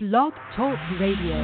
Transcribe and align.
Blog 0.00 0.32
Talk 0.54 0.78
Radio. 1.00 1.42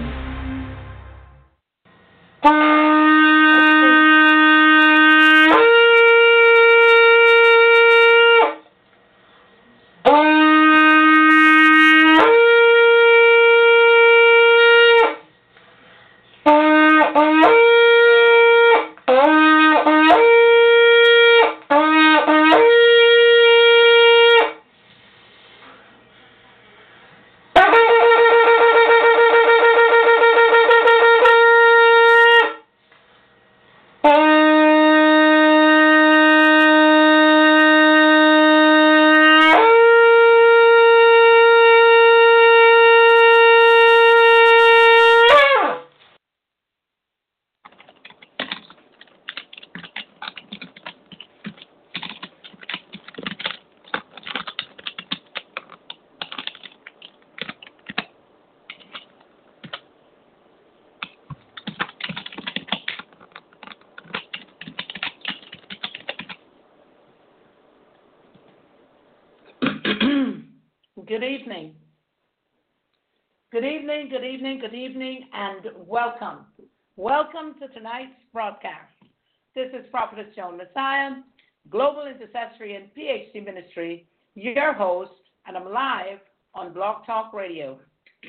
Massiah, 80.58 81.22
Global 81.70 82.06
Intercessory 82.06 82.76
and 82.76 82.88
PhD 82.96 83.44
Ministry, 83.44 84.06
your 84.34 84.72
host, 84.72 85.12
and 85.46 85.56
I'm 85.56 85.72
live 85.72 86.18
on 86.54 86.72
Blog 86.72 87.04
Talk 87.06 87.32
Radio, 87.32 87.78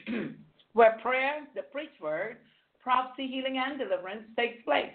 where 0.73 0.97
prayer, 1.01 1.41
the 1.55 1.63
preached 1.63 2.01
word, 2.01 2.37
prophecy, 2.81 3.27
healing, 3.27 3.57
and 3.57 3.79
deliverance 3.79 4.23
takes 4.37 4.63
place, 4.63 4.91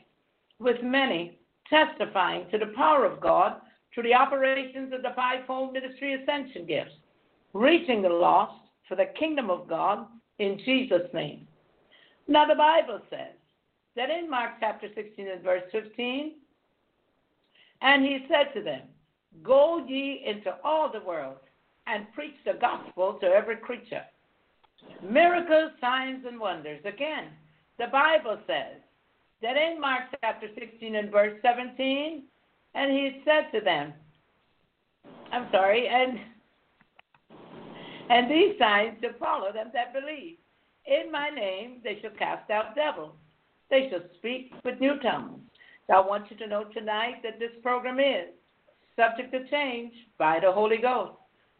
with 0.58 0.82
many 0.82 1.38
testifying 1.68 2.46
to 2.50 2.58
the 2.58 2.72
power 2.76 3.04
of 3.04 3.20
God 3.20 3.60
through 3.94 4.04
the 4.04 4.14
operations 4.14 4.92
of 4.92 5.02
the 5.02 5.12
fivefold 5.14 5.72
ministry 5.72 6.14
ascension 6.14 6.66
gifts 6.66 6.94
reaching 7.52 8.02
the 8.02 8.08
lost 8.08 8.60
for 8.88 8.96
the 8.96 9.06
kingdom 9.18 9.50
of 9.50 9.68
God 9.68 10.06
in 10.38 10.58
Jesus' 10.64 11.08
name. 11.12 11.46
Now, 12.28 12.46
the 12.46 12.54
Bible 12.54 13.00
says 13.10 13.34
that 13.96 14.10
in 14.10 14.30
Mark 14.30 14.52
chapter 14.60 14.88
16 14.94 15.28
and 15.28 15.42
verse 15.42 15.64
15, 15.72 16.34
and 17.82 18.04
he 18.04 18.26
said 18.28 18.52
to 18.54 18.62
them, 18.62 18.82
Go 19.42 19.84
ye 19.86 20.24
into 20.26 20.56
all 20.64 20.90
the 20.90 21.00
world 21.00 21.38
and 21.86 22.12
preach 22.14 22.34
the 22.44 22.54
gospel 22.60 23.18
to 23.20 23.26
every 23.26 23.56
creature. 23.56 24.02
Miracles, 25.02 25.72
signs, 25.80 26.24
and 26.26 26.38
wonders. 26.38 26.80
Again, 26.84 27.28
the 27.78 27.86
Bible 27.86 28.38
says 28.46 28.80
that 29.42 29.56
in 29.56 29.80
Mark 29.80 30.04
chapter 30.20 30.48
16 30.58 30.94
and 30.94 31.10
verse 31.10 31.38
17, 31.42 32.24
and 32.74 32.90
he 32.92 33.22
said 33.24 33.50
to 33.52 33.64
them, 33.64 33.92
I'm 35.32 35.48
sorry, 35.52 35.88
and 35.88 36.18
and 38.10 38.28
these 38.28 38.58
signs 38.58 38.96
shall 39.00 39.12
follow 39.20 39.52
them 39.52 39.70
that 39.72 39.92
believe. 39.92 40.36
In 40.84 41.12
my 41.12 41.30
name 41.30 41.80
they 41.84 41.98
shall 42.00 42.10
cast 42.18 42.50
out 42.50 42.74
devils. 42.74 43.14
They 43.70 43.88
shall 43.88 44.02
speak 44.18 44.52
with 44.64 44.80
new 44.80 44.98
tongues. 44.98 45.38
I 45.92 46.00
want 46.00 46.30
you 46.30 46.36
to 46.38 46.46
know 46.46 46.64
tonight 46.64 47.16
that 47.22 47.38
this 47.38 47.50
program 47.62 47.98
is 47.98 48.28
subject 48.96 49.32
to 49.32 49.48
change 49.48 49.92
by 50.18 50.38
the 50.40 50.52
Holy 50.52 50.76
Ghost. 50.76 51.12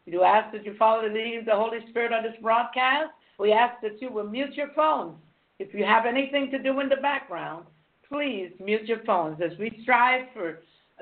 We 0.05 0.11
do 0.11 0.23
ask 0.23 0.51
that 0.53 0.65
you 0.65 0.75
follow 0.77 1.07
the 1.07 1.13
leading 1.13 1.39
of 1.39 1.45
the 1.45 1.55
Holy 1.55 1.79
Spirit 1.89 2.13
on 2.13 2.23
this 2.23 2.35
broadcast. 2.41 3.11
We 3.37 3.51
ask 3.51 3.81
that 3.81 4.01
you 4.01 4.11
will 4.11 4.27
mute 4.27 4.53
your 4.53 4.69
phones. 4.75 5.15
If 5.59 5.73
you 5.73 5.83
have 5.83 6.05
anything 6.05 6.49
to 6.51 6.59
do 6.59 6.79
in 6.79 6.89
the 6.89 6.95
background, 6.97 7.65
please 8.07 8.51
mute 8.59 8.85
your 8.85 9.03
phones 9.05 9.41
as 9.41 9.57
we 9.57 9.79
strive 9.83 10.25
for 10.33 10.59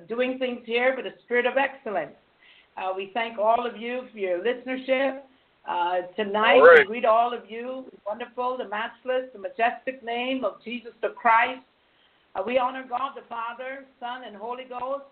doing 0.08 0.40
things 0.40 0.62
here 0.66 0.96
with 0.96 1.06
a 1.06 1.18
spirit 1.24 1.46
of 1.46 1.54
excellence. 1.58 2.16
Uh, 2.78 2.94
we 2.96 3.12
thank 3.14 3.38
all 3.38 3.66
of 3.66 3.78
you 3.78 4.04
for 4.12 4.18
your 4.18 4.40
listenership. 4.40 5.20
Uh, 5.68 6.02
tonight, 6.16 6.60
right. 6.60 6.80
we 6.80 6.86
greet 6.86 7.06
all 7.06 7.34
of 7.34 7.50
you. 7.50 7.86
Wonderful, 8.08 8.58
the 8.58 8.68
matchless, 8.68 9.30
the 9.34 9.40
majestic 9.40 10.04
name 10.04 10.44
of 10.44 10.64
Jesus 10.64 10.92
the 11.02 11.10
Christ. 11.10 11.62
Uh, 12.36 12.44
we 12.46 12.58
honor 12.58 12.86
God 12.88 13.12
the 13.16 13.28
Father, 13.28 13.86
Son, 14.00 14.24
and 14.26 14.36
Holy 14.36 14.66
Ghost. 14.66 15.06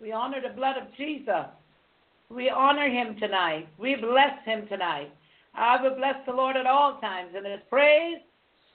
We 0.00 0.12
honor 0.12 0.40
the 0.40 0.54
blood 0.54 0.76
of 0.76 0.94
Jesus. 0.96 1.46
We 2.28 2.50
honor 2.50 2.88
him 2.88 3.16
tonight. 3.18 3.68
We 3.78 3.94
bless 3.94 4.44
him 4.44 4.66
tonight. 4.68 5.12
I 5.54 5.80
will 5.82 5.94
bless 5.94 6.16
the 6.26 6.32
Lord 6.32 6.56
at 6.56 6.66
all 6.66 6.98
times, 7.00 7.30
and 7.34 7.46
his 7.46 7.60
praise 7.70 8.18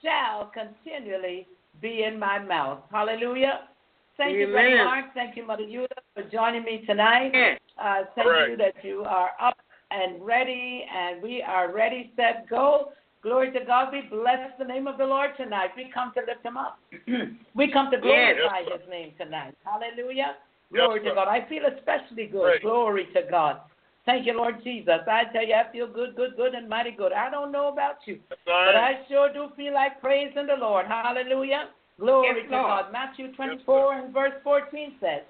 shall 0.02 0.50
continually 0.52 1.46
be 1.80 2.02
in 2.02 2.18
my 2.18 2.38
mouth. 2.38 2.80
Hallelujah. 2.90 3.68
Thank 4.16 4.36
you, 4.36 4.48
Brother 4.48 4.68
Amen. 4.68 4.84
Mark. 4.84 5.04
Thank 5.14 5.36
you, 5.36 5.46
Mother 5.46 5.62
Eula, 5.62 5.86
for 6.14 6.22
joining 6.24 6.64
me 6.64 6.84
tonight. 6.86 7.58
Uh, 7.78 8.04
thank 8.14 8.28
Right. 8.28 8.50
you 8.50 8.56
that 8.56 8.74
you 8.82 9.04
are 9.04 9.30
up 9.40 9.58
and 9.90 10.24
ready, 10.24 10.86
and 10.92 11.22
we 11.22 11.42
are 11.42 11.70
ready, 11.72 12.12
set, 12.16 12.48
go. 12.48 12.92
Glory 13.22 13.52
to 13.52 13.64
God. 13.64 13.92
We 13.92 14.02
bless 14.10 14.50
the 14.58 14.64
name 14.64 14.86
of 14.88 14.98
the 14.98 15.04
Lord 15.06 15.30
tonight. 15.36 15.70
We 15.76 15.90
come 15.94 16.12
to 16.14 16.20
lift 16.26 16.44
him 16.44 16.56
up. 16.56 16.78
we 17.54 17.70
come 17.70 17.90
to 17.90 17.96
Yes. 18.02 18.34
glorify 18.36 18.62
his 18.64 18.88
name 18.90 19.12
tonight. 19.18 19.54
Hallelujah. 19.64 20.36
Yes, 20.72 20.80
Glory 20.86 21.00
to. 21.04 21.14
God. 21.14 21.28
I 21.28 21.46
feel 21.48 21.62
especially 21.66 22.26
good. 22.26 22.44
Right. 22.44 22.62
Glory 22.62 23.06
to 23.14 23.22
God. 23.30 23.60
Thank 24.06 24.26
you, 24.26 24.36
Lord 24.36 24.56
Jesus. 24.64 24.98
I 25.06 25.24
tell 25.32 25.46
you, 25.46 25.54
I 25.54 25.70
feel 25.70 25.86
good, 25.86 26.16
good, 26.16 26.34
good, 26.36 26.54
and 26.54 26.68
mighty 26.68 26.90
good. 26.90 27.12
I 27.12 27.30
don't 27.30 27.52
know 27.52 27.68
about 27.68 27.96
you, 28.06 28.18
but. 28.28 28.38
I 28.74 29.02
sure 29.08 29.32
do 29.32 29.50
feel 29.56 29.72
like 29.74 30.00
praising 30.00 30.48
the 30.48 30.56
Lord. 30.58 30.86
Hallelujah. 30.86 31.68
Glory 32.00 32.40
Yes, 32.40 32.50
to 32.50 32.56
Lord. 32.56 32.66
God. 32.66 32.92
Matthew 32.92 33.32
24 33.34 33.94
and 33.94 34.12
verse 34.12 34.32
14 34.42 34.94
says, 35.00 35.20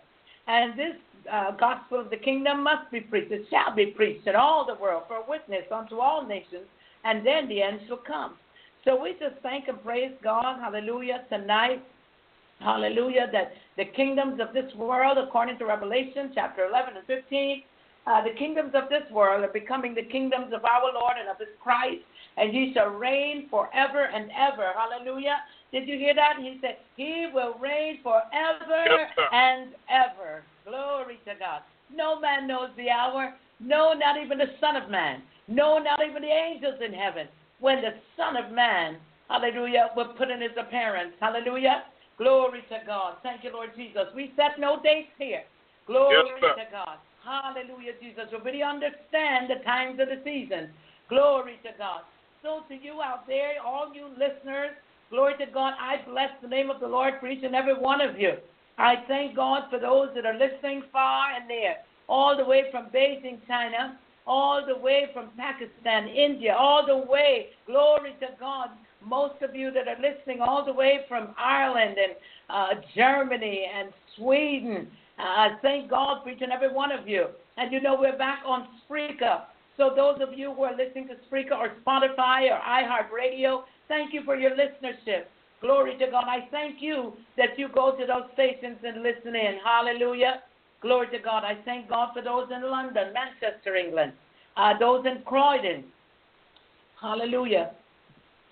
And 0.47 0.73
this 0.79 0.95
uh, 1.31 1.51
gospel 1.51 2.01
of 2.01 2.09
the 2.09 2.17
kingdom 2.17 2.63
must 2.63 2.91
be 2.91 3.01
preached. 3.01 3.31
It 3.33 3.45
shall 3.51 3.75
be 3.77 3.87
preached 3.87 4.27
in 4.27 4.35
all 4.37 4.65
the 4.65 4.81
world 4.81 5.03
for 5.07 5.17
a 5.17 5.25
witness 5.29 5.65
unto 5.71 5.99
all 5.99 6.27
nations, 6.27 6.65
and 7.05 7.27
then 7.27 7.49
the 7.49 7.63
end 7.63 7.81
shall 7.87 7.99
come. 7.99 8.35
So 8.85 9.01
we 9.01 9.13
just 9.13 9.41
thank 9.43 9.69
and 9.69 9.83
praise 9.83 10.13
God. 10.23 10.59
Hallelujah. 10.61 11.25
Tonight. 11.29 11.85
Hallelujah. 12.61 13.29
That 13.33 13.53
the 13.77 13.85
kingdoms 13.85 14.41
of 14.41 14.53
this 14.53 14.73
world, 14.75 15.19
according 15.19 15.59
to 15.59 15.67
Revelation 15.67 16.33
chapter 16.35 16.67
11 16.67 16.97
and 16.97 17.07
15, 17.07 17.63
uh, 18.07 18.25
the 18.25 18.35
kingdoms 18.37 18.73
of 18.75 18.89
this 18.89 19.09
world 19.13 19.45
are 19.45 19.53
becoming 19.53 19.95
the 19.95 20.03
kingdoms 20.03 20.53
of 20.53 20.65
our 20.65 20.93
Lord 20.93 21.15
and 21.21 21.29
of 21.29 21.39
his 21.39 21.55
Christ, 21.63 22.03
and 22.37 22.51
he 22.51 22.73
shall 22.75 22.89
reign 22.89 23.47
forever 23.49 24.05
and 24.13 24.31
ever. 24.37 24.73
Hallelujah. 24.75 25.37
Did 25.71 25.87
you 25.89 25.97
hear 25.97 26.15
that? 26.15 26.35
He 26.41 26.59
said, 26.61 26.79
He 26.97 27.29
will 27.33 27.55
reign 27.61 28.01
forever 28.03 28.85
Yes, 28.87 29.11
and 29.33 29.71
ever. 29.89 30.43
Glory 30.67 31.21
to 31.27 31.35
God. 31.39 31.63
No 31.95 32.19
man 32.19 32.49
knows 32.49 32.71
the 32.77 32.91
hour. 32.91 33.35
No, 33.63 33.93
not 33.93 34.21
even 34.23 34.39
the 34.39 34.53
Son 34.61 34.77
of 34.77 34.91
Man. 34.91 35.23
No, 35.49 35.79
not 35.79 36.01
even 36.05 36.23
the 36.23 36.29
angels 36.29 36.81
in 36.85 36.93
heaven. 36.93 37.29
When 37.61 37.81
the 37.81 37.95
Son 38.17 38.37
of 38.37 38.53
Man, 38.53 38.97
hallelujah, 39.29 39.91
will 39.97 40.15
put 40.19 40.31
in 40.31 40.41
his 40.41 40.57
appearance. 40.59 41.13
Hallelujah. 41.21 41.85
Glory 42.19 42.63
to 42.69 42.79
God. 42.87 43.17
Thank 43.23 43.45
you, 43.45 43.53
Lord 43.53 43.71
Jesus. 43.77 44.07
We 44.15 44.33
set 44.37 44.59
no 44.59 44.81
dates 44.83 45.11
here. 45.19 45.43
Glory 45.87 46.31
Yes, 46.41 46.57
to 46.57 46.65
God. 46.71 46.99
Hallelujah, 47.25 47.93
Jesus. 48.01 48.25
We 48.33 48.39
really 48.39 48.63
understand 48.63 49.49
the 49.49 49.63
times 49.65 50.01
of 50.01 50.09
the 50.09 50.21
season. 50.25 50.71
Glory 51.09 51.59
to 51.63 51.71
God. 51.79 52.03
So 52.43 52.63
to 52.69 52.75
you 52.75 53.01
out 53.03 53.27
there, 53.27 53.63
all 53.65 53.95
you 53.95 54.09
listeners, 54.19 54.75
glory 55.11 55.35
to 55.39 55.47
God, 55.47 55.75
I 55.81 56.03
bless 56.09 56.31
the 56.43 56.49
name 56.49 56.71
of 56.71 56.81
the 56.81 56.89
Lord 56.89 57.15
for 57.21 57.29
each 57.29 57.45
and 57.45 57.55
every 57.55 57.75
one 57.75 58.01
of 58.01 58.19
you. 58.19 58.33
I 58.79 58.97
thank 59.07 59.37
God 59.37 59.65
for 59.71 59.79
those 59.79 60.09
that 60.15 60.27
are 60.27 60.39
listening 60.39 60.83
far 60.93 61.31
and 61.39 61.47
near, 61.47 61.77
all 62.09 62.37
the 62.37 62.45
way 62.45 62.65
from 62.71 62.87
Beijing, 62.87 63.39
China, 63.47 63.99
all 64.27 64.65
the 64.67 64.77
way 64.77 65.09
from 65.13 65.31
Pakistan, 65.37 66.09
India, 66.09 66.55
all 66.55 66.87
the 66.87 66.97
way, 66.97 67.49
glory 67.67 68.15
to 68.21 68.29
God, 68.39 68.71
most 69.05 69.43
of 69.43 69.55
you 69.55 69.71
that 69.73 69.89
are 69.89 70.01
listening 70.01 70.41
all 70.41 70.65
the 70.65 70.73
way 70.73 71.01
from 71.09 71.35
Ireland 71.37 71.97
and 71.99 72.13
uh, 72.49 72.81
Germany 72.95 73.67
and 73.75 73.93
Sweden. 74.17 74.89
Uh, 75.19 75.49
thank 75.61 75.91
God 75.91 76.23
for 76.23 76.31
each 76.31 76.43
and 76.43 76.53
every 76.53 76.73
one 76.73 76.93
of 76.93 77.09
you. 77.09 77.27
And 77.57 77.73
you 77.73 77.81
know, 77.81 77.97
we're 77.99 78.17
back 78.17 78.41
on 78.47 78.69
Spreaker. 78.89 79.43
So, 79.77 79.93
those 79.97 80.19
of 80.21 80.39
you 80.39 80.53
who 80.53 80.63
are 80.63 80.77
listening 80.77 81.09
to 81.09 81.15
Spreaker 81.29 81.53
or 81.53 81.73
Spotify 81.85 82.51
or 82.51 82.61
iHeartRadio, 82.61 83.63
thank 83.89 84.13
you 84.13 84.23
for 84.25 84.37
your 84.37 84.51
listenership. 84.51 85.25
Glory 85.61 85.97
to 85.99 86.11
God. 86.11 86.25
I 86.27 86.49
thank 86.51 86.77
you 86.81 87.15
that 87.37 87.59
you 87.59 87.69
go 87.69 87.93
to 87.97 88.07
those 88.07 88.25
stations 88.35 88.79
and 88.85 89.03
listen 89.03 89.35
in. 89.35 89.59
Hallelujah. 89.65 90.43
Glory 90.83 91.09
to 91.13 91.19
God. 91.19 91.45
I 91.45 91.57
thank 91.65 91.89
God 91.89 92.11
for 92.13 92.23
those 92.23 92.49
in 92.55 92.69
London, 92.69 93.13
Manchester, 93.15 93.77
England, 93.77 94.13
uh, 94.57 94.77
those 94.79 95.07
in 95.07 95.23
Croydon. 95.25 95.85
Hallelujah. 97.01 97.71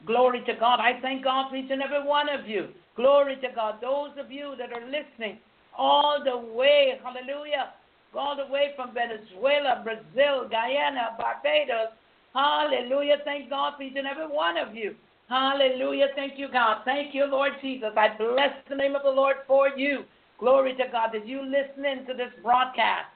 Glory 0.06 0.43
to 0.47 0.55
God. 0.55 0.81
I 0.81 1.00
thank 1.03 1.25
God 1.25 1.50
for 1.50 1.56
each 1.56 1.71
and 1.71 1.82
every 1.82 2.03
one 2.03 2.29
of 2.29 2.49
you. 2.49 2.69
Glory 2.97 3.37
to 3.37 3.49
God. 3.55 3.77
Those 3.81 4.11
of 4.19 4.31
you 4.31 4.55
that 4.59 4.73
are 4.73 4.85
listening 4.87 5.38
all 5.77 6.23
the 6.25 6.37
way, 6.37 6.99
hallelujah, 7.03 7.75
all 8.15 8.37
the 8.37 8.50
way 8.53 8.73
from 8.76 8.93
Venezuela, 8.94 9.83
Brazil, 9.85 10.49
Guyana, 10.49 11.17
Barbados. 11.19 11.93
Hallelujah. 12.35 13.19
Thank 13.25 13.50
God 13.50 13.75
for 13.76 13.83
each 13.83 13.97
and 13.97 14.06
every 14.06 14.26
one 14.26 14.56
of 14.56 14.75
you. 14.75 14.94
Hallelujah. 15.29 16.09
Thank 16.17 16.38
you, 16.38 16.49
God. 16.50 16.83
Thank 16.85 17.15
you, 17.15 17.25
Lord 17.26 17.53
Jesus. 17.62 17.91
I 17.97 18.17
bless 18.17 18.50
the 18.69 18.75
name 18.75 18.97
of 18.97 19.03
the 19.03 19.11
Lord 19.11 19.37
for 19.47 19.69
you. 19.69 20.05
Glory 20.40 20.75
to 20.75 20.84
God 20.90 21.10
that 21.12 21.26
you 21.26 21.42
listen 21.42 22.06
to 22.06 22.14
this 22.14 22.32
broadcast 22.42 23.06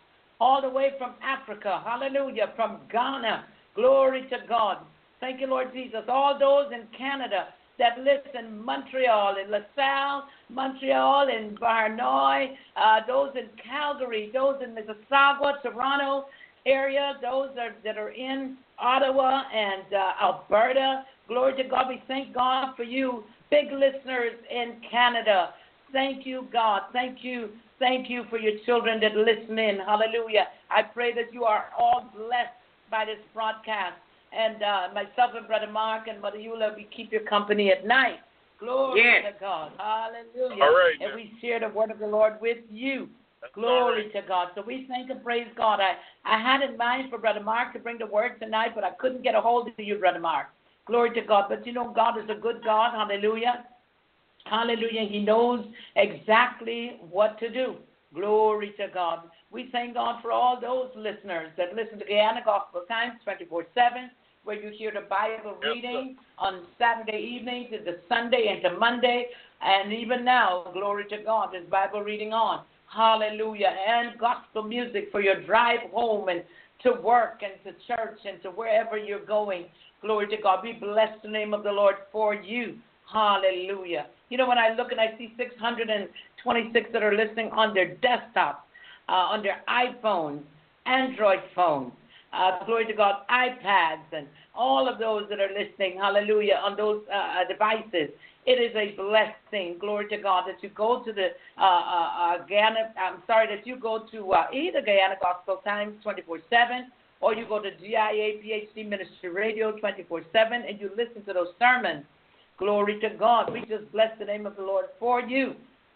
all 0.41 0.61
the 0.61 0.69
way 0.69 0.93
from 0.99 1.15
Africa. 1.23 1.83
Hallelujah. 1.85 2.53
From 2.55 2.81
Ghana. 2.93 3.47
Glory 3.75 4.23
to 4.31 4.37
God. 4.49 4.79
Thank 5.21 5.41
you, 5.41 5.47
Lord 5.47 5.73
Jesus. 5.73 6.03
All 6.07 6.39
those 6.39 6.71
in 6.73 6.87
Canada 6.97 7.49
that 7.79 7.99
listen, 7.99 8.65
Montreal, 8.65 9.37
in 9.43 9.51
LaSalle, 9.51 10.25
Montreal, 10.49 11.29
in 11.29 11.57
Vaudreuil, 11.57 12.55
uh, 12.77 13.01
those 13.07 13.31
in 13.35 13.49
Calgary, 13.63 14.31
those 14.33 14.57
in 14.63 14.75
Mississauga, 14.75 15.61
Toronto 15.63 16.27
area, 16.67 17.15
those 17.21 17.51
are, 17.59 17.75
that 17.85 17.99
are 17.99 18.11
in 18.11 18.57
Ottawa 18.79 19.43
and 19.53 19.93
uh, 19.93 20.13
Alberta. 20.23 21.05
Glory 21.27 21.57
to 21.63 21.69
God. 21.69 21.87
We 21.89 22.03
thank 22.07 22.35
God 22.35 22.75
for 22.77 22.85
you, 22.85 23.25
big 23.51 23.73
listeners 23.73 24.35
in 24.51 24.77
Canada. 24.91 25.55
Thank 25.95 26.27
you, 26.27 26.49
God. 26.53 26.83
Thank 26.93 27.19
you. 27.23 27.51
Thank 27.79 28.11
you 28.11 28.25
for 28.29 28.39
your 28.39 28.59
children 28.67 29.01
that 29.01 29.15
listen 29.17 29.59
in. 29.59 29.79
Hallelujah. 29.79 30.49
I 30.69 30.83
pray 30.83 31.15
that 31.15 31.33
you 31.33 31.45
are 31.45 31.67
all 31.79 32.11
blessed 32.15 32.51
by 32.91 33.05
this 33.05 33.19
broadcast. 33.33 33.95
And 34.37 34.63
uh, 34.63 34.89
myself 34.93 35.31
and 35.37 35.47
Brother 35.47 35.71
Mark 35.71 36.09
and 36.09 36.21
Mother 36.21 36.39
Eula, 36.39 36.75
we 36.75 36.89
keep 36.95 37.13
your 37.13 37.23
company 37.23 37.71
at 37.71 37.87
night. 37.87 38.19
Glory 38.59 39.03
yes. 39.05 39.33
to 39.33 39.41
God. 39.41 39.73
Hallelujah. 39.79 40.63
Right, 40.63 40.95
and 41.01 41.15
we 41.15 41.33
share 41.41 41.61
the 41.61 41.69
word 41.69 41.93
of 41.93 42.01
the 42.01 42.07
Lord 42.07 42.35
with 42.41 42.59
you. 42.71 43.09
Glory 43.55 44.05
right. 44.05 44.13
to 44.15 44.23
God. 44.27 44.49
So 44.57 44.63
we 44.67 44.87
thank 44.89 45.11
and 45.11 45.23
praise 45.23 45.47
God. 45.57 45.79
I, 45.79 45.95
I 46.25 46.41
had 46.41 46.69
in 46.69 46.77
mind 46.77 47.11
for 47.11 47.19
Brother 47.19 47.43
Mark 47.43 47.73
to 47.75 47.79
bring 47.79 47.99
the 47.99 48.07
word 48.07 48.41
tonight, 48.41 48.71
but 48.75 48.83
I 48.83 48.91
couldn't 48.99 49.23
get 49.23 49.35
a 49.35 49.41
hold 49.41 49.69
of 49.69 49.75
you, 49.77 49.97
Brother 49.99 50.19
Mark. 50.19 50.47
Glory 50.87 51.15
to 51.15 51.21
God. 51.21 51.47
But 51.49 51.67
you 51.67 51.73
know, 51.73 51.93
God 51.95 52.19
is 52.19 52.29
a 52.31 52.41
good 52.41 52.65
God. 52.65 52.93
Hallelujah. 52.93 53.65
Hallelujah. 54.47 55.07
He 55.09 55.21
knows 55.21 55.65
exactly 55.97 57.01
what 57.11 57.39
to 57.41 57.51
do. 57.51 57.77
Glory 58.15 58.75
to 58.79 58.89
God. 58.93 59.31
We 59.51 59.69
thank 59.73 59.95
God 59.95 60.21
for 60.23 60.31
all 60.33 60.61
those 60.61 60.91
listeners 60.97 61.51
that 61.57 61.75
listen 61.75 61.99
to 61.99 62.05
Guyana 62.05 62.41
Gospel 62.45 62.83
Times 62.89 63.15
24 63.25 63.67
7, 63.75 64.11
where 64.45 64.61
you 64.61 64.71
hear 64.77 64.93
the 64.93 65.09
Bible 65.09 65.57
reading 65.63 66.17
on 66.39 66.65
Saturday 66.79 67.19
evenings 67.19 67.69
into 67.73 67.99
Sunday 68.09 68.55
into 68.55 68.79
Monday. 68.79 69.27
And 69.63 69.93
even 69.93 70.25
now, 70.25 70.67
glory 70.73 71.05
to 71.09 71.19
God, 71.25 71.51
there's 71.53 71.69
Bible 71.69 72.03
reading 72.03 72.33
on. 72.33 72.65
Hallelujah. 72.95 73.75
And 73.89 74.19
gospel 74.19 74.63
music 74.63 75.09
for 75.11 75.21
your 75.21 75.43
drive 75.43 75.91
home 75.93 76.29
and 76.29 76.43
to 76.83 77.01
work 77.01 77.43
and 77.43 77.55
to 77.65 77.73
church 77.87 78.19
and 78.27 78.43
to 78.43 78.51
wherever 78.51 78.99
you're 78.99 79.25
going. 79.25 79.65
Glory 80.03 80.29
to 80.29 80.37
God. 80.37 80.61
We 80.63 80.75
bless 80.75 81.11
the 81.23 81.31
name 81.31 81.55
of 81.55 81.65
the 81.65 81.73
Lord 81.73 81.97
for 82.13 82.35
you. 82.35 82.77
Hallelujah. 83.11 84.07
You 84.29 84.39
know, 84.39 84.49
when 84.49 84.59
I 84.59 84.75
look 84.75 84.91
and 84.91 85.01
I 85.01 85.17
see 85.19 85.35
626 85.37 86.91
that 86.93 87.03
are 87.03 87.15
listening 87.15 87.51
on 87.51 87.75
their 87.75 87.97
desktops, 87.97 88.57
uh, 89.09 89.13
on 89.13 89.43
their 89.43 89.63
iPhones, 89.69 90.43
Android 90.87 91.41
phones, 91.55 91.93
uh, 92.33 92.65
glory 92.65 92.87
to 92.87 92.95
God, 92.95 93.27
iPads, 93.31 94.05
and 94.13 94.27
all 94.55 94.89
of 94.89 94.99
those 94.99 95.29
that 95.29 95.41
are 95.41 95.49
listening, 95.49 95.99
hallelujah, 95.99 96.61
on 96.63 96.77
those 96.77 97.03
uh, 97.13 97.43
uh 97.43 97.49
devices. 97.49 98.11
It 98.47 98.61
is 98.61 98.75
a 98.77 98.95
blessing, 98.97 99.77
glory 99.79 100.09
to 100.09 100.19
God, 100.19 100.45
that 100.47 100.63
you 100.63 100.69
go 100.71 101.03
to 101.03 101.13
the 101.13 101.29
uh, 101.59 101.65
uh, 101.65 102.47
Guyana, 102.47 102.93
I'm 102.99 103.23
sorry, 103.27 103.55
that 103.55 103.67
you 103.67 103.77
go 103.77 104.07
to 104.11 104.35
either 104.53 104.83
Guyana 104.83 105.17
Gospel 105.23 105.61
Times 105.65 105.97
24 106.03 106.41
7 106.51 106.91
or 107.21 107.35
you 107.35 107.47
go 107.49 107.59
to 107.59 107.71
GIA 107.79 108.37
PhD 108.45 108.87
Ministry 108.87 109.31
Radio 109.31 109.73
24 109.73 110.25
7 110.31 110.63
and 110.69 110.79
you 110.79 110.91
listen 110.97 111.25
to 111.25 111.33
those 111.33 111.49
sermons. 111.59 112.05
Glory 112.59 113.01
to 113.01 113.11
God. 113.11 113.53
We 113.53 113.61
just 113.61 113.91
bless 113.93 114.17
the 114.19 114.25
name 114.25 114.47
of 114.47 114.57
the 114.57 114.63
Lord 114.63 114.87
for 114.99 115.21
you. 115.21 115.55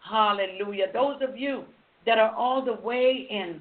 Hallelujah. 0.09 0.87
Those 0.93 1.17
of 1.23 1.37
you 1.37 1.65
that 2.07 2.19
are 2.19 2.35
all 2.35 2.65
the 2.65 2.75
way 2.75 3.27
in 3.31 3.61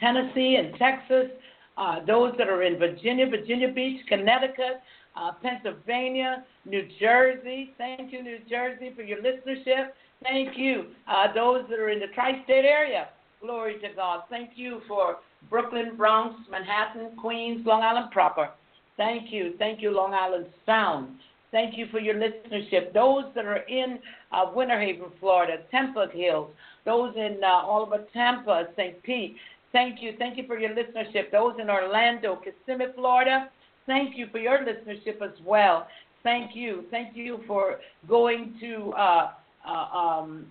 Tennessee 0.00 0.56
and 0.56 0.74
Texas, 0.78 1.30
uh, 1.76 2.04
those 2.06 2.32
that 2.38 2.48
are 2.48 2.62
in 2.62 2.78
Virginia, 2.78 3.26
Virginia 3.26 3.72
Beach, 3.72 4.00
Connecticut, 4.08 4.80
uh, 5.16 5.32
Pennsylvania, 5.42 6.44
New 6.64 6.88
Jersey. 6.98 7.74
Thank 7.78 8.12
you, 8.12 8.22
New 8.22 8.38
Jersey, 8.48 8.92
for 8.94 9.02
your 9.02 9.18
listenership. 9.18 9.90
Thank 10.22 10.56
you, 10.56 10.86
uh, 11.08 11.32
those 11.34 11.64
that 11.70 11.78
are 11.78 11.90
in 11.90 12.00
the 12.00 12.08
tri 12.08 12.42
state 12.44 12.64
area. 12.64 13.08
Glory 13.40 13.78
to 13.80 13.88
God. 13.96 14.24
Thank 14.28 14.50
you 14.54 14.82
for 14.86 15.16
Brooklyn, 15.48 15.96
Bronx, 15.96 16.34
Manhattan, 16.50 17.16
Queens, 17.16 17.64
Long 17.66 17.82
Island 17.82 18.10
proper. 18.10 18.50
Thank 18.96 19.32
you. 19.32 19.54
Thank 19.58 19.80
you, 19.80 19.90
Long 19.90 20.12
Island 20.12 20.46
Sound. 20.66 21.08
Thank 21.52 21.76
you 21.76 21.86
for 21.90 21.98
your 21.98 22.14
listenership. 22.14 22.92
Those 22.92 23.24
that 23.34 23.44
are 23.44 23.64
in 23.68 23.98
uh, 24.32 24.52
Winter 24.54 24.80
Haven, 24.80 25.10
Florida, 25.18 25.58
Temple 25.70 26.08
Hills, 26.12 26.50
those 26.84 27.14
in 27.16 27.38
uh, 27.42 27.46
all 27.46 27.90
Tampa, 28.12 28.68
St. 28.76 29.02
Pete. 29.02 29.36
Thank 29.72 30.02
you. 30.02 30.12
Thank 30.18 30.36
you 30.36 30.46
for 30.46 30.58
your 30.58 30.70
listenership. 30.70 31.30
Those 31.32 31.54
in 31.60 31.68
Orlando, 31.70 32.36
Kissimmee, 32.36 32.86
Florida. 32.94 33.50
Thank 33.86 34.16
you 34.16 34.26
for 34.30 34.38
your 34.38 34.58
listenership 34.58 35.22
as 35.22 35.34
well. 35.44 35.88
Thank 36.22 36.54
you. 36.54 36.84
Thank 36.90 37.16
you 37.16 37.40
for 37.46 37.78
going 38.08 38.54
to 38.60 38.92
uh, 38.96 39.30
uh, 39.66 39.70
um, 39.70 40.46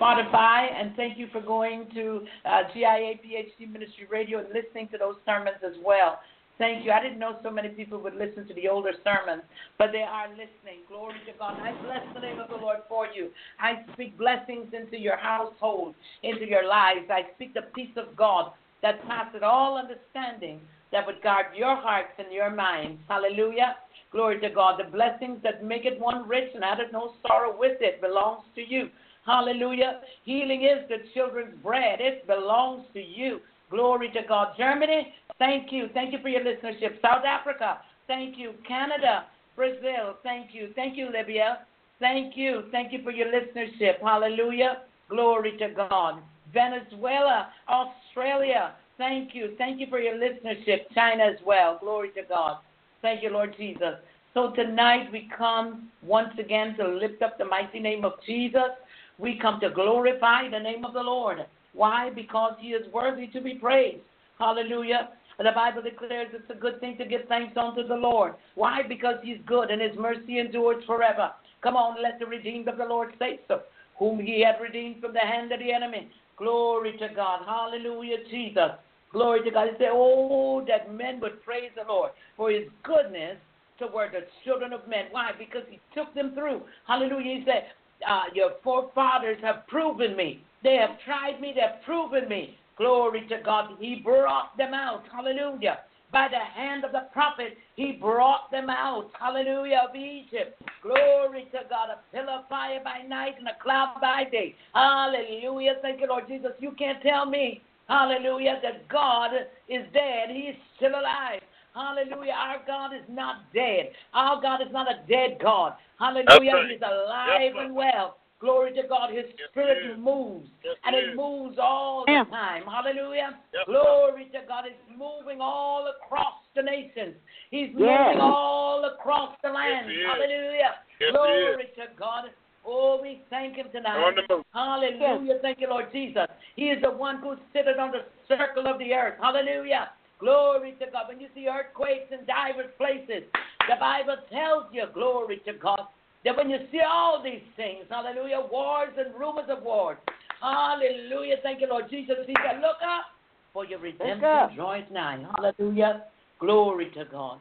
Spotify, 0.00 0.72
and 0.72 0.96
thank 0.96 1.18
you 1.18 1.28
for 1.30 1.40
going 1.40 1.86
to 1.94 2.26
uh, 2.44 2.62
GIA 2.72 3.14
PhD 3.24 3.70
Ministry 3.70 4.06
Radio 4.10 4.38
and 4.38 4.48
listening 4.48 4.88
to 4.88 4.98
those 4.98 5.16
sermons 5.26 5.58
as 5.64 5.74
well. 5.84 6.18
Thank 6.60 6.84
you. 6.84 6.92
I 6.92 7.02
didn't 7.02 7.18
know 7.18 7.38
so 7.42 7.50
many 7.50 7.70
people 7.70 8.02
would 8.02 8.14
listen 8.14 8.46
to 8.46 8.52
the 8.52 8.68
older 8.68 8.92
sermons, 9.02 9.44
but 9.78 9.92
they 9.92 10.02
are 10.02 10.28
listening. 10.28 10.84
Glory 10.88 11.14
to 11.24 11.32
God. 11.38 11.58
I 11.58 11.72
bless 11.82 12.04
the 12.12 12.20
name 12.20 12.38
of 12.38 12.50
the 12.50 12.56
Lord 12.56 12.80
for 12.86 13.06
you. 13.06 13.30
I 13.58 13.82
speak 13.94 14.18
blessings 14.18 14.66
into 14.74 14.98
your 14.98 15.16
household, 15.16 15.94
into 16.22 16.46
your 16.46 16.68
lives. 16.68 17.08
I 17.08 17.22
speak 17.34 17.54
the 17.54 17.62
peace 17.74 17.96
of 17.96 18.14
God 18.14 18.52
that 18.82 19.02
passes 19.08 19.40
all 19.42 19.78
understanding 19.78 20.60
that 20.92 21.06
would 21.06 21.22
guard 21.22 21.46
your 21.56 21.76
hearts 21.76 22.12
and 22.18 22.30
your 22.30 22.50
minds. 22.50 23.00
Hallelujah. 23.08 23.76
Glory 24.12 24.38
to 24.40 24.50
God. 24.50 24.78
The 24.78 24.90
blessings 24.90 25.38
that 25.42 25.64
make 25.64 25.86
it 25.86 25.98
one 25.98 26.28
rich 26.28 26.50
and 26.54 26.62
added 26.62 26.88
no 26.92 27.14
sorrow 27.26 27.58
with 27.58 27.78
it 27.80 28.02
belongs 28.02 28.44
to 28.56 28.60
you. 28.60 28.90
Hallelujah. 29.24 30.02
Healing 30.24 30.64
is 30.64 30.86
the 30.90 31.08
children's 31.14 31.56
bread. 31.62 32.02
It 32.02 32.26
belongs 32.26 32.84
to 32.92 33.00
you. 33.00 33.40
Glory 33.70 34.10
to 34.10 34.20
God. 34.28 34.48
Germany, 34.58 35.14
thank 35.40 35.72
you. 35.72 35.88
Thank 35.92 36.12
you 36.12 36.20
for 36.22 36.28
your 36.28 36.42
listenership. 36.42 37.02
South 37.02 37.24
Africa, 37.26 37.78
thank 38.06 38.38
you. 38.38 38.52
Canada, 38.68 39.24
Brazil, 39.56 40.14
thank 40.22 40.54
you. 40.54 40.70
Thank 40.76 40.96
you, 40.96 41.10
Libya. 41.12 41.66
Thank 41.98 42.36
you. 42.36 42.64
Thank 42.70 42.92
you 42.92 43.02
for 43.02 43.10
your 43.10 43.26
listenership. 43.26 44.00
Hallelujah. 44.00 44.82
Glory 45.08 45.58
to 45.58 45.70
God. 45.70 46.22
Venezuela, 46.54 47.48
Australia, 47.68 48.74
thank 48.96 49.34
you. 49.34 49.54
Thank 49.58 49.80
you 49.80 49.86
for 49.88 49.98
your 49.98 50.14
listenership. 50.14 50.92
China 50.94 51.24
as 51.24 51.38
well. 51.44 51.78
Glory 51.80 52.10
to 52.10 52.22
God. 52.28 52.58
Thank 53.02 53.22
you, 53.22 53.30
Lord 53.30 53.54
Jesus. 53.56 53.94
So 54.34 54.52
tonight 54.52 55.10
we 55.10 55.28
come 55.36 55.88
once 56.02 56.32
again 56.38 56.76
to 56.78 56.86
lift 56.86 57.22
up 57.22 57.38
the 57.38 57.44
mighty 57.44 57.80
name 57.80 58.04
of 58.04 58.12
Jesus. 58.24 58.70
We 59.18 59.38
come 59.40 59.60
to 59.60 59.70
glorify 59.70 60.48
the 60.48 60.58
name 60.58 60.84
of 60.84 60.92
the 60.92 61.02
Lord. 61.02 61.38
Why? 61.72 62.10
Because 62.10 62.54
he 62.60 62.68
is 62.68 62.92
worthy 62.92 63.26
to 63.28 63.40
be 63.40 63.54
praised. 63.54 64.02
Hallelujah. 64.38 65.10
The 65.42 65.52
Bible 65.52 65.80
declares 65.80 66.28
it's 66.34 66.50
a 66.50 66.54
good 66.54 66.80
thing 66.80 66.98
to 66.98 67.06
give 67.06 67.22
thanks 67.26 67.56
unto 67.56 67.86
the 67.86 67.94
Lord. 67.94 68.34
Why? 68.56 68.82
Because 68.86 69.14
he's 69.22 69.38
good 69.46 69.70
and 69.70 69.80
his 69.80 69.96
mercy 69.98 70.38
endures 70.38 70.84
forever. 70.84 71.30
Come 71.62 71.76
on, 71.76 72.02
let 72.02 72.18
the 72.18 72.26
redeemed 72.26 72.68
of 72.68 72.76
the 72.76 72.84
Lord 72.84 73.14
say 73.18 73.40
so, 73.48 73.62
whom 73.98 74.20
he 74.20 74.42
had 74.42 74.60
redeemed 74.62 75.00
from 75.00 75.14
the 75.14 75.20
hand 75.20 75.50
of 75.50 75.60
the 75.60 75.72
enemy. 75.72 76.10
Glory 76.36 76.92
to 76.98 77.08
God. 77.14 77.40
Hallelujah, 77.46 78.18
Jesus. 78.30 78.72
Glory 79.12 79.42
to 79.44 79.50
God. 79.50 79.68
He 79.68 79.76
said, 79.78 79.90
Oh, 79.92 80.64
that 80.68 80.92
men 80.92 81.20
would 81.20 81.42
praise 81.42 81.70
the 81.74 81.90
Lord 81.90 82.10
for 82.36 82.50
his 82.50 82.64
goodness 82.82 83.38
toward 83.78 84.12
the 84.12 84.26
children 84.44 84.74
of 84.74 84.86
men. 84.88 85.06
Why? 85.10 85.30
Because 85.38 85.62
he 85.70 85.80
took 85.94 86.14
them 86.14 86.32
through. 86.34 86.62
Hallelujah. 86.86 87.38
He 87.38 87.44
said, 87.46 87.64
uh, 88.06 88.24
Your 88.34 88.52
forefathers 88.62 89.38
have 89.42 89.66
proven 89.68 90.14
me. 90.16 90.44
They 90.62 90.76
have 90.76 91.00
tried 91.04 91.40
me, 91.40 91.52
they 91.54 91.62
have 91.62 91.82
proven 91.84 92.28
me. 92.28 92.58
Glory 92.80 93.26
to 93.28 93.38
God. 93.44 93.76
He 93.78 93.96
brought 93.96 94.56
them 94.56 94.72
out. 94.72 95.04
Hallelujah 95.12 95.80
by 96.12 96.28
the 96.28 96.38
hand 96.38 96.84
of 96.84 96.92
the 96.92 97.06
prophet, 97.12 97.56
he 97.76 97.92
brought 97.92 98.50
them 98.50 98.68
out, 98.68 99.10
hallelujah, 99.18 99.82
of 99.88 99.94
Egypt. 99.94 100.60
Glory 100.82 101.44
to 101.52 101.60
God, 101.68 101.88
a 101.90 102.14
pillar 102.14 102.40
of 102.40 102.48
fire 102.48 102.80
by 102.82 103.02
night 103.06 103.34
and 103.38 103.46
a 103.48 103.62
cloud 103.62 103.96
by 104.00 104.24
day. 104.30 104.54
Hallelujah. 104.74 105.74
Thank 105.82 106.00
you, 106.00 106.08
Lord 106.08 106.24
Jesus. 106.28 106.52
You 106.58 106.72
can't 106.72 107.02
tell 107.02 107.26
me, 107.26 107.62
hallelujah, 107.88 108.58
that 108.62 108.88
God 108.88 109.30
is 109.68 109.84
dead. 109.92 110.30
He 110.30 110.50
is 110.50 110.56
still 110.76 110.90
alive. 110.90 111.40
Hallelujah. 111.74 112.32
Our 112.32 112.58
God 112.66 112.92
is 112.92 113.04
not 113.08 113.52
dead. 113.54 113.90
Our 114.12 114.42
God 114.42 114.60
is 114.60 114.72
not 114.72 114.88
a 114.90 115.06
dead 115.06 115.38
God. 115.40 115.74
Hallelujah. 116.00 116.52
Right. 116.52 116.70
He's 116.72 116.80
alive 116.82 117.52
and 117.56 117.74
well. 117.74 118.16
Glory 118.40 118.72
to 118.72 118.88
God. 118.88 119.10
His 119.12 119.26
yes, 119.28 119.48
spirit 119.50 119.98
moves. 119.98 120.48
Yes, 120.64 120.76
and 120.84 120.96
it 120.96 121.14
moves 121.14 121.58
all 121.60 122.04
the 122.06 122.24
time. 122.30 122.62
Hallelujah. 122.64 123.38
Yes, 123.52 123.64
Glory 123.66 124.24
to 124.32 124.40
God. 124.48 124.64
It's 124.66 124.80
moving 124.90 125.40
all 125.40 125.92
across 125.92 126.40
the 126.56 126.62
nations. 126.62 127.16
He's 127.50 127.68
moving 127.72 128.20
all 128.20 128.84
across 128.84 129.36
the 129.42 129.50
land. 129.50 129.86
Hallelujah. 130.06 130.80
Glory 131.12 131.66
to 131.76 131.84
God. 131.98 132.30
Oh, 132.64 132.98
we 133.02 133.22
thank 133.30 133.56
him 133.56 133.66
tonight. 133.72 134.14
Hallelujah. 134.54 135.38
Thank 135.42 135.60
you, 135.60 135.68
Lord 135.68 135.86
Jesus. 135.92 136.26
He 136.56 136.64
is 136.64 136.80
the 136.82 136.90
one 136.90 137.18
who 137.18 137.36
sitteth 137.52 137.78
on 137.78 137.90
the 137.90 138.04
circle 138.28 138.66
of 138.66 138.78
the 138.78 138.92
earth. 138.92 139.14
Hallelujah. 139.20 139.90
Glory 140.18 140.72
to 140.78 140.86
God. 140.92 141.08
When 141.08 141.20
you 141.20 141.28
see 141.34 141.48
earthquakes 141.48 142.12
in 142.12 142.26
diverse 142.26 142.72
places, 142.76 143.24
the 143.68 143.76
Bible 143.80 144.16
tells 144.30 144.64
you, 144.72 144.84
glory 144.92 145.40
to 145.46 145.54
God, 145.54 145.88
that 146.24 146.36
when 146.36 146.50
you 146.50 146.58
see 146.70 146.80
all 146.86 147.22
these 147.22 147.42
things, 147.56 147.84
hallelujah, 147.88 148.40
wars 148.50 148.90
and 148.98 149.14
rumors 149.18 149.46
of 149.48 149.62
wars, 149.62 149.96
hallelujah, 150.40 151.36
thank 151.42 151.60
you, 151.60 151.68
Lord 151.68 151.88
Jesus, 151.90 152.16
he 152.26 152.34
said, 152.46 152.60
look 152.60 152.76
up, 152.82 153.06
for 153.52 153.64
your 153.64 153.80
redemption 153.80 154.54
draws 154.54 154.84
nigh. 154.92 155.24
Hallelujah, 155.36 156.04
glory 156.38 156.90
to 156.90 157.04
God. 157.04 157.38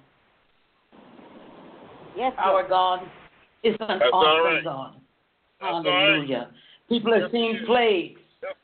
Yes, 2.17 2.33
Our 2.37 2.67
God 2.67 3.01
is 3.63 3.75
an 3.79 3.99
That's 3.99 4.11
awesome 4.11 4.43
right. 4.43 4.63
God. 4.63 4.95
Hallelujah. 5.59 6.37
Right. 6.37 6.47
People 6.89 7.13
are 7.13 7.29
seeing 7.31 7.59
plagues. 7.65 8.19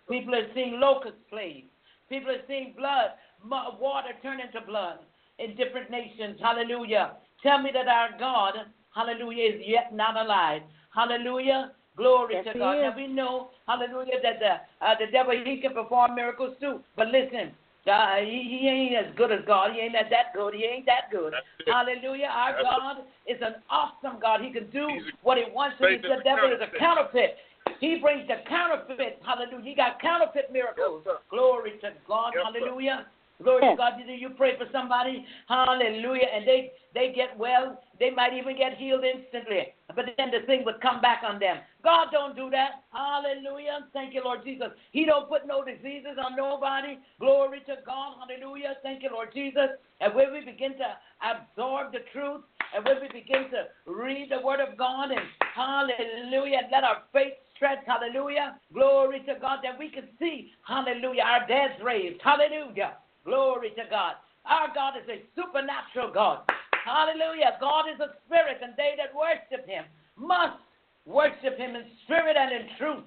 People 0.09 0.33
are 0.33 0.47
seeing 0.53 0.79
locust 0.79 1.15
plagues. 1.29 1.67
People 2.09 2.31
are 2.31 2.41
seeing 2.47 2.73
blood, 2.77 3.11
water 3.43 4.09
turn 4.23 4.39
into 4.39 4.65
blood 4.65 4.99
in 5.39 5.55
different 5.55 5.91
nations. 5.91 6.39
Hallelujah. 6.41 7.17
Tell 7.43 7.61
me 7.61 7.69
that 7.73 7.87
our 7.87 8.09
God 8.19 8.53
hallelujah, 8.95 9.55
is 9.55 9.61
yet 9.65 9.93
not 9.93 10.17
alive. 10.17 10.61
Hallelujah. 10.93 11.71
Glory 11.97 12.35
yes, 12.35 12.45
to 12.51 12.59
God. 12.59 12.81
Now 12.81 12.93
we 12.95 13.07
know, 13.07 13.49
hallelujah, 13.67 14.19
that 14.21 14.39
the 14.39 14.85
uh, 14.85 14.95
the 14.99 15.11
devil 15.11 15.33
he 15.45 15.61
can 15.61 15.73
perform 15.73 16.15
miracles 16.15 16.57
too. 16.59 16.81
But 16.97 17.07
listen, 17.07 17.51
uh, 17.87 18.17
he, 18.19 18.43
he 18.49 18.67
ain't 18.67 18.95
as 18.95 19.15
good 19.15 19.31
as 19.31 19.39
God. 19.45 19.71
He 19.73 19.79
ain't 19.79 19.93
that, 19.93 20.09
that 20.09 20.33
good. 20.33 20.53
He 20.55 20.65
ain't 20.65 20.85
that 20.87 21.07
good. 21.11 21.33
Hallelujah. 21.67 22.27
Our 22.27 22.53
That's 22.53 22.63
God 22.65 22.97
it. 23.25 23.37
is 23.37 23.41
an 23.41 23.61
awesome 23.69 24.19
God. 24.19 24.41
He 24.41 24.51
can 24.51 24.69
do 24.71 24.87
what 25.21 25.37
he 25.37 25.45
wants 25.53 25.77
to. 25.79 25.85
The 26.01 26.23
devil 26.23 26.51
is 26.51 26.59
a 26.59 26.77
counterfeit. 26.77 27.37
He 27.79 27.97
brings 28.01 28.27
the 28.27 28.41
counterfeit. 28.49 29.21
Hallelujah. 29.25 29.63
He 29.63 29.75
got 29.75 30.01
counterfeit 30.01 30.51
miracles. 30.51 31.03
Yes, 31.05 31.15
Glory 31.29 31.79
to 31.81 31.93
God. 32.07 32.33
Yes, 32.35 32.43
hallelujah. 32.43 33.05
Glory 33.43 33.61
to 33.61 33.75
God. 33.75 33.93
You 34.07 34.29
pray 34.29 34.57
for 34.57 34.65
somebody, 34.71 35.25
hallelujah, 35.47 36.27
and 36.33 36.47
they 36.47 36.71
they 36.93 37.11
get 37.13 37.37
well. 37.37 37.81
They 37.99 38.09
might 38.09 38.33
even 38.33 38.57
get 38.57 38.77
healed 38.77 39.03
instantly. 39.03 39.75
But 39.93 40.05
then 40.17 40.31
the 40.31 40.45
thing 40.47 40.63
would 40.63 40.79
come 40.81 41.01
back 41.01 41.23
on 41.27 41.39
them. 41.39 41.57
God 41.83 42.07
don't 42.11 42.35
do 42.35 42.49
that. 42.49 42.83
Hallelujah. 42.91 43.87
Thank 43.91 44.13
you, 44.13 44.23
Lord 44.23 44.43
Jesus. 44.45 44.69
He 44.91 45.05
don't 45.05 45.27
put 45.27 45.45
no 45.45 45.63
diseases 45.63 46.17
on 46.23 46.35
nobody. 46.35 46.97
Glory 47.19 47.59
to 47.67 47.75
God. 47.85 48.15
Hallelujah. 48.19 48.75
Thank 48.81 49.03
you, 49.03 49.09
Lord 49.11 49.29
Jesus. 49.33 49.75
And 49.99 50.15
when 50.15 50.31
we 50.31 50.39
begin 50.39 50.71
to 50.77 50.95
absorb 51.19 51.91
the 51.91 51.99
truth, 52.13 52.41
and 52.73 52.83
when 52.85 53.01
we 53.01 53.07
begin 53.07 53.51
to 53.51 53.67
read 53.85 54.31
the 54.31 54.45
Word 54.45 54.59
of 54.59 54.77
God, 54.77 55.11
and 55.11 55.21
hallelujah, 55.53 56.59
and 56.63 56.67
let 56.71 56.83
our 56.83 57.03
faith 57.11 57.33
stretch, 57.55 57.79
hallelujah, 57.85 58.57
glory 58.73 59.19
to 59.27 59.35
God, 59.39 59.59
that 59.63 59.77
we 59.77 59.89
can 59.89 60.05
see, 60.19 60.51
hallelujah, 60.67 61.23
our 61.23 61.47
deads 61.47 61.81
raised, 61.83 62.21
hallelujah. 62.21 62.97
Glory 63.25 63.71
to 63.71 63.83
God. 63.89 64.13
Our 64.45 64.73
God 64.73 64.93
is 64.97 65.09
a 65.09 65.23
supernatural 65.35 66.13
God. 66.13 66.43
Hallelujah. 66.85 67.57
God 67.59 67.85
is 67.93 67.99
a 67.99 68.13
spirit, 68.25 68.57
and 68.61 68.73
they 68.77 68.93
that 68.97 69.13
worship 69.15 69.67
him 69.67 69.83
must 70.15 70.59
worship 71.05 71.57
him 71.57 71.75
in 71.75 71.83
spirit 72.03 72.37
and 72.37 72.51
in 72.51 72.67
truth. 72.77 73.03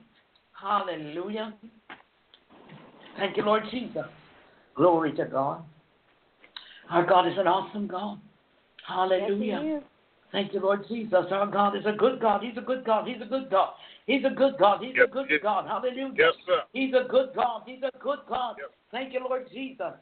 Hallelujah. 0.60 1.54
Thank 3.16 3.36
you, 3.36 3.44
Lord 3.44 3.62
Jesus. 3.70 4.04
Glory 4.74 5.12
to 5.12 5.24
God. 5.24 5.62
Our 6.90 7.06
God 7.06 7.28
is 7.28 7.38
an 7.38 7.46
awesome 7.46 7.86
God. 7.86 8.18
Hallelujah. 8.86 9.60
Yes, 9.64 9.82
Thank 10.32 10.52
you, 10.52 10.60
Lord 10.60 10.84
Jesus. 10.88 11.24
Our 11.30 11.46
God 11.46 11.76
is 11.76 11.84
a 11.86 11.92
good 11.92 12.20
God. 12.20 12.42
He's 12.42 12.56
a 12.56 12.60
good 12.60 12.84
God. 12.84 13.06
He's 13.06 13.20
a 13.22 13.26
good 13.26 13.50
God. 13.50 13.70
He's 14.06 14.24
a 14.24 14.30
good 14.30 14.54
God. 14.58 14.82
He's 14.82 14.94
a 15.02 15.06
good 15.06 15.26
yes. 15.30 15.40
God. 15.42 15.66
Hallelujah. 15.66 16.12
Yes, 16.16 16.32
sir. 16.46 16.60
He's 16.72 16.94
a 16.94 17.08
good 17.08 17.30
God. 17.34 17.62
He's 17.66 17.82
a 17.82 17.96
good 17.98 18.20
God. 18.28 18.56
Yes. 18.58 18.68
Thank 18.90 19.12
you, 19.12 19.20
Lord 19.20 19.46
Jesus. 19.52 19.92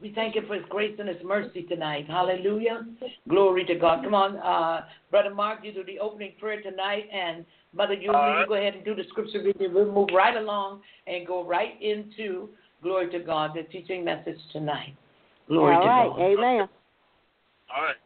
We 0.00 0.12
thank 0.12 0.36
Him 0.36 0.44
for 0.46 0.54
His 0.54 0.64
grace 0.68 0.94
and 0.98 1.08
His 1.08 1.22
mercy 1.24 1.62
tonight. 1.62 2.06
Hallelujah. 2.06 2.84
Glory 3.28 3.64
to 3.64 3.74
God. 3.74 4.04
Come 4.04 4.14
on, 4.14 4.36
uh, 4.36 4.84
Brother 5.10 5.34
Mark, 5.34 5.60
you 5.62 5.72
do 5.72 5.84
the 5.84 5.98
opening 5.98 6.32
prayer 6.38 6.60
tonight, 6.60 7.08
and 7.12 7.46
Mother 7.72 7.96
Julie, 7.96 8.08
right. 8.08 8.40
you 8.42 8.46
go 8.46 8.54
ahead 8.54 8.74
and 8.74 8.84
do 8.84 8.94
the 8.94 9.04
scripture 9.08 9.42
reading. 9.42 9.72
We'll 9.72 9.90
move 9.90 10.10
right 10.12 10.36
along 10.36 10.82
and 11.06 11.26
go 11.26 11.42
right 11.44 11.80
into, 11.80 12.50
glory 12.82 13.10
to 13.12 13.20
God, 13.20 13.52
the 13.54 13.62
teaching 13.64 14.04
message 14.04 14.38
tonight. 14.52 14.94
Glory 15.48 15.74
All 15.74 15.82
to 15.82 15.88
right. 15.88 16.08
God. 16.08 16.20
Amen. 16.20 16.68
All 17.72 17.82
right. 17.82 17.96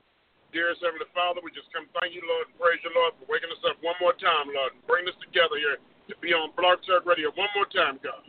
Dearest 0.52 0.80
Heavenly 0.80 1.10
Father, 1.12 1.44
we 1.44 1.50
just 1.52 1.68
come 1.74 1.84
thank 2.00 2.14
you, 2.14 2.24
Lord, 2.24 2.48
and 2.48 2.56
praise 2.56 2.80
you, 2.80 2.88
Lord, 2.94 3.12
for 3.20 3.28
waking 3.28 3.52
us 3.52 3.60
up 3.68 3.76
one 3.84 3.98
more 4.00 4.16
time, 4.16 4.48
Lord, 4.48 4.72
and 4.72 4.80
bringing 4.88 5.12
us 5.12 5.18
together 5.20 5.60
here 5.60 5.76
to 6.08 6.14
be 6.24 6.32
on 6.32 6.56
Blog 6.56 6.80
Talk 6.88 7.04
Radio 7.04 7.28
one 7.36 7.52
more 7.52 7.68
time, 7.68 8.00
God. 8.00 8.24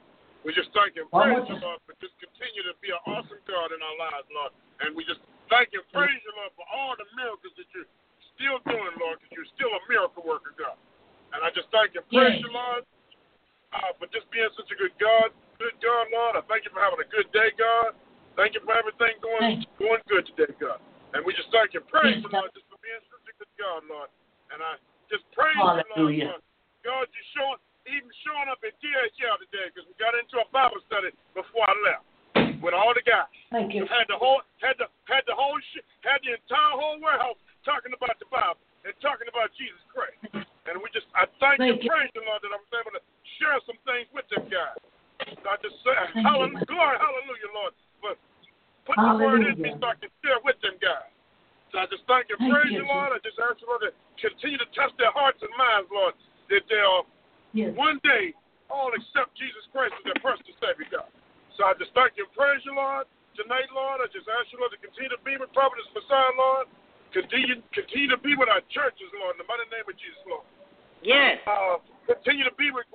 We 0.48 0.56
just 0.56 0.72
thank 0.72 0.96
and 0.96 1.10
praise 1.12 1.44
you, 1.52 1.60
Lord, 1.60 1.84
for 1.84 1.94
just 2.00 2.16
continue 2.16 2.64
to 2.64 2.76
be 2.80 2.96
an 2.96 3.02
awesome 3.12 3.44
God 3.44 3.76
in 3.76 3.80
our 3.84 3.98
lives, 4.00 4.28
Lord. 4.32 4.56
And 4.80 4.96
we 4.96 5.04
just 5.04 5.20
thank 5.52 5.76
and 5.76 5.84
praise 5.92 6.16
you, 6.24 6.32
Lord, 6.40 6.56
for 6.56 6.64
all 6.72 6.96
the 6.96 7.04
miracles 7.20 7.52
that 7.60 7.68
you're 7.76 7.92
still 8.40 8.58
doing, 8.64 8.96
Lord, 8.96 9.20
because 9.20 9.36
you're 9.36 9.52
still 9.60 9.72
a 9.76 9.82
miracle 9.92 10.24
worker, 10.24 10.56
God. 10.56 10.80
And 11.36 11.44
I 11.44 11.52
just 11.52 11.68
thank 11.76 11.92
and 12.00 12.08
praise 12.08 12.40
you, 12.40 12.50
Lord, 12.56 12.88
uh, 13.76 13.92
for 14.00 14.08
just 14.16 14.32
being 14.32 14.48
such 14.56 14.72
a 14.72 14.78
good 14.80 14.96
God. 14.96 15.36
Good 15.60 15.76
God, 15.84 16.08
Lord. 16.08 16.40
I 16.40 16.44
thank 16.48 16.64
you 16.64 16.72
for 16.72 16.80
having 16.80 17.04
a 17.04 17.10
good 17.12 17.28
day, 17.36 17.52
God. 17.60 18.00
Thank 18.40 18.56
you 18.56 18.64
for 18.64 18.72
everything 18.80 19.20
going 19.20 19.60
going 19.76 20.04
good 20.08 20.24
today, 20.34 20.56
God. 20.56 20.80
And 21.12 21.28
we 21.28 21.36
just 21.36 21.52
thank 21.52 21.76
and 21.76 21.84
praise 21.92 22.24
you, 22.24 22.32
Lord, 22.32 22.48
just 22.56 22.64
for 22.72 22.80
being 22.80 23.04
such 23.12 23.28
a 23.28 23.34
good 23.36 23.54
God, 23.60 23.84
Lord. 23.92 24.08
And 24.56 24.64
I 24.64 24.80
just 25.12 25.28
praise 25.36 25.52
you, 25.84 25.84
Lord. 26.00 26.16
God, 26.88 27.06
you're 27.12 27.32
showing 27.36 27.60
even 27.90 28.10
showing 28.26 28.50
up 28.50 28.62
at 28.62 28.74
DHL 28.80 29.38
today 29.50 29.70
because 29.74 29.86
we 29.90 29.94
got 29.98 30.14
into 30.14 30.40
a 30.42 30.48
Bible 30.54 30.80
study 30.86 31.12
before 31.34 31.66
I 31.66 31.76
left 31.84 32.06
with 32.62 32.76
all 32.76 32.94
the 32.94 33.04
guys. 33.04 33.30
Thank 33.50 33.74
you. 33.74 33.88
Had 33.90 34.08
the 34.08 34.20
whole 34.20 34.44
had 34.62 34.78
the 34.78 34.88
had 35.08 35.26
the 35.26 35.36
whole 35.36 35.58
sh- 35.74 35.86
had 36.06 36.22
the 36.22 36.38
entire 36.38 36.76
whole 36.76 37.00
warehouse 37.02 37.40
talking 37.66 37.92
about 37.96 38.16
the 38.22 38.30
Bible 38.30 38.62
and 38.86 38.94
talking 39.04 39.28
about 39.28 39.52
Jesus 39.58 39.82
Christ. 39.90 40.20
And 40.70 40.78
we 40.80 40.88
just 40.94 41.10
I 41.18 41.26
thank, 41.42 41.60
thank 41.60 41.80
and 41.80 41.82
you. 41.82 41.90
praise 41.90 42.12
the 42.14 42.24
Lord 42.24 42.40
that 42.46 42.54
I 42.54 42.60
was 42.60 42.72
able 42.76 42.94
to 42.94 43.04
share 43.42 43.58
some 43.66 43.80
things 43.88 44.08
with 44.14 44.28
them 44.30 44.46
guys. 44.48 44.78
So 45.44 45.46
I 45.50 45.58
just 45.60 45.78
say 45.84 45.96
hallelujah, 46.22 46.64
glory, 46.70 46.98
hallelujah, 47.00 47.50
Lord, 47.52 47.74
for 48.00 48.14
putting 48.88 49.04
the 49.04 49.18
word 49.20 49.42
in 49.46 49.58
me 49.60 49.72
so 49.80 49.86
I 49.90 49.96
can 50.00 50.12
share 50.24 50.40
with 50.46 50.60
them 50.64 50.78
guys. 50.80 51.10
So 51.72 51.78
I 51.78 51.86
just 51.86 52.02
thank 52.10 52.30
and 52.34 52.40
thank 52.42 52.50
praise 52.50 52.74
you, 52.74 52.86
Lord. 52.86 53.14
I 53.14 53.20
just 53.22 53.38
ask 53.38 53.62
you, 53.62 53.70
Lord, 53.70 53.86
to 53.86 53.94
continue 54.18 54.58
to 54.58 54.70
touch 54.74 54.90
their 54.98 55.14
hearts 55.14 55.38
and 55.46 55.54
minds, 55.54 55.90
Lord, 55.94 56.18
Yes. 57.54 57.74
One 57.74 57.98
day, 58.06 58.34
all 58.70 58.94
except 58.94 59.34
Jesus 59.34 59.66
Christ 59.74 59.98
as 59.98 60.04
their 60.06 60.22
personal 60.22 60.54
Savior, 60.62 60.86
God. 60.90 61.10
So 61.58 61.66
I 61.66 61.74
just 61.76 61.92
thank 61.98 62.16
you 62.16 62.30
and 62.30 62.34
praise 62.38 62.62
you, 62.64 62.78
Lord. 62.78 63.10
Tonight, 63.34 63.70
Lord, 63.74 64.04
I 64.04 64.08
just 64.12 64.28
ask 64.30 64.52
you, 64.52 64.60
Lord, 64.60 64.74
to 64.74 64.80
continue 64.82 65.10
to 65.10 65.22
be 65.26 65.40
with 65.40 65.50
Prophetess 65.56 65.88
Massiah, 65.96 66.34
Lord. 66.38 66.66
Continue, 67.16 67.62
continue 67.74 68.10
to 68.14 68.20
be 68.22 68.38
with 68.38 68.52
our 68.52 68.62
churches, 68.70 69.10
Lord, 69.18 69.38
in 69.38 69.42
the 69.42 69.50
mighty 69.50 69.66
name 69.74 69.88
of 69.88 69.98
Jesus, 69.98 70.22
Lord. 70.30 70.46
Yes. 71.02 71.42
Uh, 71.48 71.82
continue 72.06 72.46
to 72.46 72.54
be 72.60 72.70
with 72.70 72.86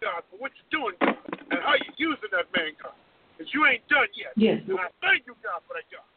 God, 0.00 0.24
for 0.28 0.36
what 0.40 0.52
you're 0.56 0.72
doing, 0.72 0.94
God, 1.00 1.18
and 1.50 1.58
how 1.60 1.74
you're 1.76 1.98
using 1.98 2.30
that 2.32 2.48
man, 2.52 2.72
God. 2.80 2.96
Because 3.36 3.52
you 3.52 3.68
ain't 3.68 3.84
done 3.92 4.08
yet. 4.16 4.32
Yes. 4.36 4.64
And 4.64 4.80
I 4.80 4.88
thank 5.04 5.28
you, 5.28 5.36
God, 5.44 5.60
for 5.68 5.76
that, 5.76 5.84
God. 5.92 6.08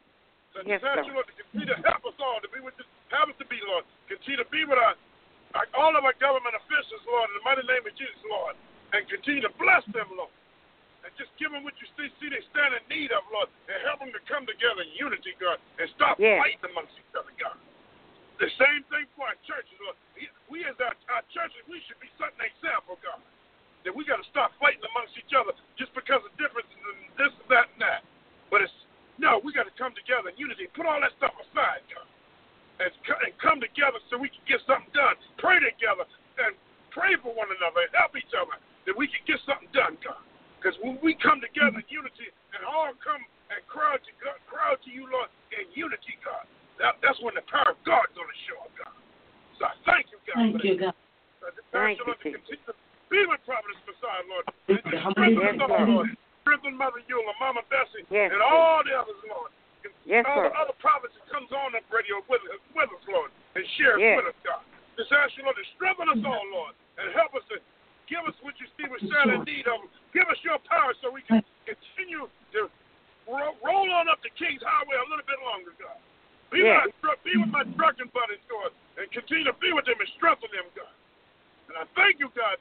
So 0.56 0.64
yes, 0.66 0.80
I 0.82 0.98
ask 0.98 1.06
you, 1.06 1.14
Lord, 1.14 1.28
to 1.30 1.36
continue 1.36 1.68
to 1.68 1.78
help 1.84 2.02
us 2.02 2.16
all 2.18 2.40
to 2.42 2.50
be 2.50 2.58
with 2.58 2.74
you 2.80 2.88
have 3.10 3.26
us 3.26 3.38
to 3.42 3.46
be, 3.50 3.58
Lord. 3.66 3.84
Continue 4.06 4.38
to 4.38 4.48
be 4.50 4.62
with 4.66 4.78
our, 4.78 4.94
our, 5.58 5.66
all 5.74 5.94
of 5.94 6.02
our 6.06 6.14
government 6.22 6.54
officials, 6.54 7.02
Lord, 7.06 7.30
in 7.30 7.42
the 7.42 7.44
mighty 7.46 7.66
name 7.66 7.82
of 7.82 7.94
Jesus, 7.98 8.18
Lord. 8.26 8.54
And 8.94 9.06
continue 9.06 9.42
to 9.46 9.52
bless 9.58 9.82
them, 9.94 10.10
Lord. 10.14 10.30
And 11.06 11.10
just 11.18 11.30
give 11.38 11.50
them 11.54 11.62
what 11.62 11.74
you 11.78 11.86
see, 11.94 12.10
see 12.18 12.28
they 12.30 12.42
stand 12.50 12.74
in 12.74 12.82
need 12.90 13.10
of, 13.14 13.22
Lord. 13.30 13.50
And 13.70 13.78
help 13.86 14.02
them 14.02 14.14
to 14.14 14.22
come 14.30 14.46
together 14.46 14.82
in 14.82 14.90
unity, 14.94 15.34
God. 15.38 15.58
And 15.78 15.90
stop 15.94 16.18
yes. 16.18 16.38
fighting 16.38 16.70
amongst 16.70 16.94
each 16.98 17.14
other, 17.14 17.34
God. 17.38 17.58
The 18.38 18.50
same 18.56 18.82
thing 18.88 19.04
for 19.18 19.28
our 19.28 19.38
churches, 19.44 19.74
Lord. 19.82 19.98
We 20.48 20.66
as 20.66 20.74
our, 20.82 20.94
our 21.14 21.24
churches, 21.30 21.60
we 21.70 21.78
should 21.86 21.98
be 22.02 22.10
setting 22.18 22.38
an 22.40 22.48
example, 22.50 22.98
God. 23.02 23.20
That 23.84 23.96
we 23.96 24.04
got 24.04 24.20
to 24.20 24.28
stop 24.28 24.52
fighting 24.60 24.84
amongst 24.92 25.16
each 25.16 25.32
other 25.32 25.56
just 25.80 25.88
because 25.96 26.20
of 26.20 26.30
differences 26.36 26.76
and 26.76 27.00
this, 27.16 27.32
and 27.32 27.48
that, 27.48 27.66
and 27.72 27.80
that. 27.80 28.00
But 28.52 28.60
it's 28.66 28.76
no, 29.20 29.36
we 29.44 29.52
got 29.52 29.68
to 29.68 29.76
come 29.76 29.92
together 29.92 30.32
in 30.32 30.36
unity. 30.40 30.64
Put 30.72 30.88
all 30.88 30.96
that 31.00 31.12
stuff 31.20 31.36
aside, 31.36 31.84
God, 31.92 32.08
and, 32.80 32.92
and 32.92 33.32
come 33.36 33.60
together 33.60 34.00
so 34.08 34.16
we 34.16 34.32
can 34.32 34.40
get 34.48 34.64
something 34.64 34.88
done. 34.96 35.16
Pray 35.36 35.60
together 35.60 36.08
and 36.40 36.56
pray 36.88 37.16
for 37.20 37.36
one 37.36 37.52
another 37.52 37.84
and 37.84 37.92
help 37.92 38.16
each 38.16 38.32
other 38.32 38.56
that 38.88 38.96
we 38.96 39.04
can 39.08 39.20
get 39.28 39.36
something 39.44 39.68
done, 39.76 40.00
God. 40.00 40.20
Because 40.56 40.76
when 40.80 40.96
we 41.04 41.16
come 41.20 41.40
together 41.40 41.80
in 41.80 41.88
unity 41.88 42.32
and 42.56 42.64
all 42.64 42.92
come 43.00 43.20
and 43.52 43.60
crowd 43.68 44.00
to 44.04 44.12
God, 44.20 44.40
crowd 44.48 44.80
to 44.84 44.90
you, 44.92 45.08
Lord, 45.08 45.28
in 45.52 45.68
unity, 45.72 46.16
God, 46.24 46.48
that, 46.80 46.96
that's 47.04 47.20
when 47.20 47.36
the 47.36 47.44
power 47.48 47.76
of 47.76 47.80
God 47.84 48.08
is 48.08 48.16
going 48.16 48.28
to 48.28 48.40
show 48.48 48.58
up, 48.64 48.72
God. 48.76 48.96
So 49.60 49.68
I 49.68 49.74
thank 49.84 50.08
you, 50.12 50.18
God. 50.24 50.40
Thank 50.40 50.64
you, 50.64 50.76
God. 50.80 50.96
Thank 51.72 52.00
you, 52.00 52.04
Lord, 52.08 52.20
to 52.24 52.28
continue 52.40 52.64
to 52.68 52.74
be 53.10 53.26
with 53.26 53.42
Providence 53.42 53.82
Massiah, 53.84 54.24
Lord. 54.30 54.46
And 54.70 54.78
strengthen 55.12 55.60
us 55.60 55.86
Lord. 55.90 56.08
Strengthen 56.46 56.74
Mother 56.78 57.04
Eula, 57.04 57.34
Mama 57.36 57.60
Bessie, 57.68 58.06
yes, 58.08 58.32
and 58.32 58.40
all 58.40 58.80
the 58.80 58.96
others, 58.96 59.20
Lord. 59.28 59.52
Yes, 60.08 60.24
all 60.24 60.40
sir. 60.40 60.48
the 60.48 60.56
other 60.56 60.76
prophets 60.80 61.12
that 61.18 61.28
comes 61.28 61.52
on 61.52 61.76
the 61.76 61.84
radio 61.92 62.24
with, 62.32 62.40
with 62.72 62.88
us, 62.88 63.04
Lord, 63.04 63.28
and 63.54 63.62
shares 63.76 64.00
yes. 64.00 64.16
with 64.16 64.32
us, 64.32 64.38
God. 64.40 64.64
Just 64.96 65.12
ask 65.12 65.36
you, 65.36 65.44
Lord, 65.44 65.60
to 65.60 65.66
strengthen 65.76 66.08
us 66.08 66.22
all, 66.24 66.44
Lord, 66.48 66.72
and 66.96 67.12
help 67.12 67.36
us 67.36 67.44
to 67.52 67.60
give 68.08 68.24
us 68.24 68.34
what 68.40 68.56
you 68.56 68.66
see 68.74 68.88
we 68.88 68.98
stand 69.04 69.36
in 69.36 69.44
need 69.44 69.68
of. 69.68 69.84
Give 70.16 70.24
us 70.32 70.40
your 70.40 70.58
power 70.64 70.96
so 71.04 71.12
we 71.12 71.22
can 71.28 71.44
continue 71.68 72.24
to 72.56 72.60
roll 73.28 73.88
on 73.94 74.08
up 74.08 74.18
the 74.24 74.32
King's 74.34 74.64
Highway 74.64 74.96
a 74.96 75.06
little 75.06 75.28
bit 75.28 75.40
longer, 75.44 75.76
God. 75.76 76.00
Be, 76.50 76.66
yes. 76.66 76.90
my, 77.04 77.14
be 77.22 77.36
with 77.38 77.52
my 77.54 77.62
trucking 77.78 78.10
buddies, 78.10 78.42
God, 78.50 78.74
and 78.98 79.06
continue 79.14 79.46
to 79.46 79.54
be 79.62 79.70
with 79.70 79.86
them 79.86 80.00
and 80.00 80.10
strengthen 80.18 80.50
them, 80.50 80.66
God. 80.74 80.90
And 81.70 81.78
I 81.78 81.86
thank 81.94 82.18
you, 82.18 82.26
God, 82.34 82.58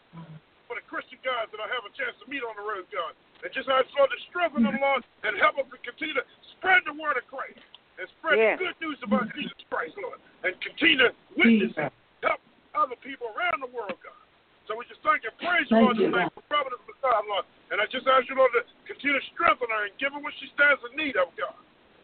for 0.70 0.78
the 0.78 0.86
Christian 0.86 1.18
guys 1.26 1.50
that 1.50 1.58
I 1.58 1.66
have 1.66 1.82
a 1.82 1.90
chance 1.98 2.14
to 2.22 2.30
meet 2.30 2.46
on 2.46 2.54
the 2.54 2.62
road, 2.62 2.86
God. 2.94 3.18
And 3.42 3.50
just 3.50 3.66
ask 3.66 3.90
Lord 3.98 4.14
to 4.14 4.20
strengthen 4.30 4.70
them, 4.70 4.78
Lord, 4.78 5.02
and 5.26 5.34
help 5.42 5.58
them 5.58 5.66
to 5.74 5.80
continue 5.82 6.14
to 6.14 6.26
spread 6.54 6.86
the 6.86 6.94
word 6.94 7.18
of 7.18 7.26
Christ 7.26 7.58
and 7.98 8.06
spread 8.22 8.38
yes. 8.38 8.62
the 8.62 8.70
good 8.70 8.78
news 8.78 9.00
about 9.02 9.26
Jesus 9.34 9.58
Christ, 9.66 9.98
Lord, 9.98 10.22
and 10.46 10.54
continue 10.62 11.10
to 11.10 11.10
witness 11.34 11.74
and 11.74 11.90
help 12.22 12.38
other 12.78 13.00
people 13.02 13.34
around 13.34 13.66
the 13.66 13.72
world, 13.74 13.98
God. 14.06 14.22
So 14.70 14.78
we 14.78 14.86
just 14.86 15.02
thank 15.02 15.26
and 15.26 15.34
praise 15.42 15.66
you, 15.74 15.82
Lord, 15.82 15.98
tonight 15.98 16.30
for 16.38 16.46
Providence 16.46 16.86
Massiah, 16.86 17.26
Lord. 17.26 17.50
And 17.74 17.82
I 17.82 17.90
just 17.90 18.06
ask 18.06 18.30
you, 18.30 18.38
Lord, 18.38 18.54
to 18.54 18.62
continue 18.86 19.18
to 19.18 19.26
strengthen 19.34 19.66
her 19.74 19.90
and 19.90 19.94
give 19.98 20.14
her 20.14 20.22
what 20.22 20.38
she 20.38 20.46
stands 20.54 20.78
in 20.86 20.94
need 20.94 21.18
of, 21.18 21.34
God. 21.34 21.58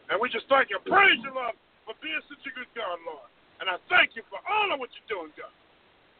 And 0.10 0.18
we 0.18 0.34
just 0.34 0.50
thank 0.50 0.74
you 0.74 0.82
and 0.82 0.86
praise 0.90 1.22
you, 1.22 1.30
Lord, 1.30 1.54
for 1.86 1.94
being 2.02 2.18
such 2.26 2.42
a 2.42 2.52
good 2.58 2.70
God, 2.74 2.98
Lord. 3.06 3.30
And 3.62 3.70
I 3.70 3.78
thank 3.86 4.18
you 4.18 4.26
for 4.34 4.42
all 4.50 4.74
of 4.74 4.82
what 4.82 4.90
you're 4.98 5.12
doing, 5.14 5.30
God. 5.38 5.54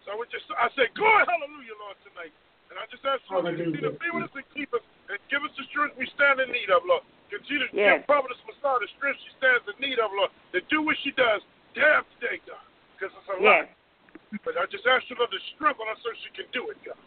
So 0.06 0.14
we 0.22 0.30
just, 0.30 0.46
I 0.54 0.70
say, 0.78 0.86
glory, 0.94 1.26
hallelujah, 1.26 1.74
Lord, 1.82 1.98
tonight. 2.06 2.34
And 2.70 2.78
I 2.78 2.86
just 2.94 3.02
ask 3.06 3.22
Lord, 3.30 3.50
to 3.50 3.58
continue 3.58 3.82
to 3.90 3.98
be 3.98 4.10
with 4.14 4.30
us 4.30 4.34
and 4.38 4.46
keep 4.54 4.70
us 4.74 4.86
and 5.10 5.18
give 5.30 5.42
us 5.42 5.54
the 5.58 5.66
strength 5.70 5.98
we 5.98 6.06
stand 6.14 6.42
in 6.42 6.50
need 6.54 6.70
of, 6.70 6.86
Lord. 6.86 7.02
Continue 7.30 7.66
to 7.66 7.70
yes. 7.74 8.02
give 8.02 8.10
Providence 8.10 8.42
Massiah 8.46 8.82
the 8.82 8.90
strength 8.98 9.18
she 9.22 9.34
stands 9.42 9.66
in 9.66 9.78
need 9.82 9.98
of, 9.98 10.14
Lord, 10.14 10.30
to 10.54 10.62
do 10.70 10.86
what 10.86 10.98
she 11.02 11.10
does 11.18 11.42
day 11.74 11.86
after 11.86 12.16
day, 12.22 12.38
God. 12.46 12.62
Because 12.94 13.14
it's 13.18 13.30
a 13.34 13.38
yes. 13.42 13.66
lot. 13.66 14.42
But 14.46 14.58
I 14.62 14.70
just 14.70 14.86
ask 14.86 15.06
you, 15.10 15.18
Lord, 15.18 15.34
to 15.34 15.42
strengthen 15.58 15.90
us 15.90 15.98
so 16.02 16.10
she 16.22 16.30
can 16.38 16.50
do 16.54 16.70
it, 16.70 16.78
God. 16.86 16.98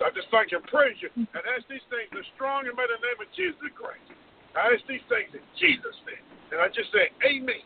So 0.00 0.08
I 0.08 0.10
just 0.16 0.32
thank 0.32 0.52
you 0.52 0.60
and 0.60 0.68
praise 0.68 0.96
you 1.04 1.12
and 1.12 1.42
ask 1.44 1.68
these 1.68 1.84
things 1.92 2.08
in 2.12 2.24
strong 2.36 2.64
and 2.64 2.72
mighty 2.72 2.96
name 3.04 3.20
of 3.20 3.28
Jesus 3.36 3.60
Christ. 3.76 4.04
I 4.56 4.72
ask 4.72 4.80
these 4.88 5.04
things 5.12 5.28
in 5.36 5.44
Jesus' 5.60 5.96
name. 6.08 6.24
And 6.56 6.60
I 6.60 6.72
just 6.72 6.88
say, 6.88 7.12
Amen 7.20 7.60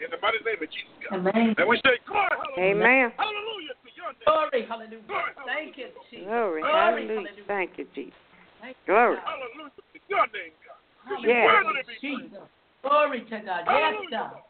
in 0.00 0.12
the 0.12 0.20
mighty 0.20 0.40
name 0.44 0.60
of 0.60 0.68
Jesus 0.68 0.92
God. 1.00 1.24
Amen. 1.24 1.54
And 1.56 1.66
we 1.68 1.80
say, 1.80 1.96
Glory, 2.04 2.28
hallelujah. 2.28 2.74
Amen. 2.76 3.06
Hallelujah 3.16 3.74
to 3.80 3.85
your 3.85 3.85
name. 3.85 3.85
Glory, 4.24 4.66
hallelujah. 4.68 5.02
Glory, 5.06 5.32
Thank 5.46 5.76
you, 5.78 5.88
Jesus. 6.10 6.26
Glory, 6.28 6.62
Glory, 6.62 7.06
hallelujah. 7.06 7.14
hallelujah. 7.14 7.44
Thank 7.46 7.70
you, 7.78 7.86
Jesus. 7.94 8.18
Thank 8.60 8.76
you, 8.86 8.94
Glory. 8.94 9.16
Hallelujah 9.24 9.70
your 10.08 10.26
name, 10.30 10.54
God. 10.62 10.80
Because 11.02 11.24
Yes. 11.24 11.34
you're 11.34 11.44
worthy 11.44 11.82
to 11.82 11.86
be 11.86 11.96
praised. 11.98 12.32
Jesus. 12.32 12.48
Glory 12.82 13.20
to 13.26 13.38
God. 13.40 13.62
Yes, 13.66 13.94
God. 14.10 14.42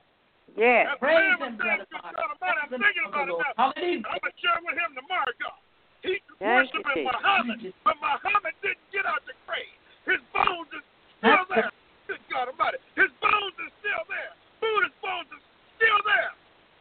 Yes. 0.57 0.87
As 0.93 0.99
Praise 1.01 1.39
man 1.41 1.49
him, 1.49 1.57
brother. 1.57 1.87
God 1.91 2.15
I'm 2.17 2.69
thinking 2.71 3.07
about 3.09 3.29
it 3.29 3.37
now. 3.37 3.53
Hallelujah. 3.57 4.05
I'm 4.05 4.21
going 4.21 4.33
to 4.33 4.41
share 4.41 4.61
with 4.63 4.77
him 4.77 4.91
tomorrow, 4.95 5.33
God. 5.41 5.61
He 6.05 6.21
Thank 6.39 6.71
worshiped. 6.73 6.87
Muhammad, 6.87 7.75
but 7.83 7.97
Muhammad 7.99 8.55
didn't 8.63 8.85
get 8.93 9.07
out 9.09 9.25
the 9.27 9.35
grave. 9.49 9.77
His 10.07 10.23
bones 10.31 10.71
is 10.71 10.85
still 11.19 11.43
That's 11.51 11.51
there. 11.51 11.71
Good 12.07 12.23
God 12.31 12.47
Almighty. 12.55 12.79
His 12.95 13.11
bones 13.19 13.57
is 13.67 13.73
still 13.83 14.05
there. 14.07 14.33
Buddha's 14.63 14.95
bones 15.03 15.27
is 15.35 15.43
still 15.75 16.01
there. 16.07 16.33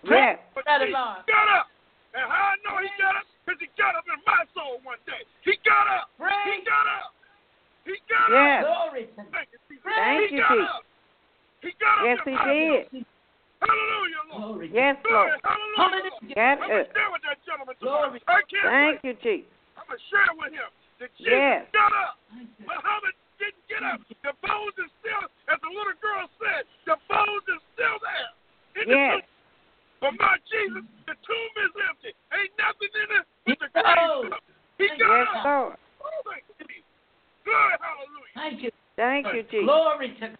Yes. 0.05 0.37
But 0.53 0.69
Brother 0.69 0.85
he 0.85 0.93
Mark. 0.93 1.25
got 1.25 1.47
up. 1.49 1.67
And 2.13 2.29
how 2.29 2.53
I 2.53 2.55
know 2.61 2.77
he 2.85 2.89
got 3.01 3.17
up? 3.17 3.25
Because 3.41 3.57
he 3.57 3.67
got 3.73 3.97
up 3.97 4.05
in 4.05 4.21
my 4.21 4.45
soul 4.53 4.77
one 4.85 5.01
day. 5.09 5.25
He 5.41 5.57
got 5.65 5.89
up. 5.89 6.13
He 6.21 6.29
Praise. 6.29 6.65
got 6.69 6.85
up. 6.85 7.15
He 7.85 7.93
got 8.09 8.27
Yes. 8.33 8.65
up. 8.65 8.89
Glory 8.89 9.05
to 9.05 9.13
God. 9.13 9.29
Thank 9.29 9.49
you, 9.53 9.59
Jesus. 9.69 9.85
Thank 9.85 10.17
he 10.17 10.35
you, 10.35 10.41
got 10.41 10.57
Jesus. 10.57 10.73
up. 10.73 10.83
He 11.61 11.69
got 11.77 11.95
Yes, 12.01 12.17
up. 12.17 12.25
he 12.25 12.33
in 12.33 12.35
my 12.35 12.45
soul. 12.45 12.85
did. 12.89 13.05
Hallelujah, 13.61 14.23
Lord. 14.25 14.41
Glory. 14.41 14.67
Yes, 14.73 14.95
Glory. 15.05 15.13
Lord. 15.13 15.41
Hallelujah. 15.45 15.77
Lord. 15.77 15.93
Hallelujah. 15.93 16.35
Yes, 16.35 16.57
I'm 16.57 16.57
sir. 16.57 16.73
going 16.73 16.85
to 16.85 16.91
stay 16.91 17.07
with 17.13 17.23
that 17.25 17.39
gentleman 17.45 17.75
Glory. 17.79 18.19
tomorrow. 18.25 18.41
I 18.41 18.41
can't 18.49 18.65
Thank 18.65 18.97
wait. 18.97 19.05
you, 19.05 19.13
Jesus. 19.21 19.53
I'm 19.77 19.81
I'm 19.81 19.85
going 19.85 20.01
to 20.01 20.05
share 20.09 20.31
with 20.33 20.51
him 20.57 20.69
that 20.99 21.11
Jesus 21.21 21.29
Yes. 21.29 21.61
got 21.77 21.91
up. 21.93 22.13
Muhammad 22.65 23.15
didn't 23.37 23.65
get 23.69 23.81
up. 23.85 23.99
The 24.25 24.33
bones 24.41 24.75
is 24.81 24.89
still, 24.99 25.23
as 25.45 25.57
the 25.61 25.69
little 25.69 25.97
girl 26.01 26.25
said, 26.41 26.63
the 26.89 26.97
bones 27.05 27.45
is 27.53 27.61
still 27.77 27.97
there. 28.01 28.29
In 28.81 28.85
the 28.89 28.97
Yes. 28.97 29.21
tomb. 29.21 29.35
But 30.01 30.13
my 30.19 30.35
Jesus, 30.51 30.83
the 31.07 31.15
tomb 31.23 31.53
is 31.63 31.73
empty. 31.87 32.11
Ain't 32.35 32.53
nothing 32.59 32.93
in 32.93 33.09
it 33.15 33.25
but 33.45 33.57
the 33.59 33.69
He 33.71 33.81
grave. 33.81 33.95
rose. 34.05 34.27
stuff. 34.27 34.43
He 34.77 34.87
Thank 34.87 34.99
got 34.99 35.15
Yes, 35.15 35.27
up. 35.35 35.45
Lord. 35.45 35.77
Oh, 36.03 36.21
thank 36.29 36.43
you, 36.45 36.55
Jesus. 36.67 36.95
Good, 37.45 37.75
hallelujah. 37.79 38.35
Thank 38.35 38.57
you. 38.61 38.71
Thank 38.97 39.25
you, 39.33 39.43
Jesus. 39.49 39.65
Glory 39.65 40.09
to 40.19 40.27
God. 40.29 40.39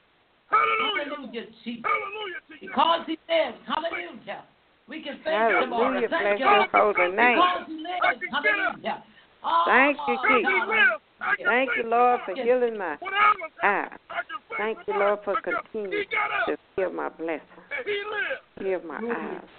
Hallelujah. 0.52 1.06
Hallelujah, 1.10 1.45
Jesus. 1.63 1.84
Hallelujah 1.86 2.41
to 2.45 2.54
you. 2.62 2.69
Because 2.69 3.02
he 3.08 3.15
lives. 3.26 3.58
Hallelujah. 3.65 4.41
We 4.88 5.02
can 5.02 5.17
thank 5.26 5.50
you, 5.50 5.65
Lord. 5.65 6.06
Hallelujah. 6.06 6.10
Thank 6.10 6.21
Bless 6.21 6.39
you, 6.39 6.45
your 6.45 6.58
Lord. 6.62 6.95
holy 6.95 7.15
name. 7.15 7.36
Because 7.39 7.63
he 7.65 7.78
lives. 7.82 8.21
Hallelujah. 8.30 9.04
Oh, 9.41 9.63
Thank 9.65 9.98
you, 10.08 10.17
God, 10.21 10.45
Jesus. 10.45 11.02
I- 11.21 11.36
Thank 11.43 11.69
you, 11.78 11.84
Lord, 11.84 12.21
for 12.26 12.36
healing 12.36 12.78
my 12.78 12.98
When 13.00 13.13
I 13.13 13.34
was 13.39 13.52
eyes. 13.63 13.98
I 14.10 14.21
can 14.24 14.41
face 14.50 14.58
Thank 14.58 14.78
the 14.86 14.93
you, 14.93 15.00
Lord, 15.00 15.19
Lord 15.19 15.24
for 15.24 15.36
because 15.41 15.63
continuing 15.71 15.98
He 15.98 16.06
got 16.06 16.32
up 16.32 16.45
to 16.48 16.58
heal 16.76 16.91
my 16.91 17.10
blessing. 17.10 17.41
and 17.71 17.86
He 17.86 18.04
lived. 18.04 18.45
Heal 18.60 18.82
my 18.88 19.00
eyes. 19.12 19.50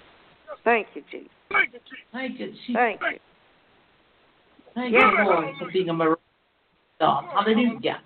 Thank 0.65 0.89
you, 0.95 1.03
Jesus. 1.11 1.31
Thank 1.51 1.73
you, 1.73 1.81
Jesus. 1.81 2.07
Thank 2.12 2.41
you, 2.41 2.47
Jesus. 2.47 2.75
Thank 2.75 3.01
you. 3.01 3.19
Thank 4.75 4.93
Yes. 4.93 5.15
you, 5.19 5.25
Lord, 5.25 5.55
for 5.59 5.66
being 5.77 5.89
a 5.91 5.95
miracle. 5.95 6.23
God. 6.99 7.25
Hallelujah. 7.35 8.01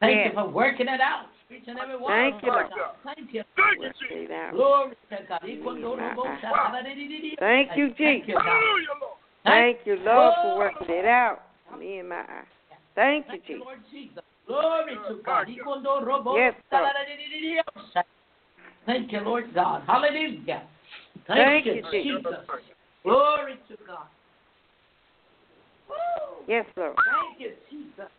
Thank 0.00 0.16
Yes. 0.16 0.28
you 0.28 0.32
for 0.32 0.48
working 0.48 0.88
it 0.88 1.00
out. 1.00 1.26
Each 1.50 1.68
and 1.68 1.78
every 1.78 1.96
one 1.96 2.10
Thank 2.10 2.42
you. 2.42 2.50
Lord. 2.50 2.66
Thank 3.04 3.34
you. 3.34 3.44
Thank 3.54 3.80
you, 3.82 3.92
Jesus. 4.08 4.50
Glory 4.50 4.96
to 5.10 5.16
God. 5.28 5.40
Thank 7.38 7.76
you, 7.76 7.92
Jesus. 7.94 8.34
Lord. 8.34 8.72
Thank 9.44 9.78
you, 9.84 9.96
Lord, 9.96 10.34
for 10.42 10.56
working 10.56 10.88
it 10.88 11.04
out. 11.04 11.42
Me 11.78 11.98
and 11.98 12.08
my 12.08 12.20
eyes. 12.20 12.46
Thank 12.94 13.26
you, 13.28 13.40
Jesus. 13.46 13.62
Lord 13.62 13.80
Jesus. 13.90 14.24
Glory 14.46 14.94
to 15.08 15.14
God. 15.22 15.46
Yes, 15.48 16.54
Lord. 16.72 16.92
Thank 18.86 19.12
you, 19.12 19.20
Lord 19.20 19.54
God. 19.54 19.82
Hallelujah. 19.86 20.66
Thank 21.26 21.64
Thank, 21.64 21.66
you, 21.66 21.74
you, 21.74 21.82
Jesus. 21.82 22.24
Jesus. 22.24 22.62
Glory 23.02 23.58
to 23.68 23.76
God. 23.86 24.06
Woo. 25.88 26.44
Yes, 26.48 26.66
Lord. 26.76 26.96
Thank 26.96 27.40
you, 27.40 27.52
Jesus. 27.70 28.10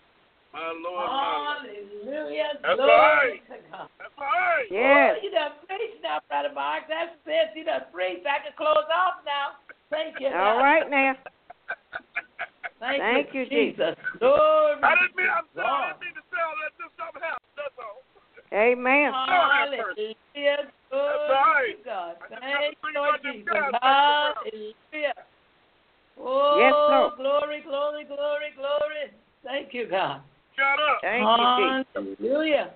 My 0.56 0.72
Lord, 0.72 1.12
my 1.12 1.20
Lord. 1.20 1.76
Hallelujah. 2.08 2.52
That's 2.64 2.80
Glory 2.80 3.44
right. 3.44 3.44
to 3.52 3.58
God. 3.68 3.90
That's 4.00 4.16
right. 4.16 4.68
Yes. 4.72 5.12
Oh, 5.12 5.20
you 5.20 5.32
done 5.32 5.52
preached 5.68 6.00
now, 6.00 6.24
Brother 6.32 6.56
Mark. 6.56 6.88
That's 6.88 7.12
it. 7.28 7.52
You 7.60 7.68
done 7.68 7.92
preached. 7.92 8.24
I 8.24 8.40
can 8.40 8.56
close 8.56 8.88
off 8.88 9.20
now. 9.28 9.60
Thank 9.92 10.16
you. 10.24 10.32
All 10.32 10.56
God. 10.56 10.64
right 10.64 10.88
now. 10.90 11.14
Thank, 12.80 13.04
Thank 13.04 13.28
you, 13.36 13.44
you, 13.44 13.74
Jesus. 13.76 14.00
Glory 14.20 14.80
I 14.80 14.96
didn't 14.96 15.16
mean, 15.20 15.28
I'm 15.28 15.44
to 15.44 15.60
sorry, 15.60 15.92
I 15.92 16.00
didn't 16.00 16.08
mean 16.08 16.16
to 16.16 16.24
say 16.32 16.40
all 16.40 16.56
that. 16.64 16.72
Just 16.80 16.94
something 16.96 17.20
happened. 17.20 17.52
That's 17.60 17.78
all. 17.84 18.00
Amen. 18.56 19.12
Hallelujah. 19.12 20.72
Glory 20.88 21.28
right. 21.28 21.76
to 21.76 21.84
God. 21.84 22.16
I 22.32 22.40
Thank 22.40 22.80
you, 22.80 22.92
Lord 22.96 23.20
Jesus. 23.28 23.52
Hallelujah. 23.84 25.20
Oh, 26.20 26.58
Yes, 26.58 26.74
Lord. 26.90 27.14
glory, 27.18 27.62
glory, 27.62 28.04
glory, 28.06 28.50
glory. 28.56 29.12
Thank 29.44 29.74
you, 29.74 29.88
God. 29.88 30.22
Got 30.58 30.80
up. 30.80 31.00
Thank 31.02 31.28
you, 31.40 31.76
Jesus. 31.76 32.18
Hallelujah. 32.20 32.74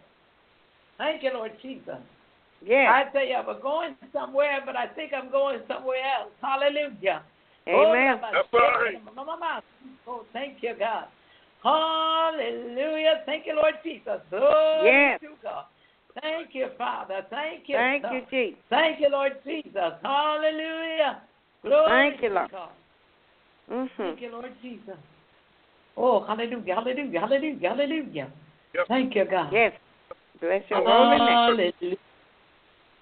Thank 0.97 1.23
you, 1.23 1.31
Lord 1.33 1.51
Jesus. 1.61 1.97
Yes. 2.65 2.91
I 2.91 3.11
tell 3.11 3.25
you, 3.25 3.35
I 3.35 3.45
was 3.45 3.59
going 3.61 3.95
somewhere, 4.11 4.59
but 4.65 4.75
I 4.75 4.87
think 4.87 5.13
I'm 5.13 5.31
going 5.31 5.59
somewhere 5.67 6.03
else. 6.19 6.31
Hallelujah. 6.41 7.23
Oh, 7.67 7.93
Amen. 7.93 8.19
Oh, 8.21 8.29
That's 8.33 8.47
right. 8.53 9.01
Oh, 10.07 10.25
thank 10.33 10.57
you, 10.61 10.73
God. 10.77 11.05
Hallelujah. 11.63 13.21
Thank 13.25 13.45
you, 13.45 13.55
Lord 13.55 13.75
Jesus. 13.83 14.21
Glory 14.29 14.85
Yes. 14.85 15.19
to 15.21 15.35
God. 15.41 15.65
Thank 16.21 16.53
you, 16.53 16.67
Father. 16.77 17.25
Thank 17.29 17.69
you. 17.69 17.75
Thank 17.75 18.03
God. 18.03 18.13
you, 18.13 18.21
Jesus. 18.29 18.59
Thank 18.69 18.99
you, 18.99 19.09
Lord 19.09 19.33
Jesus. 19.45 19.93
Hallelujah. 20.03 21.21
Glory 21.63 21.89
Thank 21.89 22.21
you, 22.21 22.29
to 22.29 22.35
Lord. 22.35 22.51
God. 22.51 22.69
Mhm. 23.69 23.89
Thank 23.97 24.21
you, 24.21 24.31
Lord 24.31 24.51
Jesus. 24.61 24.97
Oh, 25.95 26.23
hallelujah, 26.25 26.75
hallelujah, 26.75 27.19
hallelujah, 27.19 27.69
hallelujah. 27.69 28.31
Yes. 28.73 28.85
Thank 28.87 29.15
you, 29.15 29.25
God. 29.25 29.51
Yes. 29.51 29.73
Bless 30.39 30.63
your 30.69 30.83
holy 30.85 31.19
name. 31.19 31.27
Hallelujah. 31.27 31.97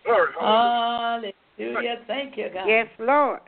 Glory. 0.03 0.27
Hallelujah. 0.39 1.33
Hallelujah. 1.57 1.95
Thank 2.07 2.37
you, 2.37 2.49
God. 2.53 2.67
Yes, 2.67 2.87
Lord. 2.97 3.41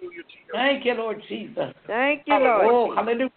Hallelujah 0.00 0.22
to 0.22 0.36
you. 0.36 0.52
Thank 0.52 0.84
you, 0.84 0.94
Lord 0.94 1.22
Jesus. 1.28 1.74
Thank 1.86 2.22
you, 2.26 2.34
Lord. 2.34 2.66
Oh, 2.66 2.94
hallelujah. 2.94 3.30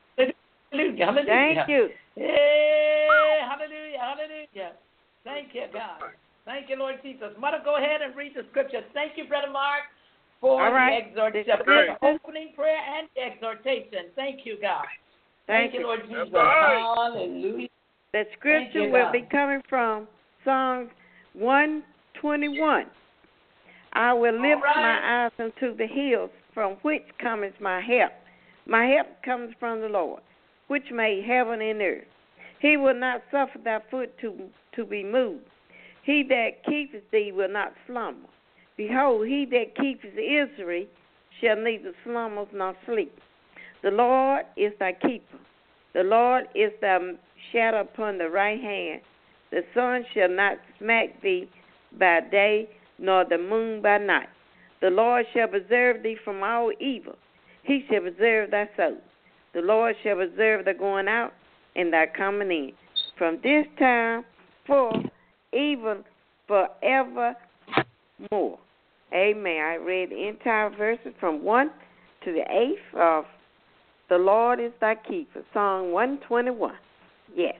Hallelujah. 0.72 1.06
Hallelujah. 1.06 1.26
Thank 1.26 1.70
you. 1.70 1.90
Hey, 2.16 3.40
hallelujah. 3.48 4.00
Hallelujah. 4.00 4.72
Thank 5.24 5.54
you, 5.54 5.66
God. 5.74 6.12
Thank 6.46 6.70
you, 6.70 6.76
Lord 6.78 6.96
Jesus. 7.04 7.30
Mother, 7.40 7.62
go 7.64 7.78
ahead 7.78 8.02
and 8.02 8.16
read 8.16 8.34
the 8.36 8.44
scripture. 8.50 8.82
Thank 8.94 9.14
you, 9.16 9.26
Brother 9.28 9.52
Mark, 9.52 9.84
for 10.42 10.62
All 10.62 10.74
right. 10.74 11.04
the 11.04 11.22
exhortation, 11.22 11.54
the 11.66 12.08
opening 12.08 12.52
prayer 12.56 12.80
and 12.98 13.08
exhortation. 13.16 14.10
Thank 14.16 14.46
you, 14.46 14.58
God. 14.60 14.86
Thank 15.48 15.74
you, 15.74 15.82
you. 15.82 15.86
Lord 15.86 16.02
Jesus. 16.04 16.34
right. 16.34 16.94
Hallelujah. 16.98 17.68
The 18.12 18.24
scripture 18.38 18.86
you, 18.86 18.92
will 18.92 19.06
God. 19.06 19.14
be 19.14 19.22
coming 19.32 19.62
from 19.70 20.08
Psalms 20.44 20.90
121. 21.34 22.86
I 23.94 24.14
will 24.14 24.34
lift 24.34 24.64
right. 24.64 24.76
my 24.76 25.26
eyes 25.26 25.32
unto 25.40 25.78
the 25.78 25.88
hills, 25.88 26.32
from 26.54 26.74
which 26.82 27.04
cometh 27.22 27.54
my 27.62 27.80
help. 27.80 28.12
My 28.66 28.86
help 28.86 29.08
comes 29.24 29.54
from 29.60 29.82
the 29.82 29.88
Lord, 29.88 30.22
which 30.68 30.86
made 30.92 31.24
heaven 31.26 31.62
and 31.62 31.82
earth. 31.82 32.04
He 32.60 32.78
will 32.78 33.00
not 33.00 33.22
suffer 33.32 33.60
thy 33.64 33.80
foot 33.90 34.18
to, 34.22 34.50
to 34.76 34.86
be 34.86 35.04
moved. 35.04 35.46
He 36.04 36.24
that 36.30 36.64
keepeth 36.66 37.10
thee 37.12 37.32
will 37.34 37.52
not 37.52 37.74
slumber. 37.88 38.28
Behold, 38.78 39.28
he 39.28 39.46
that 39.46 39.76
keepeth 39.76 40.14
Israel 40.14 40.86
shall 41.40 41.58
neither 41.58 41.94
slumber 42.04 42.46
nor 42.54 42.76
sleep. 42.86 43.14
The 43.84 43.92
Lord 43.92 44.46
is 44.56 44.74
thy 44.80 44.94
keeper. 44.94 45.38
The 45.94 46.04
Lord 46.04 46.46
is 46.56 46.72
thy 46.82 47.00
shadow 47.52 47.82
upon 47.82 48.18
the 48.18 48.30
right 48.30 48.60
hand. 48.60 49.02
The 49.52 49.64
sun 49.74 50.06
shall 50.14 50.30
not 50.30 50.58
smack 50.80 51.22
thee 51.22 51.50
by 52.00 52.22
day, 52.22 52.70
nor 52.98 53.26
the 53.26 53.38
moon 53.38 53.82
by 53.82 53.98
night. 53.98 54.30
The 54.82 54.90
Lord 54.90 55.26
shall 55.34 55.48
preserve 55.48 56.04
thee 56.04 56.18
from 56.24 56.42
all 56.44 56.72
evil. 56.80 57.16
He 57.64 57.86
shall 57.90 58.02
preserve 58.02 58.52
thy 58.52 58.70
soul. 58.78 58.98
The 59.54 59.62
Lord 59.62 59.96
shall 60.02 60.16
preserve 60.16 60.66
thy 60.66 60.74
going 60.74 61.08
out 61.08 61.34
and 61.76 61.92
thy 61.92 62.08
coming 62.08 62.52
in. 62.52 62.72
From 63.18 63.40
this 63.44 63.66
time 63.78 64.24
forth, 64.66 65.06
even 65.54 66.04
forevermore. 68.30 68.60
Amen. 69.14 69.58
I 69.62 69.76
read 69.76 70.10
the 70.10 70.28
entire 70.28 70.70
verses 70.70 71.14
from 71.20 71.44
1 71.44 71.70
to 72.26 72.32
the 72.32 72.44
8th 72.96 73.20
of 73.20 73.26
The 74.10 74.18
Lord 74.18 74.60
is 74.60 74.72
thy 74.82 74.96
keeper. 74.96 75.42
Song 75.54 75.92
121. 75.94 76.74
Yes. 77.36 77.56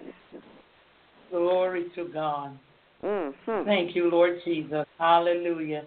Glory 1.30 1.86
to 1.96 2.10
God. 2.14 2.58
Mm-hmm. 3.04 3.66
Thank 3.66 3.96
you, 3.96 4.10
Lord 4.12 4.40
Jesus. 4.44 4.86
Hallelujah. 5.00 5.84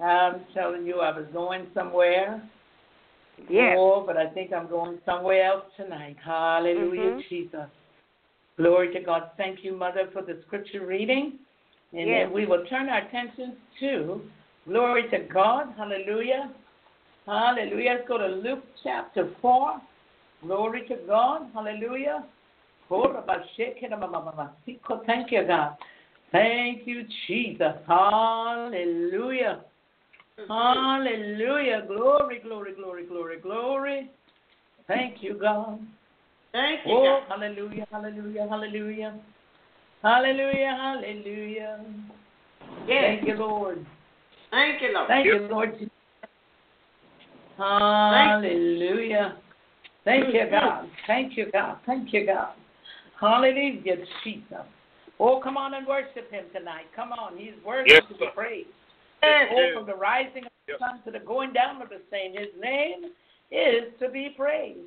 I'm 0.00 0.44
telling 0.54 0.84
you, 0.84 1.00
I 1.00 1.16
was 1.16 1.26
going 1.32 1.68
somewhere. 1.72 2.42
Yes. 3.48 3.76
Oh, 3.78 4.02
but 4.04 4.16
I 4.16 4.28
think 4.30 4.52
I'm 4.52 4.68
going 4.68 4.98
somewhere 5.06 5.44
else 5.44 5.64
tonight. 5.76 6.16
Hallelujah, 6.22 7.12
Mhm. 7.12 7.28
Jesus. 7.28 7.68
Glory 8.56 8.92
to 8.92 9.00
God. 9.00 9.30
Thank 9.36 9.64
you, 9.64 9.72
Mother, 9.72 10.08
for 10.12 10.22
the 10.22 10.42
scripture 10.42 10.84
reading. 10.84 11.38
And 11.92 12.08
Yes. 12.08 12.26
then 12.26 12.32
we 12.32 12.46
will 12.46 12.64
turn 12.66 12.88
our 12.88 12.98
attention 12.98 13.56
to 13.80 14.22
glory 14.66 15.08
to 15.10 15.18
God. 15.20 15.74
Hallelujah. 15.76 16.50
Hallelujah. 17.26 17.92
Let's 17.94 18.08
go 18.08 18.18
to 18.18 18.26
Luke 18.26 18.64
chapter 18.82 19.28
4. 19.40 19.80
Glory 20.42 20.86
to 20.88 20.96
God. 21.06 21.50
Hallelujah. 21.54 22.24
Thank 25.06 25.32
you, 25.32 25.44
God. 25.46 25.76
Thank 26.32 26.86
you, 26.86 27.04
Jesus. 27.26 27.74
Hallelujah. 27.86 29.60
Hallelujah. 30.48 31.84
Glory, 31.86 32.40
glory, 32.40 32.74
glory, 32.74 33.06
glory, 33.06 33.38
glory. 33.38 34.10
Thank 34.88 35.22
you, 35.22 35.34
God. 35.34 35.78
Thank 36.52 36.80
you, 36.84 36.92
Oh, 36.92 37.20
hallelujah, 37.28 37.86
hallelujah, 37.90 38.46
hallelujah. 38.48 39.14
Hallelujah, 40.02 40.76
hallelujah. 40.80 41.84
Thank 42.86 43.26
you, 43.26 43.34
Lord. 43.34 43.86
Thank 44.50 44.82
you, 44.82 44.92
Lord. 44.92 45.08
Thank 45.08 45.26
you, 45.26 45.48
Lord. 45.50 45.90
Hallelujah. 47.56 49.36
Thank 50.04 50.34
you, 50.34 50.40
mm-hmm. 50.40 50.50
God. 50.50 50.88
Thank 51.06 51.36
you, 51.36 51.50
God. 51.52 51.78
Thank 51.86 52.12
you, 52.12 52.26
God. 52.26 52.54
Hallelujah, 53.20 53.96
Jesus. 54.24 54.66
Oh, 55.20 55.40
come 55.40 55.56
on 55.56 55.74
and 55.74 55.86
worship 55.86 56.30
him 56.32 56.46
tonight. 56.52 56.86
Come 56.96 57.12
on. 57.12 57.38
He's 57.38 57.52
worthy 57.64 57.90
Yes, 57.90 58.02
to 58.10 58.18
be 58.18 58.26
praised. 58.34 58.68
Yes, 59.22 59.48
Oh, 59.52 59.60
yes. 59.60 59.74
from 59.74 59.86
the 59.86 59.94
rising 59.94 60.44
of 60.44 60.50
the 60.66 60.72
Yes. 60.72 60.78
sun 60.80 61.00
to 61.04 61.12
the 61.12 61.20
going 61.20 61.52
down 61.52 61.80
of 61.80 61.90
the 61.90 62.00
same, 62.10 62.32
his 62.32 62.48
name 62.60 63.12
is 63.52 63.96
to 64.00 64.08
be 64.08 64.30
praised. 64.30 64.80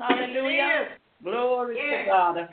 Hallelujah. 0.00 0.88
Glory 1.22 1.76
to 1.76 2.04
God. 2.06 2.48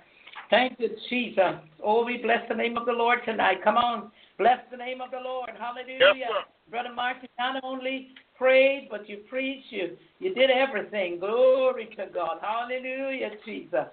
Thank 0.50 0.80
you, 0.80 0.90
Jesus. 1.10 1.56
Oh, 1.84 2.06
we 2.06 2.18
bless 2.18 2.48
the 2.50 2.56
name 2.56 2.78
of 2.78 2.86
the 2.86 2.92
Lord 2.92 3.20
tonight. 3.26 3.64
Come 3.64 3.78
on. 3.78 4.12
Bless 4.38 4.60
the 4.70 4.78
name 4.78 5.02
of 5.02 5.12
the 5.12 5.20
Lord. 5.20 5.50
Hallelujah. 5.58 5.98
Yes, 6.00 6.28
sir. 6.28 6.44
Brother 6.70 6.94
Martin, 6.94 7.30
not 7.40 7.64
only 7.64 8.10
prayed, 8.38 8.88
but 8.92 9.08
you 9.08 9.18
preached. 9.30 9.68
You, 9.70 9.98
you 10.20 10.34
did 10.34 10.50
everything. 10.50 11.20
Glory 11.20 11.88
to 11.98 12.08
God. 12.14 12.40
Hallelujah, 12.42 13.32
Jesus. 13.46 13.86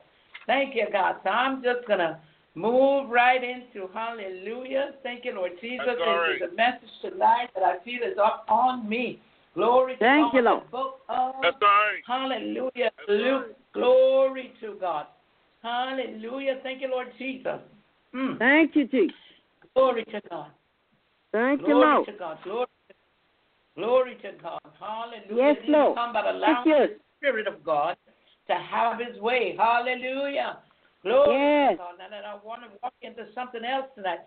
Thank 0.47 0.75
you, 0.75 0.87
God. 0.91 1.17
So 1.23 1.31
I'm 1.31 1.63
just 1.63 1.87
going 1.87 2.01
to 2.01 2.19
move 2.55 3.09
right 3.11 3.43
into 3.43 3.89
hallelujah. 3.95 4.93
Thank 5.03 5.25
you, 5.25 5.35
Lord 5.35 5.53
Jesus. 5.61 5.87
That's 5.87 6.01
all 6.05 6.27
This 6.29 6.49
is 6.49 6.53
a 6.53 6.57
message 6.57 6.91
tonight 7.01 7.49
that 7.55 7.63
I 7.63 7.83
feel 7.85 8.03
is 8.03 8.19
up 8.23 8.47
on 8.49 8.89
me. 8.89 9.21
Glory 9.55 9.95
to 9.95 9.99
Thank 9.99 10.33
God. 10.33 10.37
you, 10.37 10.43
Lord. 10.43 10.71
Book 10.71 11.01
of 11.09 11.35
That's 11.43 11.57
all 11.63 11.69
right. 11.69 12.03
Hallelujah. 12.07 12.91
That's 12.97 13.09
Luke. 13.09 13.43
right. 13.47 13.73
Glory 13.75 14.53
to 14.61 14.77
God. 14.81 15.07
Hallelujah. 15.63 16.59
Thank 16.63 16.83
you, 16.83 16.89
Lord 16.91 17.09
Jesus. 17.19 17.59
Mm. 18.15 18.39
Thank 18.39 18.75
you, 18.77 18.87
Jesus. 18.87 19.17
Glory 19.75 20.05
to 20.07 20.21
God. 20.29 20.51
Thank 21.33 21.61
you, 21.61 21.67
Glory 21.69 21.87
Lord. 21.87 22.07
to 22.07 22.13
God. 22.13 22.39
Glory 22.45 22.67
to, 22.89 22.95
glory 23.77 24.15
to 24.23 24.33
God. 24.43 24.61
Hallelujah. 24.79 25.55
Yes, 25.55 25.57
Lord. 25.69 25.97
Come 25.97 26.13
by 26.13 26.23
Thank 26.23 26.37
allowing 26.37 26.69
you. 26.69 26.75
the 26.75 26.97
Spirit 27.19 27.47
of 27.47 27.65
God 27.65 27.97
to 28.49 28.55
have 28.55 28.99
His 28.99 29.21
way. 29.21 29.55
Hallelujah. 29.57 30.59
Glory 31.03 31.39
Yes. 31.39 31.73
to 31.73 31.77
God. 31.79 31.95
And 32.05 32.15
I 32.15 32.35
want 32.45 32.63
to 32.63 32.69
walk 32.83 32.95
into 33.03 33.27
something 33.35 33.65
else 33.65 33.87
tonight. 33.95 34.21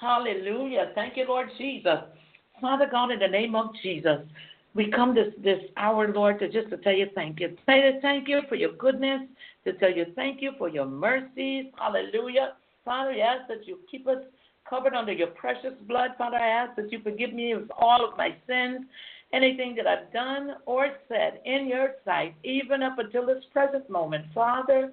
Hallelujah. 0.00 0.92
Thank 0.94 1.16
you, 1.16 1.26
Lord 1.26 1.48
Jesus. 1.58 1.98
Father 2.60 2.88
God, 2.90 3.10
in 3.10 3.18
the 3.18 3.28
name 3.28 3.54
of 3.54 3.66
Jesus, 3.82 4.20
we 4.74 4.90
come 4.90 5.14
this, 5.14 5.32
this 5.42 5.60
hour, 5.76 6.12
Lord, 6.12 6.38
to 6.40 6.48
just 6.48 6.70
to 6.70 6.76
tell 6.78 6.92
you 6.92 7.08
thank 7.14 7.40
you. 7.40 7.56
Say 7.66 7.80
to 7.80 8.00
thank 8.00 8.28
you 8.28 8.42
for 8.48 8.54
your 8.54 8.72
goodness, 8.72 9.22
to 9.64 9.72
tell 9.74 9.90
you 9.90 10.06
thank 10.14 10.40
you 10.42 10.52
for 10.58 10.68
your 10.68 10.86
mercies. 10.86 11.66
Hallelujah. 11.76 12.54
Father, 12.84 13.10
I 13.10 13.18
ask 13.18 13.48
that 13.48 13.66
you 13.66 13.78
keep 13.90 14.06
us 14.06 14.22
covered 14.68 14.94
under 14.94 15.12
your 15.12 15.28
precious 15.28 15.74
blood. 15.86 16.10
Father, 16.16 16.36
I 16.36 16.48
ask 16.48 16.76
that 16.76 16.92
you 16.92 17.00
forgive 17.02 17.32
me 17.32 17.52
of 17.52 17.70
all 17.78 18.06
of 18.06 18.16
my 18.16 18.34
sins, 18.46 18.86
anything 19.32 19.74
that 19.76 19.86
I've 19.86 20.12
done 20.12 20.56
or 20.66 20.90
said 21.08 21.40
in 21.44 21.66
your 21.66 21.94
sight, 22.04 22.34
even 22.44 22.82
up 22.82 22.98
until 22.98 23.26
this 23.26 23.44
present 23.52 23.88
moment. 23.88 24.26
Father, 24.34 24.92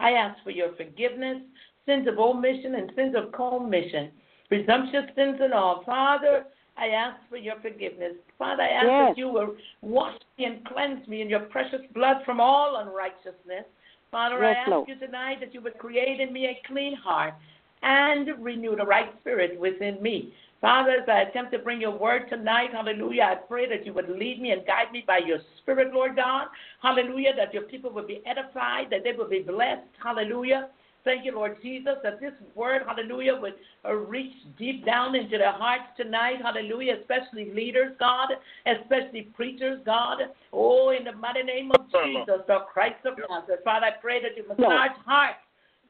I 0.00 0.12
ask 0.12 0.42
for 0.42 0.50
your 0.50 0.74
forgiveness, 0.74 1.38
sins 1.86 2.08
of 2.08 2.18
omission 2.18 2.74
and 2.74 2.92
sins 2.96 3.14
of 3.16 3.32
commission, 3.32 4.10
presumptuous 4.48 5.06
sins 5.14 5.38
and 5.40 5.52
all. 5.52 5.82
Father, 5.84 6.44
I 6.76 6.88
ask 6.88 7.16
for 7.28 7.36
your 7.36 7.56
forgiveness. 7.60 8.14
Father, 8.38 8.62
I 8.62 8.68
ask 8.68 8.86
Yes. 8.86 9.08
that 9.10 9.18
you 9.18 9.28
will 9.28 9.56
wash 9.82 10.18
me 10.38 10.46
and 10.46 10.64
cleanse 10.64 11.06
me 11.06 11.20
in 11.20 11.28
your 11.28 11.40
precious 11.40 11.82
blood 11.92 12.24
from 12.24 12.40
all 12.40 12.76
unrighteousness. 12.76 13.66
Father, 14.10 14.44
I 14.44 14.52
ask 14.52 14.70
Lord. 14.70 14.88
you 14.88 14.96
tonight 14.96 15.40
that 15.40 15.54
you 15.54 15.60
would 15.60 15.78
create 15.78 16.20
in 16.20 16.32
me 16.32 16.46
a 16.46 16.60
clean 16.66 16.94
heart 16.94 17.34
and 17.82 18.28
renew 18.38 18.76
the 18.76 18.84
right 18.84 19.12
spirit 19.20 19.58
within 19.58 20.00
me. 20.02 20.32
Father, 20.60 20.92
as 20.92 21.08
I 21.08 21.22
attempt 21.22 21.50
to 21.52 21.58
bring 21.58 21.80
your 21.80 21.98
word 21.98 22.28
tonight, 22.28 22.70
hallelujah, 22.72 23.22
I 23.22 23.34
pray 23.34 23.68
that 23.68 23.84
you 23.84 23.92
would 23.94 24.08
lead 24.08 24.40
me 24.40 24.52
and 24.52 24.64
guide 24.64 24.92
me 24.92 25.02
by 25.04 25.18
your 25.18 25.40
spirit, 25.58 25.92
Lord 25.92 26.14
God. 26.14 26.46
Hallelujah, 26.80 27.34
that 27.36 27.52
your 27.52 27.64
people 27.64 27.90
would 27.90 28.06
be 28.06 28.22
edified, 28.26 28.88
that 28.90 29.02
they 29.02 29.12
would 29.12 29.28
be 29.28 29.40
blessed. 29.40 29.88
Hallelujah. 30.02 30.68
Thank 31.04 31.24
you, 31.24 31.34
Lord 31.34 31.56
Jesus, 31.62 31.94
that 32.04 32.20
this 32.20 32.32
word, 32.54 32.82
hallelujah, 32.86 33.34
would 33.34 33.54
uh, 33.84 33.92
reach 33.92 34.32
deep 34.56 34.86
down 34.86 35.16
into 35.16 35.36
their 35.36 35.52
hearts 35.52 35.90
tonight. 35.96 36.36
Hallelujah, 36.40 36.98
especially 37.00 37.52
leaders, 37.52 37.94
God, 37.98 38.30
especially 38.66 39.22
preachers, 39.34 39.80
God. 39.84 40.18
Oh, 40.52 40.90
in 40.90 41.04
the 41.04 41.12
mighty 41.12 41.42
name 41.42 41.72
of 41.72 41.86
Jesus, 41.86 42.42
the 42.46 42.58
Christ 42.72 43.04
of 43.04 43.14
Yes. 43.18 43.26
Nazareth. 43.28 43.60
Father, 43.64 43.86
I 43.86 44.00
pray 44.00 44.22
that 44.22 44.36
you 44.36 44.46
massage 44.46 44.96
hearts 45.04 45.40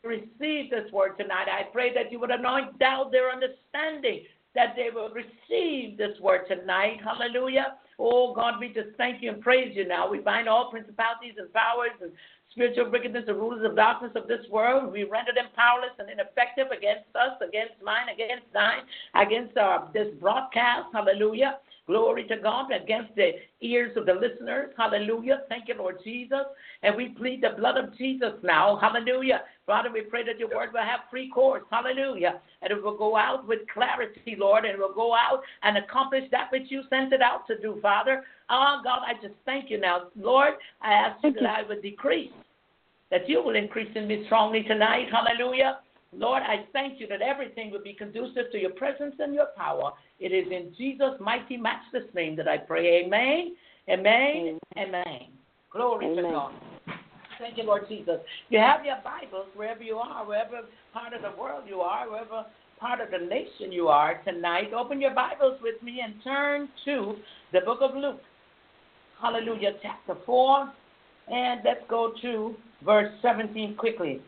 to 0.03 0.09
receive 0.09 0.71
this 0.71 0.91
word 0.93 1.19
tonight. 1.19 1.47
I 1.49 1.65
pray 1.73 1.93
that 1.95 2.11
you 2.11 2.19
would 2.19 2.31
anoint 2.31 2.79
down 2.79 3.11
their 3.11 3.31
understanding, 3.31 4.25
that 4.55 4.75
they 4.77 4.89
will 4.93 5.11
receive 5.11 5.99
this 5.99 6.19
word 6.21 6.47
tonight. 6.49 7.01
Hallelujah. 7.05 7.77
Oh, 7.99 8.35
God, 8.35 8.55
we 8.59 8.69
just 8.69 8.97
thank 8.97 9.23
you 9.23 9.31
and 9.31 9.43
praise 9.43 9.77
you 9.77 9.87
now. 9.87 10.11
We 10.11 10.19
bind 10.19 10.49
all 10.49 10.71
principalities 10.71 11.35
and 11.39 11.53
powers 11.53 11.93
and 12.01 12.13
spiritual 12.53 12.91
wickedness 12.91 13.25
and 13.27 13.37
rulers 13.37 13.65
of 13.65 13.77
darkness 13.77 14.13
of 14.15 14.29
this 14.29 14.45
world. 14.51 14.93
We 14.93 15.05
render 15.05 15.33
them 15.35 15.47
powerless 15.57 15.93
and 15.99 16.09
ineffective 16.09 16.69
against 16.71 17.09
us, 17.17 17.41
against 17.47 17.75
mine, 17.83 18.09
against 18.13 18.47
thine, 18.53 18.83
against 19.15 19.57
our, 19.57 19.89
this 19.93 20.09
broadcast. 20.21 20.89
Hallelujah. 20.93 21.59
Glory 21.89 22.25
to 22.29 22.37
God 22.37 22.71
against 22.71 23.15
the 23.17 23.33
ears 23.61 23.97
of 23.97 24.07
the 24.07 24.15
listeners. 24.15 24.71
Hallelujah. 24.77 25.43
Thank 25.49 25.67
you, 25.67 25.75
Lord 25.77 25.97
Jesus. 26.05 26.45
And 26.85 26.97
we 26.97 27.09
plead 27.09 27.43
the 27.43 27.57
blood 27.59 27.77
of 27.77 27.97
Jesus 27.99 28.33
now. 28.45 28.79
Hallelujah. 28.81 29.43
Father, 29.67 29.91
we 29.93 30.03
pray 30.03 30.25
that 30.25 30.39
your 30.39 30.49
word 30.49 30.73
will 30.73 30.83
have 30.83 31.01
free 31.11 31.29
course. 31.29 31.65
Hallelujah. 31.71 32.41
And 32.63 32.71
it 32.71 32.81
will 32.81 32.97
go 32.97 33.17
out 33.17 33.49
with 33.49 33.61
clarity, 33.73 34.37
Lord, 34.39 34.65
and 34.65 34.75
it 34.75 34.79
will 34.79 34.95
go 34.95 35.13
out 35.13 35.43
and 35.65 35.77
accomplish 35.77 36.25
that 36.31 36.53
which 36.53 36.69
you 36.69 36.83
sent 36.89 37.13
it 37.13 37.21
out 37.21 37.49
to 37.49 37.59
do, 37.59 37.79
Father. 37.83 38.23
Oh, 38.49 38.81
God, 38.85 39.01
I 39.05 39.15
just 39.15 39.35
thank 39.45 39.69
you 39.69 39.81
now. 39.81 40.05
Lord, 40.17 40.55
I 40.83 40.93
ask 40.93 41.17
you 41.25 41.33
Thank 41.33 41.43
that 41.43 41.59
I 41.59 41.69
would 41.69 41.83
decrease, 41.83 42.31
that 43.11 43.29
you 43.29 43.43
will 43.43 43.57
increase 43.57 43.91
in 43.97 44.07
me 44.07 44.23
strongly 44.27 44.63
tonight. 44.63 45.09
Hallelujah. 45.11 45.81
Lord, 46.15 46.43
I 46.43 46.67
thank 46.73 47.01
you 47.01 47.07
that 47.09 47.23
everything 47.23 47.71
will 47.71 47.83
be 47.83 47.95
conducive 47.95 48.51
to 48.53 48.59
your 48.59 48.73
presence 48.73 49.15
and 49.19 49.35
your 49.35 49.47
power. 49.57 49.93
It 50.21 50.33
is 50.33 50.47
in 50.51 50.75
Jesus' 50.77 51.19
mighty, 51.21 51.57
matchless 51.57 52.05
name 52.15 52.37
that 52.37 52.49
I 52.49 52.59
pray. 52.59 53.05
Amen. 53.05 53.57
Amen. 53.89 54.59
Amen. 54.77 55.29
Glory 55.73 56.15
to 56.15 56.23
God. 56.23 56.53
Thank 57.39 57.57
you, 57.57 57.65
Lord 57.65 57.89
Jesus. 57.89 58.21
You 58.51 58.59
have 58.59 58.85
your 58.85 58.99
Bibles 59.03 59.47
wherever 59.57 59.83
you 59.83 59.97
are, 59.97 60.27
wherever 60.27 60.61
part 60.93 61.15
of 61.15 61.23
the 61.23 61.33
world 61.41 61.65
you 61.67 61.81
are, 61.81 62.09
wherever 62.09 62.45
part 62.79 63.01
of 63.01 63.11
the 63.11 63.27
nation 63.27 63.73
you 63.73 63.89
are 63.89 64.21
tonight. 64.25 64.73
Open 64.75 65.01
your 65.01 65.15
Bibles 65.15 65.59
with 65.63 65.83
me 65.83 66.03
and 66.05 66.15
turn 66.23 66.69
to 66.85 67.17
the 67.53 67.61
book 67.61 67.79
of 67.81 67.97
Luke. 67.97 68.21
Hallelujah, 69.21 69.73
chapter 69.83 70.15
4. 70.27 70.73
And 71.29 71.61
let's 71.65 71.81
go 71.89 72.13
to 72.21 72.55
verse 72.85 73.13
17 73.23 73.77
quickly. 73.77 74.21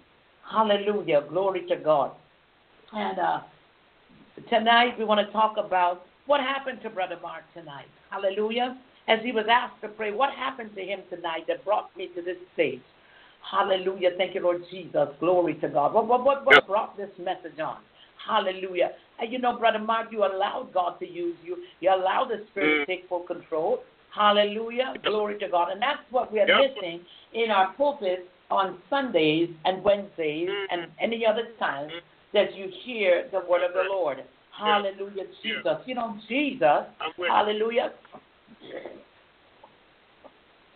Hallelujah. 0.51 1.25
Glory 1.29 1.67
to 1.69 1.77
God. 1.77 2.13
And 2.93 3.19
uh, 3.19 3.41
tonight 4.49 4.99
we 4.99 5.05
want 5.05 5.27
to 5.27 5.33
talk 5.33 5.57
about 5.57 6.07
what 6.27 6.41
happened 6.41 6.81
to 6.83 6.91
Brother 6.91 7.19
Mark 7.23 7.45
tonight. 7.55 7.87
Hallelujah. 8.11 8.79
As 9.09 9.19
he 9.23 9.33
was 9.33 9.47
asked 9.51 9.81
to 9.83 9.89
pray, 9.89 10.13
what 10.13 10.33
happened 10.33 10.71
to 10.77 10.83
him 10.83 11.01
tonight 11.11 11.45
that 11.49 11.65
brought 11.65 11.95
me 11.97 12.09
to 12.15 12.23
this 12.23 12.37
stage? 12.55 12.81
Hallelujah. 13.51 14.11
Thank 14.17 14.35
you, 14.35 14.43
Lord 14.43 14.63
Jesus. 14.71 15.09
Glory 15.21 15.55
to 15.57 15.69
God. 15.69 15.93
What, 15.93 16.09
what, 16.09 16.25
what, 16.25 16.47
what 16.47 16.67
brought 16.67 16.97
this 16.97 17.11
message 17.19 17.59
on? 17.61 17.79
Hallelujah. 18.27 18.93
And 19.21 19.31
you 19.31 19.39
know, 19.39 19.59
Brother 19.59 19.79
Mark, 19.79 20.09
you 20.11 20.25
allowed 20.25 20.71
God 20.73 20.99
to 21.01 21.07
use 21.07 21.37
you. 21.45 21.59
You 21.81 21.91
allowed 21.91 22.29
the 22.31 22.45
Spirit 22.51 22.87
to 22.87 22.87
take 22.87 23.09
full 23.09 23.21
control. 23.21 23.81
Hallelujah. 24.15 24.95
Glory 25.03 25.39
to 25.41 25.49
God. 25.49 25.71
And 25.73 25.83
that's 25.83 26.01
what 26.11 26.33
we 26.33 26.41
are 26.41 26.47
missing 26.47 27.01
in 27.35 27.51
our 27.51 27.75
pulpit 27.75 28.29
on 28.55 28.79
Sundays 28.89 29.51
and 29.65 29.83
Wednesdays 29.83 30.49
mm-hmm. 30.49 30.73
and 30.73 30.91
any 31.01 31.25
other 31.27 31.49
time 31.59 31.89
mm-hmm. 31.89 31.99
that 32.33 32.55
you 32.55 32.71
hear 32.85 33.29
the 33.33 33.41
word 33.41 33.65
of 33.65 33.73
the 33.73 33.85
Lord. 33.91 34.19
Hallelujah, 34.57 35.25
Jesus. 35.43 35.79
You 35.87 35.97
know, 35.97 36.17
Jesus, 36.29 36.63
I'm 36.63 37.13
with 37.19 37.27
you. 37.27 37.33
hallelujah. 37.33 37.93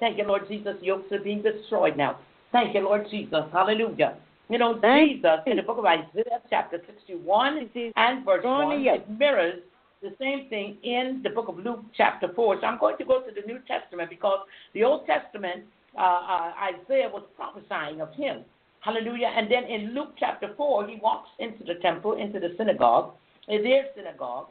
Thank 0.01 0.19
you, 0.19 0.25
Lord 0.25 0.43
Jesus. 0.49 0.75
Yokes 0.81 1.11
are 1.13 1.21
being 1.21 1.43
destroyed 1.43 1.97
now. 1.97 2.19
Thank 2.53 2.75
you, 2.75 2.81
Lord 2.81 3.07
Jesus. 3.11 3.45
Hallelujah. 3.53 4.17
You 4.49 4.59
know, 4.59 4.79
Thank 4.81 5.17
Jesus, 5.17 5.41
in 5.47 5.57
the 5.57 5.63
book 5.63 5.79
of 5.79 5.85
Isaiah, 5.85 6.41
chapter 6.49 6.81
61 6.87 7.71
and 7.97 8.25
verse 8.25 8.43
Going 8.43 8.69
1, 8.69 8.77
to 8.77 8.83
you. 8.83 8.95
it 8.95 9.11
mirrors 9.11 9.61
the 10.01 10.15
same 10.21 10.49
thing 10.49 10.79
in 10.83 11.21
the 11.23 11.31
book 11.31 11.49
of 11.49 11.59
Luke, 11.59 11.85
chapter 11.97 12.29
4. 12.35 12.59
So 12.61 12.67
I'm 12.67 12.79
going 12.79 12.97
to 12.99 13.05
go 13.05 13.21
to 13.21 13.31
the 13.35 13.47
New 13.47 13.59
Testament 13.67 14.09
because 14.09 14.39
the 14.73 14.85
Old 14.85 15.07
Testament, 15.07 15.65
uh, 15.97 16.01
uh, 16.01 16.53
Isaiah 16.73 17.09
was 17.09 17.25
prophesying 17.37 18.01
of 18.01 18.13
him. 18.15 18.45
Hallelujah. 18.81 19.33
And 19.35 19.51
then 19.51 19.65
in 19.65 19.95
Luke 19.95 20.15
chapter 20.19 20.55
4, 20.57 20.87
he 20.87 20.99
walks 21.03 21.29
into 21.39 21.65
the 21.65 21.75
temple, 21.81 22.15
into 22.15 22.39
the 22.39 22.55
synagogue, 22.57 23.13
in 23.49 23.63
their 23.63 23.87
synagogue, 23.97 24.47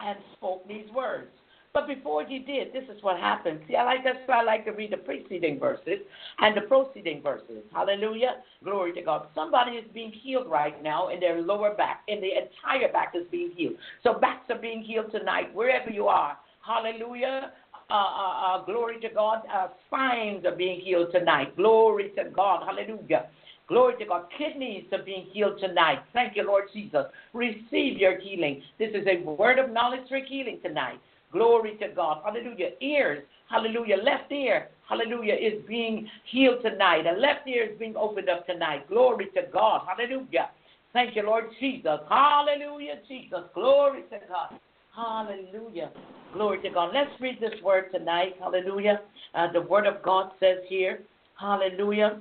and 0.00 0.18
spoke 0.36 0.66
these 0.66 0.90
words. 0.94 1.28
But 1.76 1.86
before 1.86 2.24
he 2.24 2.38
did, 2.38 2.72
this 2.72 2.84
is 2.84 3.02
what 3.02 3.18
happened. 3.18 3.60
See, 3.68 3.76
I 3.76 3.84
like 3.84 4.02
that's 4.02 4.20
why 4.24 4.40
I 4.40 4.42
like 4.42 4.64
to 4.64 4.70
read 4.70 4.92
the 4.92 4.96
preceding 4.96 5.58
verses 5.58 5.98
and 6.38 6.56
the 6.56 6.62
proceeding 6.62 7.20
verses. 7.20 7.64
Hallelujah. 7.70 8.36
Glory 8.64 8.94
to 8.94 9.02
God. 9.02 9.26
Somebody 9.34 9.72
is 9.72 9.84
being 9.92 10.10
healed 10.10 10.46
right 10.50 10.82
now 10.82 11.08
in 11.08 11.20
their 11.20 11.42
lower 11.42 11.74
back, 11.74 12.02
and 12.08 12.22
the 12.22 12.30
entire 12.30 12.90
back 12.90 13.12
is 13.14 13.24
being 13.30 13.50
healed. 13.54 13.74
So 14.02 14.14
backs 14.14 14.48
are 14.48 14.58
being 14.58 14.80
healed 14.82 15.12
tonight, 15.12 15.54
wherever 15.54 15.90
you 15.90 16.06
are. 16.06 16.38
Hallelujah. 16.66 17.52
Uh, 17.88 17.94
uh, 17.94 18.56
uh, 18.58 18.64
glory 18.64 19.00
to 19.00 19.08
God. 19.08 19.42
Uh, 19.52 19.68
spines 19.86 20.44
are 20.44 20.56
being 20.56 20.80
healed 20.80 21.12
tonight. 21.12 21.54
Glory 21.56 22.10
to 22.16 22.24
God. 22.30 22.64
Hallelujah. 22.66 23.26
Glory 23.68 23.94
to 23.98 24.06
God. 24.06 24.26
Kidneys 24.36 24.84
are 24.92 25.02
being 25.02 25.26
healed 25.32 25.60
tonight. 25.60 26.00
Thank 26.12 26.36
you, 26.36 26.44
Lord 26.44 26.64
Jesus. 26.72 27.04
Receive 27.32 27.98
your 27.98 28.18
healing. 28.18 28.62
This 28.78 28.90
is 28.92 29.06
a 29.06 29.22
word 29.24 29.60
of 29.60 29.70
knowledge 29.70 30.08
for 30.08 30.18
healing 30.18 30.58
tonight. 30.64 30.98
Glory 31.30 31.76
to 31.80 31.88
God. 31.88 32.22
Hallelujah. 32.24 32.70
Ears. 32.80 33.22
Hallelujah. 33.48 33.98
Left 33.98 34.32
ear. 34.32 34.68
Hallelujah. 34.88 35.34
Is 35.34 35.64
being 35.68 36.08
healed 36.30 36.62
tonight. 36.62 37.06
A 37.06 37.12
left 37.12 37.46
ear 37.46 37.70
is 37.70 37.78
being 37.78 37.94
opened 37.96 38.28
up 38.28 38.46
tonight. 38.46 38.88
Glory 38.88 39.26
to 39.34 39.42
God. 39.52 39.82
Hallelujah. 39.86 40.50
Thank 40.92 41.14
you, 41.14 41.22
Lord 41.22 41.44
Jesus. 41.60 42.00
Hallelujah, 42.08 42.96
Jesus. 43.06 43.40
Glory 43.54 44.02
to 44.10 44.18
God. 44.28 44.58
Hallelujah. 44.96 45.90
Glory 46.32 46.62
to 46.62 46.70
God. 46.70 46.92
Let's 46.94 47.10
read 47.20 47.38
this 47.38 47.52
word 47.62 47.92
tonight. 47.92 48.34
Hallelujah. 48.40 49.02
Uh, 49.34 49.52
the 49.52 49.60
word 49.60 49.86
of 49.86 50.02
God 50.02 50.30
says 50.40 50.58
here, 50.68 51.00
Hallelujah. 51.38 52.18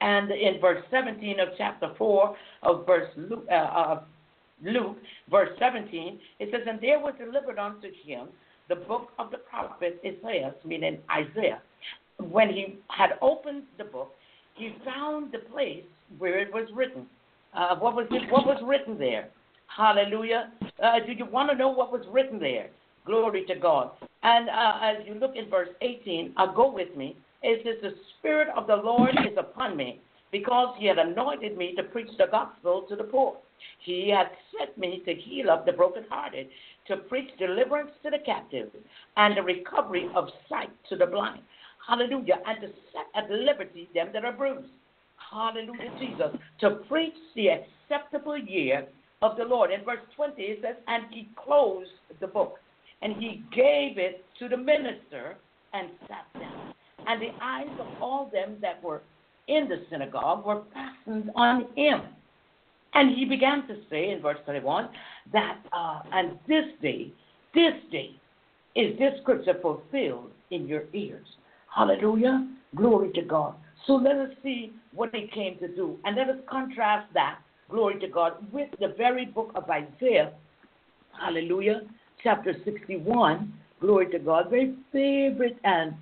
And 0.00 0.30
in 0.30 0.58
verse 0.58 0.82
17 0.90 1.38
of 1.38 1.48
chapter 1.58 1.92
4 1.98 2.36
of 2.62 2.86
verse 2.86 3.08
Luke, 3.16 3.44
uh, 3.50 3.54
uh, 3.54 4.02
Luke, 4.64 4.96
verse 5.30 5.50
17, 5.58 6.18
it 6.40 6.48
says, 6.50 6.62
And 6.68 6.80
there 6.80 6.98
was 6.98 7.14
delivered 7.18 7.58
unto 7.58 7.88
him 8.04 8.28
the 8.70 8.76
book 8.76 9.10
of 9.18 9.30
the 9.30 9.38
prophet 9.38 10.00
Isaiah, 10.04 10.54
meaning 10.64 10.98
Isaiah. 11.10 11.60
When 12.18 12.48
he 12.48 12.78
had 12.88 13.10
opened 13.20 13.64
the 13.76 13.84
book, 13.84 14.12
he 14.54 14.74
found 14.84 15.30
the 15.30 15.40
place 15.50 15.84
where 16.18 16.38
it 16.38 16.52
was 16.52 16.68
written. 16.74 17.06
Uh, 17.54 17.76
what 17.76 17.94
was 17.94 18.06
it, 18.10 18.32
what 18.32 18.46
was 18.46 18.62
written 18.64 18.98
there? 18.98 19.28
Hallelujah. 19.66 20.50
Uh, 20.82 20.98
do 21.06 21.12
you 21.12 21.24
want 21.26 21.48
to 21.50 21.56
know 21.56 21.68
what 21.68 21.92
was 21.92 22.04
written 22.10 22.40
there? 22.40 22.68
Glory 23.06 23.44
to 23.46 23.54
God. 23.54 23.92
And 24.22 24.48
uh, 24.48 24.78
as 24.82 24.96
you 25.06 25.14
look 25.14 25.36
in 25.36 25.48
verse 25.48 25.68
18, 25.80 26.34
uh, 26.36 26.52
go 26.52 26.72
with 26.72 26.94
me. 26.96 27.16
It 27.42 27.62
says, 27.64 27.76
The 27.82 27.96
Spirit 28.18 28.48
of 28.56 28.66
the 28.66 28.76
Lord 28.76 29.10
is 29.10 29.36
upon 29.38 29.76
me 29.76 30.00
because 30.32 30.74
he 30.78 30.86
had 30.86 30.98
anointed 30.98 31.56
me 31.56 31.74
to 31.76 31.82
preach 31.84 32.10
the 32.18 32.26
gospel 32.30 32.86
to 32.88 32.96
the 32.96 33.04
poor. 33.04 33.36
He 33.84 34.08
had 34.10 34.28
sent 34.58 34.76
me 34.76 35.02
to 35.04 35.14
heal 35.14 35.50
up 35.50 35.66
the 35.66 35.72
brokenhearted, 35.72 36.48
to 36.88 36.96
preach 36.96 37.30
deliverance 37.38 37.90
to 38.02 38.10
the 38.10 38.18
captive, 38.24 38.70
and 39.16 39.36
the 39.36 39.42
recovery 39.42 40.08
of 40.16 40.28
sight 40.48 40.70
to 40.88 40.96
the 40.96 41.06
blind. 41.06 41.42
Hallelujah. 41.86 42.38
And 42.46 42.60
to 42.60 42.68
set 42.92 43.06
at 43.14 43.30
liberty 43.30 43.88
them 43.94 44.08
that 44.12 44.24
are 44.24 44.32
bruised. 44.32 44.68
Hallelujah, 45.30 45.92
Jesus. 45.98 46.36
To 46.60 46.70
preach 46.88 47.14
the 47.36 47.48
acceptable 47.48 48.38
year 48.38 48.86
of 49.22 49.36
the 49.36 49.44
Lord. 49.44 49.70
In 49.70 49.84
verse 49.84 50.00
20, 50.16 50.42
it 50.42 50.58
says, 50.62 50.76
And 50.86 51.04
he 51.10 51.28
closed 51.36 51.90
the 52.20 52.26
book, 52.26 52.58
and 53.00 53.14
he 53.14 53.42
gave 53.54 53.98
it 53.98 54.24
to 54.38 54.48
the 54.48 54.56
minister 54.56 55.36
and 55.72 55.88
sat 56.08 56.26
down. 56.40 56.74
And 57.06 57.20
the 57.20 57.30
eyes 57.40 57.68
of 57.80 57.86
all 58.00 58.30
them 58.32 58.56
that 58.60 58.82
were 58.82 59.02
in 59.48 59.68
the 59.68 59.84
synagogue 59.90 60.44
were 60.44 60.62
fastened 60.72 61.30
on 61.34 61.66
him. 61.76 62.02
And 62.94 63.16
he 63.16 63.24
began 63.24 63.66
to 63.68 63.76
say 63.90 64.10
in 64.10 64.20
verse 64.20 64.38
31 64.46 64.88
that, 65.32 65.58
uh, 65.72 66.02
and 66.12 66.38
this 66.46 66.64
day, 66.80 67.12
this 67.54 67.72
day, 67.90 68.10
is 68.74 68.98
this 68.98 69.14
scripture 69.22 69.56
fulfilled 69.60 70.30
in 70.50 70.66
your 70.66 70.84
ears. 70.92 71.26
Hallelujah. 71.74 72.48
Glory 72.76 73.10
to 73.12 73.22
God. 73.22 73.54
So 73.86 73.94
let 73.94 74.16
us 74.16 74.30
see 74.42 74.72
what 74.94 75.14
he 75.14 75.28
came 75.34 75.58
to 75.58 75.68
do. 75.68 75.98
And 76.04 76.16
let 76.16 76.28
us 76.28 76.36
contrast 76.48 77.12
that, 77.14 77.38
glory 77.72 77.98
to 77.98 78.06
God, 78.06 78.34
with 78.52 78.68
the 78.78 78.94
very 78.96 79.24
book 79.24 79.50
of 79.54 79.68
Isaiah. 79.68 80.32
Hallelujah. 81.18 81.80
Chapter 82.22 82.54
61. 82.64 83.52
Glory 83.80 84.10
to 84.10 84.18
God. 84.18 84.50
Very 84.50 84.76
favorite 84.92 85.56
and 85.64 85.94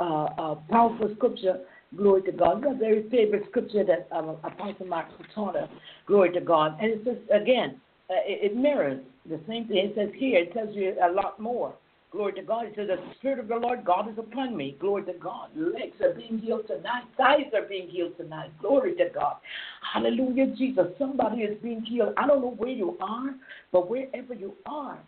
uh, 0.00 0.24
uh, 0.38 0.54
powerful 0.70 1.12
scripture. 1.16 1.60
Glory 1.96 2.22
to 2.22 2.32
God. 2.32 2.64
Very 2.78 3.08
favorite 3.10 3.44
scripture 3.50 3.84
that 3.84 4.08
um, 4.10 4.36
Apostle 4.42 4.86
Mark 4.86 5.06
taught 5.34 5.54
us. 5.54 5.68
Glory 6.06 6.32
to 6.32 6.40
God. 6.40 6.78
And 6.80 6.90
it 6.90 7.02
says, 7.04 7.18
again, 7.30 7.80
uh, 8.10 8.14
it, 8.26 8.52
it 8.52 8.56
mirrors 8.56 9.00
the 9.28 9.38
same 9.46 9.68
thing. 9.68 9.76
It 9.76 9.92
says 9.94 10.08
here, 10.16 10.40
it 10.40 10.52
tells 10.54 10.74
you 10.74 10.96
a 11.02 11.12
lot 11.12 11.38
more. 11.38 11.74
Glory 12.12 12.34
to 12.34 12.42
God. 12.42 12.66
It 12.66 12.74
says, 12.76 12.88
The 12.88 12.98
Spirit 13.18 13.38
of 13.38 13.48
the 13.48 13.56
Lord 13.56 13.84
God 13.84 14.08
is 14.10 14.18
upon 14.18 14.54
me. 14.54 14.76
Glory 14.78 15.04
to 15.04 15.14
God. 15.14 15.48
Legs 15.56 15.96
are 16.02 16.12
being 16.12 16.38
healed 16.38 16.66
tonight. 16.66 17.04
Thighs 17.16 17.50
are 17.54 17.66
being 17.66 17.88
healed 17.88 18.16
tonight. 18.18 18.50
Glory 18.60 18.94
to 18.96 19.08
God. 19.14 19.36
Hallelujah, 19.94 20.54
Jesus. 20.54 20.86
Somebody 20.98 21.38
is 21.38 21.60
being 21.62 21.82
healed. 21.82 22.12
I 22.18 22.26
don't 22.26 22.42
know 22.42 22.54
where 22.58 22.70
you 22.70 22.98
are, 23.00 23.34
but 23.72 23.88
wherever 23.88 24.34
you 24.34 24.54
are, 24.66 24.98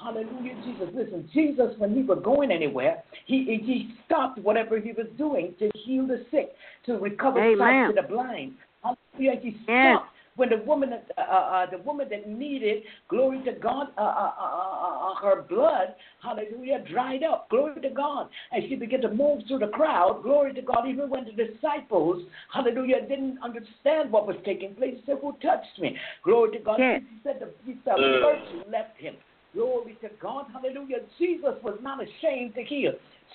Hallelujah, 0.00 0.54
Jesus. 0.64 0.88
Listen, 0.94 1.28
Jesus, 1.34 1.74
when 1.78 1.94
he 1.94 2.02
was 2.02 2.20
going 2.22 2.52
anywhere, 2.52 3.02
he 3.26 3.60
he 3.64 3.94
stopped 4.06 4.38
whatever 4.38 4.78
he 4.78 4.92
was 4.92 5.06
doing 5.16 5.54
to 5.58 5.70
heal 5.74 6.06
the 6.06 6.24
sick, 6.30 6.52
to 6.86 6.98
recover 6.98 7.40
sight 7.58 7.88
to 7.88 8.00
the 8.00 8.06
blind. 8.06 8.54
Hallelujah, 8.82 9.40
he 9.42 9.50
stopped. 9.64 9.66
Yes. 9.68 9.98
When 10.38 10.50
the 10.50 10.58
woman, 10.58 10.92
uh, 10.92 11.20
uh, 11.20 11.22
uh, 11.24 11.66
the 11.68 11.78
woman 11.78 12.06
that 12.10 12.28
needed, 12.28 12.84
glory 13.08 13.42
to 13.44 13.54
God, 13.60 13.88
uh, 13.98 14.00
uh, 14.00 14.32
uh, 14.38 15.14
her 15.20 15.42
blood, 15.42 15.96
hallelujah, 16.22 16.84
dried 16.88 17.24
up. 17.24 17.50
Glory 17.50 17.80
to 17.80 17.90
God. 17.90 18.28
And 18.52 18.62
she 18.68 18.76
began 18.76 19.00
to 19.00 19.08
move 19.08 19.42
through 19.48 19.58
the 19.58 19.66
crowd. 19.66 20.20
Glory 20.22 20.54
to 20.54 20.62
God. 20.62 20.86
Even 20.88 21.10
when 21.10 21.24
the 21.24 21.32
disciples, 21.32 22.22
hallelujah, 22.54 23.00
didn't 23.08 23.40
understand 23.42 24.12
what 24.12 24.28
was 24.28 24.36
taking 24.44 24.76
place, 24.76 24.94
he 24.98 25.02
said, 25.06 25.16
Who 25.20 25.32
touched 25.42 25.76
me? 25.80 25.96
Glory 26.22 26.56
to 26.56 26.62
God. 26.62 26.76
Yes. 26.78 27.00
He 27.10 27.18
said 27.24 27.40
the, 27.40 27.50
he 27.66 27.76
said, 27.84 27.96
virtue 27.96 28.62
left 28.70 28.96
him. 28.96 29.16
Glory 29.54 29.98
to 30.02 30.08
God. 30.22 30.44
Hallelujah. 30.52 30.98
Jesus 31.18 31.54
was 31.64 31.80
not 31.82 31.98
ashamed 32.00 32.54
to 32.54 32.62
heal. 32.62 32.92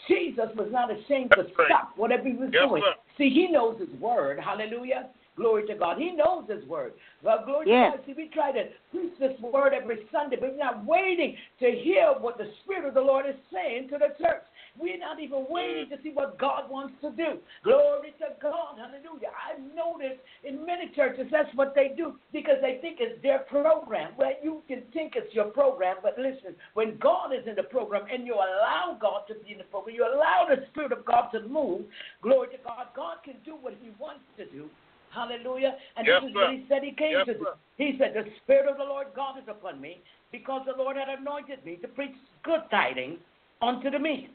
Jesus 0.08 0.48
was 0.56 0.70
not 0.72 0.90
ashamed 0.90 1.32
to 1.32 1.48
stop 1.66 1.92
whatever 1.98 2.30
he 2.30 2.34
was 2.36 2.50
yes, 2.54 2.64
doing. 2.66 2.82
Sir. 2.82 2.94
See, 3.18 3.30
he 3.30 3.50
knows 3.52 3.78
his 3.78 3.90
word. 4.00 4.40
Hallelujah. 4.40 5.10
Glory 5.36 5.66
to 5.68 5.76
God. 5.76 5.98
He 5.98 6.12
knows 6.12 6.46
His 6.50 6.64
word. 6.68 6.94
Well, 7.24 7.44
glory 7.46 7.68
yes. 7.70 7.94
to 7.94 7.98
God. 7.98 8.06
See, 8.06 8.14
we 8.16 8.30
try 8.30 8.52
to 8.52 8.66
preach 8.92 9.14
this 9.20 9.40
word 9.42 9.74
every 9.74 10.06
Sunday, 10.12 10.38
but 10.40 10.52
we're 10.52 10.58
not 10.58 10.86
waiting 10.86 11.36
to 11.60 11.72
hear 11.72 12.14
what 12.20 12.38
the 12.38 12.52
Spirit 12.64 12.88
of 12.88 12.94
the 12.94 13.02
Lord 13.02 13.26
is 13.28 13.36
saying 13.52 13.90
to 13.90 13.98
the 13.98 14.14
church. 14.24 14.44
We're 14.78 14.98
not 14.98 15.20
even 15.20 15.46
waiting 15.50 15.88
to 15.90 16.02
see 16.02 16.10
what 16.10 16.40
God 16.40 16.70
wants 16.70 16.96
to 17.02 17.12
do. 17.12 17.38
Glory 17.64 18.14
to 18.18 18.34
God. 18.42 18.78
Hallelujah. 18.78 19.30
I've 19.30 19.62
noticed 19.76 20.20
in 20.44 20.66
many 20.66 20.90
churches 20.96 21.28
that's 21.32 21.54
what 21.54 21.76
they 21.76 21.94
do 21.96 22.16
because 22.32 22.58
they 22.62 22.80
think 22.82 22.98
it's 23.00 23.22
their 23.22 23.40
program. 23.40 24.14
Well, 24.18 24.34
you 24.42 24.64
can 24.68 24.82
think 24.92 25.14
it's 25.16 25.34
your 25.34 25.46
program, 25.46 25.98
but 26.02 26.18
listen, 26.18 26.56
when 26.74 26.98
God 26.98 27.34
is 27.34 27.48
in 27.48 27.56
the 27.56 27.64
program 27.64 28.06
and 28.12 28.26
you 28.26 28.34
allow 28.34 28.98
God 29.00 29.22
to 29.28 29.36
be 29.46 29.52
in 29.52 29.60
the 29.60 29.64
program, 29.66 29.96
you 29.96 30.06
allow 30.06 30.48
the 30.50 30.66
Spirit 30.72 30.92
of 30.92 31.06
God 31.06 31.30
to 31.34 31.48
move, 31.48 31.82
glory 32.24 32.48
to 32.50 32.58
God, 32.64 32.88
God 32.96 33.18
can 33.24 33.36
do 33.46 33.56
what 33.62 33.76
He 33.80 33.92
wants 34.00 34.26
to 34.38 34.46
do. 34.46 34.70
Hallelujah. 35.14 35.76
And 35.96 36.08
yes, 36.08 36.22
this 36.22 36.30
is 36.30 36.36
what 36.36 36.52
he 36.52 36.66
said 36.68 36.84
he 36.84 36.92
came 36.92 37.12
yes, 37.12 37.26
to 37.28 37.34
do. 37.36 37.48
He 37.78 37.96
said, 38.00 38.14
The 38.16 38.26
Spirit 38.44 38.70
of 38.70 38.78
the 38.78 38.84
Lord 38.84 39.08
God 39.16 39.38
is 39.38 39.48
upon 39.48 39.80
me, 39.80 40.02
because 40.32 40.62
the 40.66 40.82
Lord 40.82 40.98
had 40.98 41.08
anointed 41.08 41.64
me 41.64 41.78
to 41.78 41.88
preach 41.88 42.16
good 42.44 42.62
tidings 42.72 43.20
unto 43.62 43.90
the 43.92 44.00
meek. 44.00 44.30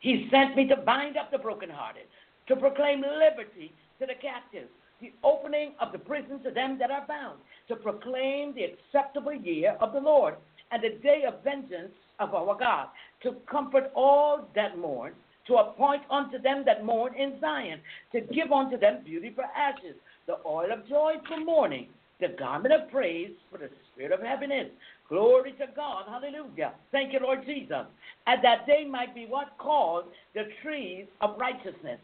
He 0.00 0.28
sent 0.30 0.56
me 0.56 0.68
to 0.68 0.76
bind 0.76 1.16
up 1.16 1.30
the 1.30 1.38
brokenhearted, 1.38 2.04
to 2.48 2.56
proclaim 2.56 3.00
liberty 3.00 3.72
to 3.98 4.06
the 4.06 4.14
captives, 4.20 4.70
the 5.00 5.12
opening 5.24 5.72
of 5.80 5.92
the 5.92 5.98
prison 5.98 6.42
to 6.44 6.50
them 6.50 6.78
that 6.78 6.90
are 6.90 7.06
bound, 7.06 7.38
to 7.68 7.76
proclaim 7.76 8.54
the 8.54 8.64
acceptable 8.64 9.34
year 9.34 9.76
of 9.80 9.92
the 9.92 10.00
Lord, 10.00 10.34
and 10.70 10.82
the 10.82 10.98
day 11.02 11.24
of 11.26 11.42
vengeance 11.42 11.92
of 12.20 12.34
our 12.34 12.56
God, 12.56 12.88
to 13.22 13.32
comfort 13.50 13.90
all 13.94 14.48
that 14.54 14.78
mourn 14.78 15.14
to 15.46 15.54
appoint 15.56 16.02
unto 16.10 16.40
them 16.40 16.62
that 16.66 16.84
mourn 16.84 17.14
in 17.14 17.38
Zion, 17.40 17.80
to 18.12 18.20
give 18.20 18.52
unto 18.52 18.78
them 18.78 19.00
beauty 19.04 19.32
for 19.34 19.44
ashes, 19.44 19.96
the 20.26 20.36
oil 20.46 20.72
of 20.72 20.88
joy 20.88 21.14
for 21.28 21.38
mourning, 21.38 21.88
the 22.20 22.28
garment 22.38 22.74
of 22.74 22.90
praise 22.90 23.30
for 23.50 23.58
the 23.58 23.68
spirit 23.92 24.12
of 24.12 24.20
heaviness. 24.20 24.68
Glory 25.08 25.52
to 25.52 25.66
God. 25.76 26.04
Hallelujah. 26.08 26.72
Thank 26.90 27.12
you, 27.12 27.20
Lord 27.20 27.44
Jesus. 27.44 27.84
And 28.26 28.42
that 28.42 28.64
they 28.66 28.84
might 28.84 29.14
be 29.14 29.26
what 29.26 29.56
called 29.58 30.04
the 30.34 30.44
trees 30.62 31.06
of 31.20 31.38
righteousness, 31.38 32.00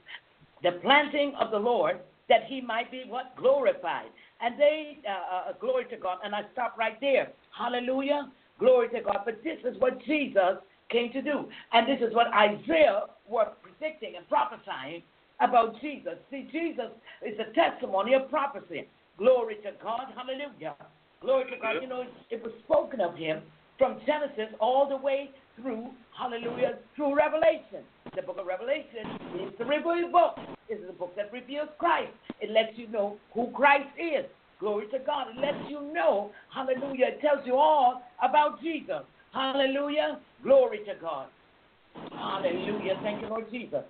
the 0.63 0.73
planting 0.83 1.33
of 1.41 1.51
the 1.51 1.59
Lord, 1.59 2.01
that 2.29 2.45
he 2.47 2.61
might 2.61 2.91
be 2.91 3.05
what 3.09 3.35
glorified. 3.37 4.11
And 4.43 4.59
they, 4.59 4.99
uh, 5.09 5.51
uh, 5.51 5.53
glory 5.59 5.87
to 5.87 5.97
God. 5.97 6.19
And 6.25 6.35
I 6.35 6.43
stop 6.53 6.77
right 6.79 7.01
there. 7.01 7.29
Hallelujah. 7.57 8.31
Glory 8.59 8.89
to 8.91 9.01
God. 9.01 9.21
But 9.25 9.43
this 9.43 9.59
is 9.65 9.81
what 9.81 9.99
Jesus 10.05 10.59
came 10.91 11.13
to 11.13 11.23
do. 11.23 11.49
And 11.73 11.89
this 11.89 12.07
is 12.07 12.15
what 12.15 12.27
Isaiah 12.35 13.05
was 13.29 13.49
predicting 13.63 14.15
and 14.17 14.29
prophesying 14.29 15.03
about 15.41 15.81
Jesus. 15.81 16.15
See, 16.31 16.49
Jesus 16.53 16.91
is 17.27 17.39
a 17.39 17.53
testimony 17.55 18.15
of 18.15 18.29
prophecy. 18.29 18.89
Glory 19.19 19.57
to 19.57 19.73
God. 19.83 20.09
Hallelujah. 20.15 20.75
Glory 21.21 21.51
to 21.51 21.57
God. 21.61 21.77
You 21.81 21.89
know, 21.89 22.05
it 22.31 22.43
was 22.43 22.53
spoken 22.65 23.01
of 23.01 23.15
him 23.15 23.43
from 23.79 23.99
Genesis 24.07 24.55
all 24.61 24.89
the 24.89 24.97
way 24.97 25.31
through, 25.61 25.91
hallelujah, 26.17 26.79
through 26.97 27.17
Revelation. 27.17 27.85
The 28.15 28.23
book 28.23 28.39
of 28.39 28.47
Revelation 28.47 29.19
is 29.41 29.53
the 29.59 29.65
revealed 29.65 30.13
book. 30.13 30.39
It 30.69 30.75
is 30.75 30.87
the 30.87 30.93
book 30.93 31.15
that 31.17 31.33
reveals 31.33 31.69
Christ. 31.79 32.13
It 32.41 32.51
lets 32.51 32.77
you 32.77 32.89
know 32.89 33.17
who 33.35 33.51
Christ 33.55 33.89
is. 33.99 34.25
Glory 34.59 34.87
to 34.93 34.99
God. 34.99 35.29
It 35.35 35.41
lets 35.41 35.69
you 35.69 35.81
know, 35.93 36.31
hallelujah, 36.53 37.07
it 37.07 37.21
tells 37.21 37.47
you 37.47 37.57
all 37.57 38.03
about 38.23 38.61
Jesus. 38.63 39.03
Hallelujah. 39.33 40.19
Glory 40.43 40.79
to 40.79 40.95
God. 41.01 41.27
Hallelujah. 42.13 42.99
Thank 43.03 43.23
you, 43.23 43.29
Lord 43.29 43.51
Jesus. 43.51 43.85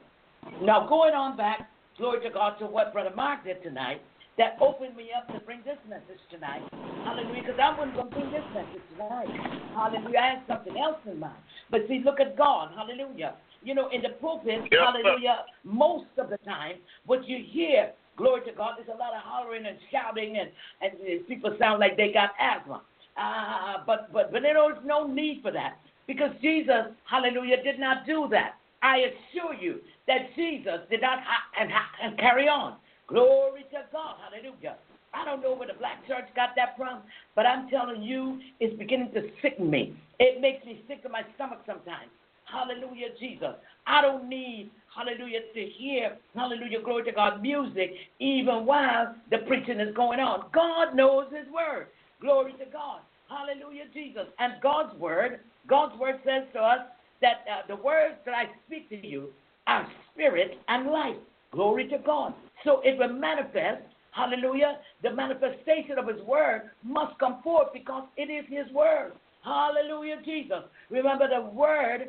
Now, 0.63 0.87
going 0.89 1.15
on 1.15 1.37
back, 1.37 1.71
glory 1.99 2.21
to 2.23 2.31
God, 2.31 2.59
to 2.59 2.67
what 2.67 2.93
Brother 2.93 3.13
Mark 3.15 3.45
did 3.45 3.63
tonight, 3.63 4.01
that 4.39 4.57
opened 4.61 4.97
me 4.97 5.11
up 5.17 5.29
to 5.35 5.41
bring 5.45 5.61
this 5.65 5.77
message 5.89 6.21
tonight. 6.31 6.63
Hallelujah. 7.05 7.43
Because 7.43 7.61
I 7.63 7.77
wasn't 7.77 7.95
going 7.95 8.09
to 8.09 8.15
bring 8.15 8.31
this 8.33 8.45
message 8.55 8.83
tonight. 8.93 9.29
Hallelujah. 9.75 10.19
I 10.19 10.27
had 10.31 10.43
something 10.49 10.77
else 10.79 10.97
in 11.07 11.21
mind. 11.21 11.37
But 11.71 11.83
see, 11.89 12.01
look 12.05 12.21
at 12.21 12.37
God. 12.39 12.71
Hallelujah. 12.75 13.35
You 13.63 13.75
know, 13.75 13.91
in 13.91 14.01
the 14.01 14.17
pulpit, 14.21 14.63
yes, 14.73 14.81
hallelujah, 14.81 15.45
most 15.65 16.09
of 16.17 16.31
the 16.31 16.39
time, 16.39 16.77
what 17.05 17.29
you 17.29 17.45
hear, 17.47 17.93
glory 18.17 18.41
to 18.47 18.53
God, 18.53 18.77
there's 18.79 18.89
a 18.89 18.99
lot 18.99 19.13
of 19.13 19.21
hollering 19.23 19.67
and 19.67 19.77
shouting, 19.93 20.39
and, 20.39 20.49
and 20.81 21.29
people 21.29 21.55
sound 21.59 21.79
like 21.79 21.99
they 21.99 22.11
got 22.11 22.31
asthma. 22.41 22.81
Uh, 23.19 23.85
but 23.87 24.11
but 24.15 24.33
but 24.33 24.41
there's 24.41 24.79
no 24.87 25.07
need 25.07 25.41
for 25.43 25.53
that 25.53 25.77
because 26.11 26.35
Jesus, 26.43 26.91
hallelujah, 27.09 27.63
did 27.63 27.79
not 27.79 28.05
do 28.05 28.27
that. 28.33 28.59
I 28.83 29.07
assure 29.15 29.55
you 29.55 29.79
that 30.09 30.35
Jesus 30.35 30.83
did 30.91 31.03
not 31.03 31.21
and, 31.57 31.71
and 32.03 32.19
carry 32.19 32.49
on. 32.49 32.79
Glory 33.07 33.63
to 33.71 33.87
God. 33.93 34.17
Hallelujah. 34.19 34.75
I 35.15 35.25
don't 35.25 35.41
know 35.41 35.55
where 35.55 35.69
the 35.69 35.79
black 35.79 36.05
church 36.09 36.27
got 36.35 36.51
that 36.57 36.77
from, 36.77 37.03
but 37.37 37.47
I'm 37.47 37.69
telling 37.69 38.03
you, 38.03 38.41
it's 38.59 38.77
beginning 38.77 39.13
to 39.15 39.31
sicken 39.41 39.71
me. 39.71 39.95
It 40.19 40.41
makes 40.41 40.67
me 40.67 40.83
sick 40.89 41.05
to 41.05 41.09
my 41.09 41.23
stomach 41.37 41.61
sometimes. 41.65 42.11
Hallelujah, 42.45 43.15
Jesus. 43.21 43.55
I 43.87 44.03
don't 44.03 44.29
need, 44.29 44.71
hallelujah, 44.93 45.41
to 45.55 45.65
hear, 45.79 46.17
hallelujah, 46.35 46.83
glory 46.83 47.05
to 47.05 47.13
God, 47.13 47.41
music, 47.41 47.93
even 48.19 48.67
while 48.67 49.15
the 49.31 49.39
preaching 49.47 49.79
is 49.79 49.95
going 49.95 50.19
on. 50.19 50.47
God 50.53 50.97
knows 50.97 51.27
His 51.31 51.47
word. 51.55 51.87
Glory 52.21 52.53
to 52.53 52.67
God. 52.73 53.01
Hallelujah, 53.29 53.85
Jesus. 53.95 54.27
And 54.41 54.55
God's 54.61 54.99
word, 54.99 55.39
God's 55.67 55.99
word 55.99 56.21
says 56.25 56.45
to 56.55 56.61
us 56.61 56.81
that 57.21 57.45
uh, 57.51 57.67
the 57.69 57.77
words 57.77 58.17
that 58.25 58.35
I 58.35 58.45
speak 58.67 58.89
to 58.91 59.07
you 59.07 59.29
are 59.67 59.87
spirit 60.13 60.59
and 60.69 60.89
life. 60.89 61.17
Glory 61.53 61.89
to 61.89 61.99
God. 61.99 62.35
So 62.65 62.81
it 62.85 62.99
will 62.99 63.13
manifest, 63.13 63.83
hallelujah, 64.13 64.79
the 65.03 65.13
manifestation 65.13 65.99
of 65.99 66.07
His 66.09 66.21
word 66.27 66.71
must 66.85 67.19
come 67.19 67.43
forth 67.43 67.69
because 67.73 68.05
it 68.17 68.31
is 68.31 68.45
His 68.49 68.73
word. 68.73 69.13
Hallelujah, 69.45 70.17
Jesus. 70.25 70.63
Remember 70.91 71.29
the 71.29 71.51
word, 71.51 72.09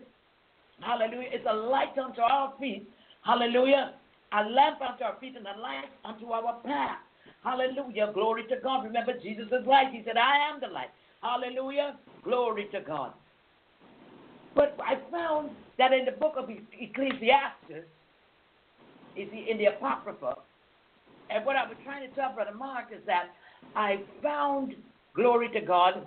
hallelujah, 0.82 1.30
is 1.30 1.45
a 1.49 1.54
light 1.54 1.97
unto 1.97 2.22
our 2.22 2.54
feet. 2.60 2.89
Hallelujah. 3.24 3.93
A 4.34 4.49
lamp 4.49 4.82
unto 4.82 5.04
our 5.04 5.18
feet 5.20 5.36
and 5.36 5.45
a 5.45 5.60
light 5.62 5.89
unto 6.06 6.28
our 6.28 6.60
path. 6.62 6.97
Hallelujah. 7.43 8.12
Glory 8.14 8.43
to 8.49 8.56
God. 8.64 8.84
Remember, 8.84 9.14
Jesus 9.22 9.45
is 9.47 9.66
light. 9.66 9.91
He 9.91 10.04
said, 10.06 10.18
I 10.18 10.52
am 10.52 10.60
the 10.60 10.68
light. 10.68 10.89
Hallelujah. 11.22 11.97
Glory 12.24 12.68
to 12.72 12.82
God. 12.82 13.14
But 14.56 14.78
I 14.80 14.99
found 15.12 15.52
that 15.78 15.93
in 15.93 16.06
the 16.06 16.12
book 16.12 16.34
of 16.38 16.49
Ecclesiastes, 16.49 17.86
in 19.16 19.58
the 19.58 19.66
Apocrypha, 19.66 20.36
and 21.30 21.45
what 21.45 21.56
I 21.56 21.68
was 21.68 21.78
trying 21.84 22.08
to 22.08 22.16
tell 22.16 22.34
Brother 22.34 22.54
Mark 22.54 22.88
is 22.93 23.02
that 23.06 23.30
I 23.76 24.02
found, 24.22 24.76
glory 25.16 25.49
to 25.54 25.62
God, 25.62 26.06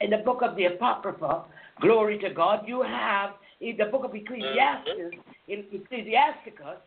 in 0.00 0.10
the 0.10 0.18
book 0.18 0.42
of 0.42 0.56
the 0.56 0.66
Apocrypha, 0.66 1.44
glory 1.80 2.18
to 2.18 2.30
God, 2.30 2.64
you 2.66 2.82
have 2.82 3.30
in 3.60 3.76
the 3.78 3.86
book 3.86 4.04
of 4.04 4.14
Ecclesiastes, 4.14 5.16
in 5.48 5.64
Ecclesiasticus, 5.72 6.78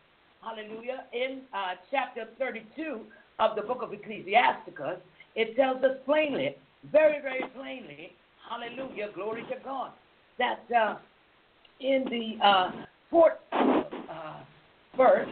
hallelujah, 0.41 1.05
in 1.13 1.41
uh, 1.53 1.75
chapter 1.89 2.25
32 2.38 3.01
of 3.39 3.55
the 3.55 3.61
book 3.61 3.82
of 3.82 3.93
Ecclesiasticus, 3.93 4.99
it 5.36 5.55
tells 5.55 5.84
us 5.84 5.97
plainly, 6.05 6.55
very, 6.91 7.21
very 7.21 7.43
plainly, 7.55 8.13
hallelujah, 8.47 9.09
glory 9.15 9.43
to 9.43 9.55
God, 9.63 9.91
that 10.39 10.59
uh, 10.75 10.95
in 11.79 12.05
the 12.09 12.45
uh, 12.45 12.71
fourth 13.09 13.33
uh, 13.51 13.83
verse 14.95 15.29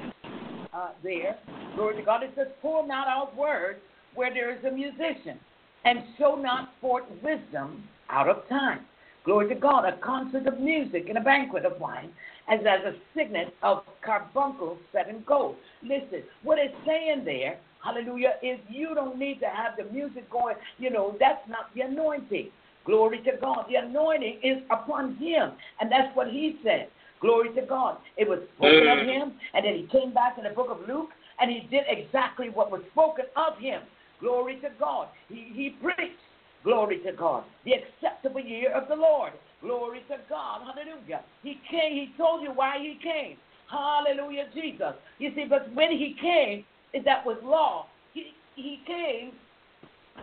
uh, 0.73 0.89
there, 1.03 1.37
glory 1.75 1.97
to 1.97 2.03
God, 2.03 2.23
it 2.23 2.31
says, 2.35 2.47
Pour 2.61 2.85
not 2.85 3.07
out 3.07 3.35
words 3.35 3.79
where 4.13 4.33
there 4.33 4.51
is 4.55 4.63
a 4.65 4.71
musician, 4.71 5.39
and 5.83 5.99
show 6.17 6.35
not 6.35 6.69
forth 6.81 7.03
wisdom 7.23 7.83
out 8.09 8.29
of 8.29 8.47
time. 8.49 8.79
Glory 9.25 9.49
to 9.49 9.55
God, 9.55 9.85
a 9.85 9.97
concert 9.97 10.45
of 10.47 10.59
music 10.59 11.05
and 11.09 11.17
a 11.17 11.21
banquet 11.21 11.65
of 11.65 11.79
wine, 11.79 12.11
as 12.47 12.59
as 12.61 12.93
a 12.93 12.95
signet 13.15 13.53
of 13.63 13.83
carbuncles 14.03 14.77
set 14.91 15.09
in 15.09 15.23
gold. 15.25 15.55
Listen, 15.81 16.23
what 16.43 16.59
it's 16.59 16.75
saying 16.85 17.25
there, 17.25 17.57
hallelujah, 17.83 18.35
is 18.43 18.59
you 18.69 18.93
don't 18.93 19.17
need 19.17 19.39
to 19.39 19.47
have 19.47 19.73
the 19.77 19.91
music 19.91 20.29
going, 20.29 20.55
you 20.77 20.91
know, 20.91 21.15
that's 21.19 21.41
not 21.49 21.73
the 21.73 21.81
anointing. 21.81 22.49
Glory 22.85 23.19
to 23.23 23.31
God. 23.39 23.65
The 23.69 23.75
anointing 23.75 24.39
is 24.43 24.63
upon 24.69 25.15
him. 25.15 25.51
And 25.79 25.91
that's 25.91 26.15
what 26.15 26.27
he 26.27 26.59
said. 26.63 26.89
Glory 27.21 27.53
to 27.55 27.61
God. 27.61 27.97
It 28.17 28.27
was 28.27 28.39
spoken 28.55 28.87
of 28.87 28.99
him, 29.07 29.33
and 29.53 29.65
then 29.65 29.73
he 29.73 29.87
came 29.91 30.13
back 30.13 30.37
in 30.37 30.43
the 30.43 30.51
book 30.51 30.67
of 30.69 30.87
Luke, 30.87 31.09
and 31.39 31.49
he 31.49 31.67
did 31.71 31.83
exactly 31.87 32.49
what 32.49 32.71
was 32.71 32.81
spoken 32.91 33.25
of 33.35 33.57
him. 33.57 33.81
Glory 34.19 34.59
to 34.61 34.69
God. 34.79 35.07
He, 35.29 35.51
he 35.53 35.75
preached. 35.81 36.19
Glory 36.63 36.99
to 36.99 37.13
God. 37.13 37.43
The 37.63 37.73
acceptable 37.73 38.41
year 38.41 38.71
of 38.73 38.87
the 38.87 38.95
Lord. 38.95 39.33
Glory 39.61 40.01
to 40.09 40.17
God. 40.29 40.61
Hallelujah. 40.61 41.21
He 41.43 41.59
came. 41.69 41.93
He 41.93 42.13
told 42.17 42.43
you 42.43 42.51
why 42.51 42.77
he 42.79 42.97
came. 43.01 43.37
Hallelujah, 43.69 44.45
Jesus. 44.53 44.93
You 45.19 45.31
see, 45.35 45.45
but 45.49 45.73
when 45.73 45.91
he 45.91 46.15
came, 46.21 46.65
that 47.05 47.25
was 47.25 47.37
law. 47.43 47.87
He, 48.13 48.31
he 48.55 48.79
came, 48.87 49.31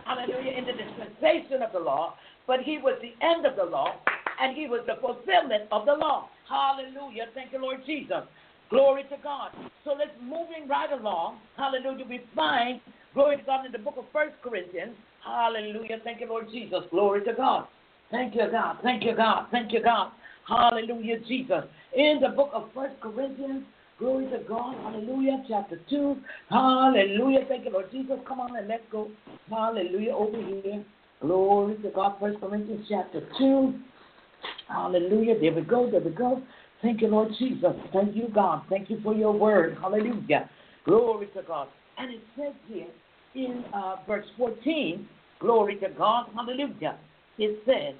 hallelujah, 0.05 0.57
in 0.57 0.65
the 0.65 0.73
dispensation 0.73 1.61
of 1.61 1.71
the 1.71 1.79
law, 1.79 2.15
but 2.47 2.61
he 2.61 2.77
was 2.77 2.99
the 3.01 3.13
end 3.25 3.45
of 3.45 3.55
the 3.55 3.63
law, 3.63 3.95
and 4.41 4.55
he 4.55 4.67
was 4.67 4.81
the 4.87 4.95
fulfillment 5.01 5.63
of 5.71 5.85
the 5.85 5.93
law. 5.93 6.29
Hallelujah. 6.49 7.25
Thank 7.33 7.53
you, 7.53 7.61
Lord 7.61 7.85
Jesus. 7.85 8.23
Glory 8.69 9.03
to 9.03 9.17
God. 9.23 9.51
So 9.85 9.91
let's 9.91 10.11
moving 10.21 10.67
right 10.67 10.91
along. 10.91 11.39
Hallelujah. 11.57 12.05
We 12.09 12.21
find 12.35 12.81
glory 13.13 13.37
to 13.37 13.43
God 13.43 13.65
in 13.65 13.71
the 13.71 13.77
book 13.77 13.95
of 13.97 14.05
First 14.11 14.35
Corinthians. 14.41 14.95
Hallelujah. 15.23 15.97
Thank 16.03 16.21
you, 16.21 16.27
Lord 16.27 16.47
Jesus. 16.51 16.79
Glory 16.89 17.23
to 17.25 17.33
God. 17.33 17.67
Thank 18.11 18.35
you, 18.35 18.49
God. 18.51 18.77
Thank 18.83 19.03
you, 19.03 19.15
God. 19.15 19.47
Thank 19.51 19.71
you, 19.71 19.83
God. 19.83 20.11
Hallelujah, 20.47 21.19
Jesus. 21.27 21.63
In 21.95 22.19
the 22.21 22.29
book 22.29 22.49
of 22.53 22.69
First 22.73 22.99
Corinthians, 22.99 23.63
glory 23.97 24.25
to 24.31 24.39
God. 24.47 24.75
Hallelujah. 24.83 25.43
Chapter 25.47 25.79
2. 25.89 26.17
Hallelujah. 26.49 27.45
Thank 27.47 27.65
you, 27.65 27.71
Lord 27.71 27.91
Jesus. 27.91 28.17
Come 28.27 28.39
on 28.39 28.55
and 28.55 28.67
let's 28.67 28.83
go. 28.91 29.09
Hallelujah. 29.49 30.13
Over 30.13 30.37
here. 30.37 30.83
Glory 31.23 31.77
to 31.77 31.89
God. 31.89 32.17
First 32.19 32.39
Corinthians 32.41 32.85
chapter 32.89 33.21
2. 33.37 33.73
Hallelujah. 34.67 35.39
There 35.39 35.53
we 35.53 35.61
go. 35.61 35.89
There 35.89 36.01
we 36.01 36.11
go. 36.11 36.43
Thank 36.81 37.01
you, 37.01 37.07
Lord 37.07 37.29
Jesus. 37.39 37.71
Thank 37.93 38.13
you, 38.13 38.27
God. 38.35 38.63
Thank 38.69 38.89
you 38.89 38.99
for 39.01 39.13
your 39.13 39.31
word. 39.31 39.77
Hallelujah. 39.81 40.49
Glory 40.83 41.27
to 41.27 41.41
God. 41.43 41.69
And 41.97 42.13
it 42.13 42.21
says 42.35 42.53
here 42.67 42.87
in 43.35 43.63
uh, 43.73 43.95
verse 44.05 44.25
14, 44.37 45.07
glory 45.39 45.77
to 45.77 45.87
God. 45.97 46.25
Hallelujah. 46.35 46.97
It 47.37 47.63
says, 47.65 47.95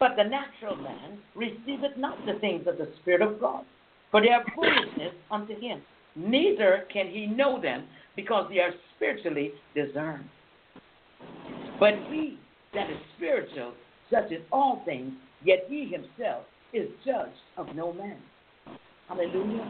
But 0.00 0.16
the 0.16 0.24
natural 0.24 0.74
man 0.74 1.18
receiveth 1.36 1.96
not 1.96 2.18
the 2.26 2.36
things 2.40 2.66
of 2.66 2.78
the 2.78 2.88
Spirit 3.00 3.22
of 3.22 3.40
God, 3.40 3.64
for 4.10 4.20
they 4.20 4.30
are 4.30 4.44
foolishness 4.56 5.14
unto 5.30 5.58
him. 5.60 5.82
Neither 6.16 6.84
can 6.92 7.06
he 7.06 7.26
know 7.26 7.62
them 7.62 7.84
because 8.16 8.50
they 8.50 8.58
are 8.58 8.72
spiritually 8.96 9.52
discerned. 9.72 10.24
But 11.80 11.94
he 12.10 12.38
that 12.74 12.90
is 12.90 12.98
spiritual 13.16 13.72
judges 14.10 14.42
all 14.52 14.82
things, 14.84 15.12
yet 15.44 15.64
he 15.68 15.84
himself 15.84 16.44
is 16.72 16.88
judged 17.04 17.32
of 17.56 17.74
no 17.74 17.92
man. 17.92 18.18
Hallelujah. 19.08 19.68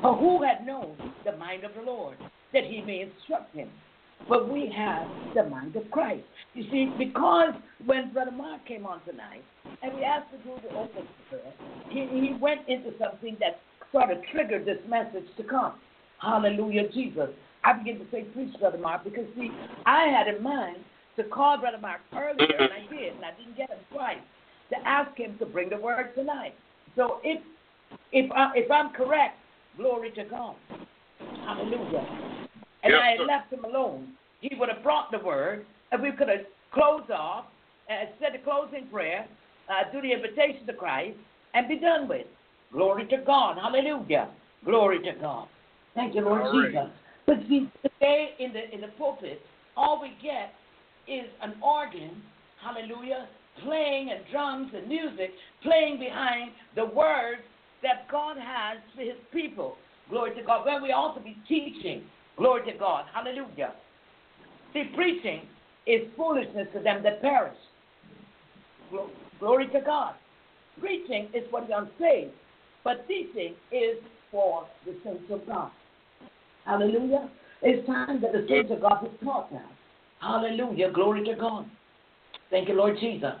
For 0.00 0.16
who 0.16 0.42
had 0.42 0.66
known 0.66 0.96
the 1.24 1.36
mind 1.36 1.64
of 1.64 1.72
the 1.74 1.82
Lord, 1.82 2.16
that 2.52 2.64
he 2.64 2.80
may 2.80 3.00
instruct 3.00 3.54
him? 3.54 3.68
But 4.28 4.48
we 4.48 4.72
have 4.74 5.06
the 5.34 5.44
mind 5.44 5.74
of 5.76 5.90
Christ. 5.90 6.24
You 6.54 6.64
see, 6.70 6.92
because 6.96 7.54
when 7.84 8.12
Brother 8.12 8.30
Mark 8.30 8.64
came 8.66 8.86
on 8.86 9.02
tonight, 9.04 9.42
and 9.82 9.94
we 9.94 10.04
asked 10.04 10.30
the 10.30 10.38
group 10.38 10.62
to 10.62 10.68
open 10.76 11.06
prayer, 11.28 11.52
he, 11.90 12.06
he 12.08 12.36
went 12.40 12.60
into 12.68 12.90
something 12.98 13.36
that 13.40 13.60
sort 13.90 14.10
of 14.10 14.18
triggered 14.32 14.64
this 14.64 14.78
message 14.88 15.26
to 15.36 15.42
come. 15.42 15.74
Hallelujah, 16.20 16.88
Jesus. 16.92 17.30
I 17.64 17.72
began 17.74 17.98
to 17.98 18.06
say, 18.10 18.22
preach, 18.34 18.54
Brother 18.58 18.78
Mark, 18.78 19.04
because 19.04 19.24
see, 19.36 19.50
I 19.86 20.06
had 20.06 20.26
in 20.28 20.42
mind 20.42 20.78
to 21.16 21.24
call 21.24 21.58
Brother 21.58 21.78
Mark 21.78 22.00
earlier, 22.14 22.56
and 22.56 22.72
I 22.72 22.92
did, 22.92 23.14
and 23.14 23.24
I 23.24 23.30
didn't 23.38 23.56
get 23.56 23.70
him 23.70 23.78
twice, 23.92 24.18
to 24.70 24.88
ask 24.88 25.16
him 25.16 25.36
to 25.38 25.46
bring 25.46 25.68
the 25.68 25.76
word 25.76 26.14
tonight. 26.14 26.54
So 26.96 27.18
if 27.22 27.40
if 28.10 28.30
I, 28.32 28.52
if 28.54 28.70
I'm 28.70 28.90
correct, 28.90 29.38
glory 29.76 30.10
to 30.12 30.24
God, 30.24 30.56
Hallelujah. 31.44 32.06
And 32.82 32.94
I 32.94 33.12
had 33.12 33.26
left 33.26 33.52
him 33.52 33.64
alone. 33.64 34.08
He 34.40 34.54
would 34.56 34.68
have 34.68 34.82
brought 34.82 35.10
the 35.10 35.18
word, 35.18 35.66
and 35.92 36.02
we 36.02 36.12
could 36.12 36.28
have 36.28 36.40
closed 36.72 37.10
off, 37.10 37.46
uh, 37.90 38.06
said 38.20 38.30
the 38.34 38.38
closing 38.38 38.86
prayer, 38.88 39.26
uh, 39.68 39.90
do 39.92 40.00
the 40.00 40.12
invitation 40.12 40.66
to 40.66 40.72
Christ, 40.72 41.16
and 41.54 41.68
be 41.68 41.78
done 41.78 42.08
with. 42.08 42.26
Glory 42.72 43.06
to 43.06 43.18
God. 43.18 43.58
Hallelujah. 43.60 44.30
Glory 44.64 45.00
to 45.00 45.12
God. 45.20 45.48
Thank 45.94 46.14
you, 46.14 46.22
Lord 46.22 46.42
All 46.42 46.52
Jesus. 46.52 46.74
right. 46.74 46.90
But 47.26 47.36
today 47.48 48.30
in 48.38 48.52
the 48.52 48.72
in 48.72 48.80
the 48.80 48.88
pulpit, 48.98 49.40
all 49.76 50.00
we 50.00 50.12
get 50.22 50.52
is 51.08 51.28
an 51.42 51.54
organ, 51.62 52.22
hallelujah, 52.62 53.28
playing 53.64 54.10
and 54.10 54.20
drums 54.30 54.70
and 54.74 54.88
music, 54.88 55.30
playing 55.62 55.98
behind 55.98 56.52
the 56.74 56.84
words 56.84 57.42
that 57.82 58.08
God 58.10 58.36
has 58.36 58.78
for 58.94 59.02
his 59.02 59.16
people. 59.32 59.76
Glory 60.08 60.34
to 60.36 60.42
God. 60.42 60.64
When 60.66 60.82
we 60.82 60.88
to 60.88 61.20
be 61.20 61.36
teaching. 61.48 62.02
Glory 62.36 62.70
to 62.72 62.78
God. 62.78 63.04
Hallelujah. 63.12 63.72
See, 64.72 64.84
preaching 64.94 65.42
is 65.86 66.02
foolishness 66.16 66.68
to 66.74 66.82
them 66.82 67.02
that 67.02 67.20
perish. 67.20 67.56
Glory 69.38 69.68
to 69.68 69.80
God. 69.80 70.14
Preaching 70.80 71.28
is 71.34 71.42
for 71.50 71.64
the 71.66 71.76
unsaved, 71.76 72.32
but 72.84 73.06
teaching 73.06 73.54
is 73.70 73.96
for 74.30 74.66
the 74.86 74.94
saints 75.04 75.24
of 75.30 75.46
God. 75.46 75.70
Hallelujah. 76.64 77.28
It's 77.62 77.86
time 77.86 78.20
that 78.22 78.32
the 78.32 78.46
saints 78.48 78.70
of 78.72 78.80
God 78.80 79.04
is 79.04 79.10
taught 79.24 79.52
now. 79.52 79.68
Hallelujah. 80.20 80.90
Glory 80.92 81.24
to 81.24 81.34
God. 81.34 81.66
Thank 82.50 82.68
you, 82.68 82.74
Lord 82.74 82.96
Jesus. 83.00 83.34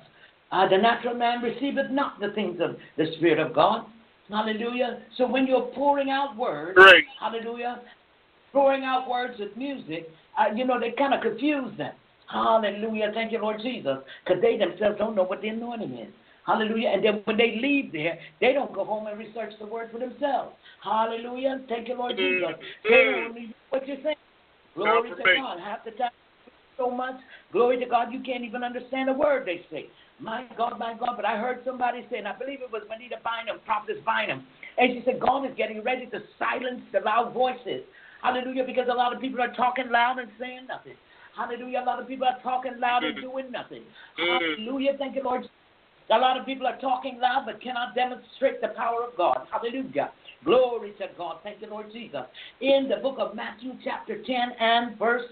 Uh, 0.50 0.68
the 0.68 0.76
natural 0.76 1.14
man 1.14 1.42
receiveth 1.42 1.90
not 1.90 2.20
the 2.20 2.30
things 2.34 2.60
of 2.60 2.76
the 2.96 3.12
Spirit 3.16 3.38
of 3.38 3.54
God. 3.54 3.86
Hallelujah. 4.28 5.02
So 5.16 5.26
when 5.26 5.46
you're 5.46 5.70
pouring 5.74 6.10
out 6.10 6.36
words, 6.36 6.76
Great. 6.76 7.04
hallelujah, 7.20 7.80
pouring 8.52 8.84
out 8.84 9.08
words 9.08 9.34
with 9.38 9.56
music, 9.56 10.08
uh, 10.38 10.54
you 10.54 10.64
know, 10.64 10.78
they 10.78 10.92
kind 10.92 11.14
of 11.14 11.20
confuse 11.20 11.76
them. 11.76 11.92
Hallelujah. 12.32 13.10
Thank 13.12 13.32
you, 13.32 13.40
Lord 13.40 13.60
Jesus. 13.62 13.98
Because 14.24 14.40
they 14.40 14.56
themselves 14.56 14.98
don't 14.98 15.14
know 15.14 15.24
what 15.24 15.42
the 15.42 15.48
anointing 15.48 15.94
is. 15.98 16.12
Hallelujah. 16.46 16.88
And 16.88 17.04
then 17.04 17.22
when 17.24 17.36
they 17.36 17.58
leave 17.62 17.92
there, 17.92 18.18
they 18.40 18.52
don't 18.52 18.72
go 18.74 18.84
home 18.84 19.06
and 19.06 19.18
research 19.18 19.52
the 19.60 19.66
word 19.66 19.90
for 19.92 19.98
themselves. 19.98 20.56
Hallelujah. 20.82 21.60
Thank 21.68 21.88
you, 21.88 21.96
Lord 21.96 22.16
Jesus. 22.16 22.48
They 22.88 23.24
only 23.26 23.54
what 23.70 23.86
you're 23.86 23.98
saying. 24.02 24.16
Glory 24.74 25.10
to 25.10 25.16
God. 25.16 25.60
Half 25.60 25.84
the 25.84 25.92
time 25.92 26.10
so 26.76 26.90
much. 26.90 27.16
Glory 27.52 27.78
to 27.78 27.86
God, 27.86 28.12
you 28.12 28.20
can't 28.20 28.44
even 28.44 28.64
understand 28.64 29.08
a 29.10 29.12
word 29.12 29.46
they 29.46 29.64
say. 29.70 29.86
My 30.18 30.46
God, 30.56 30.78
my 30.78 30.94
God. 30.94 31.14
But 31.16 31.24
I 31.24 31.36
heard 31.36 31.60
somebody 31.64 32.06
say, 32.10 32.18
and 32.18 32.28
I 32.28 32.36
believe 32.36 32.60
it 32.62 32.72
was 32.72 32.82
Juanita 32.88 33.16
Bynum, 33.22 33.60
Prophetess 33.64 34.02
Bynum, 34.04 34.44
and 34.78 34.92
she 34.92 35.02
said, 35.04 35.20
God 35.20 35.44
is 35.44 35.52
getting 35.56 35.82
ready 35.82 36.06
to 36.06 36.20
silence 36.38 36.82
the 36.92 37.00
loud 37.00 37.34
voices. 37.34 37.82
Hallelujah, 38.22 38.64
because 38.64 38.88
a 38.90 38.94
lot 38.94 39.14
of 39.14 39.20
people 39.20 39.40
are 39.40 39.52
talking 39.54 39.90
loud 39.90 40.18
and 40.18 40.30
saying 40.38 40.66
nothing. 40.68 40.94
Hallelujah, 41.36 41.82
a 41.82 41.84
lot 41.84 42.00
of 42.00 42.06
people 42.06 42.26
are 42.26 42.38
talking 42.42 42.78
loud 42.78 43.04
and 43.04 43.20
doing 43.20 43.50
nothing. 43.50 43.82
Hallelujah, 44.16 44.92
thank 44.98 45.16
you, 45.16 45.22
Lord. 45.24 45.48
A 46.10 46.18
lot 46.18 46.38
of 46.38 46.44
people 46.44 46.66
are 46.66 46.78
talking 46.80 47.18
loud 47.20 47.44
but 47.46 47.62
cannot 47.62 47.94
demonstrate 47.94 48.60
the 48.60 48.68
power 48.68 49.04
of 49.08 49.16
God. 49.16 49.46
Hallelujah. 49.50 50.12
Glory 50.44 50.92
to 50.98 51.06
God. 51.16 51.38
Thank 51.42 51.60
you, 51.62 51.68
Lord 51.68 51.86
Jesus. 51.92 52.22
In 52.60 52.88
the 52.88 52.96
book 52.96 53.16
of 53.18 53.34
Matthew, 53.36 53.72
chapter 53.84 54.22
10 54.22 54.36
and 54.58 54.98
verse, 54.98 55.24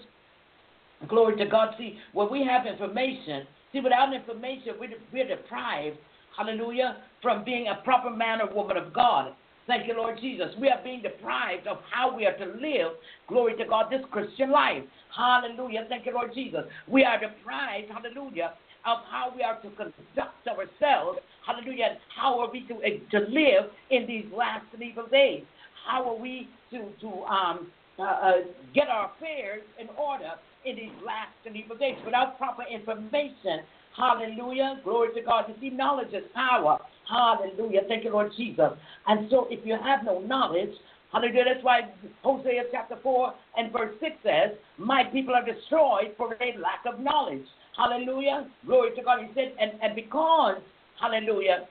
glory 1.07 1.35
to 1.37 1.45
God. 1.45 1.75
See, 1.77 1.97
when 2.13 2.31
we 2.31 2.45
have 2.45 2.65
information, 2.65 3.45
see, 3.73 3.81
without 3.81 4.13
information, 4.13 4.75
we're, 4.79 4.89
we're 5.11 5.27
deprived, 5.27 5.97
hallelujah, 6.37 6.97
from 7.21 7.43
being 7.43 7.67
a 7.67 7.83
proper 7.83 8.09
man 8.09 8.41
or 8.41 8.53
woman 8.53 8.77
of 8.77 8.93
God. 8.93 9.33
Thank 9.67 9.87
you, 9.87 9.95
Lord 9.95 10.17
Jesus. 10.19 10.47
We 10.59 10.69
are 10.69 10.81
being 10.83 11.01
deprived 11.01 11.67
of 11.67 11.77
how 11.91 12.15
we 12.15 12.25
are 12.25 12.37
to 12.37 12.45
live, 12.45 12.93
glory 13.27 13.55
to 13.57 13.65
God, 13.65 13.91
this 13.91 14.01
Christian 14.11 14.51
life. 14.51 14.83
Hallelujah. 15.15 15.85
Thank 15.87 16.05
you, 16.05 16.13
Lord 16.13 16.33
Jesus. 16.33 16.61
We 16.87 17.03
are 17.03 17.19
deprived, 17.19 17.91
hallelujah, 17.91 18.53
of 18.85 18.99
how 19.09 19.31
we 19.35 19.43
are 19.43 19.59
to 19.61 19.69
conduct 19.71 20.47
ourselves. 20.47 21.19
Hallelujah. 21.45 21.85
And 21.91 21.97
how 22.15 22.39
are 22.39 22.51
we 22.51 22.61
to, 22.67 22.75
eh, 22.83 22.99
to 23.11 23.19
live 23.29 23.71
in 23.89 24.07
these 24.07 24.25
last 24.35 24.65
and 24.73 24.81
evil 24.81 25.07
days? 25.07 25.43
How 25.87 26.07
are 26.09 26.17
we 26.17 26.47
to, 26.71 26.89
to 27.01 27.07
um, 27.25 27.71
uh, 27.99 28.03
uh, 28.03 28.31
get 28.73 28.87
our 28.87 29.11
affairs 29.15 29.61
in 29.79 29.87
order 29.97 30.31
in 30.65 30.75
these 30.75 30.93
last 31.05 31.33
and 31.45 31.55
evil 31.55 31.77
days? 31.77 31.95
Without 32.05 32.37
proper 32.37 32.63
information, 32.63 33.61
hallelujah, 33.97 34.81
glory 34.83 35.13
to 35.15 35.21
God. 35.21 35.45
You 35.47 35.55
see, 35.59 35.75
knowledge 35.75 36.13
is 36.13 36.23
power. 36.33 36.79
Hallelujah. 37.09 37.81
Thank 37.87 38.03
you, 38.03 38.11
Lord 38.11 38.31
Jesus. 38.37 38.71
And 39.07 39.29
so 39.29 39.47
if 39.49 39.65
you 39.65 39.77
have 39.83 40.05
no 40.05 40.19
knowledge, 40.19 40.71
Hallelujah. 41.11 41.43
That's 41.45 41.63
why 41.63 41.81
Hosea 42.23 42.63
chapter 42.71 42.95
4 43.03 43.33
and 43.57 43.71
verse 43.71 43.93
6 43.99 44.15
says, 44.23 44.57
My 44.77 45.03
people 45.03 45.35
are 45.35 45.43
destroyed 45.43 46.15
for 46.15 46.35
a 46.35 46.57
lack 46.57 46.85
of 46.87 46.99
knowledge. 47.01 47.45
Hallelujah. 47.77 48.47
Glory 48.65 48.95
to 48.95 49.03
God. 49.03 49.19
He 49.21 49.33
said, 49.33 49.53
and, 49.59 49.71
and 49.81 49.95
because, 49.95 50.57
hallelujah, 50.99 51.67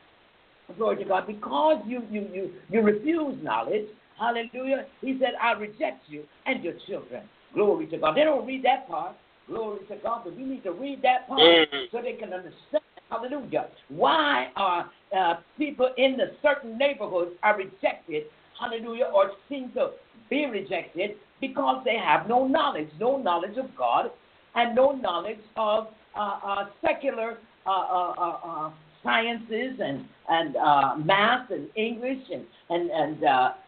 glory 0.76 0.96
to 0.96 1.05
God, 1.05 1.26
because 1.26 1.82
you, 1.86 2.03
you, 2.11 2.26
you, 2.32 2.51
you 2.68 2.80
refuse 2.82 3.36
knowledge, 3.42 3.86
hallelujah, 4.18 4.86
he 5.01 5.18
said, 5.20 5.30
I 5.40 5.53
reject 5.53 6.03
you 6.09 6.24
and 6.46 6.62
your 6.64 6.74
children. 6.86 7.22
Glory 7.55 7.86
to 7.88 7.98
God. 7.98 8.16
They 8.16 8.24
don't 8.24 8.46
read 8.46 8.64
that 8.64 8.88
part. 8.88 9.16
Glory 9.48 9.80
to 9.88 9.96
God. 9.96 10.22
But 10.24 10.36
we 10.36 10.44
need 10.44 10.62
to 10.64 10.72
read 10.72 11.03
that 11.03 11.26
part 11.28 11.40
mm-hmm. 11.40 11.76
so 11.90 12.01
they 12.03 12.12
can 12.12 12.32
understand. 12.32 12.84
Hallelujah. 13.11 13.66
Why 13.88 14.51
are 14.55 14.88
uh, 15.16 15.34
people 15.59 15.90
in 15.96 16.16
the 16.16 16.30
certain 16.42 16.78
neighborhoods 16.78 17.32
are 17.42 17.57
rejected? 17.57 18.24
Hallelujah. 18.61 19.11
Or 19.12 19.32
seem 19.48 19.72
to 19.72 19.90
be 20.28 20.46
rejected 20.46 21.16
because 21.40 21.82
they 21.84 21.96
have 21.96 22.28
no 22.28 22.46
knowledge, 22.46 22.88
no 23.01 23.16
knowledge 23.16 23.57
of 23.57 23.76
God, 23.76 24.11
and 24.55 24.74
no 24.74 24.92
knowledge 24.92 25.40
of 25.57 25.88
uh, 26.16 26.38
uh, 26.44 26.64
secular 26.84 27.38
uh, 27.66 27.70
uh, 27.70 28.14
uh, 28.18 28.38
uh 28.44 28.70
sciences 29.03 29.80
and 29.82 30.05
and 30.28 31.07
math 31.07 31.51
and 31.51 31.68
English 31.74 32.22
and 32.32 32.44
and 32.68 32.90
and 32.90 33.22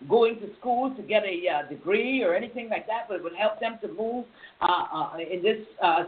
going 0.09 0.39
to 0.41 0.49
school 0.61 0.95
to 0.95 1.03
get 1.03 1.22
a 1.24 1.68
degree 1.70 2.22
or 2.22 2.35
anything 2.35 2.68
like 2.68 2.87
that, 2.87 3.07
but 3.09 3.16
it 3.16 3.22
would 3.22 3.35
help 3.35 3.59
them 3.59 3.78
to 3.80 3.89
move 3.89 4.26
in 5.18 5.43
this 5.43 5.59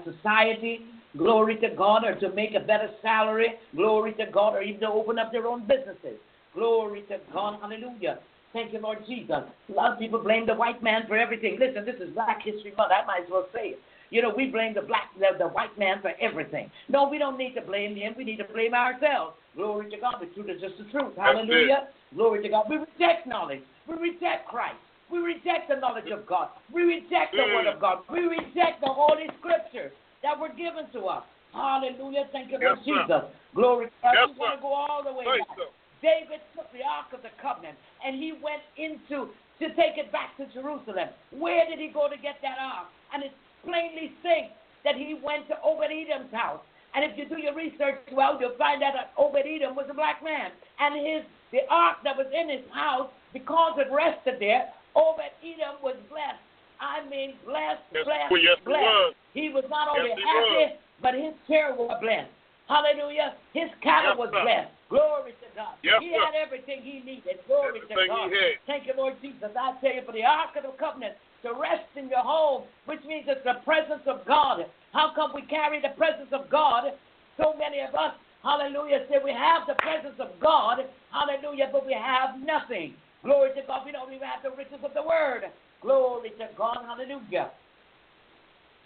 society. 0.05 0.81
Glory 1.17 1.57
to 1.59 1.69
God, 1.77 2.05
or 2.05 2.17
to 2.17 2.35
make 2.35 2.55
a 2.55 2.61
better 2.61 2.91
salary. 3.01 3.55
Glory 3.77 4.15
to 4.15 4.27
God, 4.33 4.55
or 4.57 4.63
even 4.63 4.81
to 4.81 4.89
open 4.89 5.17
up 5.17 5.31
their 5.31 5.47
own 5.47 5.61
businesses. 5.61 6.19
Glory 6.55 7.03
to 7.03 7.19
God. 7.33 7.61
Hallelujah. 7.61 8.19
Thank 8.53 8.73
you, 8.73 8.81
Lord 8.81 8.99
Jesus. 9.07 9.31
A 9.69 9.73
lot 9.73 9.93
of 9.93 9.99
people 9.99 10.21
blame 10.21 10.45
the 10.45 10.55
white 10.55 10.83
man 10.83 11.03
for 11.07 11.17
everything. 11.17 11.57
Listen, 11.59 11.85
this 11.85 11.97
is 12.01 12.13
Black 12.15 12.43
History 12.45 12.73
Month. 12.77 12.93
I 12.93 13.07
might 13.07 13.25
as 13.25 13.31
well 13.31 13.47
say 13.55 13.71
it. 13.71 13.79
You 14.15 14.23
know, 14.23 14.31
we 14.31 14.47
blame 14.47 14.79
the 14.79 14.87
black, 14.87 15.11
the, 15.19 15.35
the 15.37 15.51
white 15.51 15.77
man 15.77 15.99
for 15.99 16.15
everything. 16.23 16.71
No, 16.87 17.09
we 17.11 17.19
don't 17.19 17.37
need 17.37 17.59
to 17.59 17.61
blame 17.61 17.97
him. 17.97 18.15
We 18.17 18.23
need 18.23 18.39
to 18.39 18.47
blame 18.47 18.73
ourselves. 18.73 19.35
Glory 19.57 19.91
to 19.91 19.99
God. 19.99 20.23
The 20.23 20.31
truth 20.31 20.55
is 20.55 20.63
just 20.63 20.79
the 20.79 20.87
truth. 20.95 21.19
Hallelujah. 21.19 21.91
Glory 22.15 22.41
to 22.47 22.49
God. 22.49 22.71
We 22.71 22.79
reject 22.79 23.27
knowledge. 23.27 23.67
We 23.91 23.99
reject 23.99 24.47
Christ. 24.47 24.79
We 25.11 25.19
reject 25.19 25.67
the 25.67 25.83
knowledge 25.83 26.15
of 26.15 26.31
God. 26.31 26.55
We 26.73 26.87
reject 26.87 27.35
the 27.35 27.43
Word 27.43 27.67
of 27.67 27.81
God. 27.81 28.07
We 28.07 28.21
reject 28.21 28.87
the 28.87 28.95
Holy 28.95 29.27
Scriptures 29.43 29.91
that 30.23 30.39
were 30.39 30.55
given 30.55 30.87
to 30.95 31.11
us. 31.11 31.27
Hallelujah. 31.51 32.31
Thank 32.31 32.55
you, 32.55 32.63
Lord 32.63 32.79
yes, 32.79 32.87
Jesus. 32.87 33.23
Glory 33.51 33.91
to 33.91 33.93
God. 33.99 34.15
Yes, 34.15 34.31
we 34.31 34.39
want 34.39 34.55
to 34.55 34.63
go 34.63 34.71
all 34.79 35.03
the 35.03 35.11
way 35.11 35.27
back. 35.27 35.59
David 35.99 36.39
took 36.55 36.71
the 36.71 36.87
Ark 36.87 37.11
of 37.11 37.27
the 37.27 37.35
Covenant 37.43 37.75
and 38.07 38.15
he 38.15 38.31
went 38.39 38.63
into 38.79 39.35
to 39.59 39.67
take 39.75 39.99
it 39.99 40.11
back 40.15 40.39
to 40.39 40.47
Jerusalem. 40.55 41.11
Where 41.35 41.67
did 41.67 41.83
he 41.83 41.91
go 41.91 42.07
to 42.07 42.15
get 42.15 42.39
that 42.43 42.59
ark? 42.59 42.87
And 43.15 43.23
it's 43.23 43.35
plainly 43.65 44.13
states 44.21 44.53
that 44.85 44.95
he 44.95 45.17
went 45.19 45.49
to 45.49 45.57
Obed 45.65 45.91
Edom's 45.91 46.33
house. 46.33 46.61
And 46.95 47.03
if 47.03 47.19
you 47.19 47.27
do 47.27 47.41
your 47.43 47.57
research 47.57 47.99
well, 48.13 48.39
you'll 48.39 48.57
find 48.57 48.83
out 48.83 48.95
that 48.95 49.13
Obed 49.19 49.43
Edom 49.43 49.75
was 49.75 49.87
a 49.91 49.95
black 49.95 50.23
man. 50.23 50.53
And 50.79 50.95
his 50.95 51.25
the 51.51 51.67
ark 51.71 51.99
that 52.03 52.17
was 52.17 52.27
in 52.35 52.51
his 52.51 52.67
house, 52.75 53.11
because 53.33 53.79
it 53.79 53.87
rested 53.91 54.43
there, 54.43 54.71
Obed 54.95 55.31
Edom 55.43 55.83
was 55.83 55.97
blessed. 56.11 56.43
I 56.83 57.07
mean, 57.09 57.39
blessed, 57.47 57.83
yes, 57.95 58.05
blessed, 58.05 58.35
yes, 58.43 58.59
blessed. 58.67 58.83
He, 58.83 58.85
was. 58.85 59.15
he 59.33 59.47
was 59.55 59.67
not 59.71 59.87
only 59.87 60.11
yes, 60.11 60.19
happy, 60.19 60.67
but 61.01 61.15
his 61.15 61.35
care 61.47 61.75
was 61.75 61.95
blessed. 62.03 62.31
Hallelujah. 62.67 63.37
His 63.53 63.71
cattle 63.83 64.17
was 64.17 64.33
blessed. 64.33 64.73
Glory 64.89 65.37
to 65.37 65.49
God. 65.55 65.77
He 65.83 66.13
had 66.17 66.33
everything 66.35 66.81
he 66.81 67.05
needed. 67.05 67.45
Glory 67.47 67.81
everything 67.83 67.97
to 67.97 68.09
God. 68.09 68.31
Thank 68.67 68.87
you, 68.87 68.95
Lord 68.97 69.15
Jesus. 69.21 69.53
I 69.53 69.77
tell 69.81 69.93
you, 69.93 70.03
for 70.07 70.13
the 70.13 70.25
Ark 70.25 70.57
of 70.57 70.65
the 70.65 70.73
Covenant, 70.81 71.15
to 71.45 71.53
rest 71.53 71.89
in 71.97 72.09
your 72.09 72.25
home, 72.25 72.65
which 72.87 73.01
means 73.07 73.25
it's 73.29 73.45
the 73.45 73.61
presence 73.65 74.03
of 74.07 74.27
God. 74.27 74.67
How 74.93 75.13
come 75.15 75.33
we 75.35 75.43
carry 75.43 75.81
the 75.81 75.95
presence 75.97 76.33
of 76.33 76.51
God? 76.51 76.93
So 77.37 77.55
many 77.59 77.81
of 77.81 77.95
us, 77.95 78.13
hallelujah, 78.43 79.07
say 79.09 79.17
we 79.23 79.33
have 79.33 79.69
the 79.69 79.75
presence 79.81 80.17
of 80.19 80.41
God, 80.41 80.85
hallelujah, 81.13 81.69
but 81.73 81.87
we 81.87 81.93
have 81.93 82.41
nothing. 82.41 82.95
Glory 83.25 83.51
to 83.57 83.63
God. 83.67 83.87
We 83.87 83.93
don't 83.93 84.13
even 84.13 84.29
have 84.29 84.43
the 84.45 84.57
riches 84.57 84.85
of 84.85 84.93
the 84.93 85.03
word. 85.03 85.45
Glory 85.81 86.31
to 86.31 86.49
God. 86.57 86.79
Hallelujah. 86.85 87.51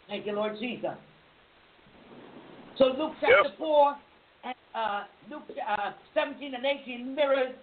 Thank 0.07 0.27
you, 0.27 0.33
Lord 0.33 0.55
Jesus. 0.61 0.95
So 2.79 2.87
Luke 2.97 3.13
chapter 3.21 3.51
yep. 3.51 3.59
4 3.59 3.97
and 4.45 4.55
uh, 4.75 5.03
Luke 5.29 5.43
uh, 5.69 5.91
17 6.15 6.55
and 6.55 6.65
18 6.65 7.15
mirrors 7.15 7.55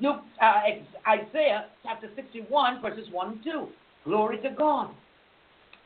Luke, 0.00 0.22
uh, 0.40 0.62
Isaiah 1.06 1.66
chapter 1.82 2.08
61 2.16 2.80
verses 2.80 3.06
1 3.12 3.28
and 3.28 3.44
2. 3.44 3.68
Glory 4.04 4.38
to 4.38 4.50
God. 4.50 4.90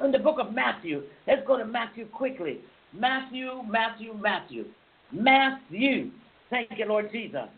In 0.05 0.12
the 0.12 0.19
book 0.19 0.37
of 0.39 0.53
Matthew, 0.53 1.03
let's 1.27 1.47
go 1.47 1.57
to 1.57 1.64
Matthew 1.64 2.07
quickly. 2.07 2.61
Matthew, 2.93 3.62
Matthew, 3.69 4.14
Matthew. 4.14 4.64
Matthew. 5.12 6.11
Thank 6.51 6.71
you, 6.77 6.87
Lord 6.87 7.11
Jesus. 7.12 7.49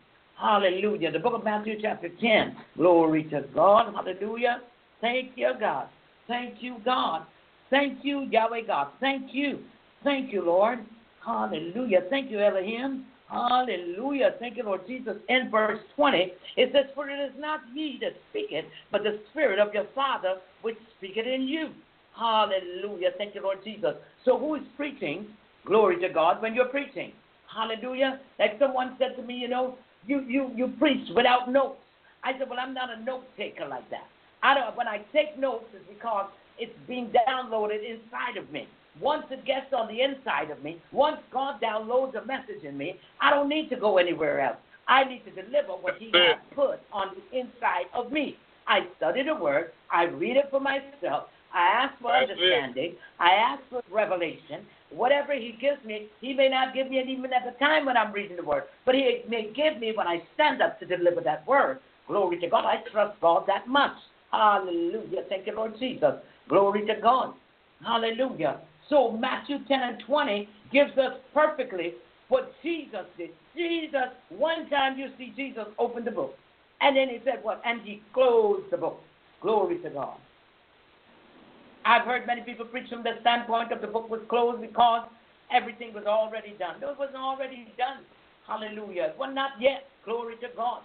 Hallelujah. 0.41 1.11
The 1.11 1.19
book 1.19 1.35
of 1.35 1.45
Matthew, 1.45 1.75
chapter 1.83 2.09
10. 2.09 2.57
Glory 2.77 3.25
to 3.25 3.45
God. 3.55 3.93
Hallelujah. 3.95 4.61
Thank 5.01 5.33
you, 5.37 5.53
God. 5.59 5.89
Thank 6.29 6.63
you, 6.63 6.77
God. 6.85 7.27
Thank 7.71 8.05
you, 8.05 8.29
Yahweh 8.31 8.63
God. 8.67 8.89
Thank 9.01 9.35
you. 9.35 9.61
Thank 10.05 10.33
you, 10.33 10.45
Lord. 10.45 10.79
Hallelujah. 11.25 12.03
Thank 12.09 12.31
you, 12.31 12.41
Elohim. 12.41 13.05
Hallelujah. 13.31 14.35
Thank 14.39 14.57
you, 14.57 14.65
Lord 14.65 14.87
Jesus. 14.87 15.17
In 15.29 15.51
verse 15.51 15.81
20, 15.97 16.33
it 16.57 16.71
says, 16.73 16.87
For 16.95 17.11
it 17.11 17.21
is 17.21 17.33
not 17.39 17.61
ye 17.75 17.99
that 18.01 18.13
speak 18.31 18.47
it, 18.51 18.65
but 18.91 19.03
the 19.03 19.21
Spirit 19.31 19.59
of 19.59 19.75
your 19.75 19.87
Father 19.95 20.37
which 20.63 20.77
speaketh 20.97 21.27
in 21.27 21.43
you. 21.43 21.71
Hallelujah. 22.19 23.11
Thank 23.19 23.35
you, 23.35 23.43
Lord 23.43 23.59
Jesus. 23.63 23.95
So 24.25 24.39
who 24.39 24.55
is 24.55 24.63
preaching? 24.77 25.27
Glory 25.67 26.01
to 26.01 26.09
God 26.09 26.41
when 26.41 26.55
you're 26.55 26.69
preaching. 26.69 27.13
Hallelujah. 27.55 28.21
Like 28.39 28.59
someone 28.59 28.97
said 28.99 29.17
to 29.17 29.23
me, 29.23 29.35
you 29.35 29.49
know, 29.49 29.77
you, 30.07 30.21
you, 30.21 30.51
you 30.55 30.73
preach 30.79 31.09
without 31.15 31.51
notes. 31.51 31.79
I 32.25 32.33
said, 32.39 32.49
Well, 32.49 32.59
I'm 32.59 32.75
not 32.75 32.91
a 32.91 33.03
note 33.05 33.25
taker 33.37 33.67
like 33.67 33.89
that. 33.91 34.07
I 34.43 34.55
don't 34.55 34.77
when 34.77 34.89
I 34.89 35.05
take 35.13 35.39
notes 35.39 35.65
it's 35.75 35.85
because 35.89 36.31
it's 36.59 36.73
being 36.87 37.13
downloaded 37.29 37.79
inside 37.79 38.37
of 38.37 38.51
me. 38.53 38.67
Once 39.01 39.25
it 39.31 39.45
gets 39.45 39.73
on 39.77 39.89
the 39.89 40.01
inside 40.01 40.51
of 40.51 40.63
me, 40.63 40.81
once 40.93 41.19
God 41.33 41.61
downloads 41.61 42.21
a 42.21 42.27
message 42.27 42.65
in 42.65 42.77
me, 42.77 42.99
I 43.21 43.31
don't 43.31 43.49
need 43.49 43.69
to 43.71 43.77
go 43.77 43.99
anywhere 43.99 44.41
else. 44.41 44.57
I 44.89 45.05
need 45.05 45.23
to 45.25 45.43
deliver 45.43 45.73
what 45.73 45.99
He 45.99 46.11
has 46.15 46.39
put 46.55 46.81
on 46.93 47.09
the 47.15 47.39
inside 47.39 47.87
of 47.95 48.11
me. 48.11 48.37
I 48.67 48.81
study 48.97 49.23
the 49.23 49.35
Word, 49.35 49.73
I 49.93 50.05
read 50.05 50.37
it 50.37 50.47
for 50.51 50.61
myself, 50.61 51.29
I 51.55 51.67
ask 51.67 52.01
for 52.01 52.13
That's 52.13 52.31
understanding, 52.31 52.95
I 53.19 53.31
ask 53.31 53.63
for 53.71 53.83
revelation. 53.91 54.67
Whatever 54.91 55.35
He 55.35 55.57
gives 55.61 55.83
me, 55.85 56.09
He 56.21 56.35
may 56.35 56.49
not 56.49 56.75
give 56.75 56.91
me 56.91 56.99
it 56.99 57.09
even 57.09 57.33
at 57.33 57.45
the 57.45 57.59
time 57.59 57.87
when 57.87 57.97
I'm 57.97 58.13
reading 58.13 58.37
the 58.37 58.45
Word, 58.45 58.65
but 58.85 58.95
He 58.95 59.21
may 59.29 59.53
give 59.55 59.79
me 59.79 59.93
when 59.95 60.07
I 60.07 60.23
stand 60.35 60.61
up 60.63 60.79
to 60.81 60.87
deliver 60.87 61.21
that 61.23 61.47
Word. 61.47 61.79
Glory 62.07 62.41
to 62.41 62.49
God. 62.49 62.65
I 62.65 62.77
trust 62.91 63.21
God 63.21 63.45
that 63.47 63.69
much. 63.69 63.93
Hallelujah. 64.33 65.25
Thank 65.29 65.47
you, 65.47 65.55
Lord 65.55 65.79
Jesus. 65.79 66.15
Glory 66.49 66.87
to 66.87 66.95
God. 67.01 67.35
Hallelujah. 67.85 68.61
So 68.89 69.13
Matthew 69.13 69.59
10 69.67 69.81
and 69.81 70.03
20 70.07 70.49
gives 70.73 70.93
us 70.99 71.15
perfectly 71.35 71.95
what 72.29 72.53
Jesus 72.63 73.07
did. 73.17 73.31
Jesus, 73.57 74.09
one 74.31 74.69
time 74.71 74.99
you 74.99 75.09
see 75.19 75.33
Jesus 75.37 75.65
open 75.79 76.05
the 76.05 76.11
book. 76.11 76.35
And 76.81 76.97
then 76.97 77.09
he 77.09 77.19
said 77.25 77.41
what? 77.43 77.61
And 77.65 77.81
he 77.83 78.03
closed 78.15 78.71
the 78.71 78.77
book. 78.77 79.01
Glory 79.43 79.79
to 79.79 79.91
God. 79.91 80.17
I've 81.85 82.05
heard 82.05 82.27
many 82.27 82.43
people 82.43 82.67
preach 82.67 82.89
from 82.89 83.03
the 83.03 83.13
standpoint 83.21 83.73
of 83.73 83.81
the 83.81 83.87
book 83.87 84.11
was 84.11 84.21
closed 84.29 84.61
because 84.61 85.09
everything 85.51 85.95
was 85.95 86.05
already 86.07 86.55
done. 86.59 86.81
No, 86.81 86.91
it 86.91 86.99
wasn't 86.99 87.17
already 87.17 87.73
done. 87.77 88.05
Hallelujah. 88.47 89.15
Well, 89.19 89.33
not 89.33 89.53
yet. 89.61 89.85
Glory 90.05 90.35
to 90.37 90.49
God. 90.57 90.83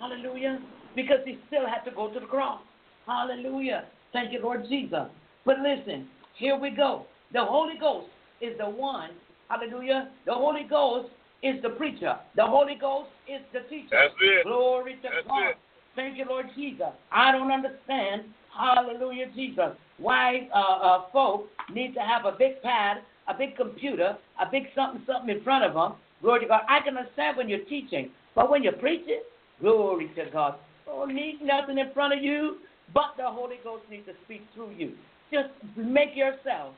Hallelujah. 0.00 0.60
Because 0.94 1.20
he 1.24 1.38
still 1.46 1.66
had 1.66 1.88
to 1.88 1.94
go 1.94 2.12
to 2.12 2.20
the 2.20 2.26
cross. 2.26 2.60
Hallelujah. 3.06 3.84
Thank 4.12 4.32
you, 4.32 4.40
Lord 4.42 4.64
Jesus. 4.68 5.08
But 5.44 5.56
listen, 5.60 6.08
here 6.36 6.58
we 6.58 6.70
go. 6.70 7.06
The 7.32 7.44
Holy 7.44 7.78
Ghost 7.78 8.08
is 8.40 8.56
the 8.58 8.68
one. 8.68 9.10
Hallelujah. 9.48 10.10
The 10.26 10.34
Holy 10.34 10.64
Ghost 10.68 11.08
is 11.42 11.60
the 11.62 11.70
preacher. 11.70 12.16
The 12.34 12.44
Holy 12.44 12.76
Ghost 12.80 13.08
is 13.28 13.40
the 13.52 13.60
teacher. 13.68 13.88
That's 13.92 14.14
it. 14.20 14.44
Glory 14.44 14.96
to 14.96 15.02
That's 15.02 15.26
God. 15.26 15.50
it. 15.50 15.56
Thank 15.94 16.18
you, 16.18 16.26
Lord 16.28 16.46
Jesus. 16.54 16.88
I 17.10 17.32
don't 17.32 17.50
understand, 17.50 18.24
hallelujah, 18.56 19.26
Jesus, 19.34 19.70
why 19.98 20.48
uh, 20.54 20.58
uh, 20.58 21.02
folk 21.10 21.46
need 21.72 21.94
to 21.94 22.00
have 22.00 22.26
a 22.26 22.36
big 22.36 22.60
pad, 22.62 22.98
a 23.28 23.34
big 23.34 23.56
computer, 23.56 24.16
a 24.40 24.50
big 24.50 24.64
something, 24.74 25.02
something 25.06 25.34
in 25.34 25.42
front 25.42 25.64
of 25.64 25.72
them. 25.72 25.94
Glory 26.20 26.40
to 26.40 26.46
God. 26.46 26.62
I 26.68 26.80
can 26.80 26.98
understand 26.98 27.38
when 27.38 27.48
you're 27.48 27.64
teaching, 27.64 28.10
but 28.34 28.50
when 28.50 28.62
you're 28.62 28.72
preaching, 28.74 29.22
glory 29.60 30.10
to 30.16 30.26
God. 30.30 30.56
Don't 30.84 31.14
need 31.14 31.40
nothing 31.42 31.78
in 31.78 31.90
front 31.92 32.12
of 32.12 32.22
you, 32.22 32.58
but 32.92 33.14
the 33.16 33.24
Holy 33.24 33.56
Ghost 33.64 33.84
needs 33.90 34.06
to 34.06 34.12
speak 34.24 34.42
through 34.54 34.72
you. 34.76 34.92
Just 35.32 35.50
make 35.76 36.14
yourself 36.14 36.74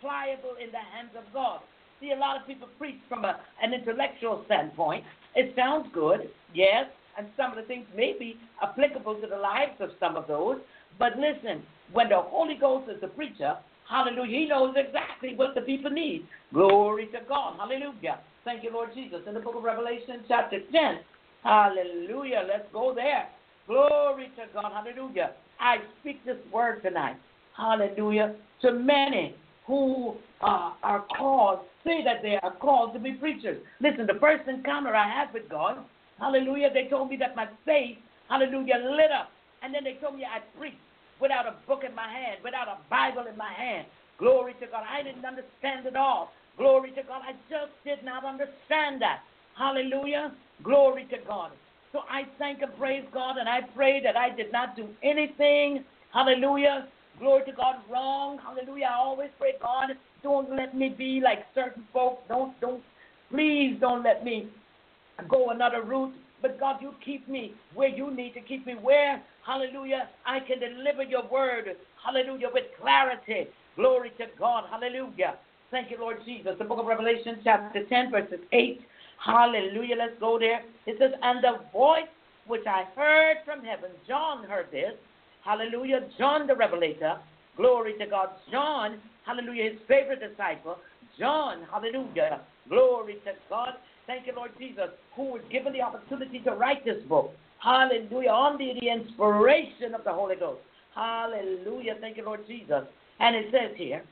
pliable 0.00 0.56
in 0.62 0.70
the 0.72 0.84
hands 0.94 1.10
of 1.16 1.24
God. 1.32 1.60
See, 2.00 2.12
a 2.12 2.18
lot 2.18 2.40
of 2.40 2.46
people 2.46 2.68
preach 2.78 2.96
from 3.08 3.24
a, 3.24 3.38
an 3.62 3.74
intellectual 3.74 4.42
standpoint. 4.46 5.04
It 5.34 5.54
sounds 5.54 5.86
good, 5.92 6.30
yes, 6.54 6.86
and 7.18 7.28
some 7.36 7.50
of 7.50 7.56
the 7.56 7.62
things 7.64 7.86
may 7.94 8.14
be 8.18 8.36
applicable 8.62 9.20
to 9.20 9.26
the 9.26 9.36
lives 9.36 9.76
of 9.80 9.90
some 10.00 10.16
of 10.16 10.26
those. 10.26 10.56
But 10.98 11.12
listen, 11.18 11.62
when 11.92 12.08
the 12.08 12.20
Holy 12.20 12.56
Ghost 12.58 12.90
is 12.90 13.00
the 13.00 13.08
preacher, 13.08 13.56
hallelujah, 13.88 14.38
he 14.38 14.46
knows 14.46 14.74
exactly 14.76 15.34
what 15.36 15.54
the 15.54 15.60
people 15.60 15.90
need. 15.90 16.26
Glory 16.52 17.06
to 17.06 17.18
God, 17.28 17.56
hallelujah. 17.58 18.20
Thank 18.44 18.64
you, 18.64 18.72
Lord 18.72 18.90
Jesus. 18.94 19.20
In 19.26 19.34
the 19.34 19.40
book 19.40 19.56
of 19.56 19.62
Revelation, 19.62 20.24
chapter 20.26 20.60
10, 20.72 21.00
hallelujah, 21.44 22.46
let's 22.48 22.66
go 22.72 22.94
there. 22.94 23.28
Glory 23.66 24.30
to 24.36 24.44
God, 24.54 24.72
hallelujah. 24.72 25.32
I 25.60 25.76
speak 26.00 26.24
this 26.24 26.38
word 26.52 26.82
tonight, 26.82 27.16
hallelujah, 27.60 28.34
to 28.62 28.72
many 28.72 29.34
who 29.66 30.14
uh, 30.40 30.72
are 30.82 31.04
called, 31.16 31.60
say 31.84 32.02
that 32.04 32.22
they 32.22 32.38
are 32.42 32.56
called 32.56 32.92
to 32.94 32.98
be 32.98 33.12
preachers. 33.12 33.62
Listen, 33.80 34.06
the 34.06 34.18
first 34.20 34.48
encounter 34.48 34.94
I 34.94 35.08
had 35.08 35.32
with 35.32 35.48
God, 35.48 35.78
hallelujah, 36.18 36.70
they 36.72 36.88
told 36.88 37.10
me 37.10 37.16
that 37.18 37.36
my 37.36 37.46
faith, 37.64 37.98
hallelujah, 38.28 38.76
lit 38.96 39.12
up. 39.12 39.30
And 39.62 39.74
then 39.74 39.84
they 39.84 39.94
told 40.00 40.16
me 40.16 40.24
I 40.24 40.40
preached 40.58 40.80
without 41.20 41.46
a 41.46 41.54
book 41.68 41.82
in 41.86 41.94
my 41.94 42.08
hand, 42.08 42.38
without 42.42 42.66
a 42.68 42.78
Bible 42.88 43.24
in 43.30 43.36
my 43.36 43.52
hand. 43.52 43.86
Glory 44.18 44.54
to 44.60 44.66
God. 44.66 44.84
I 44.88 45.02
didn't 45.02 45.24
understand 45.24 45.86
it 45.86 45.96
all. 45.96 46.32
Glory 46.56 46.90
to 46.92 47.02
God. 47.02 47.22
I 47.24 47.32
just 47.48 47.72
did 47.84 48.04
not 48.04 48.24
understand 48.24 49.00
that. 49.00 49.20
Hallelujah. 49.56 50.32
Glory 50.62 51.06
to 51.10 51.16
God. 51.26 51.52
So 51.92 52.00
I 52.08 52.22
thank 52.38 52.62
and 52.62 52.76
praise 52.78 53.04
God, 53.12 53.36
and 53.36 53.48
I 53.48 53.60
pray 53.74 54.02
that 54.02 54.16
I 54.16 54.34
did 54.34 54.52
not 54.52 54.76
do 54.76 54.88
anything. 55.02 55.84
Hallelujah. 56.12 56.88
Glory 57.20 57.44
to 57.44 57.52
God, 57.52 57.76
wrong. 57.90 58.38
Hallelujah. 58.42 58.86
I 58.90 58.98
always 58.98 59.28
pray, 59.38 59.52
God, 59.60 59.90
don't 60.22 60.50
let 60.56 60.74
me 60.74 60.88
be 60.88 61.20
like 61.22 61.40
certain 61.54 61.84
folks. 61.92 62.22
Don't, 62.28 62.58
don't, 62.60 62.82
please 63.30 63.76
don't 63.78 64.02
let 64.02 64.24
me 64.24 64.48
go 65.28 65.50
another 65.50 65.82
route. 65.82 66.14
But 66.40 66.58
God, 66.58 66.76
you 66.80 66.94
keep 67.04 67.28
me 67.28 67.52
where 67.74 67.88
you 67.88 68.10
need 68.10 68.32
to 68.34 68.40
keep 68.40 68.66
me. 68.66 68.72
Where, 68.74 69.22
hallelujah, 69.46 70.08
I 70.24 70.40
can 70.40 70.58
deliver 70.60 71.02
your 71.02 71.28
word, 71.28 71.66
hallelujah, 72.02 72.48
with 72.52 72.64
clarity. 72.80 73.50
Glory 73.76 74.10
to 74.16 74.24
God, 74.38 74.64
hallelujah. 74.70 75.34
Thank 75.70 75.90
you, 75.90 75.98
Lord 76.00 76.16
Jesus. 76.24 76.52
The 76.58 76.64
book 76.64 76.78
of 76.78 76.86
Revelation, 76.86 77.38
chapter 77.44 77.84
10, 77.86 78.10
verses 78.10 78.40
8. 78.52 78.80
Hallelujah. 79.24 79.96
Let's 79.96 80.18
go 80.18 80.38
there. 80.38 80.62
It 80.86 80.96
says, 80.98 81.12
And 81.22 81.44
the 81.44 81.60
voice 81.72 82.08
which 82.46 82.66
I 82.66 82.84
heard 82.96 83.36
from 83.44 83.62
heaven, 83.62 83.90
John 84.08 84.44
heard 84.44 84.66
this. 84.72 84.94
Hallelujah. 85.44 86.08
John 86.18 86.46
the 86.46 86.54
Revelator. 86.54 87.18
Glory 87.56 87.94
to 87.98 88.06
God. 88.06 88.30
John, 88.50 88.98
hallelujah, 89.26 89.72
his 89.72 89.80
favorite 89.88 90.20
disciple. 90.20 90.76
John, 91.18 91.66
hallelujah. 91.70 92.40
Glory 92.68 93.14
to 93.24 93.32
God. 93.48 93.74
Thank 94.06 94.26
you, 94.26 94.32
Lord 94.34 94.52
Jesus, 94.58 94.88
who 95.14 95.24
was 95.24 95.42
given 95.50 95.72
the 95.72 95.82
opportunity 95.82 96.40
to 96.40 96.52
write 96.52 96.84
this 96.84 97.02
book. 97.08 97.32
Hallelujah. 97.62 98.30
Under 98.30 98.72
the 98.74 98.88
inspiration 98.88 99.94
of 99.94 100.04
the 100.04 100.12
Holy 100.12 100.36
Ghost. 100.36 100.60
Hallelujah. 100.94 101.94
Thank 102.00 102.16
you, 102.16 102.24
Lord 102.24 102.40
Jesus. 102.46 102.84
And 103.18 103.36
it 103.36 103.46
says 103.52 103.76
here, 103.76 104.02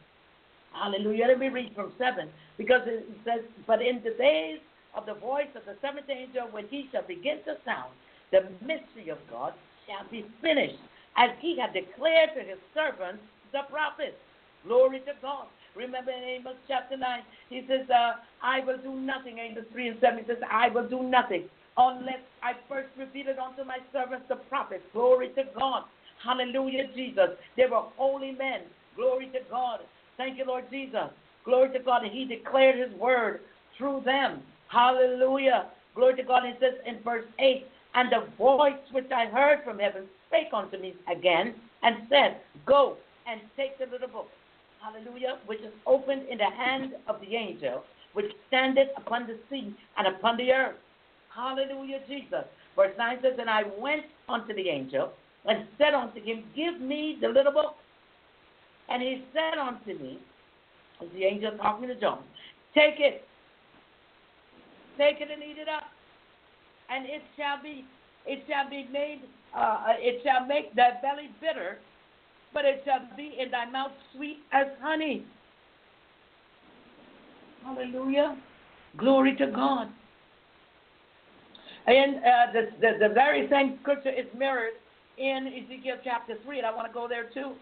Hallelujah. 0.72 1.26
Let 1.29 1.39
me 1.39 1.49
read 1.49 1.72
from 1.74 1.93
7 1.99 2.29
because 2.57 2.83
it 2.87 3.07
says, 3.24 3.41
But 3.66 3.81
in 3.83 4.03
the 4.05 4.14
days 4.18 4.59
of 4.95 5.07
the 5.07 5.14
voice 5.14 5.49
of 5.57 5.64
the 5.64 5.76
seventh 5.81 6.09
angel, 6.11 6.49
when 6.51 6.66
he 6.68 6.89
shall 6.93 7.07
begin 7.07 7.39
to 7.47 7.57
sound, 7.64 7.93
the 8.31 8.43
mystery 8.61 9.09
of 9.11 9.18
God 9.31 9.55
shall 9.87 10.09
be 10.11 10.26
finished, 10.43 10.79
as 11.19 11.31
he 11.41 11.59
had 11.59 11.75
declared 11.75 12.31
to 12.37 12.41
his 12.41 12.59
servants, 12.73 13.23
the 13.53 13.66
prophets. 13.69 14.16
Glory 14.64 15.01
to 15.01 15.12
God. 15.21 15.47
Remember 15.75 16.11
in 16.11 16.23
Amos 16.23 16.57
chapter 16.66 16.97
9, 16.97 17.21
he 17.51 17.62
says, 17.69 17.91
uh, 17.91 18.23
I 18.43 18.61
will 18.64 18.79
do 18.79 18.95
nothing. 18.95 19.39
Amos 19.39 19.64
3 19.73 19.89
and 19.89 20.01
7, 20.01 20.19
he 20.19 20.25
says, 20.27 20.39
I 20.51 20.69
will 20.69 20.89
do 20.89 21.03
nothing 21.03 21.45
unless 21.77 22.23
I 22.43 22.53
first 22.69 22.89
reveal 22.99 23.29
it 23.29 23.39
unto 23.39 23.64
my 23.64 23.79
servants, 23.93 24.27
the 24.29 24.37
prophets. 24.49 24.83
Glory 24.93 25.29
to 25.35 25.45
God. 25.59 25.85
Hallelujah, 26.23 26.91
Jesus. 26.95 27.31
They 27.57 27.66
were 27.71 27.83
holy 27.97 28.33
men. 28.33 28.62
Glory 28.97 29.27
to 29.27 29.39
God. 29.51 29.81
Thank 30.16 30.39
you, 30.39 30.45
Lord 30.47 30.64
Jesus. 30.71 31.11
Glory 31.45 31.73
to 31.73 31.79
God. 31.79 32.03
He 32.11 32.25
declared 32.25 32.77
his 32.77 32.99
word 32.99 33.41
through 33.77 34.03
them. 34.05 34.43
Hallelujah. 34.69 35.66
Glory 35.95 36.16
to 36.16 36.23
God. 36.25 36.45
It 36.45 36.57
says 36.61 36.75
in 36.85 37.01
verse 37.05 37.25
8, 37.39 37.64
And 37.95 38.11
the 38.11 38.27
voice 38.37 38.83
which 38.91 39.11
I 39.14 39.27
heard 39.27 39.61
from 39.64 39.79
heaven 39.79 40.05
spake 40.29 40.49
unto 40.53 40.79
me 40.79 40.95
again 41.11 41.55
and 41.83 41.97
said, 42.09 42.41
Go 42.66 42.97
and 43.26 43.41
take 43.57 43.79
the 43.79 43.87
little 43.87 44.09
book. 44.09 44.29
Hallelujah. 44.81 45.39
Which 45.47 45.61
is 45.61 45.72
opened 45.87 46.29
in 46.29 46.39
the 46.39 46.51
hand 46.57 46.93
of 47.09 47.20
the 47.20 47.35
angel, 47.35 47.83
which 48.12 48.31
standeth 48.47 48.89
upon 48.97 49.26
the 49.26 49.39
sea 49.51 49.74
and 49.97 50.07
upon 50.07 50.37
the 50.37 50.53
earth. 50.53 50.76
Hallelujah, 51.35 52.01
Jesus. 52.09 52.45
Verse 52.76 52.93
9 52.97 53.18
says, 53.22 53.33
And 53.39 53.51
I 53.51 53.64
went 53.79 54.05
unto 54.29 54.55
the 54.55 54.68
angel 54.68 55.11
and 55.45 55.66
said 55.79 55.95
unto 55.95 56.22
him, 56.22 56.45
Give 56.55 56.81
me 56.81 57.18
the 57.20 57.29
little 57.29 57.53
book. 57.53 57.74
And 58.89 59.03
he 59.03 59.24
said 59.35 59.59
unto 59.59 59.99
me, 60.03 60.18
the 61.14 61.24
angel 61.24 61.53
talking 61.59 61.89
to 61.89 61.95
John, 61.95 62.20
Take 62.74 62.99
it, 62.99 63.22
take 64.97 65.20
it 65.20 65.29
and 65.31 65.43
eat 65.43 65.59
it 65.59 65.68
up, 65.68 65.85
and 66.91 67.07
it 67.07 67.22
shall 67.37 67.62
be, 67.62 67.85
it 68.26 68.43
shall 68.49 68.68
be 68.68 68.89
made, 68.93 69.20
uh, 69.57 69.84
it 69.99 70.22
shall 70.24 70.46
make 70.46 70.74
thy 70.74 70.90
belly 71.03 71.30
bitter, 71.40 71.78
but 72.53 72.64
it 72.64 72.82
shall 72.84 73.09
be 73.16 73.36
in 73.38 73.51
thy 73.51 73.68
mouth 73.70 73.92
sweet 74.14 74.38
as 74.53 74.66
honey. 74.80 75.24
Hallelujah. 77.64 78.36
Glory 78.96 79.36
to 79.36 79.46
God. 79.49 79.88
And 81.86 82.16
uh, 82.16 82.53
the, 82.53 82.68
the, 82.80 83.09
the 83.09 83.14
very 83.14 83.49
same 83.51 83.78
scripture 83.80 84.11
is 84.11 84.26
mirrored 84.36 84.74
in 85.16 85.49
Ezekiel 85.49 85.96
chapter 86.05 86.34
3, 86.44 86.59
and 86.59 86.66
I 86.66 86.74
want 86.74 86.86
to 86.86 86.92
go 86.92 87.09
there 87.09 87.30
too. 87.32 87.53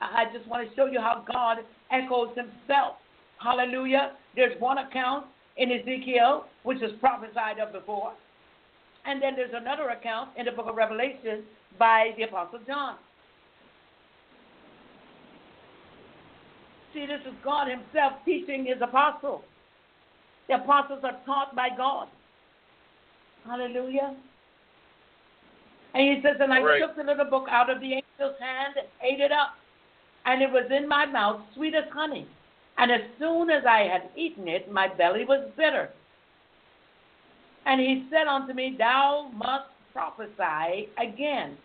I 0.00 0.24
just 0.36 0.48
want 0.48 0.68
to 0.68 0.74
show 0.74 0.86
you 0.86 1.00
how 1.00 1.24
God 1.30 1.58
echoes 1.90 2.28
himself. 2.36 2.96
Hallelujah. 3.38 4.12
There's 4.34 4.58
one 4.60 4.78
account 4.78 5.26
in 5.56 5.70
Ezekiel, 5.70 6.46
which 6.62 6.78
is 6.82 6.90
prophesied 7.00 7.58
of 7.58 7.72
before. 7.72 8.12
And 9.04 9.20
then 9.20 9.34
there's 9.34 9.54
another 9.54 9.88
account 9.90 10.30
in 10.36 10.46
the 10.46 10.52
book 10.52 10.66
of 10.68 10.76
Revelation 10.76 11.42
by 11.78 12.12
the 12.16 12.24
Apostle 12.24 12.60
John. 12.66 12.96
See, 16.94 17.06
this 17.06 17.20
is 17.26 17.34
God 17.42 17.68
Himself 17.68 18.12
teaching 18.24 18.64
His 18.64 18.80
apostles. 18.80 19.42
The 20.48 20.56
apostles 20.56 21.00
are 21.02 21.16
taught 21.24 21.56
by 21.56 21.68
God. 21.76 22.08
Hallelujah. 23.44 24.14
And 25.94 26.16
he 26.16 26.22
says, 26.22 26.36
And 26.40 26.52
I 26.52 26.60
right. 26.60 26.80
took 26.80 26.96
the 26.96 27.02
little 27.02 27.24
book 27.24 27.46
out 27.50 27.70
of 27.70 27.80
the 27.80 27.94
angel's 27.94 28.38
hand 28.40 28.74
and 28.76 28.86
ate 29.02 29.20
it 29.20 29.32
up. 29.32 29.54
And 30.24 30.42
it 30.42 30.50
was 30.50 30.70
in 30.70 30.88
my 30.88 31.06
mouth 31.06 31.40
sweet 31.54 31.74
as 31.74 31.84
honey. 31.92 32.26
And 32.78 32.90
as 32.90 33.00
soon 33.18 33.50
as 33.50 33.64
I 33.68 33.80
had 33.80 34.08
eaten 34.16 34.48
it, 34.48 34.70
my 34.70 34.88
belly 34.88 35.24
was 35.24 35.50
bitter. 35.56 35.90
And 37.66 37.80
he 37.80 38.06
said 38.10 38.26
unto 38.26 38.52
me, 38.54 38.74
Thou 38.78 39.30
must 39.34 39.68
prophesy 39.92 40.88
again 40.98 41.56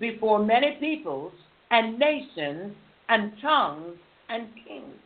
before 0.00 0.44
many 0.44 0.76
peoples 0.80 1.32
and 1.70 1.98
nations 1.98 2.74
and 3.08 3.32
tongues 3.42 3.96
and 4.28 4.48
kings. 4.66 4.96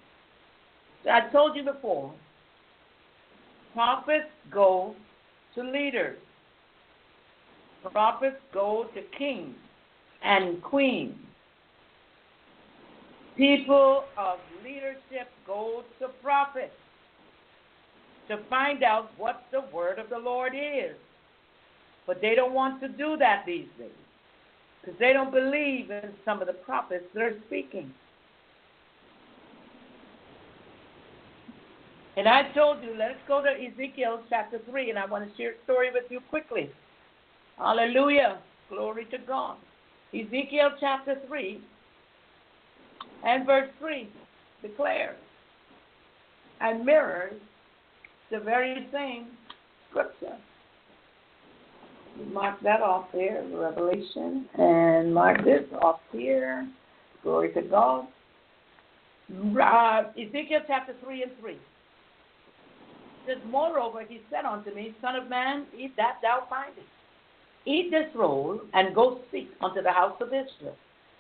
So 1.05 1.11
I 1.11 1.29
told 1.33 1.57
you 1.57 1.65
before, 1.65 2.13
prophets 3.75 4.31
go 4.53 4.95
to 5.55 5.63
leaders. 5.63 6.19
Prophets 7.93 8.37
go 8.53 8.87
to 8.95 9.03
kings 9.17 9.57
and 10.23 10.63
queens. 10.63 11.15
People 13.37 14.05
of 14.17 14.39
leadership 14.65 15.29
go 15.47 15.85
to 16.01 16.09
prophets 16.23 16.73
to 18.29 18.39
find 18.49 18.83
out 18.83 19.11
what 19.17 19.45
the 19.51 19.63
word 19.73 19.99
of 19.99 20.11
the 20.11 20.19
Lord 20.19 20.53
is. 20.55 20.97
But 22.07 22.21
they 22.21 22.35
don't 22.35 22.55
want 22.55 22.81
to 22.81 22.89
do 22.89 23.17
that 23.19 23.45
these 23.47 23.67
days 23.79 23.91
because 24.81 24.99
they 24.99 25.13
don't 25.13 25.33
believe 25.33 25.91
in 25.91 26.11
some 26.25 26.41
of 26.41 26.47
the 26.47 26.55
prophets 26.55 27.05
that 27.15 27.23
are 27.23 27.37
speaking. 27.47 27.93
And 32.17 32.27
I 32.27 32.51
told 32.53 32.83
you, 32.83 32.97
let's 32.99 33.19
go 33.29 33.43
to 33.43 33.49
Ezekiel 33.49 34.21
chapter 34.29 34.59
3, 34.69 34.91
and 34.91 34.99
I 34.99 35.07
want 35.07 35.31
to 35.31 35.37
share 35.37 35.51
a 35.51 35.65
story 35.65 35.91
with 35.93 36.05
you 36.11 36.21
quickly. 36.31 36.71
Hallelujah. 37.59 38.39
Glory 38.71 39.05
to 39.13 39.19
God. 39.19 39.57
Ezekiel 40.13 40.71
chapter 40.81 41.17
3 41.29 41.61
and 43.25 43.47
verse 43.47 43.69
3 43.79 44.09
declares 44.63 45.17
and 46.61 46.85
mirrors 46.85 47.41
the 48.31 48.41
very 48.41 48.87
same 48.93 49.29
scripture. 49.91 50.37
Mark 52.33 52.61
that 52.63 52.81
off 52.81 53.07
there, 53.13 53.45
Revelation, 53.53 54.47
and 54.59 55.15
mark 55.15 55.45
this 55.45 55.63
off 55.81 56.01
here. 56.13 56.69
Glory 57.23 57.53
to 57.53 57.63
God. 57.63 58.07
Uh, 59.31 60.05
Ezekiel 60.19 60.61
chapter 60.67 60.95
3 61.05 61.23
and 61.23 61.33
3 61.41 61.57
says, 63.27 63.37
Moreover, 63.47 64.03
he 64.09 64.21
said 64.31 64.45
unto 64.45 64.75
me, 64.75 64.95
Son 65.01 65.15
of 65.17 65.29
man, 65.29 65.67
eat 65.77 65.95
that 65.97 66.17
thou 66.23 66.45
findest. 66.49 66.87
Eat 67.67 67.91
this 67.91 68.07
roll, 68.15 68.61
and 68.73 68.95
go 68.95 69.21
speak 69.29 69.51
unto 69.61 69.83
the 69.83 69.93
house 69.93 70.17
of 70.21 70.29
Israel. 70.29 70.77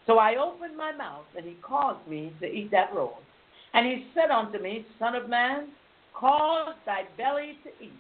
So 0.07 0.19
I 0.19 0.37
opened 0.37 0.77
my 0.77 0.93
mouth, 0.93 1.27
and 1.37 1.45
he 1.45 1.57
caused 1.63 2.07
me 2.09 2.33
to 2.41 2.47
eat 2.47 2.71
that 2.71 2.95
roll. 2.95 3.19
And 3.75 3.87
he 3.87 4.07
said 4.15 4.31
unto 4.31 4.59
me, 4.59 4.87
Son 4.99 5.15
of 5.15 5.29
man, 5.29 5.69
cause 6.19 6.75
thy 6.85 7.03
belly 7.17 7.59
to 7.65 7.85
eat, 7.85 7.93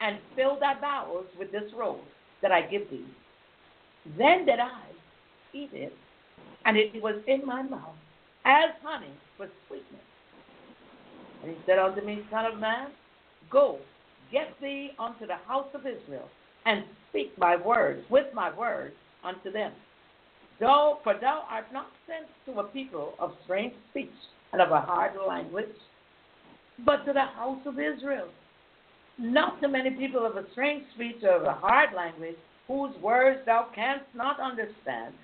and 0.00 0.18
fill 0.36 0.58
thy 0.58 0.78
bowels 0.80 1.26
with 1.38 1.52
this 1.52 1.70
roll 1.76 2.00
that 2.42 2.52
I 2.52 2.62
give 2.62 2.90
thee. 2.90 3.06
Then 4.18 4.44
did 4.44 4.58
I 4.58 4.82
eat 5.52 5.70
it, 5.72 5.92
and 6.64 6.76
it 6.76 7.00
was 7.02 7.16
in 7.26 7.46
my 7.46 7.62
mouth 7.62 7.94
as 8.44 8.70
honey 8.82 9.12
for 9.36 9.48
sweetness. 9.68 10.00
And 11.42 11.52
he 11.52 11.56
said 11.66 11.78
unto 11.78 12.04
me, 12.04 12.22
Son 12.30 12.44
of 12.46 12.58
man, 12.58 12.88
Go, 13.50 13.78
get 14.30 14.48
thee 14.60 14.90
unto 14.98 15.26
the 15.26 15.36
house 15.46 15.68
of 15.74 15.80
Israel, 15.80 16.28
and 16.64 16.84
speak 17.10 17.36
my 17.38 17.56
words 17.56 18.02
with 18.10 18.26
my 18.34 18.54
words 18.56 18.94
unto 19.24 19.52
them. 19.52 19.72
Though, 20.60 20.98
for 21.02 21.14
thou 21.20 21.44
art 21.50 21.66
not 21.72 21.88
sent 22.06 22.26
to 22.46 22.60
a 22.60 22.64
people 22.64 23.14
of 23.18 23.32
strange 23.44 23.74
speech 23.90 24.10
and 24.52 24.62
of 24.62 24.70
a 24.70 24.80
hard 24.80 25.12
language, 25.26 25.66
but 26.84 27.04
to 27.04 27.12
the 27.12 27.20
house 27.20 27.60
of 27.66 27.78
Israel. 27.78 28.28
Not 29.18 29.60
to 29.60 29.68
many 29.68 29.90
people 29.90 30.24
of 30.24 30.36
a 30.36 30.44
strange 30.52 30.84
speech 30.94 31.22
or 31.22 31.36
of 31.36 31.42
a 31.44 31.52
hard 31.52 31.90
language, 31.94 32.36
whose 32.66 32.94
words 33.02 33.40
thou 33.46 33.68
canst 33.74 34.04
not 34.14 34.40
understand. 34.40 35.14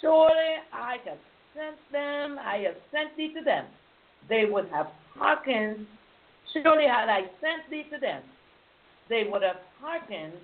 Surely 0.00 0.56
I 0.72 0.96
have 1.04 1.18
sent 1.54 1.76
them, 1.90 2.38
I 2.38 2.58
have 2.58 2.76
sent 2.90 3.16
thee 3.16 3.32
to 3.34 3.44
them. 3.44 3.66
They 4.28 4.44
would 4.44 4.68
have 4.68 4.86
hearkened 5.14 5.86
Surely 6.52 6.86
had 6.86 7.08
I 7.08 7.22
sent 7.40 7.70
thee 7.70 7.84
to 7.92 7.98
them, 7.98 8.22
they 9.08 9.24
would 9.30 9.42
have 9.42 9.56
hearkened 9.80 10.34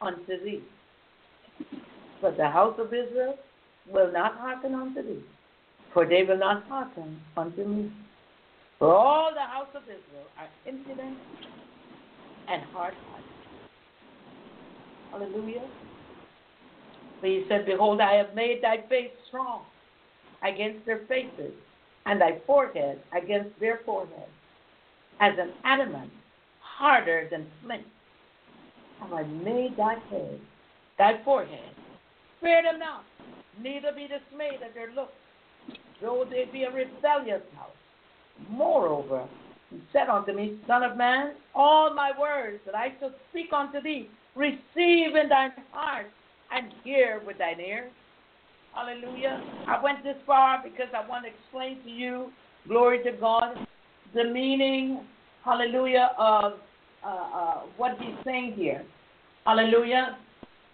unto 0.00 0.44
thee. 0.44 0.62
But 2.20 2.36
the 2.36 2.48
house 2.48 2.78
of 2.78 2.88
Israel 2.88 3.36
will 3.88 4.12
not 4.12 4.36
hearken 4.36 4.74
unto 4.74 5.02
thee, 5.02 5.22
for 5.94 6.06
they 6.06 6.24
will 6.24 6.38
not 6.38 6.64
hearken 6.64 7.20
unto 7.36 7.64
me. 7.64 7.92
For 8.78 8.94
all 8.94 9.32
the 9.34 9.40
house 9.40 9.68
of 9.74 9.82
Israel 9.82 10.28
are 10.38 10.48
impudent 10.64 11.18
and 12.46 12.62
hard 12.72 12.94
hearted. 13.10 13.28
Hallelujah. 15.10 15.66
For 17.20 17.26
he 17.26 17.44
said, 17.48 17.66
Behold, 17.66 18.00
I 18.00 18.14
have 18.14 18.34
made 18.34 18.62
thy 18.62 18.78
face 18.88 19.10
strong 19.26 19.62
against 20.44 20.86
their 20.86 21.00
faces, 21.08 21.52
and 22.06 22.20
thy 22.20 22.38
forehead 22.46 23.00
against 23.12 23.58
their 23.58 23.80
foreheads 23.84 24.30
as 25.20 25.32
an 25.38 25.50
adamant, 25.64 26.10
harder 26.60 27.26
than 27.30 27.46
flint. 27.64 27.84
Have 29.00 29.12
I 29.12 29.24
made 29.24 29.74
thy 29.76 29.96
head, 30.08 30.40
thy 30.96 31.20
forehead? 31.24 31.74
Fear 32.40 32.62
them 32.62 32.78
not, 32.78 33.04
neither 33.60 33.90
be 33.92 34.02
dismayed 34.02 34.62
at 34.64 34.74
their 34.74 34.92
looks, 34.94 35.12
though 36.00 36.24
they 36.30 36.48
be 36.52 36.62
a 36.62 36.70
rebellious 36.70 37.42
house. 37.56 37.77
Moreover, 38.50 39.26
he 39.70 39.80
said 39.92 40.08
unto 40.08 40.32
me, 40.32 40.58
Son 40.66 40.82
of 40.82 40.96
man, 40.96 41.34
all 41.54 41.94
my 41.94 42.12
words 42.18 42.60
that 42.66 42.74
I 42.74 42.94
shall 42.98 43.12
speak 43.30 43.52
unto 43.52 43.80
thee, 43.80 44.08
receive 44.34 45.14
in 45.14 45.28
thine 45.28 45.52
heart 45.72 46.06
and 46.52 46.72
hear 46.84 47.20
with 47.26 47.38
thine 47.38 47.60
ears. 47.60 47.92
Hallelujah. 48.74 49.42
I 49.66 49.82
went 49.82 50.04
this 50.04 50.16
far 50.26 50.62
because 50.62 50.88
I 50.94 51.06
want 51.08 51.24
to 51.24 51.30
explain 51.30 51.82
to 51.84 51.90
you, 51.90 52.30
glory 52.66 53.02
to 53.04 53.12
God, 53.12 53.56
the 54.14 54.24
meaning, 54.24 55.04
hallelujah, 55.44 56.10
of 56.18 56.54
uh, 57.04 57.08
uh, 57.08 57.54
what 57.76 57.98
he's 57.98 58.14
saying 58.24 58.54
here. 58.56 58.84
Hallelujah. 59.44 60.18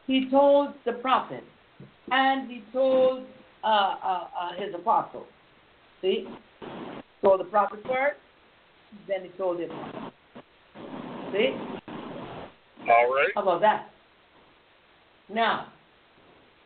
He 0.06 0.28
told 0.30 0.74
the 0.84 0.92
prophet 0.92 1.44
and 2.10 2.50
he 2.50 2.62
told 2.72 3.24
uh, 3.62 3.66
uh, 3.66 4.26
uh 4.38 4.52
his 4.58 4.74
apostles. 4.74 5.26
See? 6.02 6.26
Told 7.25 7.41
the 7.41 7.45
prophet 7.45 7.81
first, 7.85 8.18
then 9.09 9.22
he 9.22 9.29
told 9.39 9.59
him. 9.59 9.70
See? 11.33 11.55
All 12.83 13.14
right. 13.14 13.31
How 13.35 13.43
about 13.43 13.62
that? 13.62 13.91
Now, 15.33 15.68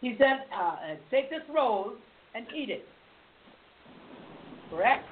he 0.01 0.17
said, 0.19 0.47
uh, 0.53 0.97
take 1.13 1.31
this 1.31 1.43
roll 1.55 1.93
and 2.35 2.45
eat 2.57 2.71
it. 2.71 2.85
Correct? 4.71 5.05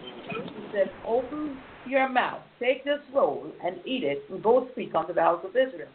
He 0.00 0.64
said, 0.72 0.90
Open 1.06 1.56
your 1.86 2.08
mouth, 2.08 2.40
take 2.58 2.84
this 2.84 2.98
roll, 3.14 3.52
and 3.64 3.76
eat 3.86 4.02
it, 4.02 4.24
and 4.30 4.42
go 4.42 4.68
speak 4.72 4.96
unto 4.96 5.14
the 5.14 5.20
house 5.20 5.44
of 5.44 5.50
Israel. 5.50 5.88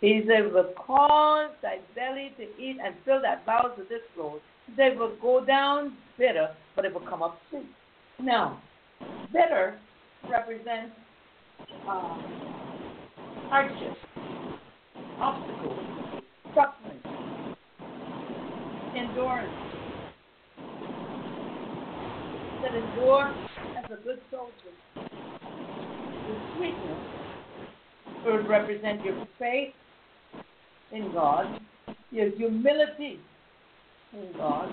He 0.00 0.22
said, 0.28 0.52
cause 0.76 1.50
thy 1.62 1.78
belly 1.94 2.32
to 2.36 2.42
eat 2.62 2.76
and 2.80 2.94
fill 3.04 3.22
thy 3.22 3.38
bowels 3.44 3.72
with 3.76 3.88
this 3.88 4.02
roll. 4.16 4.40
They 4.74 4.90
will 4.96 5.14
go 5.20 5.44
down 5.44 5.96
bitter, 6.18 6.50
but 6.74 6.84
it 6.84 6.92
will 6.92 7.06
come 7.08 7.22
up 7.22 7.38
sweet. 7.50 7.66
Now, 8.20 8.60
bitter 9.32 9.78
represents 10.28 10.92
uh, 11.88 12.18
hardship, 13.48 13.96
obstacles, 15.20 15.78
suffering, 16.54 17.00
endurance. 18.96 19.52
That 22.62 22.74
endure 22.74 23.34
as 23.78 23.84
a 23.90 24.02
good 24.02 24.20
soldier. 24.30 24.52
The 24.94 26.40
sweetness 26.56 26.98
would 28.24 28.48
represent 28.48 29.04
your 29.04 29.26
faith 29.38 29.74
in 30.90 31.12
God, 31.12 31.60
your 32.10 32.30
humility 32.30 33.20
in 34.12 34.32
God. 34.36 34.68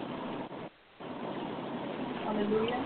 Hallelujah. 2.25 2.83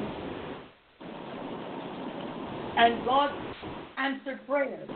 And 2.77 3.05
God 3.05 3.29
answered 3.97 4.45
prayers. 4.47 4.89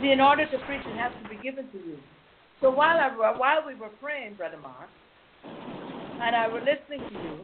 See, 0.00 0.10
in 0.10 0.20
order 0.20 0.46
to 0.50 0.58
preach, 0.64 0.80
it 0.86 0.96
has 0.96 1.12
to 1.22 1.28
be 1.28 1.36
given 1.42 1.70
to 1.72 1.78
you. 1.78 1.98
So 2.60 2.70
while 2.70 2.98
I 2.98 3.08
while 3.16 3.66
we 3.66 3.74
were 3.74 3.90
praying, 4.00 4.34
Brother 4.34 4.58
Mark, 4.58 4.88
and 5.44 6.36
I 6.36 6.48
were 6.48 6.60
listening 6.60 7.00
to 7.08 7.14
you, 7.22 7.40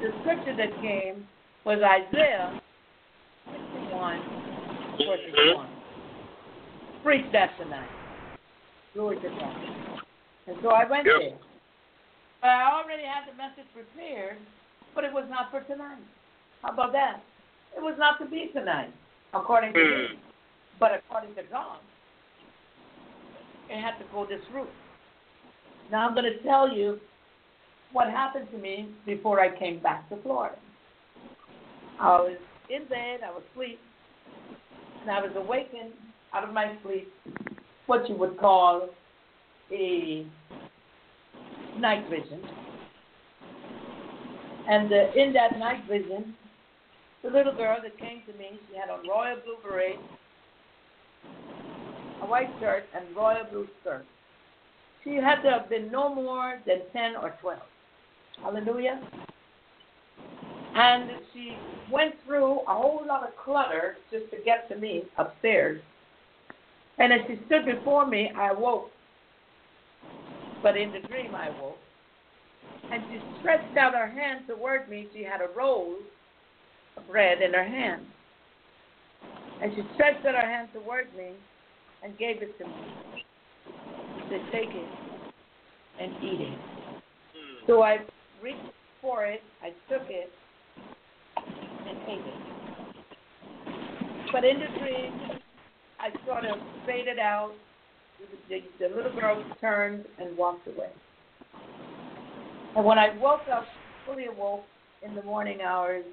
the 0.00 0.10
scripture 0.20 0.56
that 0.56 0.80
came 0.82 1.26
was 1.64 1.78
Isaiah 1.78 2.60
61, 3.46 4.20
41. 4.98 5.68
Preach 7.02 7.26
that 7.32 7.56
tonight. 7.58 8.01
Glory 8.94 9.16
to 9.16 9.28
God. 9.28 10.02
And 10.46 10.56
so 10.62 10.70
I 10.70 10.84
went 10.84 11.06
Yes. 11.06 11.18
there. 11.20 11.38
But 12.40 12.50
I 12.50 12.72
already 12.72 13.04
had 13.04 13.26
the 13.26 13.34
message 13.34 13.66
prepared, 13.72 14.38
but 14.94 15.04
it 15.04 15.12
was 15.12 15.24
not 15.28 15.50
for 15.50 15.60
tonight. 15.62 16.02
How 16.62 16.72
about 16.72 16.92
that? 16.92 17.20
It 17.76 17.82
was 17.82 17.94
not 17.98 18.18
to 18.18 18.26
be 18.26 18.48
tonight, 18.52 18.92
according 19.32 19.72
to 19.72 19.78
me. 19.78 20.06
Hmm. 20.08 20.14
But 20.78 20.94
according 20.94 21.34
to 21.36 21.42
God, 21.44 21.78
it 23.70 23.80
had 23.80 23.98
to 23.98 24.04
go 24.12 24.26
this 24.26 24.42
route. 24.52 24.68
Now 25.90 26.08
I'm 26.08 26.14
going 26.14 26.30
to 26.30 26.42
tell 26.42 26.68
you 26.72 27.00
what 27.92 28.10
happened 28.10 28.50
to 28.50 28.58
me 28.58 28.88
before 29.06 29.40
I 29.40 29.56
came 29.56 29.78
back 29.78 30.08
to 30.08 30.16
Florida. 30.22 30.56
I 32.00 32.16
was 32.20 32.38
in 32.68 32.84
bed, 32.86 33.20
I 33.24 33.30
was 33.30 33.42
asleep, 33.52 33.78
and 35.02 35.10
I 35.10 35.20
was 35.20 35.30
awakened 35.36 35.92
out 36.34 36.44
of 36.44 36.52
my 36.52 36.76
sleep, 36.82 37.12
what 37.92 38.08
you 38.08 38.16
would 38.16 38.38
call 38.38 38.88
a 39.70 40.24
night 41.78 42.08
vision. 42.08 42.40
And 44.66 44.90
uh, 44.90 45.12
in 45.14 45.34
that 45.34 45.58
night 45.58 45.84
vision, 45.86 46.34
the 47.22 47.28
little 47.28 47.54
girl 47.54 47.76
that 47.82 47.98
came 47.98 48.22
to 48.26 48.38
me, 48.38 48.58
she 48.66 48.78
had 48.78 48.88
on 48.88 49.06
royal 49.06 49.36
blue 49.44 49.56
beret, 49.62 49.98
a 52.22 52.26
white 52.26 52.48
shirt, 52.60 52.84
and 52.96 53.14
royal 53.14 53.44
blue 53.52 53.68
skirt. 53.82 54.06
She 55.04 55.16
had 55.16 55.42
to 55.42 55.50
have 55.50 55.68
been 55.68 55.92
no 55.92 56.14
more 56.14 56.60
than 56.66 56.78
10 56.94 57.16
or 57.16 57.34
12. 57.42 57.58
Hallelujah. 58.42 59.06
And 60.74 61.10
she 61.34 61.58
went 61.90 62.14
through 62.24 62.60
a 62.60 62.74
whole 62.74 63.04
lot 63.06 63.22
of 63.22 63.36
clutter 63.36 63.98
just 64.10 64.30
to 64.30 64.38
get 64.46 64.66
to 64.70 64.76
me 64.78 65.02
upstairs. 65.18 65.82
And 66.98 67.12
as 67.12 67.20
she 67.26 67.38
stood 67.46 67.64
before 67.66 68.06
me, 68.06 68.30
I 68.36 68.50
awoke. 68.50 68.90
But 70.62 70.76
in 70.76 70.92
the 70.92 71.00
dream, 71.08 71.34
I 71.34 71.48
awoke. 71.48 71.78
And 72.90 73.02
she 73.10 73.18
stretched 73.40 73.76
out 73.76 73.94
her 73.94 74.06
hand 74.06 74.44
toward 74.46 74.88
me. 74.88 75.08
She 75.14 75.22
had 75.22 75.40
a 75.40 75.48
roll 75.56 75.96
of 76.96 77.06
bread 77.08 77.40
in 77.42 77.52
her 77.54 77.64
hand. 77.64 78.02
And 79.62 79.72
she 79.74 79.82
stretched 79.94 80.24
out 80.26 80.34
her 80.34 80.46
hand 80.46 80.68
toward 80.72 81.06
me 81.16 81.30
and 82.04 82.16
gave 82.18 82.42
it 82.42 82.56
to 82.58 82.64
me. 82.66 82.74
She 84.16 84.22
said, 84.30 84.40
Take 84.52 84.68
it 84.70 84.88
and 86.00 86.12
eat 86.22 86.40
it. 86.40 86.58
So 87.66 87.82
I 87.82 87.98
reached 88.42 88.58
for 89.00 89.24
it, 89.24 89.40
I 89.62 89.70
took 89.88 90.08
it, 90.08 90.30
and 91.36 91.98
ate 92.08 92.26
it. 92.26 92.52
But 94.32 94.44
in 94.44 94.60
the 94.60 94.66
dream, 94.78 95.31
I 96.02 96.10
sort 96.26 96.44
of 96.44 96.58
faded 96.84 97.18
out. 97.18 97.52
The, 98.48 98.60
the 98.78 98.94
little 98.94 99.12
girl 99.18 99.44
turned 99.60 100.04
and 100.18 100.36
walked 100.36 100.66
away. 100.66 100.90
And 102.76 102.84
when 102.84 102.98
I 102.98 103.16
woke 103.18 103.48
up, 103.52 103.64
fully 104.04 104.26
awoke 104.26 104.64
in 105.02 105.14
the 105.14 105.22
morning 105.22 105.60
hours, 105.62 106.04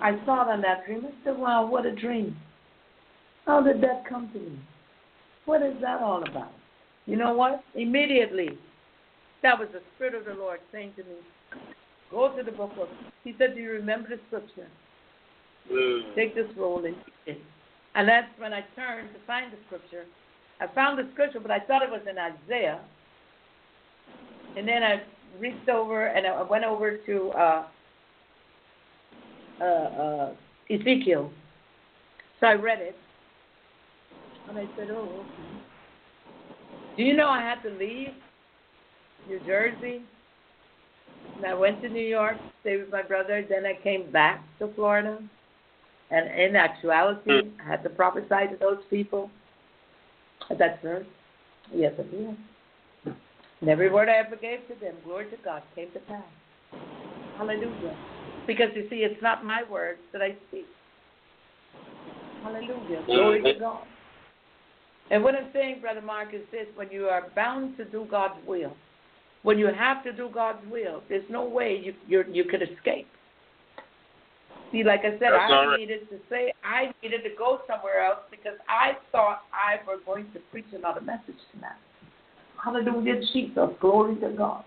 I 0.00 0.12
saw 0.24 0.48
on 0.48 0.62
that 0.62 0.86
dream. 0.86 1.06
I 1.06 1.24
said, 1.24 1.38
wow, 1.38 1.66
what 1.66 1.84
a 1.84 1.94
dream. 1.94 2.36
How 3.44 3.62
did 3.62 3.80
that 3.82 4.04
come 4.08 4.30
to 4.32 4.38
me? 4.38 4.58
What 5.44 5.62
is 5.62 5.74
that 5.82 6.00
all 6.00 6.22
about? 6.28 6.52
You 7.04 7.16
know 7.16 7.34
what? 7.34 7.62
Immediately, 7.74 8.58
that 9.42 9.58
was 9.58 9.68
the 9.72 9.80
Spirit 9.94 10.14
of 10.14 10.24
the 10.24 10.34
Lord 10.34 10.60
saying 10.72 10.92
to 10.96 11.04
me, 11.04 11.16
Go 12.10 12.36
to 12.36 12.42
the 12.42 12.52
book 12.52 12.72
of. 12.80 12.88
He 13.24 13.34
said, 13.38 13.54
Do 13.54 13.60
you 13.60 13.72
remember 13.72 14.08
the 14.08 14.20
scripture? 14.28 14.68
Mm. 15.72 16.14
Take 16.14 16.34
this 16.34 16.46
roll 16.56 16.84
and 16.84 16.94
eat 16.94 17.34
it. 17.34 17.42
And 17.96 18.06
that's 18.06 18.28
when 18.38 18.52
I 18.52 18.60
turned 18.76 19.08
to 19.14 19.18
find 19.26 19.50
the 19.50 19.56
scripture. 19.66 20.04
I 20.60 20.66
found 20.74 20.98
the 20.98 21.08
scripture, 21.14 21.40
but 21.40 21.50
I 21.50 21.60
thought 21.60 21.82
it 21.82 21.90
was 21.90 22.02
in 22.08 22.18
Isaiah. 22.18 22.80
And 24.56 24.68
then 24.68 24.82
I 24.82 25.02
reached 25.38 25.68
over 25.70 26.06
and 26.06 26.26
I 26.26 26.42
went 26.42 26.64
over 26.64 26.98
to 26.98 27.30
uh, 27.30 27.66
uh, 29.60 29.64
uh, 29.64 30.34
Ezekiel. 30.68 31.30
So 32.40 32.46
I 32.46 32.52
read 32.52 32.80
it. 32.80 32.96
And 34.50 34.58
I 34.58 34.66
said, 34.76 34.88
Oh, 34.90 35.08
okay. 35.20 35.62
Do 36.98 37.02
you 37.02 37.16
know 37.16 37.28
I 37.28 37.40
had 37.40 37.62
to 37.62 37.70
leave 37.78 38.08
New 39.26 39.40
Jersey? 39.46 40.02
And 41.36 41.46
I 41.46 41.54
went 41.54 41.80
to 41.80 41.88
New 41.88 42.06
York, 42.06 42.36
stayed 42.60 42.80
with 42.80 42.90
my 42.90 43.02
brother. 43.02 43.44
Then 43.48 43.64
I 43.64 43.74
came 43.82 44.10
back 44.12 44.44
to 44.58 44.70
Florida. 44.74 45.18
And 46.10 46.28
in 46.40 46.56
actuality, 46.56 47.42
hmm. 47.42 47.60
I 47.60 47.68
had 47.68 47.82
to 47.82 47.90
prophesy 47.90 48.28
to 48.50 48.56
those 48.60 48.78
people 48.90 49.30
at 50.50 50.58
that 50.58 50.80
church. 50.82 51.06
Yes, 51.72 51.92
I 51.98 52.02
did. 52.02 52.36
And 53.60 53.70
every 53.70 53.90
word 53.90 54.08
I 54.08 54.16
ever 54.16 54.36
gave 54.36 54.60
to 54.68 54.80
them, 54.80 54.94
glory 55.04 55.30
to 55.30 55.36
God, 55.44 55.62
came 55.74 55.90
to 55.92 55.98
pass. 56.00 56.22
Hallelujah. 57.38 57.96
Because 58.46 58.68
you 58.74 58.86
see, 58.88 58.96
it's 58.96 59.20
not 59.22 59.44
my 59.44 59.62
words 59.70 59.98
that 60.12 60.22
I 60.22 60.36
speak. 60.48 60.66
Hallelujah. 62.42 63.02
Glory 63.06 63.42
to 63.42 63.58
God. 63.58 63.82
And 65.10 65.22
what 65.22 65.34
I'm 65.34 65.48
saying, 65.52 65.80
Brother 65.80 66.02
Mark, 66.02 66.34
is 66.34 66.42
this 66.50 66.66
when 66.74 66.90
you 66.90 67.06
are 67.06 67.28
bound 67.34 67.76
to 67.76 67.84
do 67.84 68.06
God's 68.10 68.34
will, 68.46 68.72
when 69.42 69.58
you 69.58 69.66
have 69.66 70.02
to 70.04 70.12
do 70.12 70.28
God's 70.32 70.64
will, 70.70 71.02
there's 71.08 71.28
no 71.30 71.44
way 71.44 71.80
you 71.82 71.94
you're, 72.08 72.26
you 72.28 72.44
could 72.44 72.62
escape. 72.62 73.06
See, 74.72 74.82
like 74.82 75.00
I 75.00 75.10
said, 75.12 75.30
That's 75.30 75.50
I 75.50 75.66
right. 75.66 75.78
needed 75.78 76.08
to 76.10 76.18
say 76.28 76.52
I 76.64 76.92
needed 77.02 77.22
to 77.22 77.30
go 77.36 77.60
somewhere 77.66 78.04
else 78.04 78.20
because 78.30 78.58
I 78.68 78.92
thought 79.12 79.42
I 79.52 79.78
were 79.86 79.98
going 80.04 80.30
to 80.32 80.40
preach 80.50 80.66
another 80.72 81.00
message 81.00 81.38
tonight. 81.52 81.78
Hallelujah, 82.62 83.20
Jesus. 83.32 83.70
Glory 83.80 84.16
to 84.16 84.30
God. 84.30 84.64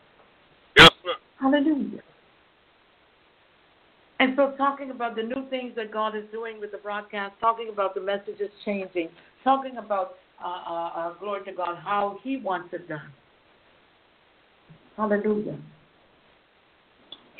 Yes, 0.78 0.90
sir. 1.04 1.14
Hallelujah. 1.40 2.02
And 4.22 4.34
so, 4.36 4.54
talking 4.58 4.92
about 4.92 5.16
the 5.16 5.24
new 5.24 5.50
things 5.50 5.74
that 5.76 5.92
God 5.92 6.16
is 6.16 6.24
doing 6.32 6.60
with 6.60 6.72
the 6.72 6.78
broadcast, 6.78 7.36
talking 7.40 7.70
about 7.70 7.96
the 7.96 8.02
messages 8.02 8.50
changing, 8.66 9.10
talking 9.44 9.78
about 9.78 10.16
uh, 10.44 10.48
uh, 10.48 10.90
uh, 10.96 11.14
glory 11.20 11.44
to 11.46 11.54
God, 11.54 11.78
how 11.84 12.20
He 12.24 12.38
wants 12.38 12.70
it 12.74 12.88
done. 12.88 13.12
Hallelujah. 14.98 15.58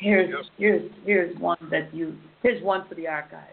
Here's 0.00 0.30
Yes. 0.30 0.44
here's 0.56 0.90
here's 1.04 1.36
one 1.38 1.58
that 1.70 1.92
you 1.94 2.16
here's 2.42 2.62
one 2.62 2.88
for 2.88 2.94
the 2.94 3.06
archives. 3.06 3.44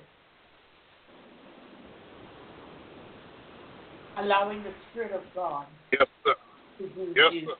Allowing 4.17 4.63
the 4.63 4.71
Spirit 4.89 5.11
of 5.11 5.21
God 5.35 5.65
Yes, 5.91 6.07
sir. 6.23 6.35
to 6.79 6.83
use 6.85 7.13
Yes, 7.15 7.33
you 7.33 7.47
sir. 7.47 7.55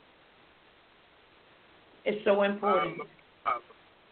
is 2.12 2.24
so 2.24 2.44
important. 2.44 3.02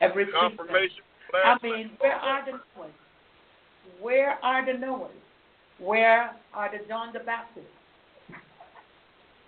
Every 0.01 0.25
precept. 0.25 0.57
confirmation. 0.57 1.03
I 1.33 1.57
mean, 1.63 1.91
where 1.99 2.15
are 2.15 2.45
the 2.45 2.51
Noahs? 2.51 2.91
Where 4.01 4.37
are 4.43 4.65
the 4.65 4.73
Noahs? 4.73 5.09
Where 5.79 6.35
are 6.53 6.69
the 6.69 6.85
John 6.87 7.13
the 7.13 7.19
Baptist? 7.19 7.65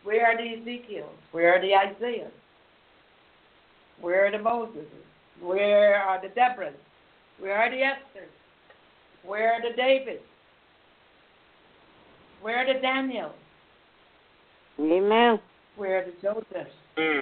Where 0.03 0.25
are 0.25 0.37
the 0.37 0.53
Ezekiels? 0.61 1.13
Where 1.31 1.53
are 1.53 1.61
the 1.61 1.75
Isaiahs? 1.75 2.31
Where 3.99 4.25
are 4.25 4.31
the 4.31 4.39
Moses? 4.39 4.85
Where 5.41 5.95
are 5.95 6.21
the 6.21 6.29
Deborahs? 6.29 6.73
Where 7.39 7.57
are 7.57 7.69
the 7.69 7.77
Esthers? 7.77 8.29
Where 9.23 9.53
are 9.53 9.61
the 9.61 9.75
Davids? 9.75 10.23
Where 12.41 12.57
are 12.57 12.73
the 12.73 12.79
Daniels? 12.79 13.33
Amen. 14.79 15.39
Where 15.75 16.01
are 16.01 16.05
the 16.05 16.13
Josephs? 16.21 16.71
Mm. 16.97 17.21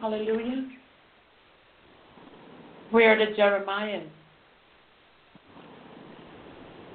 Hallelujah. 0.00 0.68
Where 2.90 3.12
are 3.12 3.26
the 3.26 3.32
Jeremiahs? 3.32 4.08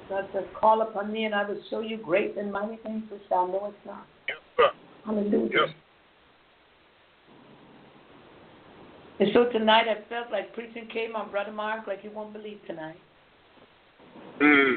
God 0.08 0.28
says, 0.32 0.44
Call 0.58 0.82
upon 0.82 1.12
me 1.12 1.24
and 1.24 1.34
I 1.34 1.48
will 1.48 1.60
show 1.70 1.80
you 1.80 1.96
great 1.96 2.36
and 2.36 2.52
mighty 2.52 2.76
things 2.82 3.04
which 3.10 3.22
thou 3.30 3.46
knowest 3.46 3.76
not. 3.86 4.06
Yes, 4.28 4.38
sir. 4.56 4.70
Hallelujah. 5.06 5.48
Yes. 5.52 5.68
And 9.20 9.28
so 9.34 9.44
tonight 9.52 9.84
I 9.86 10.08
felt 10.08 10.32
like 10.32 10.54
preaching 10.54 10.88
came 10.90 11.14
on 11.14 11.30
Brother 11.30 11.52
Mark 11.52 11.86
like 11.86 12.02
you 12.02 12.10
won't 12.10 12.32
believe 12.32 12.58
tonight. 12.66 12.96
Mm. 14.40 14.76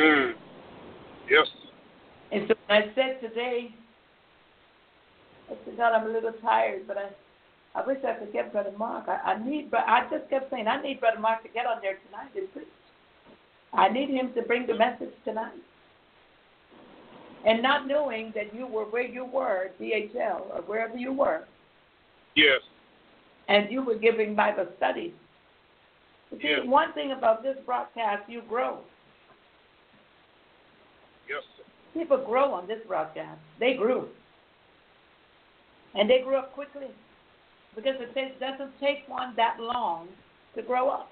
Mm. 0.00 0.32
Yes. 1.30 1.46
And 2.32 2.48
so 2.48 2.54
I 2.68 2.80
said 2.96 3.20
today, 3.20 3.72
I 5.48 5.54
said, 5.64 5.76
God, 5.76 5.92
I'm 5.92 6.10
a 6.10 6.12
little 6.12 6.32
tired, 6.42 6.88
but 6.88 6.98
I 6.98 7.10
I 7.74 7.86
wish 7.86 7.98
I 8.04 8.14
could 8.14 8.32
get 8.32 8.52
Brother 8.52 8.72
Mark. 8.76 9.08
I, 9.08 9.32
I 9.32 9.42
need, 9.42 9.70
but 9.70 9.80
I 9.86 10.06
just 10.10 10.28
kept 10.28 10.50
saying, 10.50 10.66
I 10.66 10.82
need 10.82 11.00
Brother 11.00 11.20
Mark 11.20 11.42
to 11.44 11.48
get 11.48 11.64
on 11.64 11.78
there 11.80 11.98
tonight 12.04 12.30
and 12.36 12.52
preach. 12.52 12.66
I 13.72 13.88
need 13.88 14.10
him 14.10 14.32
to 14.34 14.42
bring 14.42 14.66
the 14.66 14.74
message 14.74 15.14
tonight. 15.24 15.54
And 17.46 17.62
not 17.62 17.86
knowing 17.86 18.32
that 18.34 18.54
you 18.54 18.66
were 18.66 18.84
where 18.84 19.06
you 19.06 19.24
were, 19.24 19.70
DHL, 19.80 20.54
or 20.54 20.62
wherever 20.66 20.98
you 20.98 21.12
were, 21.14 21.44
Yes. 22.34 22.60
And 23.48 23.70
you 23.70 23.84
were 23.84 23.96
giving 23.96 24.34
Bible 24.34 24.66
studies. 24.76 25.12
See, 26.40 26.56
one 26.64 26.92
thing 26.94 27.12
about 27.12 27.42
this 27.42 27.56
broadcast, 27.66 28.22
you 28.28 28.42
grow. 28.48 28.78
Yes. 31.28 31.42
People 31.92 32.24
grow 32.24 32.52
on 32.52 32.66
this 32.66 32.78
broadcast. 32.88 33.38
They 33.60 33.74
grew. 33.74 34.08
And 35.94 36.08
they 36.08 36.22
grew 36.24 36.36
up 36.36 36.54
quickly. 36.54 36.86
Because 37.76 37.94
it 38.00 38.14
takes, 38.14 38.38
doesn't 38.40 38.72
take 38.80 39.00
one 39.08 39.34
that 39.36 39.56
long 39.60 40.08
to 40.54 40.62
grow 40.62 40.88
up. 40.88 41.10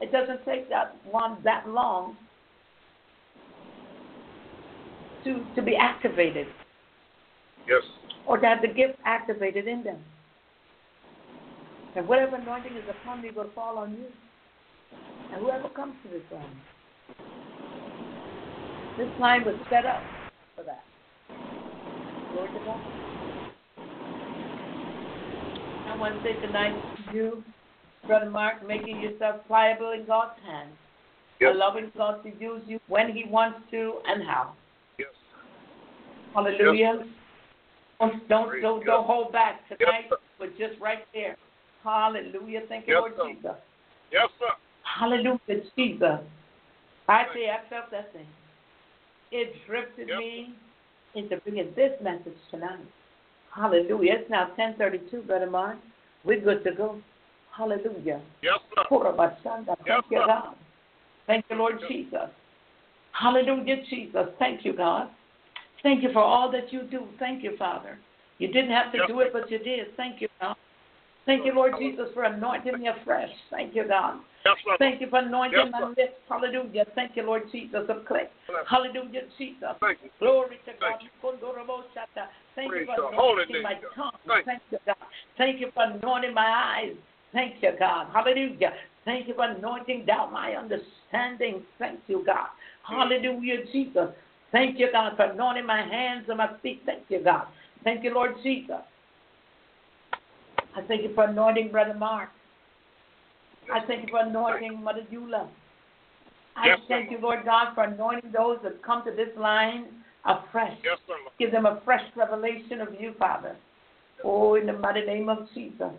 It 0.00 0.12
doesn't 0.12 0.44
take 0.44 0.68
that 0.70 0.96
one 1.10 1.38
that 1.44 1.68
long 1.68 2.16
to, 5.24 5.44
to 5.54 5.62
be 5.62 5.76
activated 5.76 6.46
Yes. 7.68 7.82
or 8.26 8.38
to 8.38 8.46
have 8.46 8.62
the 8.62 8.68
gift 8.68 8.98
activated 9.04 9.68
in 9.68 9.84
them. 9.84 9.98
And 11.96 12.06
whatever 12.06 12.36
anointing 12.36 12.76
is 12.76 12.84
upon 12.88 13.22
me 13.22 13.30
will 13.34 13.50
fall 13.54 13.78
on 13.78 13.92
you. 13.92 14.06
And 15.32 15.42
whoever 15.42 15.68
comes 15.70 15.94
to 16.04 16.10
this 16.10 16.22
line. 16.32 16.60
This 18.96 19.08
line 19.18 19.44
was 19.44 19.54
set 19.70 19.86
up 19.86 20.02
for 20.54 20.62
that. 20.64 20.82
Glory 22.32 22.48
to 22.48 22.64
God. 22.64 22.80
I 25.88 25.96
want 25.96 26.14
to 26.16 26.22
say 26.22 26.40
tonight 26.40 26.80
to 27.08 27.16
you, 27.16 27.44
Brother 28.06 28.30
Mark, 28.30 28.66
making 28.66 29.00
yourself 29.00 29.40
pliable 29.46 29.92
in 29.92 30.06
God's 30.06 30.38
hands. 30.46 30.72
Yes. 31.40 31.52
Allowing 31.54 31.90
God 31.96 32.22
to 32.22 32.30
use 32.38 32.62
you 32.66 32.78
when 32.86 33.10
He 33.12 33.24
wants 33.26 33.58
to 33.70 33.94
and 34.06 34.22
how. 34.22 34.52
Yes. 34.98 35.08
Hallelujah. 36.34 37.04
Don't 37.98 38.28
don't 38.28 38.62
don't, 38.62 38.84
don't 38.84 39.06
hold 39.06 39.32
back 39.32 39.66
tonight. 39.68 40.06
sir. 40.08 40.16
We're 40.38 40.50
just 40.50 40.80
right 40.80 41.04
there. 41.12 41.36
Hallelujah. 41.82 42.62
Thank 42.68 42.86
you, 42.86 42.94
Yes, 42.94 43.00
Lord 43.00 43.12
sir. 43.16 43.28
Jesus. 43.34 43.56
Yes, 44.12 44.28
sir. 44.38 44.46
Hallelujah, 44.82 45.62
Jesus. 45.76 46.20
I 47.08 47.26
say 47.34 47.50
I 47.50 47.68
felt 47.68 47.90
that 47.90 48.12
thing. 48.12 48.26
It 49.30 49.54
drifted 49.66 50.08
Yep. 50.08 50.18
me 50.18 50.54
into 51.14 51.36
bringing 51.38 51.72
this 51.74 52.00
message 52.00 52.38
tonight. 52.50 52.84
Hallelujah. 53.54 54.14
It's 54.14 54.30
now 54.30 54.46
ten 54.56 54.74
thirty 54.74 54.98
two, 55.10 55.22
Brother 55.22 55.50
Mark. 55.50 55.78
We're 56.24 56.40
good 56.40 56.62
to 56.64 56.72
go. 56.72 57.00
Hallelujah. 57.56 58.20
Yes, 58.42 58.58
sir. 58.74 58.84
Thank 58.88 59.68
Yes, 59.86 60.02
you. 60.10 60.18
God. 60.18 60.56
Thank 61.26 61.44
you, 61.50 61.56
Lord 61.56 61.80
Jesus. 61.88 62.30
Hallelujah, 63.12 63.82
Jesus. 63.88 64.28
Thank 64.38 64.64
you, 64.64 64.72
God. 64.72 65.10
Thank 65.82 66.02
you 66.02 66.12
for 66.12 66.20
all 66.22 66.50
that 66.52 66.72
you 66.72 66.82
do. 66.82 67.08
Thank 67.18 67.42
you, 67.42 67.56
Father. 67.56 67.98
You 68.38 68.48
didn't 68.48 68.70
have 68.70 68.92
to 68.92 68.98
Yes, 68.98 69.08
do 69.08 69.20
it, 69.20 69.32
but 69.32 69.50
you 69.50 69.58
did. 69.58 69.96
Thank 69.96 70.20
you, 70.20 70.28
God. 70.40 70.56
Thank 71.30 71.46
you, 71.46 71.54
Lord 71.54 71.74
Jesus, 71.78 72.08
for 72.12 72.24
anointing 72.24 72.80
me 72.80 72.88
afresh. 72.88 73.30
Thank 73.50 73.76
you, 73.76 73.86
God. 73.86 74.18
Thank 74.80 75.00
you 75.00 75.08
for 75.08 75.20
anointing 75.20 75.60
Yes, 75.64 75.68
my 75.70 75.86
lips. 75.86 76.18
Hallelujah. 76.28 76.86
Thank 76.96 77.14
you, 77.14 77.22
Lord 77.22 77.44
Jesus 77.52 77.86
of 77.88 78.04
clay. 78.04 78.26
Hallelujah, 78.68 79.22
Jesus. 79.38 79.78
Thank 79.80 79.98
you. 80.02 80.10
Glory 80.18 80.58
to 80.66 80.72
God. 80.80 80.98
Thank 82.56 82.74
you 82.74 82.84
for 82.84 83.12
anointing 83.12 83.62
my 83.62 83.74
tongue. 83.94 84.10
Thank 84.26 84.44
Thank 84.44 84.62
you, 84.72 84.78
God. 84.84 84.96
Thank 85.38 85.60
you 85.60 85.70
for 85.72 85.84
anointing 85.84 86.34
my 86.34 86.80
eyes. 86.80 86.96
Thank 87.32 87.62
you, 87.62 87.74
God. 87.78 88.08
Hallelujah. 88.12 88.72
Thank 89.04 89.28
you 89.28 89.34
for 89.34 89.44
anointing 89.44 90.06
down 90.06 90.32
my 90.32 90.56
understanding. 90.56 91.62
Thank 91.78 92.00
you, 92.08 92.24
God. 92.26 92.48
Hallelujah, 92.82 93.66
Jesus. 93.70 94.08
Thank 94.50 94.80
you, 94.80 94.88
God, 94.90 95.12
for 95.16 95.26
anointing 95.26 95.66
my 95.66 95.82
hands 95.82 96.24
and 96.28 96.38
my 96.38 96.50
feet. 96.60 96.82
Thank 96.84 97.04
you, 97.08 97.22
God. 97.22 97.46
Thank 97.84 98.02
you, 98.02 98.12
Lord 98.12 98.32
Jesus. 98.42 98.80
I 100.76 100.82
thank 100.82 101.02
you 101.02 101.14
for 101.14 101.24
anointing 101.24 101.70
Brother 101.70 101.94
Mark. 101.94 102.30
I 103.72 103.80
thank 103.86 104.02
you 104.02 104.08
for 104.10 104.20
anointing 104.20 104.82
Mother 104.82 105.02
Eula. 105.12 105.48
I 106.56 106.66
Yes, 106.68 106.78
thank 106.88 107.10
you, 107.10 107.18
Lord 107.18 107.44
God, 107.44 107.74
for 107.74 107.84
anointing 107.84 108.32
those 108.32 108.58
that 108.62 108.82
come 108.82 109.04
to 109.04 109.10
this 109.12 109.28
line 109.36 109.86
afresh. 110.24 110.76
Yes. 110.84 110.98
Give 111.38 111.52
them 111.52 111.66
a 111.66 111.80
fresh 111.84 112.02
revelation 112.16 112.80
of 112.80 112.88
you, 112.98 113.14
Father. 113.18 113.56
Oh, 114.24 114.56
in 114.56 114.66
the 114.66 114.74
mighty 114.74 115.04
name 115.06 115.28
of 115.28 115.48
Jesus. 115.54 115.92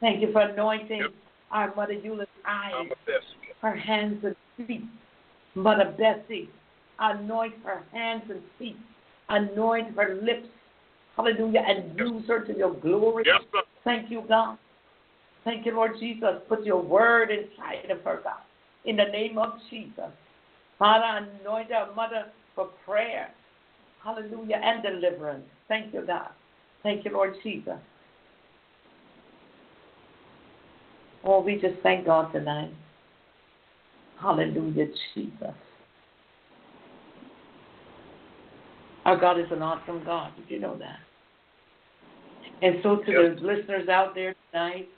Thank 0.00 0.20
you 0.20 0.32
for 0.32 0.42
anointing 0.42 1.00
Yep. 1.00 1.10
our 1.50 1.74
Mother 1.74 1.94
Eula's 1.94 2.26
eyes, 2.44 2.72
I'm 2.76 2.88
the 2.88 2.96
best. 3.06 3.24
her 3.62 3.74
hands 3.74 4.24
and 4.24 4.36
feet. 4.66 4.84
Mother 5.54 5.94
Bessie, 5.96 6.50
anoint 6.98 7.54
her 7.64 7.82
hands 7.92 8.24
and 8.28 8.42
feet. 8.58 8.76
Anoint 9.28 9.96
her 9.96 10.20
lips. 10.22 10.48
Hallelujah. 11.16 11.64
And 11.66 11.98
use 11.98 12.24
her 12.28 12.44
to 12.44 12.56
your 12.56 12.74
glory. 12.74 13.24
Yes. 13.26 13.42
Thank 13.84 14.10
you, 14.10 14.24
God. 14.28 14.58
Thank 15.44 15.66
you, 15.66 15.74
Lord 15.74 15.92
Jesus. 15.98 16.36
Put 16.48 16.64
your 16.64 16.80
word 16.80 17.30
inside 17.30 17.90
of 17.90 18.00
her, 18.02 18.20
God. 18.22 18.40
In 18.84 18.96
the 18.96 19.04
name 19.04 19.38
of 19.38 19.54
Jesus. 19.70 20.10
Father, 20.78 21.26
anoint 21.42 21.72
our 21.72 21.92
mother 21.94 22.26
for 22.54 22.70
prayer. 22.84 23.30
Hallelujah. 24.02 24.60
And 24.62 24.82
deliverance. 24.82 25.44
Thank 25.68 25.94
you, 25.94 26.04
God. 26.06 26.30
Thank 26.82 27.04
you, 27.04 27.12
Lord 27.12 27.34
Jesus. 27.42 27.78
Oh, 31.24 31.40
we 31.40 31.54
just 31.60 31.80
thank 31.82 32.06
God 32.06 32.32
tonight. 32.32 32.72
Hallelujah, 34.20 34.86
Jesus. 35.14 35.54
Our 39.04 39.16
God 39.16 39.38
is 39.38 39.46
an 39.50 39.62
awesome 39.62 40.04
God. 40.04 40.32
Did 40.36 40.50
you 40.50 40.60
know 40.60 40.76
that? 40.78 40.98
And 42.62 42.76
so, 42.82 42.96
to 42.96 43.10
Yes. 43.10 43.38
the 43.40 43.46
listeners 43.46 43.88
out 43.88 44.14
there 44.14 44.34
tonight, 44.50 44.88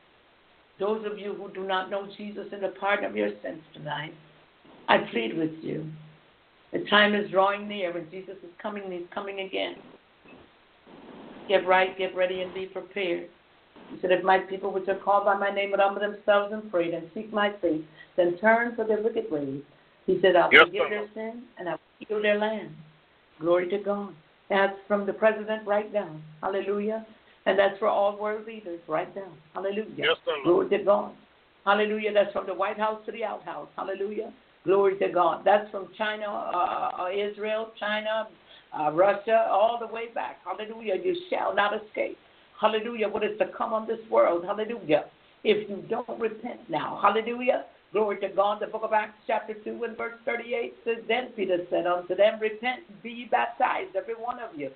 those 0.78 1.04
of 1.06 1.18
you 1.18 1.34
who 1.34 1.50
do 1.50 1.64
not 1.64 1.90
know 1.90 2.06
Jesus 2.16 2.52
and 2.52 2.62
the 2.62 2.68
pardon 2.80 3.04
of 3.06 3.16
your 3.16 3.30
sins 3.42 3.62
tonight, 3.72 4.12
I 4.88 4.98
plead 4.98 5.36
with 5.36 5.62
you. 5.62 5.86
The 6.72 6.84
time 6.86 7.14
is 7.14 7.30
drawing 7.30 7.68
near 7.68 7.96
and 7.96 8.10
Jesus 8.10 8.36
is 8.42 8.50
coming 8.60 8.90
he's 8.90 9.06
coming 9.14 9.40
again. 9.40 9.76
Get 11.48 11.66
right, 11.66 11.96
get 11.96 12.14
ready, 12.16 12.42
and 12.42 12.52
be 12.52 12.66
prepared. 12.66 13.28
He 13.90 14.00
said, 14.00 14.10
If 14.10 14.24
my 14.24 14.38
people 14.38 14.72
which 14.72 14.88
are 14.88 14.96
called 14.96 15.24
by 15.24 15.36
my 15.36 15.50
name 15.50 15.70
would 15.70 15.80
humble 15.80 16.00
themselves 16.00 16.52
and 16.52 16.70
pray 16.70 16.92
and 16.92 17.08
seek 17.14 17.32
my 17.32 17.52
face, 17.60 17.82
then 18.16 18.36
turn 18.38 18.74
from 18.74 18.88
their 18.88 19.02
wicked 19.02 19.30
ways. 19.30 19.62
He 20.06 20.18
said, 20.20 20.36
I'll 20.36 20.50
forgive 20.50 20.90
their 20.90 21.08
sin 21.14 21.44
and 21.58 21.68
I'll 21.68 21.80
heal 21.98 22.20
their 22.20 22.38
land. 22.38 22.74
Glory 23.40 23.68
to 23.68 23.78
God. 23.78 24.14
That's 24.50 24.76
from 24.86 25.06
the 25.06 25.12
president 25.12 25.66
right 25.66 25.92
down. 25.92 26.22
Hallelujah. 26.42 27.06
And 27.46 27.58
that's 27.58 27.78
for 27.78 27.88
all 27.88 28.18
world 28.18 28.46
leaders 28.46 28.80
right 28.88 29.12
down. 29.14 29.32
Hallelujah. 29.54 29.86
Yes. 29.96 30.16
Glory 30.44 30.68
to 30.70 30.78
God. 30.78 31.12
Hallelujah. 31.64 32.12
That's 32.12 32.32
from 32.32 32.46
the 32.46 32.54
White 32.54 32.78
House 32.78 33.00
to 33.06 33.12
the 33.12 33.24
outhouse. 33.24 33.68
Hallelujah. 33.76 34.32
Glory 34.64 34.98
to 34.98 35.08
God. 35.08 35.42
That's 35.44 35.70
from 35.70 35.88
China, 35.96 36.26
uh, 36.26 37.02
uh, 37.02 37.08
Israel, 37.10 37.72
China, 37.78 38.28
uh, 38.78 38.90
Russia, 38.92 39.46
all 39.50 39.78
the 39.78 39.92
way 39.92 40.08
back. 40.14 40.38
Hallelujah. 40.44 40.94
You 41.02 41.16
shall 41.30 41.54
not 41.54 41.72
escape. 41.82 42.16
Hallelujah. 42.60 43.08
What 43.08 43.24
is 43.24 43.38
to 43.38 43.46
come 43.48 43.72
on 43.72 43.86
this 43.86 43.98
world. 44.10 44.44
Hallelujah. 44.44 45.04
If 45.44 45.68
you 45.68 45.84
don't 45.88 46.18
repent 46.18 46.60
now. 46.70 46.98
Hallelujah. 47.02 47.66
Glory 47.92 48.18
to 48.20 48.28
God. 48.28 48.60
The 48.60 48.66
book 48.66 48.82
of 48.82 48.92
Acts, 48.92 49.18
chapter 49.26 49.54
2, 49.54 49.84
and 49.84 49.96
verse 49.96 50.14
38 50.24 50.74
says, 50.84 50.96
Then 51.06 51.28
Peter 51.36 51.58
said 51.70 51.86
unto 51.86 52.16
them, 52.16 52.40
Repent, 52.40 52.80
be 53.02 53.28
baptized, 53.30 53.94
every 53.94 54.14
one 54.14 54.40
of 54.40 54.58
you, 54.58 54.70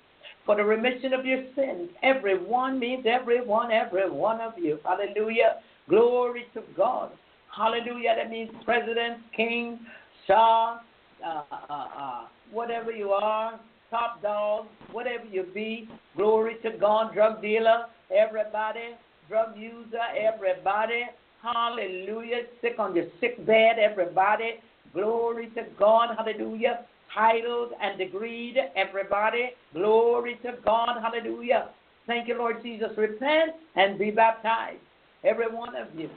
for 0.45 0.55
the 0.55 0.63
remission 0.63 1.13
of 1.13 1.25
your 1.25 1.43
sins. 1.55 1.89
Every 2.01 2.41
one 2.41 2.79
means 2.79 3.05
every 3.05 3.45
one, 3.45 3.71
every 3.71 4.09
one 4.09 4.39
of 4.39 4.53
you. 4.57 4.79
Hallelujah. 4.85 5.57
Glory 5.89 6.45
to 6.53 6.61
God. 6.77 7.11
Hallelujah. 7.53 8.13
That 8.15 8.29
means 8.29 8.51
president, 8.63 9.17
king, 9.35 9.79
shah, 10.25 10.77
uh, 11.25 11.41
uh, 11.51 11.73
uh, 11.73 12.21
whatever 12.51 12.91
you 12.91 13.09
are, 13.09 13.59
top 13.89 14.21
dog, 14.21 14.67
whatever 14.91 15.25
you 15.25 15.43
be. 15.53 15.89
Glory 16.15 16.55
to 16.63 16.71
God. 16.79 17.13
Drug 17.13 17.41
dealer, 17.41 17.87
everybody. 18.15 18.95
Drug 19.29 19.55
user, 19.55 19.99
everybody. 20.17 21.03
Hallelujah. 21.43 22.41
Sick 22.61 22.79
on 22.79 22.95
your 22.95 23.05
sick 23.21 23.45
bed, 23.45 23.77
everybody. 23.77 24.55
Glory 24.91 25.51
to 25.53 25.65
God. 25.77 26.17
Hallelujah. 26.17 26.79
Titled 27.13 27.73
and 27.79 27.99
degreed, 27.99 28.55
everybody. 28.75 29.51
Glory 29.73 30.39
to 30.41 30.53
God. 30.65 30.97
Hallelujah. 30.99 31.69
Thank 32.07 32.27
you, 32.27 32.39
Lord 32.39 32.63
Jesus. 32.63 32.89
Repent 32.97 33.51
and 33.75 33.99
be 33.99 34.09
baptized, 34.09 34.79
every 35.23 35.47
one 35.47 35.75
of 35.75 35.87
you. 35.93 36.09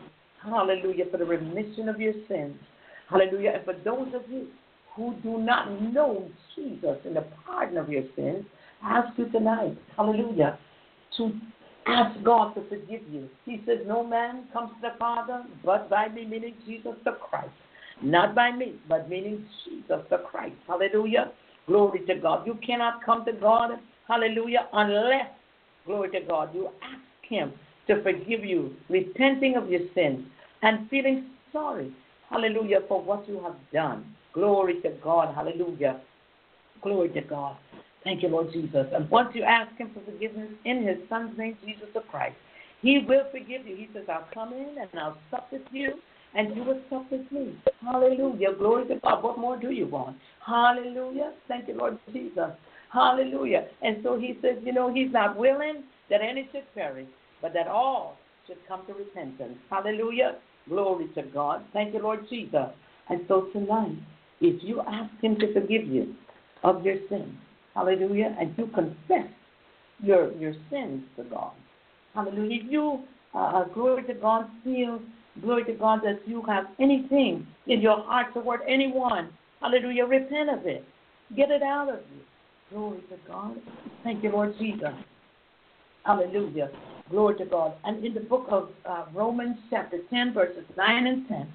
Hallelujah, 0.42 1.04
for 1.10 1.18
the 1.18 1.26
remission 1.26 1.90
of 1.90 2.00
your 2.00 2.14
sins. 2.28 2.56
Hallelujah. 3.10 3.52
And 3.56 3.64
for 3.66 3.74
those 3.84 4.08
of 4.14 4.22
you 4.30 4.46
who 4.96 5.14
do 5.22 5.36
not 5.36 5.82
know 5.82 6.30
Jesus 6.56 6.96
and 7.04 7.14
the 7.14 7.26
pardon 7.44 7.76
of 7.76 7.90
your 7.90 8.04
sins, 8.16 8.46
ask 8.82 9.18
you 9.18 9.28
tonight, 9.28 9.76
hallelujah, 9.98 10.58
to 11.18 11.30
ask 11.86 12.22
God 12.24 12.54
to 12.54 12.62
forgive 12.68 13.02
you. 13.10 13.28
He 13.44 13.62
says, 13.66 13.78
No 13.86 14.04
man 14.04 14.44
comes 14.52 14.70
to 14.70 14.88
the 14.90 14.98
Father 14.98 15.44
but 15.64 15.88
by 15.90 16.08
me, 16.08 16.24
meaning 16.24 16.54
Jesus 16.66 16.94
the 17.04 17.12
Christ. 17.12 17.50
Not 18.02 18.34
by 18.34 18.50
me, 18.50 18.74
but 18.88 19.08
meaning 19.08 19.46
Jesus 19.64 20.02
the 20.10 20.18
Christ. 20.18 20.56
Hallelujah. 20.66 21.32
Glory 21.66 22.04
to 22.06 22.14
God. 22.16 22.46
You 22.46 22.58
cannot 22.66 23.04
come 23.04 23.24
to 23.24 23.32
God, 23.32 23.78
hallelujah, 24.08 24.68
unless, 24.72 25.28
glory 25.86 26.10
to 26.10 26.20
God, 26.26 26.54
you 26.54 26.68
ask 26.82 27.28
Him 27.28 27.52
to 27.86 28.02
forgive 28.02 28.44
you, 28.44 28.74
repenting 28.88 29.56
of 29.56 29.70
your 29.70 29.82
sins 29.94 30.24
and 30.62 30.88
feeling 30.90 31.26
sorry, 31.52 31.92
hallelujah, 32.30 32.80
for 32.88 33.00
what 33.00 33.28
you 33.28 33.40
have 33.42 33.56
done. 33.72 34.04
Glory 34.32 34.80
to 34.80 34.90
God, 35.02 35.34
hallelujah. 35.34 36.00
Glory 36.82 37.10
to 37.10 37.20
God. 37.20 37.56
Thank 38.04 38.22
you, 38.22 38.28
Lord 38.28 38.52
Jesus. 38.52 38.86
And 38.92 39.08
once 39.10 39.30
you 39.34 39.42
ask 39.44 39.76
Him 39.76 39.90
for 39.94 40.00
forgiveness 40.10 40.50
in 40.64 40.86
His 40.86 40.96
Son's 41.08 41.36
name, 41.38 41.56
Jesus 41.64 41.88
the 41.94 42.00
Christ, 42.00 42.36
He 42.80 43.04
will 43.06 43.24
forgive 43.30 43.66
you. 43.66 43.76
He 43.76 43.88
says, 43.94 44.04
I'll 44.08 44.28
come 44.34 44.52
in 44.52 44.76
and 44.80 45.00
I'll 45.00 45.18
sup 45.30 45.48
with 45.52 45.62
you 45.70 45.92
and 46.34 46.56
you 46.56 46.64
will 46.64 46.80
sup 46.88 47.10
with 47.10 47.30
me. 47.30 47.54
Hallelujah. 47.80 48.54
Glory 48.58 48.88
to 48.88 48.96
God. 48.96 49.22
What 49.22 49.38
more 49.38 49.56
do 49.56 49.70
you 49.70 49.86
want? 49.86 50.16
Hallelujah. 50.44 51.32
Thank 51.48 51.68
you, 51.68 51.76
Lord 51.76 51.98
Jesus. 52.12 52.50
Hallelujah. 52.92 53.66
And 53.82 53.98
so 54.02 54.18
he 54.18 54.38
says, 54.42 54.56
you 54.64 54.72
know, 54.72 54.92
he's 54.92 55.12
not 55.12 55.36
willing 55.36 55.84
that 56.10 56.20
any 56.22 56.48
should 56.52 56.64
perish, 56.74 57.08
but 57.40 57.52
that 57.54 57.68
all 57.68 58.16
should 58.46 58.58
come 58.66 58.82
to 58.86 58.94
repentance. 58.94 59.56
Hallelujah. 59.70 60.36
Glory 60.68 61.08
to 61.14 61.22
God. 61.22 61.62
Thank 61.72 61.94
you, 61.94 62.02
Lord 62.02 62.26
Jesus. 62.28 62.68
And 63.08 63.20
so 63.28 63.48
tonight, 63.52 63.96
if 64.40 64.62
you 64.62 64.80
ask 64.80 65.12
him 65.22 65.38
to 65.38 65.52
forgive 65.52 65.86
you 65.86 66.14
of 66.64 66.84
your 66.84 66.96
sins, 67.08 67.34
hallelujah, 67.74 68.36
and 68.38 68.54
you 68.56 68.66
confess 68.68 69.28
your 70.02 70.32
your 70.34 70.54
sins 70.70 71.02
to 71.16 71.24
God, 71.24 71.52
hallelujah, 72.14 72.60
if 72.62 72.70
you, 72.70 73.00
uh, 73.34 73.38
uh 73.38 73.64
glory 73.68 74.02
to 74.04 74.14
God, 74.14 74.46
feel 74.64 75.00
glory 75.40 75.64
to 75.64 75.72
God, 75.72 76.00
that 76.04 76.20
you 76.26 76.42
have 76.42 76.66
anything 76.78 77.46
in 77.66 77.80
your 77.80 78.02
heart 78.02 78.34
toward 78.34 78.60
anyone, 78.68 79.30
hallelujah, 79.60 80.04
repent 80.04 80.50
of 80.50 80.66
it. 80.66 80.84
Get 81.36 81.50
it 81.50 81.62
out 81.62 81.88
of 81.88 82.00
you. 82.14 82.22
Glory 82.70 83.00
to 83.08 83.16
God. 83.26 83.56
Thank 84.02 84.22
you, 84.22 84.30
Lord 84.30 84.54
Jesus. 84.58 84.90
Hallelujah. 86.04 86.70
Glory 87.10 87.36
to 87.38 87.44
God. 87.44 87.74
And 87.84 88.04
in 88.04 88.14
the 88.14 88.20
book 88.20 88.46
of 88.50 88.70
uh, 88.84 89.04
Romans, 89.14 89.56
chapter 89.70 89.98
10, 90.10 90.34
verses 90.34 90.64
9 90.76 91.06
and 91.06 91.28
10, 91.28 91.48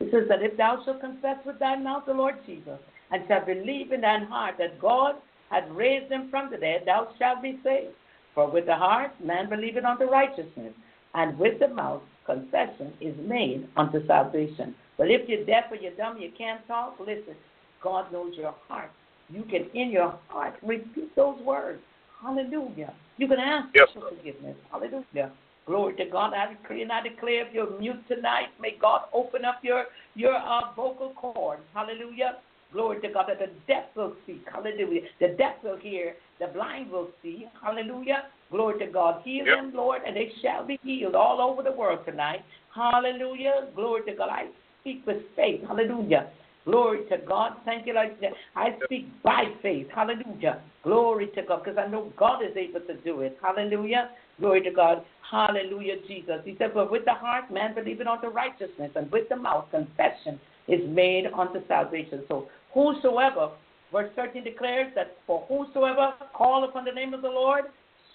it 0.00 0.10
says 0.10 0.24
that 0.28 0.42
if 0.42 0.56
thou 0.56 0.82
shalt 0.84 1.00
confess 1.00 1.36
with 1.46 1.58
thy 1.58 1.76
mouth 1.76 2.04
the 2.06 2.12
Lord 2.12 2.34
Jesus, 2.46 2.78
and 3.10 3.22
shalt 3.28 3.46
believe 3.46 3.92
in 3.92 4.00
thine 4.00 4.24
heart 4.24 4.56
that 4.58 4.80
God 4.80 5.16
hath 5.52 5.68
raised 5.70 6.10
him 6.10 6.30
from 6.30 6.50
the 6.50 6.56
dead, 6.56 6.82
thou 6.86 7.08
shalt 7.18 7.42
be 7.42 7.60
saved. 7.62 7.94
For 8.34 8.50
with 8.50 8.66
the 8.66 8.74
heart 8.74 9.12
man 9.22 9.48
believeth 9.48 9.84
unto 9.84 10.04
righteousness, 10.04 10.72
and 11.14 11.38
with 11.38 11.58
the 11.60 11.68
mouth 11.68 12.02
confession 12.24 12.92
is 13.00 13.14
made 13.28 13.68
unto 13.76 14.04
salvation. 14.06 14.74
But 14.96 15.10
if 15.10 15.28
you're 15.28 15.44
deaf 15.44 15.64
or 15.70 15.76
you're 15.76 15.94
dumb, 15.94 16.18
you 16.18 16.30
can't 16.36 16.66
talk, 16.66 16.96
listen, 16.98 17.34
God 17.82 18.10
knows 18.12 18.32
your 18.36 18.54
heart. 18.68 18.90
You 19.28 19.42
can, 19.42 19.68
in 19.74 19.90
your 19.90 20.18
heart, 20.28 20.54
repeat 20.62 21.14
those 21.16 21.40
words. 21.42 21.80
Hallelujah. 22.22 22.94
You 23.18 23.28
can 23.28 23.38
ask 23.38 23.68
yes, 23.74 23.88
for 23.92 24.08
forgiveness. 24.08 24.56
Hallelujah. 24.70 25.32
Glory 25.66 25.94
to 25.96 26.06
God. 26.06 26.32
I 26.34 26.52
decree 26.52 26.82
and 26.82 26.92
I 26.92 27.02
declare 27.02 27.46
if 27.46 27.54
you're 27.54 27.78
mute 27.78 28.06
tonight, 28.08 28.48
may 28.60 28.76
God 28.80 29.02
open 29.12 29.44
up 29.44 29.60
your, 29.62 29.84
your 30.14 30.34
uh, 30.34 30.72
vocal 30.74 31.12
cords. 31.16 31.62
Hallelujah. 31.74 32.38
Glory 32.72 33.00
to 33.02 33.08
God 33.08 33.26
that 33.28 33.38
the 33.38 33.50
deaf 33.66 33.84
will 33.94 34.14
speak. 34.24 34.44
Hallelujah. 34.50 35.02
The 35.20 35.28
deaf 35.38 35.56
will 35.62 35.76
hear. 35.76 36.14
The 36.40 36.46
blind 36.48 36.90
will 36.90 37.08
see. 37.22 37.46
Hallelujah. 37.62 38.24
Glory 38.50 38.78
to 38.84 38.90
God. 38.90 39.22
Heal 39.24 39.46
yep. 39.46 39.56
them, 39.56 39.72
Lord, 39.74 40.02
and 40.06 40.16
they 40.16 40.32
shall 40.42 40.66
be 40.66 40.78
healed 40.82 41.14
all 41.14 41.40
over 41.40 41.62
the 41.62 41.72
world 41.72 42.00
tonight. 42.06 42.40
Hallelujah. 42.74 43.68
Glory 43.74 44.02
to 44.06 44.14
God. 44.14 44.30
I 44.30 44.46
speak 44.80 45.06
with 45.06 45.22
faith. 45.36 45.60
Hallelujah. 45.66 46.30
Glory 46.64 47.00
to 47.10 47.18
God. 47.26 47.56
Thank 47.64 47.86
you, 47.86 47.94
Lord. 47.94 48.16
I 48.54 48.76
speak 48.84 49.08
by 49.22 49.44
faith. 49.62 49.88
Hallelujah. 49.94 50.62
Glory 50.84 51.28
to 51.34 51.42
God, 51.42 51.64
because 51.64 51.78
I 51.78 51.90
know 51.90 52.12
God 52.16 52.42
is 52.42 52.56
able 52.56 52.80
to 52.80 52.94
do 53.02 53.20
it. 53.20 53.36
Hallelujah. 53.42 54.10
Glory 54.38 54.62
to 54.62 54.70
God. 54.70 55.04
Hallelujah, 55.28 55.96
Jesus. 56.06 56.40
He 56.44 56.56
said, 56.58 56.74
But 56.74 56.90
with 56.90 57.04
the 57.04 57.14
heart, 57.14 57.50
man 57.52 57.74
believing 57.74 58.06
unto 58.06 58.28
righteousness, 58.28 58.90
and 58.94 59.10
with 59.10 59.28
the 59.28 59.36
mouth, 59.36 59.66
confession 59.70 60.38
is 60.68 60.80
made 60.88 61.24
unto 61.26 61.66
salvation. 61.66 62.22
So, 62.28 62.48
whosoever, 62.74 63.50
verse 63.90 64.10
13 64.16 64.44
declares 64.44 64.92
that 64.94 65.16
for 65.26 65.44
whosoever 65.48 66.14
call 66.34 66.64
upon 66.64 66.84
the 66.84 66.92
name 66.92 67.14
of 67.14 67.22
the 67.22 67.28
Lord 67.28 67.64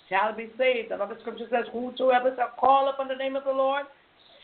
shall 0.10 0.36
be 0.36 0.50
saved. 0.58 0.92
Another 0.92 1.18
scripture 1.22 1.48
says, 1.50 1.66
Whosoever 1.72 2.34
shall 2.36 2.52
call 2.60 2.90
upon 2.90 3.08
the 3.08 3.16
name 3.16 3.36
of 3.36 3.44
the 3.44 3.52
Lord 3.52 3.86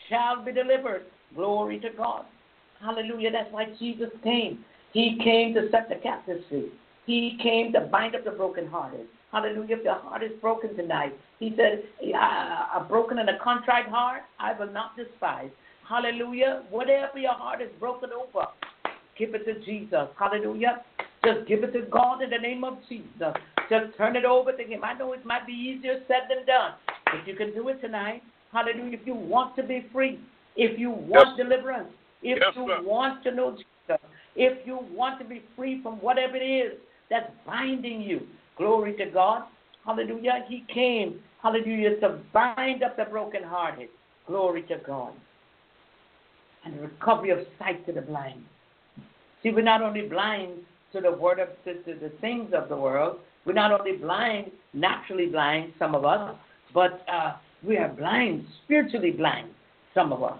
shall 0.08 0.44
be 0.44 0.52
delivered. 0.52 1.04
Glory 1.34 1.80
to 1.80 1.88
God. 1.96 2.24
Hallelujah. 2.80 3.30
That's 3.32 3.52
why 3.52 3.66
Jesus 3.78 4.10
came. 4.22 4.64
He 4.92 5.18
came 5.22 5.54
to 5.54 5.68
set 5.70 5.88
the 5.88 5.96
captives 5.96 6.44
free. 6.48 6.70
He 7.06 7.38
came 7.42 7.72
to 7.72 7.80
bind 7.80 8.14
up 8.14 8.24
the 8.24 8.30
brokenhearted. 8.30 9.06
Hallelujah. 9.32 9.76
If 9.76 9.84
your 9.84 9.98
heart 9.98 10.22
is 10.22 10.30
broken 10.40 10.76
tonight, 10.76 11.12
he 11.40 11.54
said, 11.56 11.82
A 12.14 12.84
broken 12.88 13.18
and 13.18 13.28
a 13.28 13.38
contrite 13.42 13.88
heart, 13.88 14.22
I 14.38 14.56
will 14.58 14.72
not 14.72 14.96
despise. 14.96 15.50
Hallelujah. 15.88 16.62
Whatever 16.70 17.18
your 17.18 17.32
heart 17.32 17.60
is 17.60 17.68
broken 17.80 18.10
over, 18.12 18.46
give 19.18 19.34
it 19.34 19.44
to 19.44 19.64
Jesus. 19.64 20.08
Hallelujah. 20.18 20.82
Just 21.24 21.48
give 21.48 21.64
it 21.64 21.72
to 21.72 21.82
God 21.90 22.22
in 22.22 22.30
the 22.30 22.38
name 22.38 22.64
of 22.64 22.78
Jesus. 22.88 23.34
Just 23.70 23.96
turn 23.96 24.16
it 24.16 24.24
over 24.24 24.52
to 24.52 24.62
Him. 24.62 24.84
I 24.84 24.92
know 24.94 25.12
it 25.12 25.24
might 25.24 25.46
be 25.46 25.52
easier 25.52 26.00
said 26.06 26.28
than 26.28 26.44
done, 26.46 26.72
but 27.06 27.26
you 27.26 27.34
can 27.34 27.54
do 27.54 27.68
it 27.68 27.80
tonight. 27.80 28.22
Hallelujah. 28.52 28.98
If 29.00 29.06
you 29.06 29.14
want 29.14 29.56
to 29.56 29.62
be 29.62 29.86
free, 29.92 30.20
if 30.56 30.78
you 30.78 30.90
want 30.90 31.38
yes. 31.38 31.46
deliverance, 31.46 31.88
if 32.22 32.38
yes, 32.40 32.52
you 32.54 32.66
sir. 32.68 32.82
want 32.82 33.22
to 33.24 33.34
know 33.34 33.52
Jesus, 33.52 34.00
if 34.36 34.66
you 34.66 34.80
want 34.92 35.18
to 35.20 35.24
be 35.24 35.42
free 35.56 35.82
from 35.82 35.94
whatever 36.00 36.36
it 36.36 36.44
is 36.44 36.78
that's 37.10 37.30
binding 37.46 38.02
you, 38.02 38.20
glory 38.56 38.94
to 38.96 39.06
God. 39.06 39.44
Hallelujah. 39.84 40.44
He 40.48 40.64
came, 40.72 41.20
hallelujah, 41.42 42.00
to 42.00 42.20
bind 42.32 42.82
up 42.82 42.96
the 42.96 43.04
brokenhearted. 43.04 43.88
Glory 44.26 44.62
to 44.64 44.76
God. 44.86 45.12
And 46.64 46.78
the 46.78 46.82
recovery 46.82 47.30
of 47.30 47.38
sight 47.58 47.84
to 47.86 47.92
the 47.92 48.00
blind. 48.00 48.44
See, 49.44 49.50
we're 49.50 49.60
not 49.60 49.82
only 49.82 50.08
blind 50.08 50.54
to 50.94 51.02
the 51.02 51.12
word 51.12 51.38
of 51.38 51.48
to, 51.64 51.74
to 51.82 52.00
the 52.00 52.08
things 52.22 52.52
of 52.54 52.70
the 52.70 52.76
world, 52.76 53.18
we're 53.44 53.52
not 53.52 53.78
only 53.78 53.92
blind, 53.92 54.50
naturally 54.72 55.26
blind, 55.26 55.74
some 55.78 55.94
of 55.94 56.06
us, 56.06 56.34
but 56.72 57.04
uh, 57.12 57.34
we 57.62 57.76
are 57.76 57.88
blind, 57.88 58.46
spiritually 58.64 59.10
blind, 59.10 59.50
some 59.92 60.14
of 60.14 60.22
us. 60.22 60.38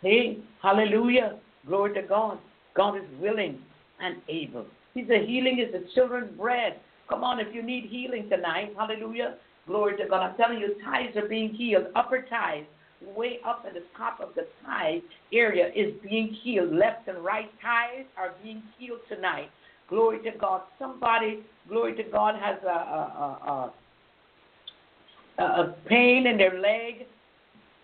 Hey, 0.00 0.38
hallelujah. 0.62 1.38
Glory 1.66 1.92
to 1.94 2.02
God. 2.02 2.38
God 2.74 2.96
is 2.96 3.04
willing 3.20 3.58
and 4.00 4.16
able. 4.28 4.64
He 4.94 5.04
said, 5.06 5.26
Healing 5.26 5.58
is 5.58 5.72
the 5.72 5.86
children's 5.94 6.34
bread. 6.38 6.80
Come 7.10 7.24
on, 7.24 7.40
if 7.40 7.54
you 7.54 7.62
need 7.62 7.84
healing 7.90 8.28
tonight, 8.30 8.72
hallelujah. 8.76 9.34
Glory 9.66 9.98
to 9.98 10.08
God. 10.08 10.22
I'm 10.22 10.36
telling 10.36 10.58
you, 10.58 10.76
ties 10.82 11.14
are 11.16 11.28
being 11.28 11.52
healed. 11.52 11.86
Upper 11.94 12.22
ties, 12.22 12.64
way 13.14 13.38
up 13.46 13.64
at 13.66 13.74
the 13.74 13.82
top 13.96 14.20
of 14.20 14.34
the 14.34 14.46
thigh 14.64 15.00
area, 15.32 15.68
is 15.74 15.94
being 16.02 16.36
healed. 16.42 16.72
Left 16.72 17.08
and 17.08 17.24
right 17.24 17.50
thighs 17.62 18.06
are 18.16 18.34
being 18.42 18.62
healed 18.78 19.00
tonight. 19.08 19.50
Glory 19.88 20.18
to 20.24 20.36
God. 20.38 20.62
Somebody, 20.78 21.40
glory 21.68 21.94
to 21.96 22.02
God, 22.04 22.34
has 22.40 22.56
a, 22.64 22.68
a, 22.68 23.72
a, 25.38 25.42
a 25.42 25.76
pain 25.86 26.26
in 26.26 26.36
their 26.36 26.58
leg. 26.60 27.06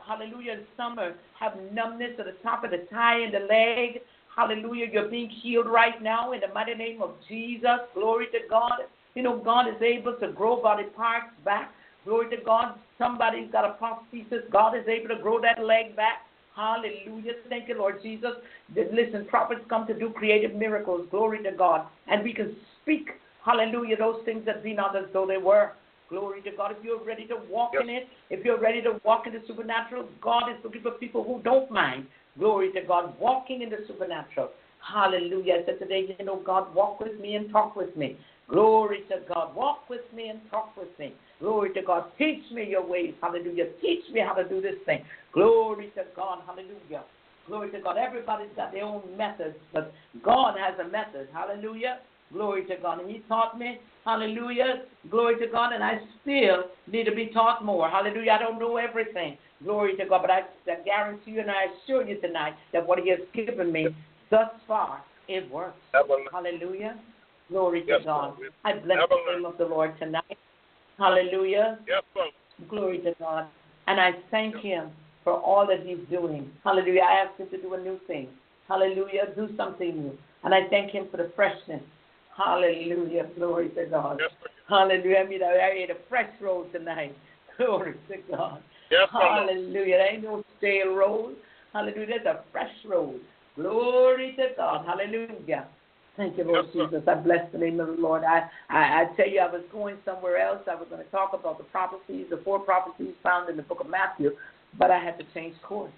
Hallelujah. 0.07 0.61
Some 0.77 0.99
are, 0.99 1.15
have 1.39 1.53
numbness 1.73 2.19
at 2.19 2.25
the 2.25 2.35
top 2.43 2.65
of 2.65 2.71
the 2.71 2.87
thigh 2.91 3.21
and 3.21 3.33
the 3.33 3.41
leg. 3.41 4.01
Hallelujah. 4.35 4.87
You're 4.93 5.09
being 5.09 5.29
healed 5.29 5.67
right 5.67 6.03
now 6.03 6.33
in 6.33 6.41
the 6.41 6.53
mighty 6.53 6.75
name 6.75 7.03
of 7.03 7.13
Jesus. 7.29 7.79
Glory 7.95 8.27
to 8.33 8.39
God. 8.49 8.81
You 9.15 9.23
know, 9.23 9.39
God 9.39 9.69
is 9.69 9.81
able 9.81 10.15
to 10.21 10.33
grow 10.33 10.61
body 10.61 10.85
parts 10.97 11.29
back. 11.45 11.71
Glory 12.05 12.35
to 12.35 12.43
God. 12.43 12.79
Somebody's 13.03 13.51
got 13.51 13.65
a 13.65 13.77
prosthesis. 13.83 14.49
God 14.53 14.77
is 14.77 14.87
able 14.87 15.15
to 15.15 15.21
grow 15.21 15.41
that 15.41 15.63
leg 15.63 15.97
back. 15.97 16.27
Hallelujah. 16.55 17.33
Thank 17.49 17.69
you, 17.69 17.79
Lord 17.79 17.97
Jesus. 18.03 18.33
Listen, 18.75 19.27
prophets 19.27 19.63
come 19.69 19.87
to 19.89 19.99
do 19.99 20.11
creative 20.11 20.55
miracles. 20.55 21.09
Glory 21.11 21.43
to 21.43 21.51
God. 21.51 21.87
And 22.07 22.23
we 22.23 22.33
can 22.33 22.55
speak, 22.81 23.09
hallelujah, 23.45 23.97
those 23.97 24.25
things 24.25 24.45
that 24.47 24.63
be 24.63 24.73
not 24.75 24.95
as 24.95 25.05
though 25.13 25.27
they 25.27 25.39
were. 25.39 25.73
Glory 26.11 26.43
to 26.43 26.51
God. 26.57 26.73
If 26.79 26.85
you're 26.85 27.03
ready 27.03 27.27
to 27.27 27.37
walk 27.51 27.71
yes. 27.73 27.83
in 27.85 27.91
it, 27.91 28.09
if 28.31 28.45
you're 28.45 28.61
ready 28.61 28.83
to 28.83 29.01
walk 29.03 29.27
in 29.27 29.33
the 29.33 29.43
supernatural, 29.49 30.07
God 30.21 30.51
is 30.51 30.57
looking 30.63 30.83
for 30.83 30.93
people 30.93 31.25
who 31.25 31.43
don't 31.43 31.71
mind. 31.71 32.07
Glory 32.39 32.71
to 32.73 32.83
God. 32.83 33.19
Walking 33.19 33.63
in 33.63 33.71
the 33.71 33.79
supernatural. 33.89 34.51
Hallelujah. 34.87 35.55
I 35.63 35.67
said 35.67 35.79
today, 35.79 36.15
you 36.19 36.25
know, 36.25 36.43
God, 36.45 36.75
walk 36.75 37.01
with 37.01 37.19
me 37.19 37.37
and 37.37 37.51
talk 37.51 37.77
with 37.77 37.97
me. 37.97 38.19
Glory 38.53 39.01
to 39.09 39.17
God. 39.33 39.57
Walk 39.57 39.89
with 39.89 40.03
me 40.15 40.29
and 40.29 40.39
talk 40.51 40.77
with 40.77 40.89
me. 40.99 41.15
Glory 41.41 41.73
to 41.73 41.81
God. 41.81 42.05
Teach 42.19 42.43
me 42.53 42.69
your 42.69 42.87
ways. 42.87 43.15
Hallelujah. 43.23 43.67
Teach 43.81 44.05
me 44.13 44.21
how 44.21 44.35
to 44.35 44.47
do 44.47 44.61
this 44.61 44.75
thing. 44.85 45.03
Glory 45.33 45.91
to 45.97 46.03
God. 46.15 46.41
Hallelujah. 46.47 47.05
Glory 47.47 47.71
to 47.73 47.81
God. 47.81 47.97
Everybody's 47.97 48.51
got 48.55 48.73
their 48.73 48.85
own 48.85 49.03
methods, 49.17 49.57
but 49.73 49.93
God 50.23 50.57
has 50.59 50.79
a 50.79 50.89
method. 50.91 51.29
Hallelujah. 51.33 52.01
Glory 52.31 52.67
to 52.67 52.77
God. 52.77 53.01
And 53.01 53.11
He 53.11 53.21
taught 53.27 53.59
me. 53.59 53.79
Hallelujah. 54.05 54.83
Glory 55.11 55.39
to 55.39 55.51
God. 55.51 55.73
And 55.73 55.83
I 55.83 56.01
still 56.21 56.65
need 56.87 57.05
to 57.05 57.15
be 57.15 57.31
taught 57.33 57.65
more. 57.65 57.89
Hallelujah. 57.89 58.33
I 58.33 58.39
don't 58.39 58.59
know 58.59 58.77
everything. 58.77 59.39
Glory 59.65 59.97
to 59.97 60.05
God. 60.05 60.21
But 60.21 60.31
I, 60.31 60.41
I 60.71 60.83
guarantee 60.85 61.33
you 61.33 61.41
and 61.41 61.51
I 61.51 61.65
assure 61.85 62.07
you 62.07 62.21
tonight 62.21 62.53
that 62.75 62.87
what 62.87 62.99
He 62.99 63.09
has 63.11 63.21
given 63.35 63.73
me 63.73 63.89
thus 64.31 64.51
far, 64.69 65.03
it 65.27 65.51
works. 65.51 65.79
Hallelujah. 66.31 66.99
Glory 67.53 67.83
to 67.83 67.99
God. 68.03 68.35
I 68.65 68.73
bless 68.73 68.99
the 69.09 69.35
name 69.35 69.45
of 69.45 69.59
the 69.59 69.67
Lord 69.67 69.93
tonight. 69.99 70.39
Hallelujah. 70.99 71.79
Yes, 71.87 72.03
Glory 72.71 72.99
to 73.01 73.15
God. 73.19 73.47
And 73.87 74.01
I 74.01 74.13
thank 74.31 74.57
Him 74.57 74.91
for 75.23 75.35
all 75.35 75.67
that 75.67 75.87
He's 75.87 75.99
doing. 76.11 76.51
Hallelujah. 76.65 77.03
I 77.03 77.27
ask 77.27 77.39
Him 77.39 77.49
to 77.51 77.61
do 77.61 77.75
a 77.75 77.81
new 77.81 78.01
thing. 78.07 78.29
Hallelujah. 78.69 79.35
Do 79.37 79.51
something 79.57 79.95
new. 79.95 80.19
And 80.45 80.55
I 80.55 80.61
thank 80.71 80.93
Him 80.93 81.09
for 81.11 81.19
the 81.19 81.31
freshness. 81.37 81.83
Hallelujah. 82.37 83.27
Glory 83.37 83.69
to 83.71 83.85
God. 83.85 84.19
Yes, 84.21 84.31
Hallelujah. 84.67 85.19
I 85.19 85.29
mean, 85.29 85.43
I 85.43 85.73
ate 85.75 85.91
a 85.91 85.97
fresh 86.09 86.31
roll 86.41 86.67
tonight. 86.73 87.15
Glory 87.59 87.95
to 88.09 88.17
God. 88.31 88.63
Yes, 88.91 89.09
Hallelujah. 89.13 89.99
There 89.99 90.15
ain't 90.15 90.23
no 90.23 90.43
stale 90.57 90.95
roll. 90.95 91.33
Hallelujah. 91.75 92.07
That's 92.25 92.39
a 92.39 92.51
fresh 92.51 92.73
roll. 92.87 93.17
Glory 93.57 94.35
to 94.39 94.49
God. 94.57 94.87
Hallelujah. 94.87 95.67
Thank 96.17 96.37
you, 96.37 96.45
Lord 96.45 96.67
yes, 96.75 96.87
Jesus. 96.91 97.03
I 97.09 97.15
bless 97.15 97.51
the 97.53 97.59
name 97.59 97.81
of 97.81 97.87
the 97.87 97.95
Lord. 97.95 98.23
I, 98.23 98.49
I, 98.69 99.03
I 99.03 99.05
tell 99.17 99.29
you, 99.29 99.41
I 99.41 99.51
was 99.51 99.63
going 99.73 99.97
somewhere 100.05 100.37
else. 100.37 100.61
I 100.71 100.75
was 100.75 100.87
going 100.91 101.03
to 101.03 101.11
talk 101.11 101.33
about 101.33 101.59
the 101.59 101.65
prophecies, 101.65 102.27
the 102.29 102.41
four 102.45 102.59
prophecies 102.59 103.15
found 103.23 103.49
in 103.49 103.57
the 103.57 103.63
book 103.63 103.81
of 103.81 103.89
Matthew, 103.89 104.33
but 104.79 104.91
I 104.91 104.99
had 104.99 105.19
to 105.19 105.25
change 105.33 105.55
course. 105.63 105.93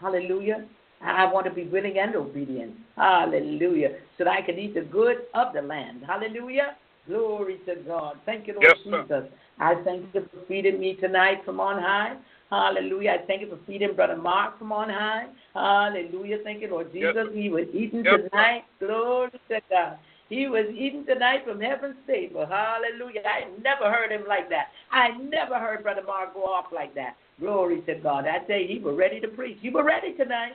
Hallelujah. 0.00 0.66
I 1.02 1.32
want 1.32 1.46
to 1.46 1.52
be 1.52 1.64
willing 1.64 1.98
and 1.98 2.14
obedient. 2.16 2.74
Hallelujah. 2.96 3.98
So 4.18 4.24
that 4.24 4.30
I 4.30 4.42
can 4.42 4.58
eat 4.58 4.74
the 4.74 4.82
good 4.82 5.18
of 5.34 5.54
the 5.54 5.62
land. 5.62 6.02
Hallelujah. 6.06 6.76
Glory 7.06 7.58
to 7.66 7.76
God. 7.86 8.16
Thank 8.26 8.46
you, 8.46 8.54
Lord 8.54 8.66
yes, 8.68 8.76
Jesus. 8.84 9.08
Sir. 9.08 9.28
I 9.58 9.74
thank 9.84 10.14
you 10.14 10.22
for 10.22 10.46
feeding 10.46 10.80
me 10.80 10.94
tonight 10.94 11.38
from 11.44 11.60
on 11.60 11.80
high. 11.80 12.16
Hallelujah. 12.50 13.18
I 13.22 13.26
thank 13.26 13.42
you 13.42 13.48
for 13.48 13.58
feeding 13.66 13.94
Brother 13.94 14.16
Mark 14.16 14.58
from 14.58 14.72
on 14.72 14.90
high. 14.90 15.26
Hallelujah. 15.54 16.38
Thank 16.42 16.62
you, 16.62 16.68
Lord 16.70 16.92
Jesus. 16.92 17.12
Yes, 17.14 17.26
he 17.32 17.48
was 17.48 17.66
eating 17.72 18.02
yes, 18.04 18.20
tonight. 18.28 18.64
Glory 18.80 19.30
to 19.30 19.60
God. 19.70 19.98
He 20.28 20.46
was 20.46 20.66
eating 20.76 21.04
tonight 21.06 21.42
from 21.44 21.60
heaven's 21.60 21.96
table. 22.06 22.46
Hallelujah. 22.46 23.22
I 23.24 23.50
never 23.62 23.90
heard 23.90 24.10
him 24.12 24.22
like 24.28 24.48
that. 24.50 24.68
I 24.90 25.10
never 25.10 25.58
heard 25.58 25.82
Brother 25.82 26.02
Mark 26.06 26.34
go 26.34 26.42
off 26.44 26.66
like 26.72 26.94
that. 26.94 27.16
Glory 27.38 27.82
to 27.82 27.94
God. 27.96 28.26
I 28.26 28.38
tell 28.46 28.58
you, 28.58 28.68
he 28.68 28.78
was 28.78 28.96
ready 28.96 29.20
to 29.20 29.28
preach. 29.28 29.58
You 29.60 29.72
were 29.72 29.84
ready 29.84 30.12
tonight. 30.14 30.52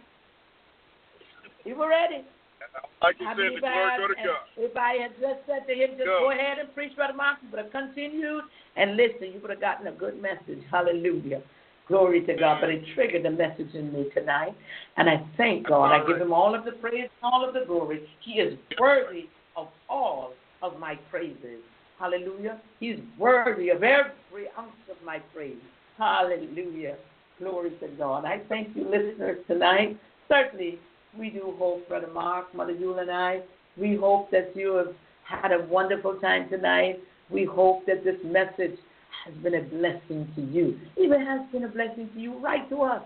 You 1.65 1.75
were 1.75 1.89
ready. 1.89 2.23
Like 3.01 3.15
you 3.19 3.27
I 3.27 3.31
said, 3.31 3.37
mean, 3.37 3.51
the 3.51 3.57
if 3.57 3.63
I, 3.63 3.91
had, 3.91 3.97
go 3.97 4.07
to 4.07 4.15
God. 4.15 4.43
if 4.57 4.77
I 4.77 4.93
had 4.93 5.11
just 5.19 5.39
said 5.47 5.67
to 5.67 5.73
him, 5.73 5.91
just 5.97 6.05
Go. 6.05 6.27
go 6.27 6.31
ahead 6.31 6.59
and 6.59 6.73
preach, 6.73 6.95
Brother 6.95 7.13
Mark, 7.13 7.39
you 7.41 7.49
would 7.51 7.59
have 7.59 7.71
continued 7.71 8.43
and 8.75 8.95
listen. 8.95 9.31
You 9.33 9.39
would 9.41 9.51
have 9.51 9.61
gotten 9.61 9.87
a 9.87 9.91
good 9.91 10.21
message. 10.21 10.63
Hallelujah. 10.71 11.41
Glory 11.87 12.25
to 12.25 12.33
God. 12.35 12.59
But 12.61 12.69
it 12.69 12.83
triggered 12.93 13.23
the 13.23 13.31
message 13.31 13.73
in 13.73 13.93
me 13.93 14.09
tonight. 14.13 14.55
And 14.97 15.09
I 15.09 15.25
thank 15.37 15.67
God. 15.67 15.91
I 15.91 16.05
give 16.05 16.19
him 16.19 16.33
all 16.33 16.55
of 16.55 16.65
the 16.65 16.71
praise 16.71 17.09
and 17.21 17.33
all 17.33 17.47
of 17.47 17.53
the 17.53 17.63
glory. 17.65 18.07
He 18.21 18.33
is 18.33 18.57
worthy 18.79 19.29
of 19.55 19.67
all 19.89 20.33
of 20.61 20.79
my 20.79 20.95
praises. 21.11 21.61
Hallelujah. 21.99 22.59
He's 22.79 22.97
worthy 23.17 23.69
of 23.69 23.83
every 23.83 24.47
ounce 24.57 24.71
of 24.89 24.97
my 25.05 25.19
praise. 25.33 25.57
Hallelujah. 25.97 26.95
Glory 27.39 27.71
to 27.81 27.87
God. 27.97 28.25
I 28.25 28.41
thank 28.49 28.75
you, 28.75 28.83
listeners, 28.83 29.39
tonight. 29.47 29.97
Certainly, 30.29 30.79
we 31.17 31.29
do 31.29 31.53
hope, 31.57 31.87
Brother 31.87 32.09
Mark, 32.13 32.53
Mother 32.53 32.73
Eula, 32.73 33.01
and 33.01 33.11
I, 33.11 33.41
we 33.77 33.95
hope 33.95 34.31
that 34.31 34.55
you 34.55 34.73
have 34.75 34.93
had 35.23 35.51
a 35.51 35.65
wonderful 35.65 36.15
time 36.15 36.49
tonight. 36.49 36.99
We 37.29 37.45
hope 37.45 37.85
that 37.87 38.03
this 38.03 38.17
message 38.23 38.77
has 39.25 39.33
been 39.43 39.55
a 39.55 39.61
blessing 39.61 40.27
to 40.35 40.41
you. 40.41 40.79
If 40.95 41.11
it 41.11 41.25
has 41.25 41.41
been 41.51 41.63
a 41.63 41.67
blessing 41.67 42.09
to 42.13 42.19
you, 42.19 42.37
write 42.39 42.69
to 42.69 42.83
us. 42.83 43.01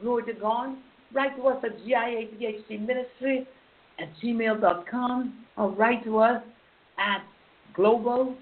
Glory 0.00 0.24
to 0.32 0.32
God. 0.32 0.76
Write 1.12 1.36
to 1.36 1.42
us 1.48 1.64
at 1.64 1.78
GIAPHD 1.84 2.86
Ministry 2.86 3.46
at 3.98 4.08
gmail.com 4.22 5.44
or 5.56 5.70
write 5.70 6.04
to 6.04 6.18
us 6.18 6.42
at 6.98 7.22
global 7.74 8.36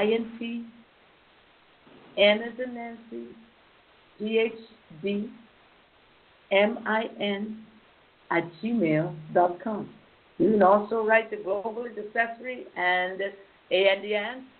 INT 0.00 0.40
N 2.16 2.40
as 2.42 2.58
in 2.64 2.74
Nancy 2.74 3.26
PhD 4.20 5.30
M-I-N 6.52 7.64
at 8.30 8.44
gmail.com. 8.62 9.88
You 10.38 10.52
can 10.52 10.62
also 10.62 11.04
write 11.04 11.30
to 11.30 11.36
Global 11.36 11.86
Intercessory 11.86 12.66
and 12.76 13.20
ANDN 13.72 14.42
PhD 14.42 14.59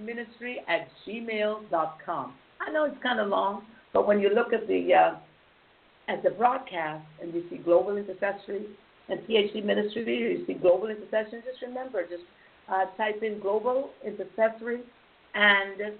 Ministry 0.00 0.60
at 0.68 0.88
gmail.com. 1.06 2.34
I 2.60 2.72
know 2.72 2.84
it's 2.84 3.02
kind 3.02 3.20
of 3.20 3.28
long, 3.28 3.62
but 3.92 4.06
when 4.06 4.20
you 4.20 4.30
look 4.34 4.52
at 4.52 4.66
the 4.66 4.94
uh, 4.94 5.14
at 6.08 6.22
the 6.22 6.30
broadcast 6.30 7.04
and 7.22 7.32
you 7.32 7.44
see 7.50 7.56
Global 7.56 7.96
Intercessory 7.96 8.66
and 9.08 9.20
PhD 9.20 9.64
Ministry, 9.64 10.16
you 10.16 10.44
see 10.46 10.54
Global 10.54 10.88
Intercession, 10.88 11.42
just 11.44 11.62
remember, 11.62 12.02
just 12.02 12.22
uh, 12.68 12.84
type 12.96 13.22
in 13.22 13.40
Global 13.40 13.90
Intercessory 14.04 14.80
and 15.34 15.94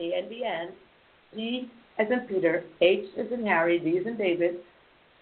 ANDN 0.00 0.70
P 1.34 1.70
as 1.98 2.06
in 2.10 2.20
Peter, 2.20 2.64
H 2.80 3.04
as 3.18 3.26
in 3.32 3.46
Harry, 3.46 3.78
D 3.78 3.98
as 3.98 4.06
in 4.06 4.16
David, 4.16 4.56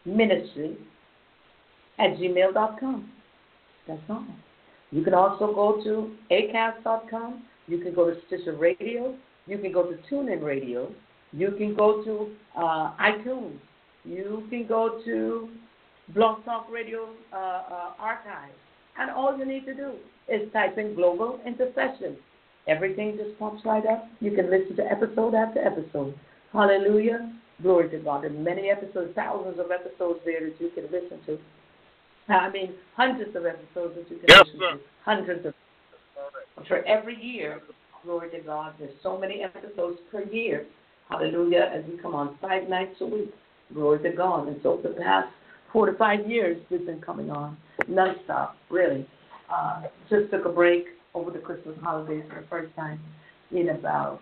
ministry 0.04 0.76
at 1.98 2.16
gmail.com. 2.16 3.10
That's 3.86 4.00
all. 4.08 4.24
You 4.90 5.02
can 5.02 5.14
also 5.14 5.52
go 5.52 5.82
to 5.84 6.14
acast.com. 6.30 7.42
You 7.70 7.78
can 7.78 7.94
go 7.94 8.10
to 8.10 8.16
Stitcher 8.26 8.56
Radio. 8.56 9.14
You 9.46 9.58
can 9.58 9.70
go 9.72 9.84
to 9.84 9.96
TuneIn 10.10 10.42
Radio. 10.42 10.92
You 11.32 11.52
can 11.52 11.76
go 11.76 12.02
to 12.02 12.30
uh, 12.56 12.92
iTunes. 13.00 13.58
You 14.04 14.44
can 14.50 14.66
go 14.66 15.00
to 15.04 15.48
Blog 16.12 16.44
Talk 16.44 16.66
Radio 16.70 17.10
uh, 17.32 17.36
uh, 17.36 17.90
Archive. 18.00 18.50
And 18.98 19.08
all 19.10 19.38
you 19.38 19.44
need 19.44 19.66
to 19.66 19.74
do 19.74 19.92
is 20.28 20.52
type 20.52 20.78
in 20.78 20.94
Global 20.96 21.38
Intercession. 21.46 22.16
Everything 22.66 23.16
just 23.16 23.38
pops 23.38 23.64
right 23.64 23.86
up. 23.86 24.08
You 24.20 24.32
can 24.32 24.50
listen 24.50 24.74
to 24.76 24.82
episode 24.90 25.34
after 25.34 25.64
episode. 25.64 26.14
Hallelujah. 26.52 27.32
Glory 27.62 27.88
to 27.90 27.98
God. 27.98 28.24
There 28.24 28.30
are 28.30 28.34
many 28.34 28.68
episodes, 28.68 29.12
thousands 29.14 29.60
of 29.60 29.66
episodes 29.70 30.20
there 30.24 30.40
that 30.40 30.60
you 30.60 30.70
can 30.74 30.84
listen 30.90 31.20
to. 31.26 31.38
I 32.28 32.50
mean, 32.50 32.74
hundreds 32.96 33.34
of 33.36 33.46
episodes 33.46 33.94
that 33.96 34.10
you 34.10 34.18
can 34.18 34.26
Yes, 34.28 34.42
listen 34.46 34.60
sir. 34.60 34.72
to. 34.76 34.80
Hundreds 35.04 35.46
of. 35.46 35.54
For 36.68 36.84
every 36.86 37.20
year, 37.20 37.60
glory 38.04 38.30
to 38.30 38.40
God, 38.40 38.74
there's 38.78 38.94
so 39.02 39.18
many 39.18 39.42
episodes 39.42 39.98
per 40.10 40.24
year. 40.24 40.66
Hallelujah. 41.08 41.70
As 41.74 41.84
we 41.90 41.98
come 41.98 42.14
on 42.14 42.36
five 42.40 42.68
nights 42.68 42.96
a 43.00 43.06
week. 43.06 43.34
Glory 43.72 44.02
to 44.02 44.16
God. 44.16 44.48
And 44.48 44.56
so 44.62 44.80
for 44.82 44.88
the 44.88 45.00
past 45.00 45.28
four 45.72 45.86
to 45.86 45.96
five 45.96 46.28
years, 46.28 46.60
we've 46.70 46.86
been 46.86 47.00
coming 47.00 47.30
on 47.30 47.56
nonstop, 47.88 48.52
really. 48.68 49.06
Uh, 49.52 49.82
just 50.08 50.30
took 50.30 50.44
a 50.44 50.48
break 50.48 50.86
over 51.14 51.30
the 51.30 51.38
Christmas 51.38 51.76
holidays 51.82 52.24
for 52.28 52.40
the 52.40 52.46
first 52.48 52.74
time 52.76 53.00
in 53.52 53.70
about, 53.70 54.20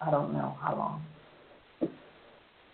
I 0.00 0.10
don't 0.10 0.32
know 0.32 0.56
how 0.60 0.76
long. 0.76 1.90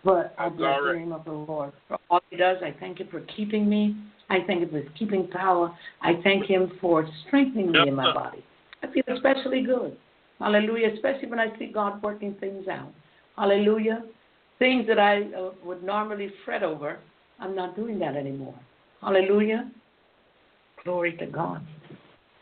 But 0.03 0.33
I 0.37 0.49
bless 0.49 0.79
the 0.85 0.93
name 0.93 1.11
of 1.11 1.25
the 1.25 1.31
Lord 1.31 1.73
for 1.87 1.97
all 2.09 2.21
He 2.29 2.37
does. 2.37 2.57
I 2.63 2.73
thank 2.79 2.99
Him 2.99 3.07
for 3.09 3.21
keeping 3.35 3.69
me. 3.69 3.95
I 4.29 4.39
thank 4.45 4.61
Him 4.61 4.69
for 4.69 4.77
His 4.77 4.87
keeping 4.97 5.27
power. 5.27 5.75
I 6.01 6.19
thank 6.23 6.45
Him 6.45 6.71
for 6.81 7.07
strengthening 7.27 7.71
me 7.71 7.87
in 7.87 7.95
my 7.95 8.13
body. 8.13 8.43
I 8.83 8.87
feel 8.87 9.03
especially 9.07 9.61
good. 9.61 9.97
Hallelujah. 10.39 10.93
Especially 10.93 11.27
when 11.27 11.39
I 11.39 11.57
see 11.57 11.67
God 11.67 12.01
working 12.03 12.35
things 12.39 12.67
out. 12.67 12.93
Hallelujah. 13.35 14.03
Things 14.59 14.87
that 14.87 14.99
I 14.99 15.23
uh, 15.33 15.51
would 15.63 15.83
normally 15.83 16.31
fret 16.45 16.63
over, 16.63 16.99
I'm 17.39 17.55
not 17.55 17.75
doing 17.75 17.99
that 17.99 18.15
anymore. 18.15 18.55
Hallelujah. 19.01 19.69
Glory 20.83 21.15
to 21.17 21.25
God. 21.27 21.65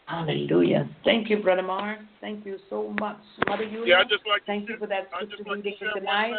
Hallelujah. 0.08 0.88
Thank 1.04 1.30
you, 1.30 1.42
Brother 1.42 1.64
Mar. 1.64 1.98
Thank 2.22 2.46
you 2.46 2.58
so 2.70 2.94
much. 3.00 3.18
Mother 3.48 3.64
Eula, 3.64 3.88
Yeah, 3.88 3.96
I 4.00 4.04
just 4.04 4.26
like 4.28 4.46
thank 4.46 4.70
you 4.70 4.78
for 4.78 4.88
that 4.88 5.10
I 5.14 5.26
just 5.26 5.48
like 5.48 5.64
to 5.64 6.00
tonight. 6.00 6.34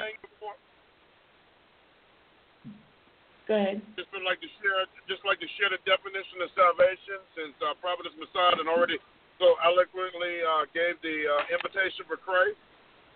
One 3.47 3.64
thing 3.64 3.81
before. 3.81 3.94
Go 3.94 3.94
ahead. 3.94 3.97
Just 3.97 4.10
would 4.12 4.27
like 4.27 4.40
to 4.43 4.51
share, 4.60 4.85
just 5.09 5.23
like 5.24 5.39
to 5.40 5.48
share 5.56 5.70
the 5.70 5.81
definition 5.86 6.43
of 6.43 6.51
salvation, 6.52 7.23
since 7.39 7.55
uh, 7.62 7.74
Prophetess 7.78 8.14
Massiah 8.18 8.59
had 8.59 8.68
already 8.68 8.98
so 9.39 9.55
eloquently 9.62 10.40
uh, 10.43 10.64
gave 10.73 10.97
the 11.05 11.28
uh, 11.28 11.55
invitation 11.55 12.05
for 12.09 12.16
Christ. 12.16 12.59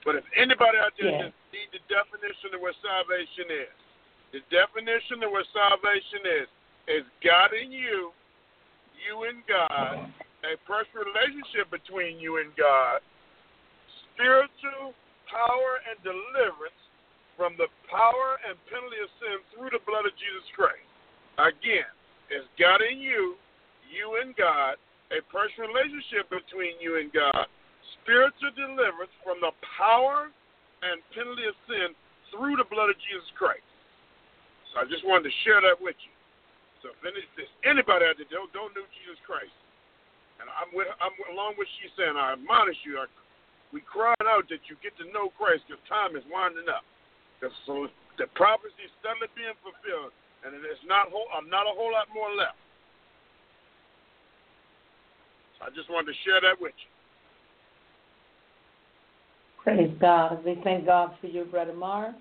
But 0.05 0.17
if 0.17 0.25
anybody 0.37 0.79
out 0.81 0.97
there 0.97 1.13
Yeah. 1.13 1.29
just 1.29 1.37
need 1.53 1.69
the 1.73 1.83
definition 1.89 2.55
of 2.57 2.61
what 2.61 2.75
salvation 2.81 3.51
is, 3.51 3.75
the 4.33 4.41
definition 4.49 5.21
of 5.25 5.31
what 5.33 5.45
salvation 5.53 6.25
is 6.25 6.49
is 6.89 7.05
God 7.21 7.53
in 7.53 7.73
you, 7.73 8.13
you 8.97 9.25
and 9.29 9.45
God, 9.47 10.09
a 10.45 10.57
personal 10.65 11.05
relationship 11.05 11.69
between 11.71 12.19
you 12.19 12.39
and 12.41 12.55
God, 12.57 13.01
spiritual 14.13 14.97
power 15.29 15.73
and 15.89 15.97
deliverance 16.03 16.81
from 17.41 17.57
the 17.57 17.73
power 17.89 18.37
and 18.45 18.53
penalty 18.69 19.01
of 19.01 19.09
sin 19.17 19.41
through 19.57 19.73
the 19.73 19.81
blood 19.89 20.05
of 20.05 20.13
Jesus 20.21 20.45
Christ. 20.53 20.85
Again, 21.41 21.89
it's 22.29 22.45
God 22.61 22.85
in 22.85 23.01
you, 23.01 23.41
you 23.89 24.21
and 24.21 24.37
God, 24.37 24.77
a 25.09 25.25
personal 25.33 25.73
relationship 25.73 26.29
between 26.29 26.77
you 26.85 27.01
and 27.01 27.09
God, 27.09 27.49
spiritual 28.05 28.53
deliverance 28.53 29.09
from 29.25 29.41
the 29.41 29.57
power 29.73 30.29
and 30.85 31.01
penalty 31.17 31.49
of 31.49 31.57
sin 31.65 31.97
through 32.29 32.61
the 32.61 32.69
blood 32.69 32.93
of 32.93 33.01
Jesus 33.09 33.25
Christ. 33.41 33.65
So 34.77 34.85
I 34.85 34.87
just 34.93 35.09
wanted 35.09 35.33
to 35.33 35.35
share 35.49 35.65
that 35.65 35.81
with 35.81 35.97
you. 36.05 36.13
So 36.85 36.93
if, 36.93 37.01
any, 37.09 37.25
if 37.25 37.49
anybody 37.65 38.05
out 38.05 38.21
there 38.21 38.29
don't, 38.29 38.53
don't 38.53 38.77
know 38.77 38.85
Jesus 39.01 39.17
Christ, 39.25 39.57
and 40.45 40.53
I'm 40.61 40.69
with, 40.77 40.93
I'm 41.01 41.17
along 41.33 41.57
with 41.57 41.73
she 41.81 41.89
saying, 41.97 42.21
I 42.21 42.37
admonish 42.37 42.85
you, 42.85 43.01
I 43.01 43.09
we 43.73 43.81
crying 43.87 44.29
out 44.29 44.45
that 44.53 44.67
you 44.69 44.77
get 44.85 44.93
to 45.01 45.07
know 45.09 45.33
Christ 45.39 45.65
because 45.65 45.81
time 45.89 46.19
is 46.19 46.27
winding 46.29 46.69
up. 46.69 46.85
So 47.67 47.89
the 48.19 48.27
prophecy 48.35 48.85
is 48.85 48.93
steadily 49.01 49.29
being 49.35 49.57
fulfilled, 49.65 50.13
and 50.45 50.53
there's 50.53 50.85
not 50.87 51.09
whole, 51.11 51.27
I'm 51.37 51.49
not 51.49 51.67
a 51.67 51.75
whole 51.75 51.93
lot 51.93 52.07
more 52.15 52.31
left. 52.35 52.59
So 55.59 55.67
I 55.67 55.71
just 55.75 55.91
wanted 55.91 56.13
to 56.13 56.19
share 56.25 56.41
that 56.43 56.61
with 56.61 56.75
you. 56.77 56.91
Praise 59.63 59.95
God. 60.01 60.45
We 60.45 60.61
thank 60.65 60.87
God 60.87 61.13
for 61.21 61.27
you, 61.27 61.45
Brother 61.45 61.75
Mark, 61.75 62.15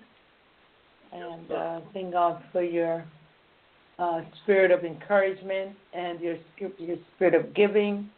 and 1.12 1.50
uh, 1.50 1.80
thank 1.92 2.12
God 2.12 2.42
for 2.52 2.62
your 2.62 3.04
uh, 3.98 4.22
spirit 4.42 4.70
of 4.70 4.84
encouragement 4.84 5.76
and 5.92 6.20
your 6.20 6.36
your 6.78 6.96
spirit 7.16 7.34
of 7.34 7.54
giving 7.54 8.10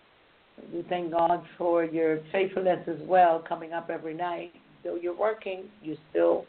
we 0.72 0.82
thank 0.88 1.10
God 1.10 1.44
for 1.58 1.84
your 1.84 2.20
faithfulness 2.30 2.86
as 2.86 2.98
well, 3.06 3.42
coming 3.46 3.72
up 3.72 3.90
every 3.90 4.14
night. 4.14 4.52
Though 4.84 4.96
you're 4.96 5.16
working, 5.16 5.64
you're 5.82 5.96
still 6.10 6.44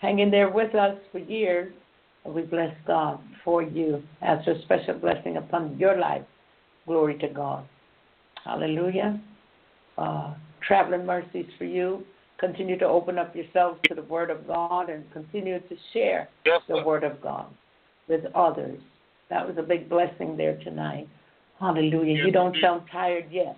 hanging 0.00 0.30
there 0.30 0.50
with 0.50 0.74
us 0.74 0.96
for 1.12 1.18
years. 1.18 1.72
And 2.24 2.34
we 2.34 2.42
bless 2.42 2.74
God 2.86 3.18
for 3.44 3.62
you 3.62 4.02
as 4.20 4.38
a 4.46 4.60
special 4.62 4.94
blessing 4.94 5.38
upon 5.38 5.78
your 5.78 5.96
life. 5.96 6.22
Glory 6.86 7.16
to 7.18 7.28
God. 7.28 7.64
Hallelujah. 8.44 9.20
Uh, 9.96 10.34
traveling 10.66 11.06
mercies 11.06 11.46
for 11.56 11.64
you. 11.64 12.04
Continue 12.38 12.78
to 12.78 12.86
open 12.86 13.18
up 13.18 13.34
yourselves 13.34 13.78
to 13.88 13.94
the 13.94 14.02
Word 14.02 14.30
of 14.30 14.46
God 14.46 14.88
and 14.88 15.10
continue 15.12 15.60
to 15.60 15.76
share 15.92 16.28
yes, 16.44 16.60
the 16.68 16.82
Word 16.82 17.04
of 17.04 17.20
God 17.20 17.46
with 18.08 18.24
others. 18.34 18.78
That 19.28 19.46
was 19.46 19.56
a 19.58 19.62
big 19.62 19.88
blessing 19.88 20.36
there 20.36 20.58
tonight. 20.58 21.08
Hallelujah. 21.58 22.16
Yes, 22.16 22.26
you 22.26 22.32
don't 22.32 22.56
sound 22.60 22.82
tired 22.90 23.26
yet. 23.30 23.56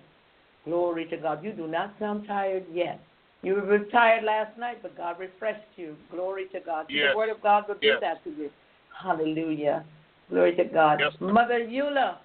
Glory 0.65 1.05
to 1.05 1.17
God. 1.17 1.43
You 1.43 1.53
do 1.53 1.67
not 1.67 1.93
sound 1.99 2.27
tired 2.27 2.65
yet. 2.71 3.01
You 3.43 3.55
were 3.55 3.79
tired 3.91 4.23
last 4.23 4.57
night, 4.57 4.77
but 4.81 4.95
God 4.95 5.19
refreshed 5.19 5.67
you. 5.75 5.97
Glory 6.09 6.47
to 6.53 6.61
God. 6.61 6.85
Yes. 6.89 7.11
The 7.11 7.17
Word 7.17 7.29
of 7.29 7.41
God 7.41 7.67
will 7.67 7.77
Yes. 7.81 7.95
do 7.95 7.99
that 7.99 8.23
to 8.23 8.29
you. 8.31 8.49
Hallelujah. 8.97 9.83
Glory 10.29 10.55
to 10.55 10.63
God. 10.63 11.01
Yes. 11.01 11.11
Mother 11.19 11.59
Eula, 11.59 12.19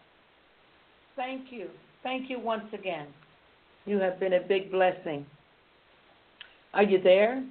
thank 1.17 1.51
you. 1.51 1.69
Thank 2.05 2.31
you 2.31 2.39
once 2.39 2.73
again. 2.73 3.13
You 3.85 3.99
have 3.99 4.21
been 4.21 4.35
a 4.35 4.41
big 4.41 4.71
blessing. 4.71 5.27
Are 6.73 6.85
you 6.85 6.99
there? 6.99 7.43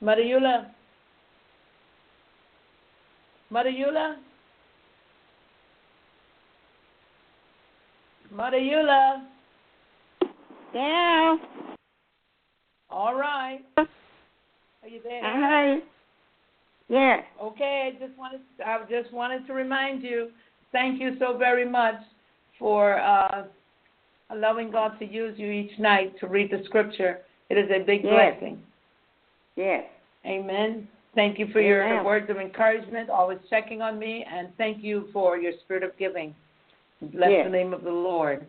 Mother 0.00 0.22
Eula? 0.22 0.70
Mother 3.50 3.70
Eula? 3.70 4.16
Mother 8.30 8.58
Eula? 8.58 9.26
Yeah. 10.76 11.36
All 12.90 13.14
right. 13.14 13.60
Are 13.78 13.86
you 14.86 15.00
there? 15.02 15.22
Hi. 15.22 15.78
Yeah. 16.88 17.22
Okay, 17.42 17.90
I 17.94 18.06
just 18.06 18.18
wanted 18.18 18.40
I 18.64 18.80
just 18.90 19.10
wanted 19.10 19.46
to 19.46 19.54
remind 19.54 20.02
you, 20.02 20.28
thank 20.72 21.00
you 21.00 21.16
so 21.18 21.38
very 21.38 21.66
much 21.66 21.94
for 22.58 23.00
uh, 23.00 23.44
allowing 24.28 24.70
God 24.70 24.98
to 24.98 25.06
use 25.06 25.38
you 25.38 25.50
each 25.50 25.78
night 25.78 26.12
to 26.20 26.26
read 26.26 26.50
the 26.50 26.62
scripture. 26.66 27.20
It 27.48 27.56
is 27.56 27.70
a 27.70 27.82
big 27.82 28.04
Yes. 28.04 28.34
blessing. 28.34 28.62
Yes. 29.56 29.84
Amen. 30.26 30.86
Thank 31.14 31.38
you 31.38 31.46
for 31.54 31.60
your 31.62 32.04
words 32.04 32.28
of 32.28 32.36
encouragement, 32.36 33.08
always 33.08 33.38
checking 33.48 33.80
on 33.80 33.98
me, 33.98 34.26
and 34.30 34.48
thank 34.58 34.84
you 34.84 35.08
for 35.10 35.38
your 35.38 35.52
spirit 35.64 35.84
of 35.84 35.96
giving. 35.96 36.34
Bless 37.00 37.30
Yes. 37.30 37.46
the 37.46 37.50
name 37.50 37.72
of 37.72 37.82
the 37.82 37.90
Lord. 37.90 38.46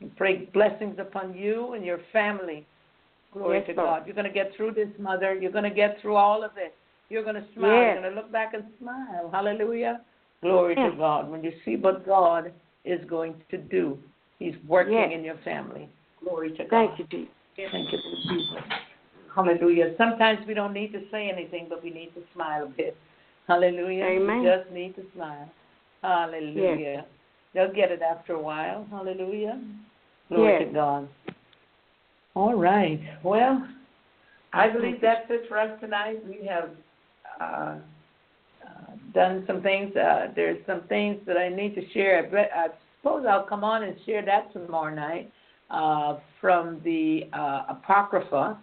We 0.00 0.08
pray 0.16 0.46
blessings 0.52 0.96
upon 0.98 1.34
you 1.34 1.72
and 1.74 1.84
your 1.84 2.00
family. 2.12 2.66
Glory 3.32 3.58
Yes, 3.58 3.66
to 3.68 3.72
Lord. 3.74 4.00
God. 4.00 4.06
You're 4.06 4.14
going 4.14 4.26
to 4.26 4.32
get 4.32 4.52
through 4.56 4.72
this, 4.72 4.88
Mother. 4.98 5.34
You're 5.34 5.52
going 5.52 5.64
to 5.64 5.70
get 5.70 6.00
through 6.00 6.16
all 6.16 6.44
of 6.44 6.52
it. 6.56 6.74
You're 7.10 7.24
going 7.24 7.34
to 7.34 7.44
smile. 7.54 7.72
Yes. 7.72 7.94
You're 7.94 8.02
going 8.02 8.14
to 8.14 8.20
look 8.20 8.32
back 8.32 8.54
and 8.54 8.64
smile. 8.80 9.28
Hallelujah. 9.32 10.00
Glory 10.42 10.74
Yes. 10.76 10.92
to 10.92 10.96
God. 10.96 11.30
When 11.30 11.42
you 11.42 11.52
see 11.64 11.76
what 11.76 12.06
God 12.06 12.52
is 12.84 13.04
going 13.08 13.34
to 13.50 13.58
do, 13.58 13.98
He's 14.38 14.54
working 14.66 15.12
in 15.12 15.24
your 15.24 15.38
family. 15.44 15.88
Glory 16.22 16.50
to 16.52 16.64
God. 16.64 16.70
Thank 16.70 16.98
you, 16.98 17.06
Jesus. 17.10 17.32
Thank 17.56 17.92
you, 17.92 17.98
Jesus. 18.28 18.62
Hallelujah. 19.34 19.94
Sometimes 19.98 20.38
we 20.46 20.54
don't 20.54 20.72
need 20.72 20.92
to 20.92 21.02
say 21.10 21.28
anything, 21.28 21.66
but 21.68 21.82
we 21.82 21.90
need 21.90 22.14
to 22.14 22.22
smile 22.34 22.64
a 22.64 22.68
bit. 22.68 22.96
Hallelujah. 23.48 24.04
Amen. 24.04 24.40
We 24.42 24.46
just 24.48 24.70
need 24.70 24.94
to 24.96 25.02
smile. 25.14 25.50
Hallelujah. 26.02 27.04
They'll 27.54 27.72
get 27.72 27.90
it 27.90 28.02
after 28.02 28.34
a 28.34 28.40
while. 28.40 28.86
Hallelujah. 28.90 29.60
Glory 30.28 30.52
Yes. 30.52 30.68
to 30.68 30.74
God. 30.74 31.08
All 32.34 32.54
right. 32.54 33.00
Well, 33.22 33.66
I 34.52 34.68
believe 34.68 35.00
that's 35.00 35.26
it 35.30 35.48
for 35.48 35.58
us 35.58 35.78
tonight. 35.80 36.24
We 36.26 36.46
have 36.46 36.70
uh, 37.40 37.44
uh, 37.44 37.78
done 39.14 39.44
some 39.46 39.62
things. 39.62 39.94
Uh, 39.96 40.28
there's 40.36 40.64
some 40.66 40.82
things 40.88 41.20
that 41.26 41.36
I 41.36 41.48
need 41.48 41.74
to 41.74 41.88
share. 41.90 42.18
I, 42.18 42.30
bet- 42.30 42.50
I 42.54 42.68
suppose 43.00 43.26
I'll 43.28 43.44
come 43.46 43.64
on 43.64 43.82
and 43.82 43.96
share 44.06 44.24
that 44.24 44.52
tomorrow 44.52 44.94
night 44.94 45.32
uh, 45.70 46.18
from 46.40 46.80
the 46.84 47.24
uh, 47.32 47.64
Apocrypha. 47.70 48.58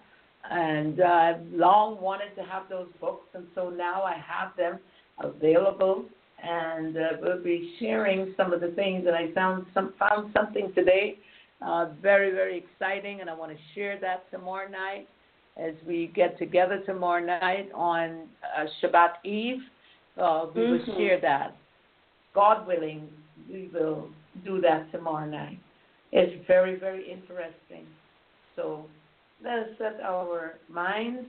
And 0.49 1.01
uh, 1.01 1.05
I've 1.05 1.41
long 1.51 1.99
wanted 1.99 2.35
to 2.35 2.43
have 2.43 2.69
those 2.69 2.87
books, 3.01 3.27
and 3.33 3.45
so 3.55 3.69
now 3.71 4.03
I 4.03 4.13
have 4.13 4.55
them 4.55 4.79
available. 5.19 6.05
And 6.47 6.95
uh, 6.95 7.01
we'll 7.21 7.43
be 7.43 7.75
sharing 7.79 8.33
some 8.37 8.53
of 8.53 8.61
the 8.61 8.69
things. 8.69 9.05
And 9.07 9.15
I 9.15 9.31
found 9.33 9.65
some 9.73 9.93
found 9.97 10.31
something 10.35 10.71
today, 10.75 11.17
uh, 11.65 11.87
very 12.01 12.31
very 12.31 12.57
exciting, 12.57 13.21
and 13.21 13.29
I 13.29 13.33
want 13.33 13.51
to 13.51 13.57
share 13.73 13.99
that 14.01 14.29
tomorrow 14.31 14.69
night 14.69 15.07
as 15.57 15.73
we 15.87 16.11
get 16.13 16.37
together 16.37 16.83
tomorrow 16.85 17.25
night 17.25 17.69
on 17.73 18.27
uh, 18.57 18.65
Shabbat 18.81 19.25
Eve. 19.25 19.61
Uh, 20.17 20.47
we 20.53 20.61
will 20.61 20.79
Mhm. 20.79 20.97
share 20.97 21.19
that. 21.21 21.55
God 22.33 22.67
willing, 22.67 23.09
we 23.49 23.69
will 23.73 24.09
do 24.43 24.61
that 24.61 24.91
tomorrow 24.91 25.25
night. 25.25 25.57
It's 26.11 26.45
very, 26.45 26.75
very 26.75 27.09
interesting. 27.09 27.87
So 28.55 28.85
let 29.43 29.59
us 29.59 29.77
set 29.77 29.99
our 30.01 30.59
minds. 30.69 31.27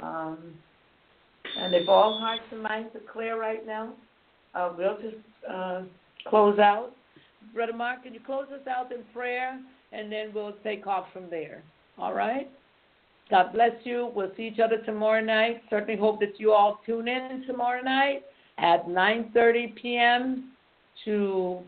Um, 0.00 0.38
and 1.56 1.74
if 1.74 1.88
all 1.88 2.18
hearts 2.18 2.44
and 2.52 2.62
minds 2.62 2.94
are 2.94 3.12
clear 3.12 3.38
right 3.40 3.66
now, 3.66 3.94
uh, 4.54 4.72
we'll 4.76 4.96
just 4.96 5.16
uh, 5.50 5.82
close 6.26 6.58
out. 6.58 6.92
Brother 7.54 7.72
Mark, 7.72 8.04
can 8.04 8.14
you 8.14 8.20
close 8.24 8.46
us 8.52 8.66
out 8.68 8.92
in 8.92 9.00
prayer? 9.14 9.60
And 9.92 10.12
then 10.12 10.32
we'll 10.34 10.54
take 10.62 10.86
off 10.86 11.06
from 11.12 11.30
there. 11.30 11.62
All 11.98 12.12
right? 12.12 12.50
God 13.30 13.52
bless 13.52 13.72
you. 13.84 14.10
We'll 14.14 14.32
see 14.36 14.44
each 14.44 14.60
other 14.60 14.78
tomorrow 14.84 15.22
night. 15.22 15.62
Certainly 15.68 15.98
hope 15.98 16.20
that 16.20 16.38
you 16.38 16.52
all 16.52 16.80
tune 16.86 17.08
in 17.08 17.44
tomorrow 17.46 17.82
night 17.82 18.22
at 18.58 18.86
9:30 18.86 19.74
p.m. 19.76 20.52
to 21.04 21.60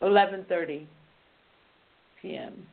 11:30 0.00 0.86
p.m. 2.20 2.66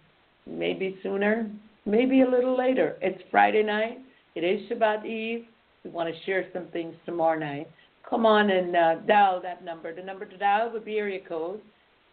Maybe 0.46 0.98
sooner, 1.02 1.50
maybe 1.86 2.22
a 2.22 2.30
little 2.30 2.58
later. 2.58 2.98
It's 3.02 3.22
Friday 3.32 3.64
night. 3.64 4.00
It 4.36 4.44
is 4.44 4.70
Shabbat 4.70 5.06
Eve. 5.06 5.46
We 5.84 5.92
want 5.92 6.14
to 6.14 6.24
share 6.26 6.46
some 6.54 6.68
things 6.68 6.94
tomorrow 7.06 7.40
night. 7.40 7.70
Come 8.10 8.26
on 8.26 8.50
and 8.50 8.76
uh, 8.76 8.96
dial 9.08 9.40
that 9.42 9.64
number. 9.64 9.96
The 9.96 10.02
number 10.02 10.26
to 10.26 10.38
dial 10.38 10.72
would 10.72 10.84
be 10.86 10.98
area 10.98 11.20
code 11.28 11.62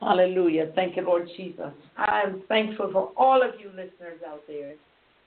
Hallelujah. 0.00 0.72
Thank 0.74 0.96
you, 0.96 1.02
Lord 1.02 1.28
Jesus. 1.36 1.72
I'm 1.98 2.42
thankful 2.48 2.90
for 2.90 3.12
all 3.18 3.42
of 3.42 3.60
you 3.60 3.68
listeners 3.68 4.22
out 4.26 4.40
there. 4.48 4.72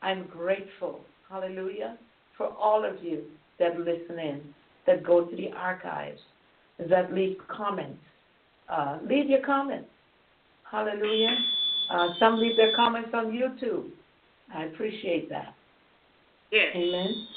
I'm 0.02 0.26
grateful, 0.26 1.02
hallelujah, 1.30 2.00
for 2.36 2.48
all 2.48 2.84
of 2.84 3.04
you 3.04 3.22
that 3.60 3.80
listen 3.80 4.18
in, 4.20 4.42
that 4.88 5.04
go 5.04 5.26
to 5.26 5.36
the 5.36 5.52
archives, 5.52 6.20
that 6.80 7.14
leave 7.14 7.38
comments. 7.48 8.00
uh, 8.70 9.00
leave 9.08 9.30
your 9.30 9.42
comments. 9.42 9.90
Hallelujah. 10.70 11.38
Uh, 11.90 12.08
some 12.20 12.40
leave 12.40 12.58
their 12.58 12.76
comments 12.76 13.10
on 13.14 13.32
YouTube. 13.32 13.90
I 14.54 14.66
appreciate 14.66 15.30
that. 15.30 15.54
Yes. 16.52 16.72
Amen. 16.76 17.28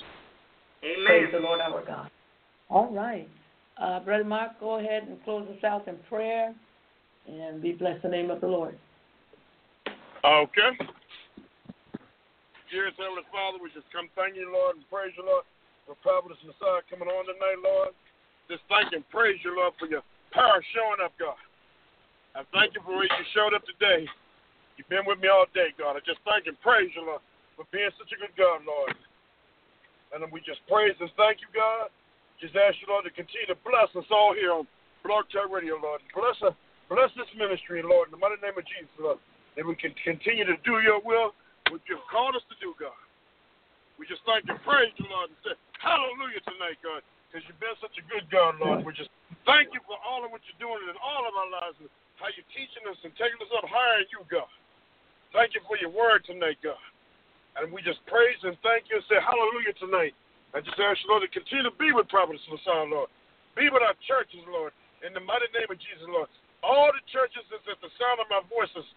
Amen. 0.84 1.06
Praise 1.06 1.28
the 1.32 1.40
Lord 1.40 1.60
our 1.60 1.84
God. 1.84 2.10
All 2.70 2.92
right. 2.92 3.28
Uh, 3.78 4.00
Brother 4.00 4.24
Mark, 4.24 4.58
go 4.60 4.78
ahead 4.78 5.04
and 5.08 5.22
close 5.24 5.46
us 5.48 5.62
out 5.64 5.86
in 5.88 5.96
prayer, 6.08 6.54
and 7.28 7.62
we 7.62 7.72
bless 7.72 8.00
the 8.02 8.08
name 8.08 8.30
of 8.30 8.40
the 8.40 8.46
Lord. 8.46 8.78
Okay. 10.24 10.70
Dearest 12.70 12.96
Heavenly 12.98 13.22
Father, 13.30 13.58
we 13.62 13.70
just 13.70 13.86
come 13.92 14.08
thank 14.16 14.34
you, 14.34 14.50
Lord, 14.50 14.76
and 14.76 14.84
praise 14.90 15.12
you, 15.16 15.24
Lord, 15.24 15.44
for 15.86 15.94
Providence 16.02 16.40
Massiah 16.42 16.82
coming 16.90 17.08
on 17.08 17.26
tonight, 17.26 17.60
Lord. 17.62 17.94
Just 18.46 18.62
thank 18.70 18.94
and 18.94 19.02
praise 19.10 19.38
you, 19.42 19.54
Lord, 19.58 19.74
for 19.78 19.90
your 19.90 20.06
power 20.30 20.62
showing 20.70 21.02
up, 21.02 21.12
God. 21.18 21.38
I 22.38 22.46
thank 22.54 22.76
you 22.76 22.82
for 22.84 22.94
where 22.94 23.08
you 23.08 23.24
showed 23.34 23.56
up 23.56 23.64
today. 23.66 24.06
You've 24.76 24.90
been 24.92 25.08
with 25.08 25.18
me 25.18 25.32
all 25.32 25.48
day, 25.56 25.72
God. 25.74 25.96
I 25.96 26.04
just 26.04 26.20
thank 26.22 26.46
and 26.46 26.54
praise 26.60 26.92
you, 26.92 27.02
Lord, 27.02 27.24
for 27.56 27.64
being 27.72 27.90
such 27.96 28.12
a 28.12 28.18
good 28.20 28.36
God, 28.36 28.62
Lord. 28.68 28.92
And 30.12 30.22
then 30.22 30.30
we 30.30 30.44
just 30.44 30.60
praise 30.68 30.94
and 31.00 31.10
thank 31.16 31.40
you, 31.42 31.50
God. 31.50 31.90
Just 32.38 32.54
ask 32.54 32.76
you, 32.84 32.92
Lord, 32.92 33.08
to 33.08 33.12
continue 33.16 33.48
to 33.48 33.58
bless 33.64 33.88
us 33.96 34.06
all 34.12 34.36
here 34.36 34.52
on 34.52 34.68
Blog 35.00 35.24
Talk 35.32 35.48
Radio, 35.48 35.80
Lord. 35.80 36.04
Bless 36.12 36.36
us, 36.44 36.52
bless 36.92 37.08
this 37.16 37.30
ministry, 37.32 37.80
Lord, 37.80 38.12
in 38.12 38.12
the 38.14 38.20
mighty 38.20 38.36
name 38.44 38.54
of 38.54 38.68
Jesus, 38.68 38.92
Lord. 39.00 39.18
That 39.56 39.64
we 39.64 39.72
can 39.74 39.96
continue 40.04 40.44
to 40.44 40.60
do 40.60 40.84
your 40.84 41.00
will 41.00 41.32
what 41.72 41.80
you've 41.88 42.04
called 42.12 42.36
us 42.36 42.44
to 42.52 42.56
do, 42.60 42.76
God. 42.76 42.94
We 43.96 44.04
just 44.04 44.20
thank 44.28 44.44
and 44.44 44.60
praise 44.60 44.92
you, 45.00 45.08
Lord, 45.08 45.32
and 45.32 45.40
say 45.40 45.56
hallelujah 45.80 46.44
tonight, 46.44 46.76
God, 46.84 47.00
because 47.36 47.52
you've 47.52 47.60
been 47.60 47.76
such 47.84 47.92
a 48.00 48.04
good 48.08 48.24
God, 48.32 48.56
Lord. 48.56 48.80
We 48.80 48.96
just 48.96 49.12
thank 49.44 49.68
you 49.76 49.84
for 49.84 50.00
all 50.00 50.24
of 50.24 50.32
what 50.32 50.40
you're 50.48 50.56
doing 50.56 50.80
in 50.88 50.96
all 50.96 51.28
of 51.28 51.36
our 51.36 51.52
lives 51.52 51.76
and 51.84 51.92
how 52.16 52.32
you're 52.32 52.48
teaching 52.56 52.80
us 52.88 52.96
and 53.04 53.12
taking 53.12 53.36
us 53.44 53.52
up 53.52 53.68
higher 53.68 54.00
in 54.00 54.08
you, 54.08 54.24
God. 54.32 54.48
Thank 55.36 55.52
you 55.52 55.60
for 55.68 55.76
your 55.76 55.92
word 55.92 56.24
tonight, 56.24 56.56
God. 56.64 56.80
And 57.60 57.68
we 57.68 57.84
just 57.84 58.00
praise 58.08 58.40
and 58.40 58.56
thank 58.64 58.88
you 58.88 58.96
and 58.96 59.04
say 59.04 59.20
hallelujah 59.20 59.76
tonight. 59.76 60.16
I 60.56 60.64
just 60.64 60.80
ask 60.80 60.96
you, 61.04 61.12
Lord, 61.12 61.28
to 61.28 61.32
continue 61.36 61.68
to 61.68 61.76
be 61.76 61.92
with 61.92 62.08
Providence 62.08 62.40
Massiah, 62.48 62.88
Lord. 62.88 63.12
Be 63.52 63.68
with 63.68 63.84
our 63.84 63.92
churches, 64.08 64.40
Lord, 64.48 64.72
in 65.04 65.12
the 65.12 65.20
mighty 65.20 65.52
name 65.52 65.68
of 65.68 65.76
Jesus, 65.76 66.08
Lord. 66.08 66.32
All 66.64 66.88
the 66.88 67.04
churches 67.12 67.44
that's 67.52 67.68
at 67.68 67.76
the 67.84 67.92
sound 68.00 68.16
of 68.16 68.32
my 68.32 68.40
voice 68.48 68.72
is, 68.80 68.88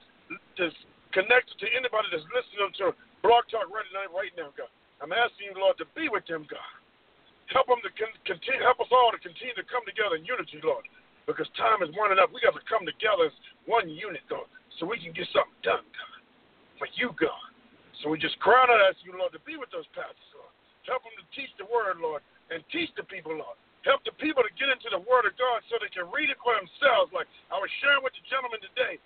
is 0.64 0.76
connected 1.12 1.60
to 1.60 1.68
anybody 1.76 2.08
that's 2.08 2.24
listening 2.32 2.72
to 2.88 2.96
Blog 3.20 3.52
Talk 3.52 3.68
Radio 3.68 4.08
right 4.16 4.32
now, 4.40 4.56
God. 4.56 4.72
I'm 5.04 5.12
asking 5.12 5.52
you, 5.52 5.60
Lord, 5.60 5.76
to 5.84 5.88
be 5.92 6.08
with 6.08 6.24
them, 6.24 6.48
God. 6.48 6.79
Help 7.50 7.66
them 7.66 7.82
to 7.82 7.92
con- 7.98 8.22
continue, 8.30 8.62
help 8.62 8.78
us 8.78 8.92
all 8.94 9.10
to 9.10 9.20
continue 9.22 9.58
to 9.58 9.66
come 9.66 9.82
together 9.90 10.22
in 10.22 10.26
unity, 10.26 10.62
Lord, 10.62 10.86
because 11.26 11.50
time 11.58 11.82
is 11.82 11.90
running 11.98 12.22
up. 12.22 12.30
We 12.30 12.46
got 12.46 12.54
to 12.54 12.66
come 12.70 12.86
together 12.86 13.30
as 13.30 13.36
one 13.66 13.90
unit, 13.90 14.22
God, 14.30 14.46
so 14.78 14.86
we 14.86 15.02
can 15.02 15.14
get 15.18 15.26
something 15.34 15.58
done, 15.66 15.82
God, 15.82 16.20
for 16.78 16.88
you, 16.94 17.10
God. 17.18 17.50
So 18.02 18.14
we 18.14 18.22
just 18.22 18.38
cry 18.40 18.62
out, 18.62 18.70
ask 18.86 19.02
you, 19.02 19.18
Lord, 19.18 19.34
to 19.34 19.42
be 19.44 19.58
with 19.58 19.74
those 19.74 19.90
pastors, 19.98 20.30
Lord. 20.38 20.54
Help 20.88 21.04
them 21.04 21.14
to 21.18 21.26
teach 21.34 21.52
the 21.58 21.68
word, 21.68 21.98
Lord, 22.00 22.22
and 22.54 22.62
teach 22.70 22.94
the 22.96 23.04
people, 23.06 23.34
Lord. 23.34 23.58
Help 23.88 24.04
the 24.04 24.16
people 24.20 24.44
to 24.44 24.52
get 24.60 24.68
into 24.68 24.92
the 24.92 25.00
Word 25.08 25.24
of 25.24 25.34
God 25.40 25.64
so 25.72 25.80
they 25.80 25.88
can 25.88 26.04
read 26.12 26.28
it 26.28 26.40
for 26.44 26.52
themselves. 26.52 27.16
Like 27.16 27.32
I 27.48 27.56
was 27.56 27.72
sharing 27.80 28.04
with 28.04 28.12
the 28.12 28.24
gentleman 28.28 28.60
today, 28.60 29.00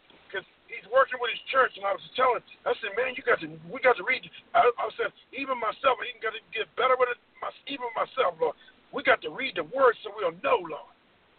he's 0.73 0.89
working 0.89 1.21
with 1.21 1.29
his 1.29 1.43
church, 1.53 1.77
and 1.77 1.85
I 1.85 1.93
was 1.93 2.03
telling, 2.17 2.41
I 2.65 2.73
said, 2.81 2.97
man, 2.97 3.13
you 3.13 3.21
got 3.21 3.37
to, 3.45 3.47
we 3.69 3.77
got 3.79 3.95
to 4.01 4.05
read. 4.05 4.25
I, 4.57 4.65
I 4.65 4.87
said, 4.97 5.13
even 5.33 5.55
myself, 5.61 6.01
I 6.01 6.09
even 6.09 6.21
got 6.21 6.33
to 6.33 6.43
get 6.49 6.65
better 6.73 6.97
with 6.97 7.13
it. 7.13 7.19
My, 7.39 7.53
even 7.69 7.87
myself, 7.93 8.35
Lord, 8.41 8.57
we 8.89 9.05
got 9.05 9.21
to 9.25 9.31
read 9.33 9.57
the 9.57 9.65
Word 9.69 9.93
so 10.01 10.13
we'll 10.13 10.35
know, 10.41 10.61
Lord. 10.65 10.89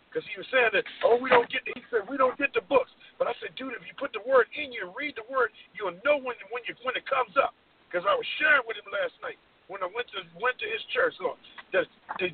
Because 0.06 0.22
he 0.30 0.38
was 0.38 0.46
saying 0.54 0.70
that, 0.78 0.86
oh, 1.02 1.18
we 1.18 1.26
don't 1.26 1.50
get. 1.50 1.66
He 1.66 1.82
said 1.90 2.06
we 2.06 2.14
don't 2.14 2.38
get 2.38 2.54
the 2.54 2.62
books, 2.62 2.94
but 3.18 3.26
I 3.26 3.34
said, 3.42 3.50
dude, 3.58 3.74
if 3.74 3.82
you 3.82 3.98
put 3.98 4.14
the 4.14 4.22
Word 4.22 4.46
in 4.54 4.70
you, 4.70 4.86
read 4.94 5.18
the 5.18 5.26
Word, 5.26 5.50
you'll 5.74 5.98
know 6.06 6.22
when 6.22 6.38
when 6.54 6.62
you 6.70 6.78
when 6.86 6.94
it 6.94 7.02
comes 7.10 7.34
up. 7.34 7.50
Because 7.90 8.06
I 8.06 8.14
was 8.14 8.22
sharing 8.38 8.62
with 8.62 8.78
him 8.78 8.86
last 8.94 9.10
night 9.26 9.34
when 9.66 9.82
I 9.82 9.90
went 9.90 10.06
to 10.14 10.22
went 10.38 10.54
to 10.62 10.70
his 10.70 10.78
church, 10.94 11.18
Lord. 11.18 11.34
The 11.74 11.82
the, 12.22 12.30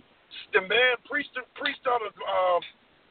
the 0.53 0.61
man 0.69 1.01
preached 1.09 1.33
preached 1.57 1.89
out 1.89 2.05
of. 2.05 2.13
Uh, 2.21 2.61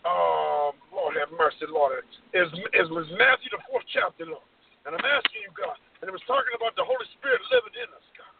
um, 0.07 0.75
Lord 0.95 1.19
have 1.19 1.31
mercy, 1.35 1.67
Lord. 1.67 2.05
Is 2.31 2.47
is 2.75 2.87
was 2.91 3.07
Matthew 3.19 3.51
the 3.51 3.59
fourth 3.67 3.87
chapter, 3.91 4.23
Lord. 4.23 4.45
And 4.87 4.95
I'm 4.95 5.03
asking 5.03 5.43
you, 5.43 5.51
God, 5.51 5.75
and 5.99 6.07
it 6.07 6.15
was 6.15 6.23
talking 6.23 6.55
about 6.55 6.73
the 6.79 6.87
Holy 6.87 7.03
Spirit 7.19 7.43
living 7.51 7.75
in 7.75 7.89
us, 7.91 8.05
God. 8.15 8.35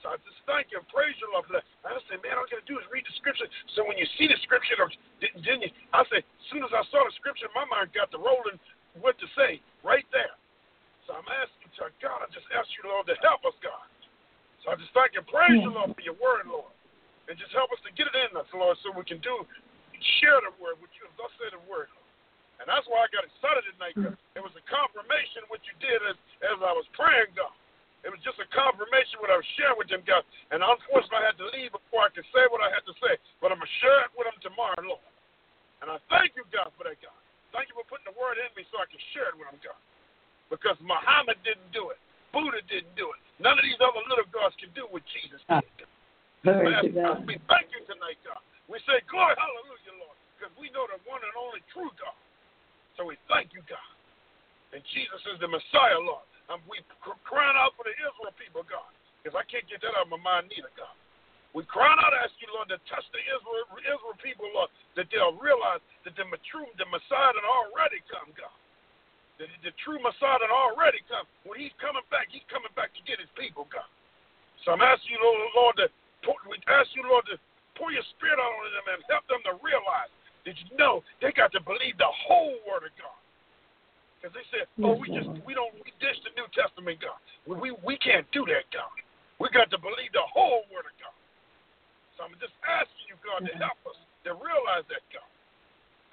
So 0.00 0.04
I 0.12 0.16
just 0.24 0.40
thank 0.48 0.72
you 0.72 0.80
and 0.80 0.88
praise 0.88 1.12
you, 1.20 1.28
Lord, 1.32 1.44
for 1.44 1.60
that. 1.60 1.64
I 1.84 1.92
just 1.96 2.08
say, 2.08 2.16
man, 2.24 2.40
all 2.40 2.44
I 2.44 2.52
gotta 2.52 2.64
do 2.64 2.80
is 2.80 2.86
read 2.88 3.04
the 3.04 3.14
scripture. 3.20 3.48
So 3.76 3.84
when 3.84 4.00
you 4.00 4.08
see 4.16 4.28
the 4.28 4.36
scripture, 4.44 4.80
didn't, 5.20 5.44
didn't 5.44 5.68
you? 5.68 5.72
I 5.92 6.04
say, 6.08 6.24
as 6.24 6.46
soon 6.48 6.64
as 6.64 6.72
I 6.72 6.84
saw 6.88 7.04
the 7.04 7.14
scripture, 7.20 7.52
my 7.52 7.68
mind 7.68 7.92
got 7.92 8.08
to 8.16 8.20
rolling 8.20 8.56
what 8.96 9.20
to 9.20 9.26
say 9.36 9.60
right 9.84 10.08
there. 10.08 10.32
So 11.04 11.12
I'm 11.12 11.28
asking 11.28 11.68
you, 11.68 11.84
God, 12.00 12.24
I 12.24 12.28
just 12.32 12.48
ask 12.56 12.68
you, 12.80 12.88
Lord, 12.88 13.04
to 13.12 13.16
help 13.20 13.44
us, 13.44 13.56
God. 13.60 13.84
So 14.64 14.72
I 14.72 14.80
just 14.80 14.92
thank 14.96 15.12
you 15.12 15.20
and 15.20 15.28
praise 15.28 15.60
you, 15.60 15.68
Lord, 15.68 15.92
for 15.92 16.00
your 16.00 16.16
word, 16.16 16.48
Lord. 16.48 16.72
And 17.28 17.36
just 17.36 17.52
help 17.52 17.72
us 17.72 17.80
to 17.84 17.92
get 17.92 18.08
it 18.08 18.16
in 18.16 18.36
us, 18.36 18.48
Lord, 18.52 18.76
so 18.80 18.92
we 18.92 19.04
can 19.04 19.20
do 19.20 19.44
share 20.20 20.38
the 20.44 20.52
word 20.60 20.80
with 20.80 20.92
you. 20.98 21.08
Thus 21.16 21.32
say 21.40 21.48
the 21.52 21.62
word. 21.68 21.88
And 22.62 22.70
that's 22.70 22.86
why 22.86 23.02
I 23.04 23.08
got 23.10 23.26
excited 23.26 23.66
tonight. 23.74 23.94
Cause 23.98 24.14
it 24.38 24.42
was 24.42 24.54
a 24.54 24.64
confirmation 24.70 25.42
what 25.50 25.60
you 25.66 25.74
did 25.82 26.00
as, 26.06 26.16
as 26.46 26.58
I 26.62 26.72
was 26.72 26.86
praying, 26.94 27.34
God. 27.34 27.52
It 28.04 28.12
was 28.12 28.20
just 28.20 28.36
a 28.36 28.44
confirmation 28.52 29.16
what 29.24 29.32
I 29.32 29.40
was 29.40 29.48
sharing 29.56 29.80
with 29.80 29.88
them, 29.88 30.04
God. 30.04 30.22
And 30.52 30.60
unfortunately, 30.60 31.24
I 31.24 31.28
had 31.32 31.40
to 31.40 31.48
leave 31.56 31.72
before 31.72 32.04
I 32.04 32.12
could 32.12 32.28
say 32.36 32.44
what 32.52 32.60
I 32.60 32.68
had 32.68 32.84
to 32.84 32.94
say. 33.00 33.16
But 33.40 33.48
I'm 33.48 33.56
going 33.56 33.66
to 33.68 33.80
share 33.80 34.04
it 34.04 34.12
with 34.12 34.28
them 34.28 34.36
tomorrow, 34.44 34.76
Lord. 34.84 35.08
And 35.80 35.88
I 35.88 35.96
thank 36.12 36.36
you, 36.36 36.44
God, 36.52 36.68
for 36.76 36.84
that, 36.84 37.00
God. 37.00 37.16
Thank 37.56 37.72
you 37.72 37.76
for 37.80 37.86
putting 37.88 38.04
the 38.04 38.16
word 38.16 38.36
in 38.36 38.52
me 38.52 38.68
so 38.68 38.76
I 38.76 38.84
can 38.92 39.00
share 39.16 39.32
it 39.32 39.36
with 39.40 39.48
them, 39.48 39.56
God. 39.64 39.80
Because 40.52 40.76
Muhammad 40.84 41.40
didn't 41.48 41.72
do 41.72 41.88
it. 41.96 41.98
Buddha 42.28 42.60
didn't 42.68 42.92
do 42.92 43.08
it. 43.08 43.20
None 43.40 43.56
of 43.56 43.64
these 43.64 43.80
other 43.80 44.04
little 44.04 44.28
gods 44.28 44.52
can 44.60 44.68
do 44.76 44.84
what 44.92 45.00
Jesus 45.08 45.40
ah. 45.48 45.64
did. 45.64 45.88
Glory 46.44 46.76
to 46.76 46.92
God. 46.92 47.24
We 47.24 47.40
thank 47.48 47.72
you 47.72 47.80
tonight, 47.88 48.20
God. 48.20 48.42
We 48.68 48.80
say, 48.88 49.04
Glory, 49.10 49.36
hallelujah, 49.36 49.94
Lord, 50.00 50.16
because 50.36 50.52
we 50.56 50.72
know 50.72 50.88
the 50.88 50.98
one 51.04 51.20
and 51.20 51.34
only 51.36 51.60
true 51.72 51.92
God. 52.00 52.16
So 52.96 53.04
we 53.04 53.18
thank 53.28 53.52
you, 53.52 53.60
God. 53.66 53.90
And 54.72 54.82
Jesus 54.90 55.20
is 55.34 55.38
the 55.38 55.50
Messiah, 55.50 56.00
Lord. 56.00 56.24
And 56.50 56.60
we 56.68 56.80
crying 57.24 57.56
out 57.56 57.72
for 57.78 57.88
the 57.88 57.94
Israel 57.96 58.34
people, 58.36 58.66
God, 58.68 58.88
because 59.20 59.36
I 59.36 59.44
can't 59.48 59.64
get 59.68 59.80
that 59.80 59.96
out 59.96 60.08
of 60.08 60.12
my 60.12 60.20
mind 60.20 60.52
neither, 60.52 60.72
God. 60.76 60.92
We 61.54 61.62
crying 61.70 61.96
out, 62.02 62.10
ask 62.18 62.34
you, 62.42 62.50
Lord, 62.50 62.66
to 62.74 62.82
touch 62.90 63.06
the 63.14 63.22
Israel, 63.22 63.64
Israel 63.78 64.18
people, 64.18 64.50
Lord, 64.50 64.68
that 64.98 65.06
they'll 65.14 65.38
realize 65.38 65.78
that 66.02 66.18
the 66.18 66.26
true, 66.50 66.66
the 66.76 66.84
Messiah 66.90 67.30
had 67.30 67.46
already 67.46 68.02
come, 68.10 68.34
God. 68.34 68.52
The, 69.38 69.46
the 69.62 69.70
true 69.86 70.02
Messiah 70.02 70.42
had 70.42 70.50
already 70.50 71.00
come. 71.06 71.24
When 71.46 71.62
he's 71.62 71.74
coming 71.78 72.02
back, 72.10 72.28
he's 72.34 72.44
coming 72.50 72.74
back 72.74 72.90
to 72.98 73.02
get 73.06 73.22
his 73.22 73.30
people, 73.38 73.70
God. 73.70 73.86
So 74.66 74.74
I'm 74.74 74.82
asking 74.82 75.14
you, 75.14 75.20
Lord, 75.22 75.38
Lord 75.54 75.76
to 75.78 75.88
we 76.48 76.56
ask 76.72 76.88
you, 76.96 77.04
Lord, 77.04 77.28
to 77.28 77.36
pour 77.74 77.90
your 77.90 78.04
spirit 78.16 78.38
out 78.38 78.52
on 78.52 78.70
them 78.70 78.86
and 78.94 79.00
help 79.10 79.26
them 79.26 79.42
to 79.48 79.54
realize 79.62 80.10
that 80.44 80.54
you 80.56 80.68
know 80.76 81.00
they 81.20 81.32
got 81.32 81.50
to 81.56 81.60
believe 81.62 81.96
the 81.96 82.12
whole 82.26 82.56
word 82.68 82.84
of 82.84 82.94
God. 83.00 83.18
Because 84.20 84.32
they 84.36 84.46
said, 84.52 84.64
"Oh, 84.80 84.96
we 84.96 85.12
just 85.12 85.28
we 85.44 85.52
don't 85.52 85.72
we 85.84 85.92
dish 86.00 86.16
the 86.24 86.32
New 86.36 86.48
Testament, 86.56 87.00
God. 87.00 87.20
We, 87.44 87.60
we 87.60 87.68
we 87.84 87.94
can't 88.00 88.24
do 88.32 88.44
that, 88.48 88.64
God. 88.72 88.92
We 89.36 89.52
got 89.52 89.68
to 89.74 89.80
believe 89.80 90.12
the 90.16 90.24
whole 90.24 90.64
word 90.72 90.88
of 90.88 90.96
God." 90.96 91.16
So 92.16 92.24
I'm 92.24 92.36
just 92.38 92.54
asking 92.64 93.10
you, 93.10 93.18
God, 93.20 93.44
to 93.44 93.52
mm-hmm. 93.52 93.68
help 93.68 93.80
us 93.84 93.98
to 94.24 94.32
realize 94.38 94.86
that, 94.88 95.04
God, 95.12 95.28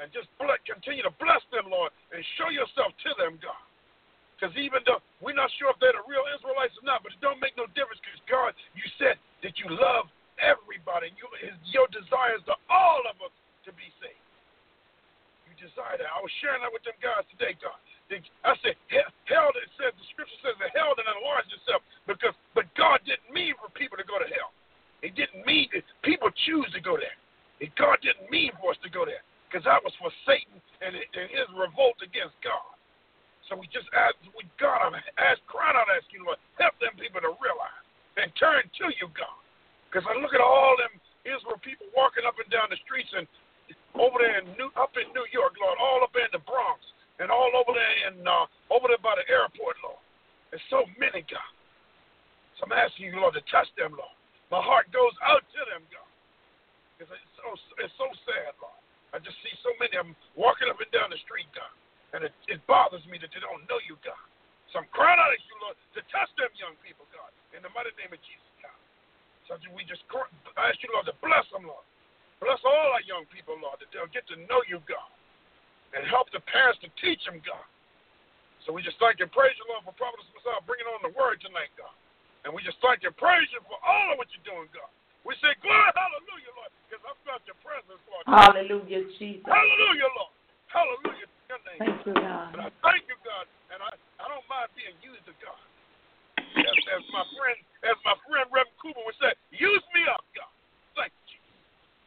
and 0.02 0.12
just 0.12 0.28
bless, 0.36 0.60
continue 0.68 1.06
to 1.06 1.14
bless 1.22 1.40
them, 1.54 1.72
Lord, 1.72 1.94
and 2.12 2.20
show 2.36 2.50
yourself 2.52 2.92
to 3.06 3.12
them, 3.16 3.40
God. 3.40 3.62
Because 4.36 4.58
even 4.58 4.82
though 4.90 5.00
we're 5.22 5.38
not 5.38 5.54
sure 5.62 5.70
if 5.70 5.78
they're 5.78 5.94
the 5.94 6.02
real 6.10 6.26
Israelites 6.34 6.74
or 6.82 6.86
not, 6.90 7.06
but 7.06 7.14
it 7.14 7.22
don't 7.22 7.38
make 7.38 7.54
no 7.54 7.70
difference 7.78 8.02
because 8.02 8.18
God, 8.26 8.52
you 8.74 8.82
said 8.98 9.22
that 9.46 9.54
you 9.62 9.70
love 9.70 10.10
everybody. 10.42 11.14
You, 11.16 11.30
your 11.70 11.88
desire 11.94 12.36
is 12.36 12.46
to 12.50 12.58
all 12.68 13.06
of 13.08 13.16
us 13.22 13.34
to 13.66 13.72
be 13.78 13.88
saved. 14.02 14.18
You 15.48 15.54
desire 15.56 16.02
that. 16.02 16.10
I 16.10 16.20
was 16.20 16.34
sharing 16.42 16.66
that 16.66 16.74
with 16.74 16.84
them 16.84 16.98
guys 17.00 17.24
today, 17.32 17.56
God. 17.62 17.78
I 18.44 18.60
said, 18.60 18.76
hell, 18.92 19.56
it 19.56 19.72
says, 19.80 19.96
the 19.96 20.06
scripture 20.12 20.36
says 20.44 20.60
the 20.60 20.68
hell 20.76 20.92
that 21.00 21.08
enlarged 21.08 21.48
itself 21.56 21.80
because, 22.04 22.36
but 22.52 22.68
God 22.76 23.00
didn't 23.08 23.32
mean 23.32 23.56
for 23.56 23.72
people 23.72 23.96
to 23.96 24.04
go 24.04 24.20
to 24.20 24.28
hell. 24.28 24.52
It 25.00 25.16
didn't 25.16 25.48
mean 25.48 25.72
that 25.72 25.88
people 26.04 26.28
choose 26.44 26.68
to 26.76 26.84
go 26.84 27.00
there. 27.00 27.16
And 27.64 27.72
God 27.80 28.04
didn't 28.04 28.28
mean 28.28 28.52
for 28.60 28.76
us 28.76 28.80
to 28.84 28.92
go 28.92 29.08
there 29.08 29.24
because 29.48 29.64
that 29.64 29.80
was 29.80 29.96
for 29.96 30.12
Satan 30.28 30.60
and, 30.84 30.92
his 30.96 31.48
revolt 31.56 32.04
against 32.04 32.36
God. 32.44 32.76
So 33.48 33.56
we 33.56 33.68
just 33.72 33.88
ask, 33.92 34.16
we 34.36 34.44
God, 34.60 34.92
I'm 34.92 34.96
ask, 35.20 35.40
crying 35.48 35.76
out, 35.76 35.88
asking 35.92 36.24
you, 36.24 36.28
Lord, 36.28 36.40
help 36.60 36.76
them 36.84 36.96
people 37.00 37.20
to 37.24 37.32
realize 37.40 37.84
and 38.20 38.32
turn 38.36 38.64
to 38.64 38.86
you, 39.00 39.08
God. 39.12 39.41
Because 39.92 40.08
I 40.08 40.16
look 40.16 40.32
at 40.32 40.40
all 40.40 40.80
them 40.80 40.96
Israel 41.28 41.60
people 41.60 41.92
walking 41.92 42.24
up 42.24 42.40
and 42.40 42.48
down 42.48 42.72
the 42.72 42.80
streets 42.88 43.12
and 43.12 43.28
over 44.00 44.24
there 44.24 44.40
in 44.40 44.48
New, 44.56 44.72
up 44.80 44.96
in 44.96 45.12
New 45.12 45.28
York, 45.36 45.60
Lord, 45.60 45.76
all 45.84 46.00
up 46.00 46.16
in 46.16 46.32
the 46.32 46.40
Bronx 46.48 46.80
and 47.20 47.28
all 47.28 47.52
over 47.60 47.76
there 47.76 47.96
and 48.08 48.24
uh, 48.24 48.48
over 48.72 48.88
there 48.88 49.04
by 49.04 49.20
the 49.20 49.28
airport, 49.28 49.76
Lord. 49.84 50.00
There's 50.50 50.64
so 50.72 50.88
many, 50.96 51.28
God. 51.28 51.52
So 52.56 52.72
I'm 52.72 52.76
asking 52.76 53.12
you, 53.12 53.20
Lord, 53.20 53.36
to 53.36 53.44
touch 53.52 53.68
them, 53.76 53.92
Lord. 54.00 54.16
My 54.48 54.64
heart 54.64 54.88
goes 54.96 55.12
out 55.20 55.44
to 55.44 55.62
them, 55.76 55.84
God. 55.92 56.08
Cause 57.00 57.12
it's 57.12 57.34
so 57.36 57.50
it's 57.82 57.98
so 57.98 58.08
sad, 58.30 58.54
Lord. 58.62 58.78
I 59.12 59.20
just 59.20 59.36
see 59.44 59.52
so 59.66 59.74
many 59.82 59.98
of 59.98 60.06
them 60.08 60.16
walking 60.38 60.70
up 60.72 60.80
and 60.80 60.92
down 60.94 61.10
the 61.12 61.20
street, 61.26 61.50
God, 61.52 61.74
and 62.14 62.22
it, 62.24 62.32
it 62.48 62.62
bothers 62.70 63.04
me 63.10 63.20
that 63.20 63.34
they 63.34 63.42
don't 63.44 63.66
know 63.68 63.82
you, 63.90 63.98
God. 64.06 64.22
So 64.70 64.80
I'm 64.80 64.88
crying 64.94 65.20
out 65.20 65.34
at 65.34 65.42
you, 65.50 65.56
Lord, 65.66 65.76
to 65.98 66.00
touch 66.14 66.30
them 66.38 66.54
young 66.56 66.78
people, 66.86 67.10
God, 67.10 67.34
in 67.58 67.66
the 67.66 67.74
mighty 67.74 67.92
name 67.98 68.14
of 68.14 68.22
Jesus 68.22 68.51
such 69.52 69.68
we 69.76 69.84
just 69.84 70.08
ask 70.56 70.80
you, 70.80 70.88
Lord, 70.96 71.12
to 71.12 71.16
bless 71.20 71.44
them, 71.52 71.68
Lord. 71.68 71.84
Bless 72.40 72.64
all 72.64 72.96
our 72.96 73.04
young 73.04 73.28
people, 73.28 73.60
Lord, 73.60 73.84
that 73.84 73.92
they'll 73.92 74.10
get 74.16 74.24
to 74.32 74.40
know 74.48 74.64
you, 74.72 74.80
God, 74.88 75.12
and 75.92 76.08
help 76.08 76.32
the 76.32 76.40
parents 76.48 76.80
to 76.88 76.90
teach 77.04 77.20
them, 77.28 77.44
God. 77.44 77.68
So 78.64 78.72
we 78.72 78.80
just 78.80 78.96
thank 79.04 79.20
you, 79.20 79.28
praise 79.28 79.54
you, 79.60 79.68
Lord, 79.68 79.84
for 79.84 79.92
providence, 80.00 80.32
Massiah 80.32 80.64
bringing 80.64 80.88
on 80.88 81.04
the 81.04 81.12
word 81.12 81.44
tonight, 81.44 81.70
God. 81.76 81.92
And 82.48 82.56
we 82.56 82.64
just 82.64 82.80
thank 82.80 83.04
you, 83.04 83.12
praise 83.20 83.46
you 83.52 83.60
for 83.68 83.76
all 83.84 84.16
of 84.16 84.18
what 84.18 84.32
you're 84.32 84.48
doing, 84.48 84.72
God. 84.72 84.88
We 85.28 85.36
say, 85.44 85.52
Glory, 85.60 85.92
hallelujah, 85.94 86.54
Lord, 86.56 86.72
because 86.88 87.04
I 87.04 87.14
felt 87.28 87.44
your 87.46 87.60
presence, 87.62 88.02
Lord. 88.08 88.24
Hallelujah, 88.26 89.04
Jesus. 89.20 89.46
Hallelujah, 89.46 90.10
Lord. 90.16 90.34
Hallelujah. 90.72 91.28
Your 91.52 91.62
name, 91.68 91.80
thank 91.84 91.98
God. 92.00 92.08
you, 92.08 92.14
God. 92.18 92.50
And 92.56 92.62
I 92.64 92.70
thank 92.82 93.04
you, 93.06 93.18
God, 93.22 93.46
and 93.70 93.80
I, 93.84 93.92
I 94.18 94.26
don't 94.32 94.46
mind 94.50 94.72
being 94.74 94.96
used 95.04 95.28
of 95.28 95.38
God. 95.44 95.60
As, 96.68 97.02
as 97.02 97.04
my 97.10 97.26
friend, 97.34 97.58
as 97.88 97.98
my 98.06 98.16
friend 98.28 98.46
Reverend 98.54 98.78
Cooper 98.78 99.04
would 99.04 99.18
say, 99.18 99.32
use 99.56 99.86
me 99.96 100.06
up, 100.12 100.22
God. 100.36 100.52
Thank 100.98 101.14
you. 101.32 101.40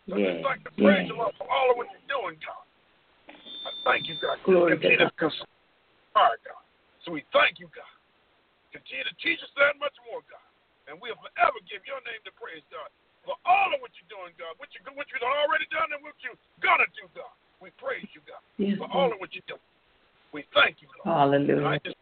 So 0.06 0.10
I 0.14 0.18
Yeah, 0.20 0.26
just 0.30 0.44
thank 0.44 0.60
you, 0.62 0.72
praise 0.78 1.04
yeah. 1.04 1.10
you, 1.10 1.16
Lord, 1.18 1.34
for 1.40 1.48
all 1.48 1.72
of 1.72 1.76
what 1.80 1.88
you're 1.90 2.10
doing, 2.10 2.36
God. 2.44 2.64
I 3.30 3.70
thank 3.88 4.06
you, 4.06 4.16
God. 4.20 4.36
Glory 4.44 4.76
to 4.76 4.80
Continue 4.80 5.08
God. 5.16 5.32
to 5.32 5.44
All 6.14 6.28
right, 6.28 6.42
God. 6.44 6.62
So 7.02 7.12
we 7.12 7.24
thank 7.32 7.58
you, 7.58 7.68
God. 7.72 7.94
Continue 8.72 9.06
to 9.06 9.16
teach 9.22 9.40
us 9.40 9.52
that 9.56 9.78
much 9.80 9.94
more, 10.08 10.20
God. 10.26 10.48
And 10.90 11.00
we'll 11.00 11.16
forever 11.16 11.56
give 11.64 11.80
your 11.88 12.00
name 12.04 12.20
to 12.28 12.32
praise, 12.36 12.60
God, 12.68 12.92
for 13.24 13.38
all 13.48 13.72
of 13.72 13.80
what 13.80 13.94
you're 13.96 14.12
doing, 14.12 14.36
God. 14.36 14.52
What, 14.60 14.68
you, 14.76 14.84
what 14.92 15.08
you've 15.08 15.24
already 15.24 15.64
done 15.72 15.88
and 15.96 16.04
what 16.04 16.12
you're 16.20 16.36
going 16.60 16.84
to 16.84 16.90
do, 16.92 17.08
God. 17.16 17.32
We 17.64 17.72
praise 17.80 18.04
you, 18.12 18.20
God, 18.28 18.44
Yes, 18.60 18.76
for 18.76 18.84
all 18.92 19.08
of 19.08 19.16
what 19.16 19.32
you're 19.32 19.46
doing. 19.48 19.64
We 20.36 20.44
thank 20.52 20.84
you, 20.84 20.90
Lord. 21.00 21.08
And 21.08 21.48
Hallelujah. 21.48 21.64
I 21.64 21.80
just 21.80 21.96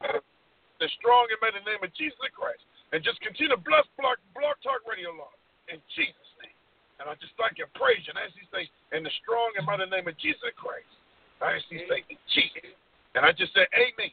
the 0.82 0.90
strong 0.98 1.30
and 1.30 1.38
mighty 1.38 1.62
name 1.62 1.78
of 1.78 1.94
Jesus 1.94 2.18
Christ. 2.34 2.66
And 2.90 2.98
just 3.06 3.22
continue 3.22 3.54
to 3.54 3.62
bless 3.62 3.86
Block, 3.94 4.18
Blog 4.34 4.59
Talk 4.66 4.82
Radio, 4.82 5.14
Lord, 5.14 5.32
in 5.70 5.78
Jesus' 5.94 6.32
name. 6.42 6.59
And 6.98 7.06
I 7.06 7.14
just 7.22 7.32
thank 7.38 7.56
you 7.56 7.70
and 7.70 7.74
praise 7.78 8.02
you. 8.02 8.10
And 8.10 8.18
as 8.18 8.34
these 8.34 8.50
things 8.50 8.68
in 8.90 9.06
the 9.06 9.14
strong 9.22 9.54
and 9.54 9.62
mighty 9.62 9.86
name 9.86 10.10
of 10.10 10.18
Jesus 10.18 10.42
Christ. 10.59 10.90
I 11.38 11.56
ask 11.56 11.64
these 11.70 11.86
things 11.86 12.04
in 12.10 12.18
Jesus. 12.34 12.74
And 13.14 13.22
I 13.22 13.30
just 13.30 13.54
say 13.54 13.62
amen. 13.78 14.10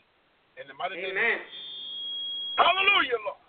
In 0.62 0.70
the 0.70 0.78
mighty 0.78 1.02
name 1.02 1.12
of 1.12 1.18
Amen. 1.18 1.42
Hallelujah, 2.56 3.20
Lord. 3.26 3.42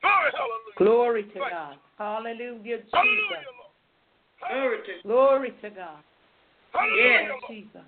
Glory, 0.00 0.30
hallelujah. 0.32 0.78
Glory 0.78 1.22
to 1.26 1.38
Thank 1.42 1.50
God. 1.50 1.76
Hallelujah, 1.98 2.78
Jesus. 2.86 2.94
Hallelujah, 2.94 3.52
Lord. 3.58 3.74
Glory 4.40 4.78
to 4.86 4.92
Glory 5.02 5.50
to 5.60 5.68
God. 5.70 6.00
Hallelujah, 6.72 7.02
Yes, 7.02 7.34
Lord. 7.34 7.50
Jesus. 7.50 7.86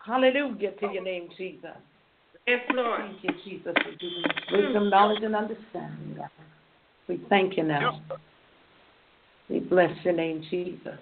Hallelujah 0.00 0.72
to 0.80 0.86
your 0.90 1.04
name, 1.04 1.28
Jesus. 1.36 1.76
Yes, 2.46 2.60
Lord. 2.74 3.00
Thank 3.00 3.22
you, 3.22 3.30
Jesus, 3.44 3.72
for 3.74 3.92
giving 4.00 4.24
us 4.24 4.36
mm. 4.50 4.64
wisdom, 4.64 4.90
knowledge, 4.90 5.22
and 5.22 5.36
understanding, 5.36 6.16
God. 6.16 6.28
We 7.08 7.20
thank 7.28 7.56
you 7.56 7.62
now. 7.62 8.02
We 9.48 9.60
bless 9.60 9.92
your 10.04 10.14
name, 10.14 10.44
Jesus. 10.50 10.98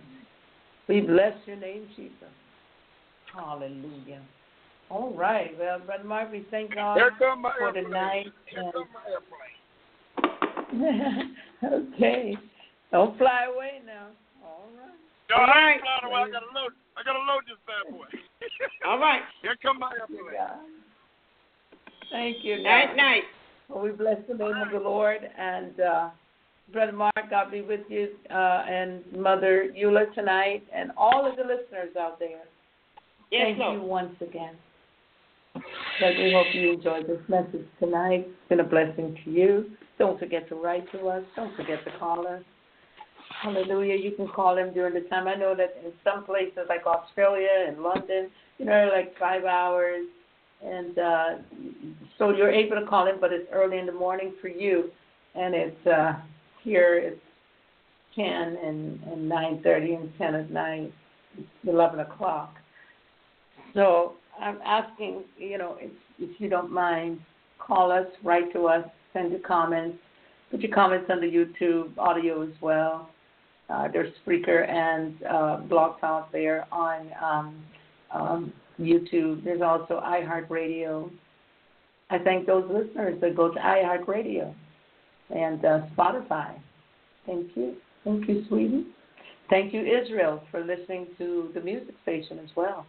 We 0.89 1.01
bless 1.01 1.33
your 1.47 1.57
name, 1.57 1.89
Jesus. 1.97 2.29
Hallelujah. 3.33 4.21
All 4.91 5.15
right. 5.15 5.57
Well, 5.59 5.79
Brother 5.79 6.05
Mark, 6.05 6.31
we 6.33 6.45
thank 6.51 6.75
God 6.75 6.97
Here 6.97 7.13
come 7.19 7.41
my 7.43 7.53
for 7.59 7.73
tonight. 7.73 8.33
Here 8.47 8.73
And 8.75 8.87
my 8.93 9.01
airplane. 9.09 9.51
okay. 11.95 12.37
Don't 12.91 13.17
fly 13.17 13.45
away 13.55 13.81
now. 13.87 14.09
All 14.45 14.67
right. 14.77 14.91
No, 15.31 15.37
All 15.37 15.45
I 15.45 15.47
right. 15.49 15.81
away. 16.05 16.15
I 16.15 16.29
gotta 16.31 16.51
load. 16.53 16.73
I 16.97 17.03
gotta 17.05 17.21
load 17.21 17.45
this 17.47 17.59
bad 17.67 17.87
boy. 17.93 18.07
All 18.85 18.99
right. 18.99 19.23
Here 19.43 19.57
come 19.63 19.79
my 19.79 19.93
airplane. 19.93 20.35
Thank 22.11 22.39
you. 22.43 22.63
Night, 22.63 22.89
God. 22.89 22.97
night. 22.97 23.23
Well, 23.69 23.83
we 23.83 23.91
bless 23.91 24.19
the 24.29 24.35
name 24.35 24.57
of 24.57 24.73
the 24.73 24.79
Lord. 24.79 25.21
And 25.39 25.81
uh, 25.81 26.11
Brother 26.73 26.93
Mark, 26.93 27.15
God 27.31 27.51
be 27.51 27.63
with 27.63 27.81
you, 27.89 28.09
uh, 28.31 28.35
and 28.69 29.03
Mother 29.17 29.69
Eula 29.79 30.13
tonight, 30.15 30.65
and 30.75 30.91
all 30.97 31.29
of 31.29 31.37
the 31.37 31.43
listeners 31.43 31.95
out 31.99 32.19
there. 32.19 32.45
Yes, 33.31 33.43
Thank 33.47 33.59
Lord. 33.59 33.81
you 33.81 33.87
once 33.87 34.15
again. 34.21 34.55
But 35.55 36.17
we 36.17 36.33
hope 36.33 36.47
you 36.55 36.73
enjoyed 36.73 37.07
this 37.07 37.21
message 37.29 37.67
tonight. 37.79 38.27
It's 38.29 38.49
been 38.49 38.61
a 38.61 38.65
blessing 38.65 39.17
to 39.25 39.31
you. 39.31 39.71
Don't 39.99 40.19
forget 40.19 40.49
to 40.49 40.55
write 40.55 40.91
to 40.93 41.09
us. 41.09 41.23
Don't 41.37 41.55
forget 41.57 41.85
to 41.85 41.99
call 41.99 42.27
us. 42.27 42.43
Hallelujah. 43.43 43.97
You 43.97 44.13
can 44.13 44.29
call 44.29 44.55
them 44.55 44.73
during 44.73 44.95
the 44.95 45.09
time. 45.09 45.29
I 45.29 45.35
know 45.35 45.55
that 45.55 45.77
in 45.85 45.93
some 46.05 46.25
places 46.25 46.67
like 46.69 46.87
Australia 46.87 47.67
and 47.69 47.83
London, 47.83 48.31
you 48.59 48.65
know, 48.65 48.91
like 48.93 49.17
five 49.19 49.45
hours. 49.45 50.07
And 50.65 50.99
uh, 50.99 51.29
so 52.19 52.31
you're 52.31 52.51
able 52.51 52.79
to 52.79 52.87
call 52.87 53.09
in, 53.09 53.19
but 53.21 53.33
it's 53.33 53.49
early 53.53 53.79
in 53.79 53.87
the 53.87 53.93
morning 53.93 54.35
for 54.41 54.49
you. 54.49 54.91
And 55.35 55.55
it's 55.55 55.87
uh, 55.87 56.15
here 56.63 56.99
it's 56.99 57.21
10 58.15 58.27
and, 58.27 59.03
and 59.05 59.31
9.30 59.31 60.01
and 60.01 60.13
10 60.19 60.35
at 60.35 60.51
night, 60.51 60.93
11 61.67 62.01
o'clock. 62.01 62.55
So 63.75 64.15
I'm 64.41 64.59
asking, 64.65 65.25
you 65.39 65.59
know, 65.59 65.77
if, 65.81 65.91
if 66.19 66.41
you 66.41 66.49
don't 66.49 66.73
mind, 66.73 67.21
call 67.59 67.93
us, 67.93 68.07
write 68.25 68.53
to 68.53 68.67
us, 68.67 68.85
send 69.13 69.31
your 69.31 69.41
comments, 69.41 69.99
put 70.51 70.61
your 70.61 70.75
comments 70.75 71.09
on 71.11 71.21
the 71.21 71.27
YouTube 71.27 71.97
audio 71.99 72.43
as 72.43 72.53
well. 72.61 73.11
Uh, 73.69 73.87
there's 73.93 74.13
Spreaker 74.27 74.69
and 74.69 75.23
uh, 75.23 75.59
Blog 75.69 76.01
Talk 76.01 76.33
there 76.33 76.67
on 76.73 77.11
um, 77.23 77.65
um, 78.13 78.53
YouTube. 78.81 79.45
There's 79.45 79.63
also 79.63 80.01
iHeartRadio. 80.05 81.11
I 82.11 82.19
thank 82.19 82.47
those 82.47 82.69
listeners 82.71 83.21
that 83.21 83.37
go 83.37 83.53
to 83.53 83.61
iHeartRadio 83.61 84.53
and 85.35 85.65
uh, 85.65 85.81
Spotify. 85.97 86.55
Thank 87.27 87.51
you. 87.55 87.77
Thank 88.05 88.29
you, 88.29 88.45
Sweden. 88.49 88.87
Thank 89.49 89.73
you, 89.73 89.81
Israel, 89.81 90.43
for 90.51 90.65
listening 90.65 91.09
to 91.19 91.51
the 91.55 91.61
music 91.61 91.95
station 92.03 92.39
as 92.39 92.49
well. 92.57 92.87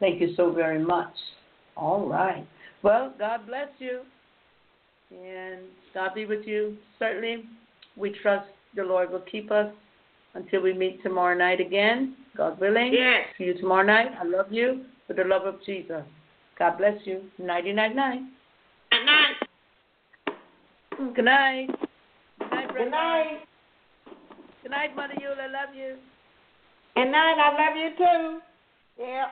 Thank 0.00 0.20
you 0.20 0.34
so 0.36 0.52
very 0.52 0.84
much. 0.84 1.14
All 1.76 2.08
right. 2.08 2.46
Well, 2.82 3.12
God 3.18 3.46
bless 3.46 3.68
you. 3.78 4.00
And 5.10 5.60
God 5.92 6.14
be 6.14 6.26
with 6.26 6.44
you. 6.44 6.76
Certainly, 6.98 7.44
we 7.96 8.16
trust 8.22 8.48
the 8.74 8.82
Lord 8.82 9.10
will 9.10 9.24
keep 9.30 9.52
us 9.52 9.72
until 10.34 10.60
we 10.62 10.72
meet 10.72 11.02
tomorrow 11.02 11.36
night 11.36 11.60
again. 11.60 12.16
God 12.36 12.58
willing. 12.58 12.92
Yes. 12.92 13.26
See 13.38 13.44
you 13.44 13.54
tomorrow 13.54 13.86
night. 13.86 14.08
I 14.20 14.24
love 14.24 14.46
you 14.50 14.84
with 15.08 15.16
the 15.16 15.24
love 15.24 15.46
of 15.46 15.56
Jesus. 15.64 16.02
God 16.58 16.78
bless 16.78 16.98
you. 17.04 17.22
Nighty 17.38 17.72
night 17.72 17.94
night. 17.94 18.20
Night, 18.90 19.04
night. 19.04 20.34
Good 21.14 21.24
night. 21.24 21.68
Good 22.38 22.50
night, 22.50 22.74
Good 22.74 22.90
night. 22.90 23.38
Good 24.62 24.70
night, 24.70 24.96
Mother 24.96 25.14
Eula. 25.14 25.52
Love 25.52 25.74
you. 25.74 25.96
Good 26.94 27.10
night. 27.10 27.36
I 27.38 27.50
love 27.52 27.76
you 27.76 27.90
too. 27.96 28.40
Yeah. 29.02 29.26